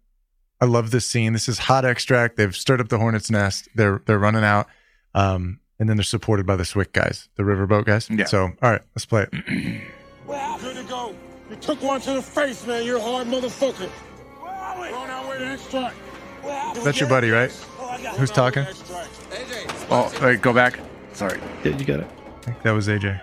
I 0.62 0.66
love 0.66 0.92
this 0.92 1.06
scene. 1.06 1.34
This 1.34 1.50
is 1.50 1.60
hot 1.60 1.86
extract. 1.86 2.38
They've 2.38 2.56
stirred 2.56 2.82
up 2.82 2.90
the 2.90 2.98
hornet's 2.98 3.30
nest. 3.32 3.68
They're 3.76 4.02
they're 4.06 4.20
running 4.20 4.44
out. 4.44 4.68
Um, 5.16 5.60
and 5.80 5.90
then 5.90 5.98
they're 5.98 6.04
supported 6.04 6.46
by 6.46 6.56
the 6.56 6.64
SWCC 6.64 6.94
guys, 6.94 7.30
the 7.36 7.44
riverboat 7.44 7.86
guys. 7.86 8.10
Yeah. 8.10 8.26
So 8.26 8.44
all 8.62 8.72
right, 8.72 8.82
let's 8.96 9.06
play 9.06 9.24
it. 9.24 9.32
Good 9.32 10.76
to 10.76 10.84
go. 10.84 11.16
You 11.50 11.56
took 11.58 11.82
one 11.82 12.00
to 12.02 12.14
the 12.14 12.22
face, 12.22 12.66
man. 12.66 12.86
You're 12.86 12.98
a 12.98 13.02
hard 13.02 13.28
motherfucker. 13.28 13.90
Where 13.90 14.52
are 14.52 14.82
we? 14.82 14.90
Going 14.90 15.10
out 15.10 15.28
with 15.28 15.42
an 15.42 15.52
extract. 15.52 15.96
That's 16.84 17.00
your 17.00 17.10
buddy, 17.10 17.30
right? 17.30 17.52
Oh, 17.80 17.98
Who's 18.18 18.32
talking? 18.32 18.66
AJ, 19.94 20.22
Oh, 20.22 20.26
wait, 20.26 20.42
go 20.42 20.54
back. 20.54 20.80
Sorry. 21.14 21.40
Yeah, 21.64 21.78
you 21.78 21.86
got 21.86 22.00
it. 22.00 22.08
I 22.08 22.42
think 22.46 22.62
that 22.64 22.72
was 22.72 22.88
AJ. 22.88 23.22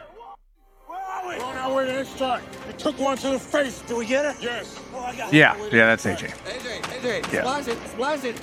Where 0.87 0.99
are 0.99 1.29
we? 1.29 1.37
Going 1.39 1.59
our 1.59 1.75
way 1.75 1.87
to 1.87 1.93
this 1.93 2.17
truck. 2.17 2.41
They 2.67 2.73
took 2.75 2.99
one 2.99 3.17
to 3.19 3.31
the 3.31 3.39
face. 3.41 3.81
Do 3.89 3.97
we 3.97 4.07
get 4.07 4.25
it? 4.25 4.37
Yes. 4.41 4.79
Oh, 4.95 5.01
I 5.01 5.17
got 5.17 5.33
it. 5.33 5.37
Yeah, 5.37 5.57
yeah, 5.73 5.87
that's 5.95 6.05
AJ. 6.07 6.31
AJ, 6.47 6.81
AJ, 6.83 7.33
Yeah. 7.33 7.41
splash 7.43 7.69
it, 7.69 7.79
splash 7.89 8.25
it. 8.25 8.41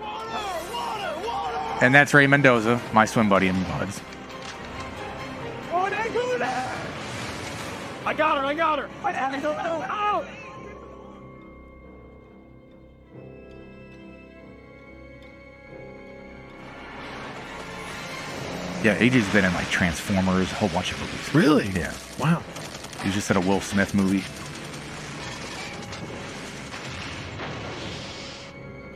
Water, 0.00 0.28
water, 0.74 1.26
water. 1.26 1.58
And 1.84 1.94
that's 1.94 2.12
Ray 2.12 2.26
Mendoza, 2.26 2.80
my 2.92 3.04
swim 3.06 3.28
buddy 3.28 3.48
in 3.48 3.62
Buds. 3.64 4.00
Oh, 5.72 5.88
they 5.88 6.12
do 6.12 6.38
that. 6.38 6.76
I 8.04 8.14
got 8.14 8.38
her. 8.38 8.44
I 8.44 8.54
got 8.54 8.78
her. 8.78 8.88
I 9.04 9.12
had 9.12 9.32
to 9.34 9.40
go 9.40 9.52
out. 9.52 10.24
Yeah, 18.82 18.96
AJ's 18.98 19.30
been 19.32 19.44
in 19.44 19.52
like 19.54 19.68
Transformers, 19.68 20.50
a 20.52 20.54
whole 20.54 20.70
bunch 20.70 20.92
of 20.92 21.00
movies. 21.00 21.34
Really? 21.34 21.68
Yeah. 21.78 21.92
Wow. 22.18 22.42
He 23.02 23.10
just 23.10 23.28
did 23.28 23.36
a 23.36 23.40
Will 23.40 23.60
Smith 23.60 23.94
movie. 23.94 24.24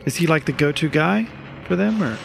Is 0.06 0.16
he 0.16 0.26
like 0.26 0.44
the 0.44 0.52
go-to 0.52 0.88
guy 0.88 1.26
for 1.66 1.76
them, 1.76 2.02
or 2.02 2.18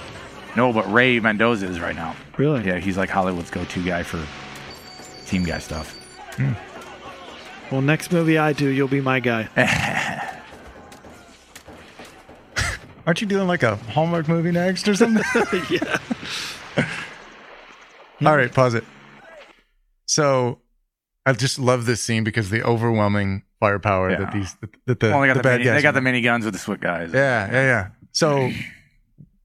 No, 0.55 0.71
but 0.73 0.91
Ray 0.91 1.19
Mendoza 1.19 1.65
is 1.67 1.79
right 1.79 1.95
now. 1.95 2.15
really? 2.37 2.65
Yeah, 2.65 2.77
he's 2.79 2.97
like 2.97 3.09
Hollywood's 3.09 3.49
go-to 3.49 3.83
guy 3.83 4.03
for 4.03 4.21
team 5.25 5.43
guy 5.43 5.59
stuff. 5.59 5.95
Hmm. 6.35 6.53
Well, 7.71 7.81
next 7.81 8.11
movie 8.11 8.37
I 8.37 8.53
do, 8.53 8.67
you'll 8.69 8.87
be 8.87 9.01
my 9.01 9.19
guy. 9.19 9.47
Aren't 13.05 13.21
you 13.21 13.27
doing 13.27 13.47
like 13.47 13.63
a 13.63 13.75
Hallmark 13.75 14.27
movie 14.27 14.51
next 14.51 14.87
or 14.87 14.95
something? 14.95 15.23
yeah. 15.69 15.97
All 18.25 18.35
right, 18.35 18.53
pause 18.53 18.73
it. 18.73 18.83
So, 20.05 20.59
I 21.25 21.33
just 21.33 21.59
love 21.59 21.85
this 21.85 22.01
scene 22.01 22.23
because 22.23 22.49
the 22.49 22.63
overwhelming 22.63 23.43
firepower 23.59 24.15
that 24.15 24.31
these 24.33 24.55
that, 24.85 24.99
the, 24.99 25.09
well, 25.09 25.21
they 25.21 25.27
got 25.27 25.33
the 25.33 25.39
the, 25.39 25.43
bad 25.43 25.51
mini, 25.59 25.63
guys. 25.65 25.75
they 25.77 25.81
got 25.83 25.93
the 25.93 25.99
miniguns 25.99 26.43
with 26.45 26.53
the 26.53 26.59
SWAT 26.59 26.79
guys. 26.79 27.11
yeah, 27.13 27.51
yeah, 27.51 27.61
yeah. 27.63 27.87
So, 28.11 28.49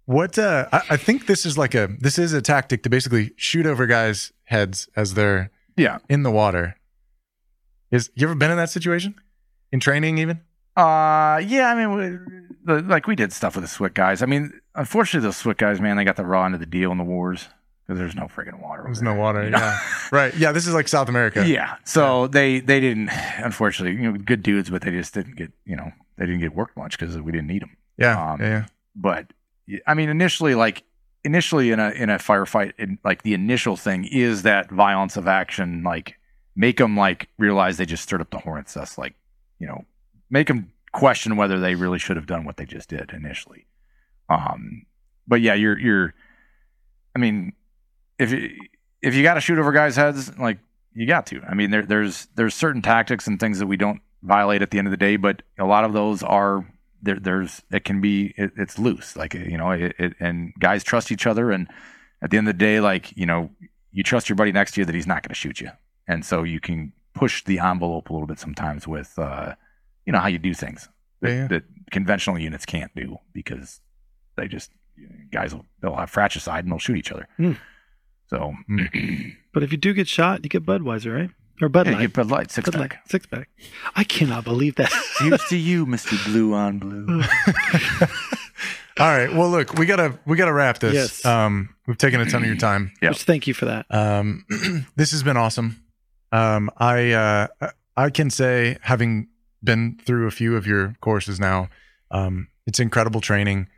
what? 0.07 0.39
Uh, 0.39 0.67
I, 0.73 0.83
I 0.91 0.97
think 0.97 1.27
this 1.27 1.45
is 1.45 1.59
like 1.59 1.75
a 1.75 1.89
this 2.01 2.19
is 2.19 2.33
a 2.33 2.41
tactic 2.41 2.83
to 2.85 2.91
basically 2.91 3.33
shoot 3.37 3.67
over 3.67 3.87
guys' 3.87 4.33
heads 4.45 4.89
as 4.97 5.15
they're 5.15 5.51
Yeah. 5.77 5.99
in 6.09 6.23
the 6.23 6.31
water. 6.31 6.77
Is 7.91 8.11
you 8.15 8.27
ever 8.27 8.35
been 8.35 8.51
in 8.51 8.57
that 8.57 8.71
situation 8.71 9.15
in 9.71 9.81
training 9.81 10.19
even? 10.19 10.41
Uh, 10.77 11.41
yeah. 11.47 11.69
I 11.69 11.75
mean, 11.75 11.95
we, 11.95 12.19
the, 12.65 12.83
like 12.83 13.07
we 13.07 13.15
did 13.15 13.33
stuff 13.33 13.55
with 13.55 13.65
the 13.65 13.69
SWAT 13.69 13.95
guys. 13.95 14.23
I 14.23 14.27
mean, 14.27 14.53
unfortunately, 14.75 15.27
those 15.27 15.37
SWAT 15.37 15.59
guys, 15.59 15.81
man, 15.81 15.97
they 15.97 16.05
got 16.05 16.17
the 16.17 16.25
raw 16.25 16.45
end 16.45 16.55
of 16.55 16.61
the 16.61 16.67
deal 16.67 16.91
in 16.91 16.99
the 16.99 17.05
wars 17.05 17.49
because 17.87 17.99
there's 17.99 18.15
no 18.15 18.25
friggin' 18.25 18.61
water. 18.63 18.83
There's 18.85 19.01
there, 19.01 19.15
no 19.15 19.21
water. 19.21 19.45
you 19.45 19.51
know? 19.51 19.59
Yeah, 19.59 19.81
right. 20.11 20.35
Yeah, 20.37 20.53
this 20.53 20.67
is 20.67 20.75
like 20.75 20.89
South 20.89 21.09
America. 21.09 21.45
Yeah. 21.47 21.77
So 21.85 22.27
they 22.29 22.61
they 22.61 22.81
didn't, 22.81 23.11
unfortunately, 23.39 24.01
you 24.03 24.11
know, 24.13 24.19
good 24.19 24.43
dudes, 24.43 24.71
but 24.71 24.83
they 24.83 24.91
just 24.91 25.13
didn't 25.15 25.37
get, 25.37 25.53
you 25.67 25.77
know, 25.77 25.91
they 26.17 26.27
didn't 26.27 26.41
get 26.41 26.55
worked 26.55 26.77
much 26.77 26.99
because 26.99 27.17
we 27.21 27.33
didn't 27.33 27.49
need 27.49 27.63
them. 27.63 27.77
yeah, 27.99 28.33
Um, 28.33 28.41
yeah, 28.41 28.49
yeah. 28.49 28.67
But 28.97 29.33
I 29.87 29.95
mean, 29.95 30.09
initially, 30.09 30.55
like 30.55 30.83
initially 31.25 31.71
in 31.71 31.81
a 31.81 31.91
in 31.91 32.11
a 32.11 32.17
firefight, 32.19 32.73
in, 32.79 32.99
like 33.05 33.23
the 33.23 33.35
initial 33.35 33.77
thing 33.77 34.05
is 34.05 34.43
that 34.43 34.71
violence 34.71 35.17
of 35.17 35.27
action, 35.27 35.83
like 35.83 36.17
make 36.57 36.77
them 36.79 36.97
like 36.97 37.29
realize 37.39 37.77
they 37.77 37.87
just 37.87 38.03
stirred 38.03 38.21
up 38.21 38.31
the 38.31 38.39
hornets. 38.39 38.75
That's 38.75 38.97
like, 38.99 39.15
you 39.59 39.67
know, 39.67 39.85
make 40.31 40.47
them 40.49 40.71
question 40.93 41.37
whether 41.37 41.59
they 41.59 41.75
really 41.75 41.99
should 41.99 42.17
have 42.17 42.27
done 42.27 42.45
what 42.45 42.57
they 42.57 42.65
just 42.65 42.89
did 42.89 43.11
initially. 43.13 43.67
Um, 44.29 44.87
but 45.27 45.41
yeah, 45.41 45.55
you're 45.55 45.79
you're. 45.79 46.15
I 47.17 47.19
mean, 47.19 47.53
if 48.19 48.31
you, 48.31 48.51
if 49.03 49.15
you 49.15 49.23
got 49.23 49.35
to 49.35 49.41
shoot 49.41 49.59
over 49.59 49.73
guys' 49.73 49.97
heads, 49.97 50.37
like 50.39 50.59
you 50.95 51.07
got 51.07 51.27
to. 51.27 51.43
I 51.43 51.55
mean, 51.55 51.71
there, 51.71 51.85
there's 51.85 52.29
there's 52.35 52.55
certain 52.55 52.83
tactics 52.83 53.27
and 53.27 53.39
things 53.39 53.59
that 53.59 53.67
we 53.67 53.77
don't 53.77 54.01
violate 54.23 54.63
at 54.63 54.71
the 54.71 54.79
end 54.79 54.87
of 54.87 54.91
the 54.91 54.97
day, 54.97 55.17
but 55.17 55.43
a 55.59 55.65
lot 55.65 55.85
of 55.85 55.93
those 55.93 56.23
are 56.23 56.67
there. 57.03 57.19
There's 57.19 57.63
it 57.71 57.85
can 57.85 58.01
be 58.01 58.35
it, 58.37 58.53
it's 58.57 58.79
loose, 58.79 59.17
like 59.17 59.35
you 59.35 59.59
know, 59.59 59.71
it, 59.71 59.95
it, 59.99 60.15
and 60.21 60.53
guys 60.59 60.85
trust 60.85 61.13
each 61.13 61.27
other, 61.27 61.51
and 61.51 61.69
at 62.23 62.31
the 62.31 62.39
end 62.39 62.49
of 62.49 62.55
the 62.55 62.59
day, 62.59 62.81
like 62.81 63.17
you 63.17 63.27
know, 63.27 63.51
you 63.93 64.03
trust 64.03 64.29
your 64.29 64.37
buddy 64.37 64.53
next 64.53 64.75
to 64.75 64.81
you 64.81 64.85
that 64.85 64.95
he's 64.95 65.07
not 65.07 65.23
going 65.23 65.31
to 65.31 65.35
shoot 65.35 65.61
you, 65.61 65.71
and 66.07 66.25
so 66.25 66.43
you 66.43 66.61
can 66.61 66.93
push 67.15 67.45
the 67.45 67.59
envelope 67.59 68.11
a 68.11 68.13
little 68.13 68.27
bit 68.27 68.39
sometimes 68.39 68.89
with 68.89 69.19
uh, 69.19 69.55
you 70.07 70.13
know 70.13 70.19
how 70.19 70.29
you 70.29 70.39
do 70.39 70.55
things 70.55 70.89
that, 71.21 71.31
Yeah, 71.31 71.47
that 71.49 71.65
conventional 71.91 72.39
units 72.39 72.65
can't 72.65 72.95
do 72.95 73.19
because 73.33 73.81
they 74.37 74.49
just 74.49 74.71
guys 75.31 75.55
will 75.55 75.67
they'll 75.81 75.97
have 75.97 76.11
fratricide 76.11 76.65
and 76.65 76.73
they'll 76.73 76.79
shoot 76.79 76.97
each 76.97 77.13
other. 77.13 77.29
Hmm. 77.37 77.53
So 78.29 78.55
But 79.53 79.63
if 79.63 79.71
you 79.73 79.79
do 79.79 79.93
get 79.95 80.09
shot, 80.09 80.43
you 80.43 80.49
get 80.49 80.65
Budweiser, 80.67 81.15
right? 81.15 81.31
Or 81.63 81.69
Bud 81.69 81.87
yeah, 81.87 81.93
Light. 81.93 82.01
you 82.03 82.09
get 82.09 82.17
Bud 82.17 82.31
Light 82.31 82.51
six 82.51 82.69
Bud 82.69 82.81
Light, 82.81 82.91
pack. 82.91 83.09
six 83.09 83.27
pack. 83.27 83.49
I 83.95 84.05
cannot 84.05 84.45
believe 84.45 84.75
that. 84.77 84.93
Here's 85.21 85.45
to 85.49 85.57
you, 85.57 85.87
Mister 85.87 86.17
Blue 86.25 86.53
on 86.55 86.79
Blue. 86.79 87.23
All 88.99 89.09
right. 89.09 89.33
Well, 89.33 89.49
look, 89.51 89.75
we 89.75 89.87
gotta 89.87 90.19
we 90.27 90.37
gotta 90.37 90.53
wrap 90.53 90.79
this. 90.79 90.95
Yes. 90.95 91.25
Um, 91.25 91.75
we've 91.87 91.99
taken 91.99 92.21
a 92.21 92.27
ton 92.27 92.43
of 92.43 92.49
your 92.49 92.57
time. 92.71 92.93
Yep. 93.03 93.11
Which, 93.13 93.23
thank 93.23 93.47
you 93.47 93.55
for 93.55 93.67
that. 93.67 93.87
Um, 93.91 94.45
this 94.97 95.11
has 95.13 95.23
been 95.23 95.37
awesome. 95.37 95.83
Um, 96.33 96.71
I 96.77 97.13
uh, 97.13 97.47
I 97.97 98.11
can 98.11 98.31
say, 98.31 98.79
having 98.83 99.29
been 99.63 99.99
through 100.05 100.27
a 100.27 100.31
few 100.31 100.57
of 100.57 100.67
your 100.67 100.97
courses 101.01 101.39
now, 101.41 101.69
um, 102.11 102.49
it's 102.67 102.81
incredible 102.81 103.21
training. 103.21 103.69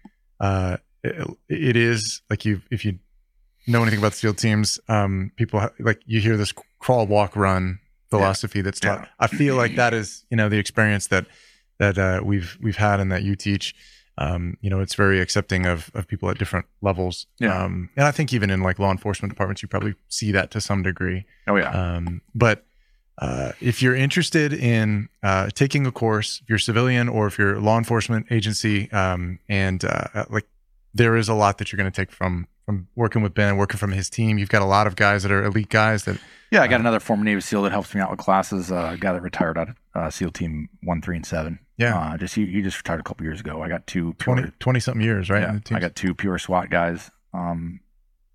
Uh, 0.40 0.78
it, 1.02 1.26
it 1.48 1.76
is 1.76 2.22
like 2.30 2.44
you 2.44 2.62
if 2.70 2.84
you 2.84 2.98
know 3.66 3.82
anything 3.82 3.98
about 3.98 4.12
the 4.12 4.18
field 4.18 4.38
teams, 4.38 4.78
um, 4.88 5.32
people 5.36 5.60
ha- 5.60 5.70
like 5.80 6.00
you 6.06 6.20
hear 6.20 6.36
this 6.36 6.52
crawl, 6.78 7.06
walk, 7.06 7.36
run 7.36 7.78
philosophy 8.10 8.60
that's 8.60 8.80
taught. 8.80 9.00
Yeah. 9.00 9.08
I 9.18 9.26
feel 9.26 9.56
like 9.56 9.76
that 9.76 9.92
is 9.94 10.24
you 10.30 10.36
know 10.36 10.48
the 10.48 10.58
experience 10.58 11.08
that 11.08 11.26
that 11.78 11.98
uh, 11.98 12.20
we've 12.24 12.56
we've 12.60 12.76
had 12.76 13.00
and 13.00 13.10
that 13.12 13.22
you 13.22 13.36
teach. 13.36 13.74
Um, 14.18 14.56
you 14.62 14.70
know, 14.70 14.80
it's 14.80 14.94
very 14.94 15.20
accepting 15.20 15.66
of 15.66 15.90
of 15.94 16.08
people 16.08 16.30
at 16.30 16.38
different 16.38 16.66
levels. 16.80 17.26
Yeah. 17.38 17.64
Um, 17.64 17.90
and 17.96 18.06
I 18.06 18.12
think 18.12 18.32
even 18.32 18.48
in 18.50 18.62
like 18.62 18.78
law 18.78 18.90
enforcement 18.90 19.30
departments, 19.32 19.62
you 19.62 19.68
probably 19.68 19.94
see 20.08 20.32
that 20.32 20.50
to 20.52 20.60
some 20.60 20.82
degree. 20.82 21.26
Oh 21.46 21.56
yeah, 21.56 21.70
Um, 21.70 22.22
but 22.34 22.64
uh, 23.18 23.52
if 23.60 23.82
you're 23.82 23.94
interested 23.94 24.52
in 24.52 25.08
uh, 25.22 25.48
taking 25.54 25.86
a 25.86 25.92
course, 25.92 26.40
if 26.42 26.48
you're 26.48 26.58
civilian 26.58 27.08
or 27.08 27.26
if 27.26 27.38
you're 27.38 27.56
a 27.56 27.60
law 27.60 27.76
enforcement 27.78 28.26
agency, 28.30 28.90
um, 28.92 29.38
and 29.48 29.84
uh, 29.84 30.24
like 30.30 30.46
there 30.94 31.16
is 31.16 31.28
a 31.28 31.34
lot 31.34 31.58
that 31.58 31.72
you're 31.72 31.78
going 31.78 31.90
to 31.90 31.94
take 32.02 32.10
from 32.10 32.46
from 32.66 32.88
working 32.96 33.22
with 33.22 33.32
Ben, 33.32 33.56
working 33.56 33.78
from 33.78 33.92
his 33.92 34.10
team. 34.10 34.38
You've 34.38 34.48
got 34.48 34.60
a 34.60 34.66
lot 34.66 34.86
of 34.86 34.96
guys 34.96 35.22
that 35.22 35.32
are 35.32 35.44
elite 35.44 35.68
guys 35.68 36.04
that 36.04 36.18
yeah. 36.50 36.62
I 36.62 36.66
got 36.66 36.80
another 36.80 37.00
former 37.00 37.24
Navy 37.24 37.40
SEAL 37.40 37.62
that 37.62 37.72
helps 37.72 37.94
me 37.94 38.00
out 38.00 38.10
with 38.10 38.18
classes. 38.18 38.70
Uh, 38.70 38.90
a 38.94 38.98
guy 38.98 39.12
that 39.12 39.22
retired 39.22 39.56
out 39.56 39.70
of 39.70 39.76
uh, 39.94 40.10
SEAL 40.10 40.32
Team 40.32 40.68
One, 40.82 41.00
Three, 41.00 41.16
and 41.16 41.24
Seven. 41.24 41.60
Yeah. 41.78 41.96
uh, 41.98 42.16
just 42.16 42.34
he, 42.34 42.46
he 42.46 42.62
just 42.62 42.76
retired 42.78 43.00
a 43.00 43.02
couple 43.02 43.24
years 43.24 43.40
ago. 43.40 43.62
I 43.62 43.68
got 43.68 43.86
two 43.86 44.14
pure, 44.14 44.36
20, 44.36 44.52
20 44.58 44.80
something 44.80 45.02
years, 45.02 45.30
right? 45.30 45.42
yeah, 45.42 45.50
in 45.50 45.54
the 45.56 45.60
teams? 45.60 45.76
I 45.76 45.80
got 45.80 45.94
two 45.94 46.14
pure 46.14 46.38
SWAT 46.38 46.70
guys 46.70 47.10
um, 47.32 47.80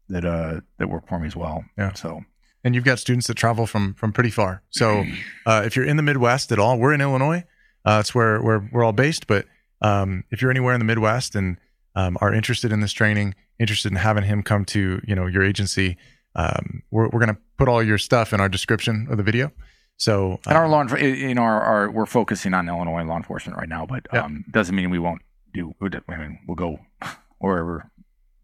that 0.09 0.25
uh 0.25 0.61
that 0.77 0.89
work 0.89 1.07
for 1.07 1.19
me 1.19 1.27
as 1.27 1.35
well. 1.35 1.65
Yeah. 1.77 1.93
So 1.93 2.23
and 2.63 2.75
you've 2.75 2.83
got 2.83 2.99
students 2.99 3.27
that 3.27 3.35
travel 3.35 3.65
from 3.65 3.95
from 3.95 4.13
pretty 4.13 4.29
far. 4.29 4.61
So 4.69 5.03
uh, 5.45 5.63
if 5.65 5.75
you're 5.75 5.85
in 5.85 5.97
the 5.97 6.03
Midwest 6.03 6.51
at 6.51 6.59
all, 6.59 6.79
we're 6.79 6.93
in 6.93 7.01
Illinois. 7.01 7.43
Uh, 7.83 7.97
it's 7.99 8.15
where 8.15 8.41
where 8.41 8.69
we're 8.71 8.83
all 8.83 8.93
based. 8.93 9.27
But 9.27 9.45
um, 9.81 10.23
if 10.29 10.41
you're 10.41 10.51
anywhere 10.51 10.73
in 10.73 10.79
the 10.79 10.85
Midwest 10.85 11.35
and 11.35 11.57
um, 11.95 12.17
are 12.21 12.33
interested 12.33 12.71
in 12.71 12.79
this 12.79 12.93
training, 12.93 13.35
interested 13.61 13.91
in 13.91 13.97
having 13.97 14.23
him 14.23 14.43
come 14.43 14.65
to 14.65 15.01
you 15.07 15.15
know 15.15 15.27
your 15.27 15.43
agency, 15.43 15.97
um, 16.35 16.83
we're 16.91 17.07
we're 17.09 17.19
gonna 17.19 17.37
put 17.57 17.67
all 17.67 17.81
your 17.83 17.97
stuff 17.97 18.33
in 18.33 18.41
our 18.41 18.49
description 18.49 19.07
of 19.09 19.17
the 19.17 19.23
video. 19.23 19.51
So 19.97 20.39
and 20.47 20.57
our 20.57 20.65
um, 20.65 20.71
law, 20.71 20.83
enfor- 20.83 20.99
in 21.01 21.37
our, 21.37 21.61
our 21.61 21.91
we're 21.91 22.05
focusing 22.07 22.53
on 22.53 22.67
Illinois 22.67 23.03
law 23.03 23.17
enforcement 23.17 23.57
right 23.57 23.69
now, 23.69 23.85
but 23.85 24.07
Yeah. 24.13 24.23
um, 24.23 24.43
doesn't 24.51 24.75
mean 24.75 24.89
we 24.89 24.99
won't 24.99 25.21
do. 25.53 25.73
I 25.81 26.17
mean, 26.17 26.39
we'll 26.47 26.55
go 26.55 26.79
wherever 27.37 27.91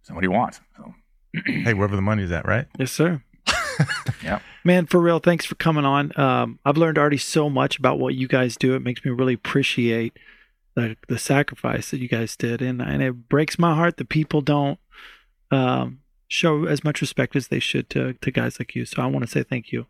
somebody 0.04 0.28
wants. 0.28 0.60
So 0.78 0.94
hey, 1.46 1.74
wherever 1.74 1.96
the 1.96 2.02
money's 2.02 2.32
at, 2.32 2.46
right? 2.48 2.68
Yes, 2.78 2.92
sir. 2.92 3.22
Yep. 4.24 4.42
Man, 4.64 4.86
for 4.88 5.00
real, 5.00 5.20
thanks 5.20 5.46
for 5.46 5.54
coming 5.56 5.86
on. 5.86 6.12
Um, 6.20 6.58
I've 6.66 6.78
learned 6.78 6.98
already 6.98 7.18
so 7.20 7.48
much 7.50 7.78
about 7.78 8.00
what 8.00 8.16
you 8.16 8.28
guys 8.28 8.58
do. 8.58 8.74
It 8.74 8.82
makes 8.82 9.06
me 9.06 9.12
really 9.12 9.36
appreciate 9.36 10.18
the 10.76 10.98
the 11.08 11.20
sacrifice 11.20 11.92
that 11.92 12.00
you 12.00 12.08
guys 12.08 12.36
did, 12.36 12.62
and 12.62 12.82
and 12.82 13.02
it 13.04 13.30
breaks 13.30 13.60
my 13.60 13.76
heart 13.76 13.98
that 13.98 14.10
people 14.10 14.42
don't 14.42 14.80
um, 15.52 16.00
show 16.28 16.66
as 16.66 16.84
much 16.84 17.02
respect 17.02 17.36
as 17.36 17.48
they 17.48 17.60
should 17.60 17.90
to 17.92 18.14
to 18.14 18.32
guys 18.32 18.60
like 18.60 18.76
you. 18.76 18.86
So 18.86 19.02
I 19.02 19.06
want 19.06 19.24
to 19.26 19.32
say 19.32 19.44
thank 19.44 19.72
you 19.72 19.86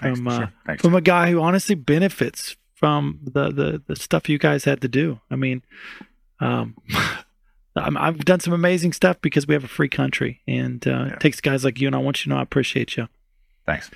Thanks. 0.00 0.18
from 0.18 0.28
uh, 0.28 0.36
Sure. 0.38 0.52
Thanks. 0.66 0.82
from 0.82 0.94
a 0.94 1.00
guy 1.00 1.30
who 1.30 1.40
honestly 1.40 1.74
benefits 1.74 2.56
from 2.74 3.20
the 3.24 3.50
the 3.50 3.82
the 3.86 3.96
stuff 3.96 4.28
you 4.28 4.38
guys 4.38 4.64
had 4.64 4.80
to 4.80 4.88
do. 4.88 5.20
I 5.30 5.36
mean, 5.36 5.62
um, 6.40 6.76
I'm, 7.76 7.96
I've 7.96 8.18
done 8.24 8.40
some 8.40 8.52
amazing 8.52 8.92
stuff 8.92 9.16
because 9.22 9.46
we 9.46 9.54
have 9.54 9.64
a 9.64 9.68
free 9.68 9.88
country, 9.88 10.40
and 10.46 10.86
uh, 10.86 10.90
Yeah. 10.90 11.06
it 11.14 11.20
takes 11.20 11.40
guys 11.40 11.64
like 11.64 11.80
you. 11.80 11.86
And 11.86 11.96
I 11.96 11.98
want 12.00 12.18
you 12.20 12.24
to 12.24 12.28
know 12.30 12.38
I 12.38 12.42
appreciate 12.42 12.96
you. 12.96 13.08
Thanks. 13.66 13.90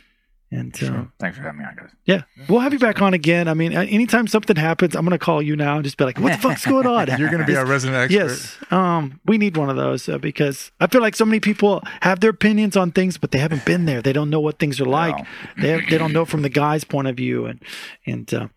And 0.53 0.77
Sure. 0.77 0.97
uh, 0.97 1.05
Thanks 1.19 1.37
for 1.37 1.43
having 1.43 1.59
me 1.59 1.65
on, 1.65 1.75
guys. 1.75 1.91
yeah, 2.05 2.23
we'll 2.49 2.61
have 2.61 2.73
you 2.73 2.79
back 2.79 3.03
on 3.03 3.15
again. 3.15 3.49
I 3.49 3.55
mean, 3.55 3.73
anytime 3.73 4.29
something 4.29 4.55
happens, 4.55 4.95
I'm 4.95 5.05
going 5.05 5.19
to 5.19 5.25
call 5.25 5.43
you 5.43 5.57
now 5.57 5.75
and 5.75 5.83
just 5.85 5.97
be 5.97 6.05
like, 6.05 6.21
"What 6.21 6.33
the 6.35 6.39
fuck's 6.39 6.65
going 6.65 6.87
on?" 6.87 7.09
You're 7.19 7.31
going 7.31 7.41
to 7.41 7.47
be 7.47 7.57
our 7.57 7.67
resident 7.67 7.97
expert. 7.99 8.15
Yes, 8.17 8.57
um, 8.71 9.21
we 9.27 9.39
need 9.39 9.57
one 9.57 9.71
of 9.71 9.77
those 9.77 10.09
uh, 10.09 10.19
because 10.19 10.71
I 10.81 10.87
feel 10.87 11.01
like 11.01 11.17
so 11.17 11.25
many 11.25 11.41
people 11.41 11.83
have 12.03 12.21
their 12.21 12.31
opinions 12.31 12.77
on 12.77 12.93
things, 12.93 13.19
but 13.19 13.33
they 13.33 13.39
haven't 13.39 13.65
been 13.65 13.87
there. 13.87 14.01
They 14.01 14.13
don't 14.13 14.31
know 14.31 14.39
what 14.41 14.61
things 14.61 14.81
are 14.81 14.85
like. 14.87 15.17
They 15.61 15.81
they 15.91 15.99
don't 15.99 16.13
know 16.13 16.25
from 16.25 16.43
the 16.43 16.49
guy's 16.49 16.85
point 16.85 17.09
of 17.09 17.17
view, 17.17 17.47
and 17.47 17.61
and 18.07 18.33
uh, 18.33 18.49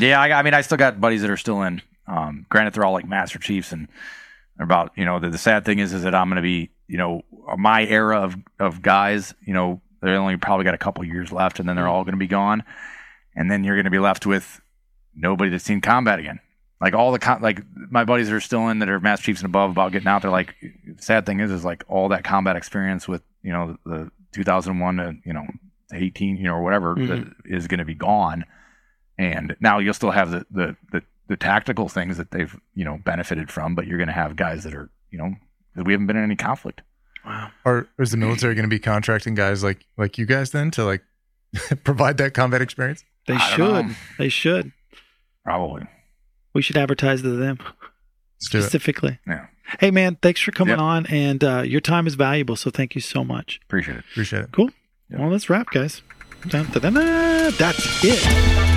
Yeah, 0.00 0.20
I, 0.20 0.32
I 0.32 0.42
mean, 0.42 0.54
I 0.54 0.62
still 0.62 0.78
got 0.78 1.00
buddies 1.00 1.22
that 1.22 1.30
are 1.30 1.36
still 1.36 1.62
in. 1.62 1.80
Um, 2.08 2.44
granted, 2.48 2.74
they're 2.74 2.84
all 2.84 2.92
like 2.92 3.06
Master 3.06 3.38
Chiefs, 3.38 3.70
and 3.70 3.86
about 4.58 4.90
you 4.96 5.04
know 5.04 5.20
the, 5.20 5.30
the 5.30 5.38
sad 5.38 5.64
thing 5.64 5.78
is 5.78 5.92
is 5.92 6.02
that 6.02 6.14
I'm 6.14 6.28
going 6.28 6.36
to 6.36 6.42
be 6.42 6.70
you 6.88 6.96
know 6.98 7.22
my 7.56 7.84
era 7.86 8.20
of 8.20 8.36
of 8.58 8.82
guys. 8.82 9.32
You 9.46 9.54
know, 9.54 9.80
they 10.00 10.10
only 10.10 10.36
probably 10.36 10.64
got 10.64 10.74
a 10.74 10.78
couple 10.78 11.04
years 11.04 11.32
left, 11.32 11.60
and 11.60 11.68
then 11.68 11.76
they're 11.76 11.86
mm. 11.86 11.90
all 11.90 12.04
going 12.04 12.14
to 12.14 12.18
be 12.18 12.26
gone, 12.26 12.62
and 13.34 13.50
then 13.50 13.64
you're 13.64 13.76
going 13.76 13.84
to 13.84 13.90
be 13.90 13.98
left 13.98 14.26
with 14.26 14.60
nobody 15.14 15.50
that's 15.50 15.64
seen 15.64 15.80
combat 15.80 16.18
again. 16.18 16.40
Like 16.80 16.94
all 16.94 17.12
the 17.12 17.18
com- 17.18 17.42
like 17.42 17.62
my 17.90 18.04
buddies 18.04 18.28
that 18.28 18.34
are 18.34 18.40
still 18.40 18.68
in 18.68 18.78
that 18.78 18.88
are 18.88 19.00
Master 19.00 19.26
Chiefs 19.26 19.40
and 19.40 19.50
above 19.50 19.70
about 19.70 19.92
getting 19.92 20.08
out 20.08 20.22
there. 20.22 20.30
Like, 20.30 20.54
sad 20.98 21.26
thing 21.26 21.40
is 21.40 21.50
is 21.50 21.64
like 21.64 21.84
all 21.88 22.08
that 22.08 22.24
combat 22.24 22.56
experience 22.56 23.06
with 23.06 23.22
you 23.42 23.52
know 23.52 23.76
the 23.84 24.10
2001 24.32 24.96
to 24.96 25.14
you 25.24 25.32
know 25.32 25.46
18 25.92 26.36
you 26.36 26.44
know 26.44 26.54
or 26.54 26.62
whatever 26.62 26.94
mm-hmm. 26.94 27.30
is 27.44 27.66
going 27.66 27.78
to 27.78 27.84
be 27.84 27.94
gone 27.94 28.44
and 29.20 29.54
now 29.60 29.78
you'll 29.78 29.92
still 29.92 30.10
have 30.10 30.30
the, 30.30 30.46
the 30.50 30.76
the 30.92 31.02
the 31.28 31.36
tactical 31.36 31.88
things 31.88 32.16
that 32.16 32.30
they've 32.30 32.58
you 32.74 32.84
know 32.84 32.98
benefited 33.04 33.50
from, 33.50 33.74
but 33.74 33.86
you're 33.86 33.98
going 33.98 34.08
to 34.08 34.14
have 34.14 34.34
guys 34.34 34.64
that 34.64 34.74
are 34.74 34.90
you 35.10 35.18
know 35.18 35.34
that 35.76 35.84
we 35.84 35.92
haven't 35.92 36.06
been 36.06 36.16
in 36.16 36.24
any 36.24 36.36
conflict. 36.36 36.80
Or 37.64 37.88
is 37.98 38.10
the 38.10 38.16
military 38.16 38.54
going 38.54 38.64
to 38.64 38.68
be 38.68 38.78
contracting 38.78 39.34
guys 39.34 39.62
like 39.62 39.84
like 39.96 40.18
you 40.18 40.26
guys 40.26 40.50
then 40.50 40.70
to 40.72 40.84
like 40.84 41.02
provide 41.84 42.16
that 42.18 42.34
combat 42.34 42.62
experience? 42.62 43.04
they 43.26 43.34
I 43.34 43.38
should 43.56 43.96
they 44.18 44.28
should. 44.28 44.72
Probably. 45.44 45.82
We 46.54 46.62
should 46.62 46.76
advertise 46.76 47.22
to 47.22 47.30
them 47.36 47.58
Let's 47.60 48.48
do 48.50 48.58
it. 48.58 48.62
specifically. 48.62 49.18
Yeah. 49.26 49.46
Hey 49.78 49.90
man, 49.90 50.16
thanks 50.20 50.40
for 50.40 50.50
coming 50.50 50.72
Yep. 50.72 50.78
on, 50.80 51.06
and 51.06 51.44
uh, 51.44 51.62
your 51.64 51.80
time 51.80 52.06
is 52.08 52.14
valuable. 52.16 52.56
So 52.56 52.70
thank 52.70 52.94
you 52.96 53.00
so 53.00 53.22
much. 53.22 53.60
Appreciate 53.64 53.98
it. 53.98 54.04
Appreciate 54.10 54.40
it. 54.44 54.52
Cool. 54.52 54.70
Well, 55.10 55.28
let's 55.28 55.48
wrap, 55.48 55.70
guys. 55.70 56.02
Dun, 56.48 56.66
dun, 56.72 56.82
dun, 56.82 56.94
dun. 56.94 57.52
That's 57.58 58.04
it. 58.04 58.69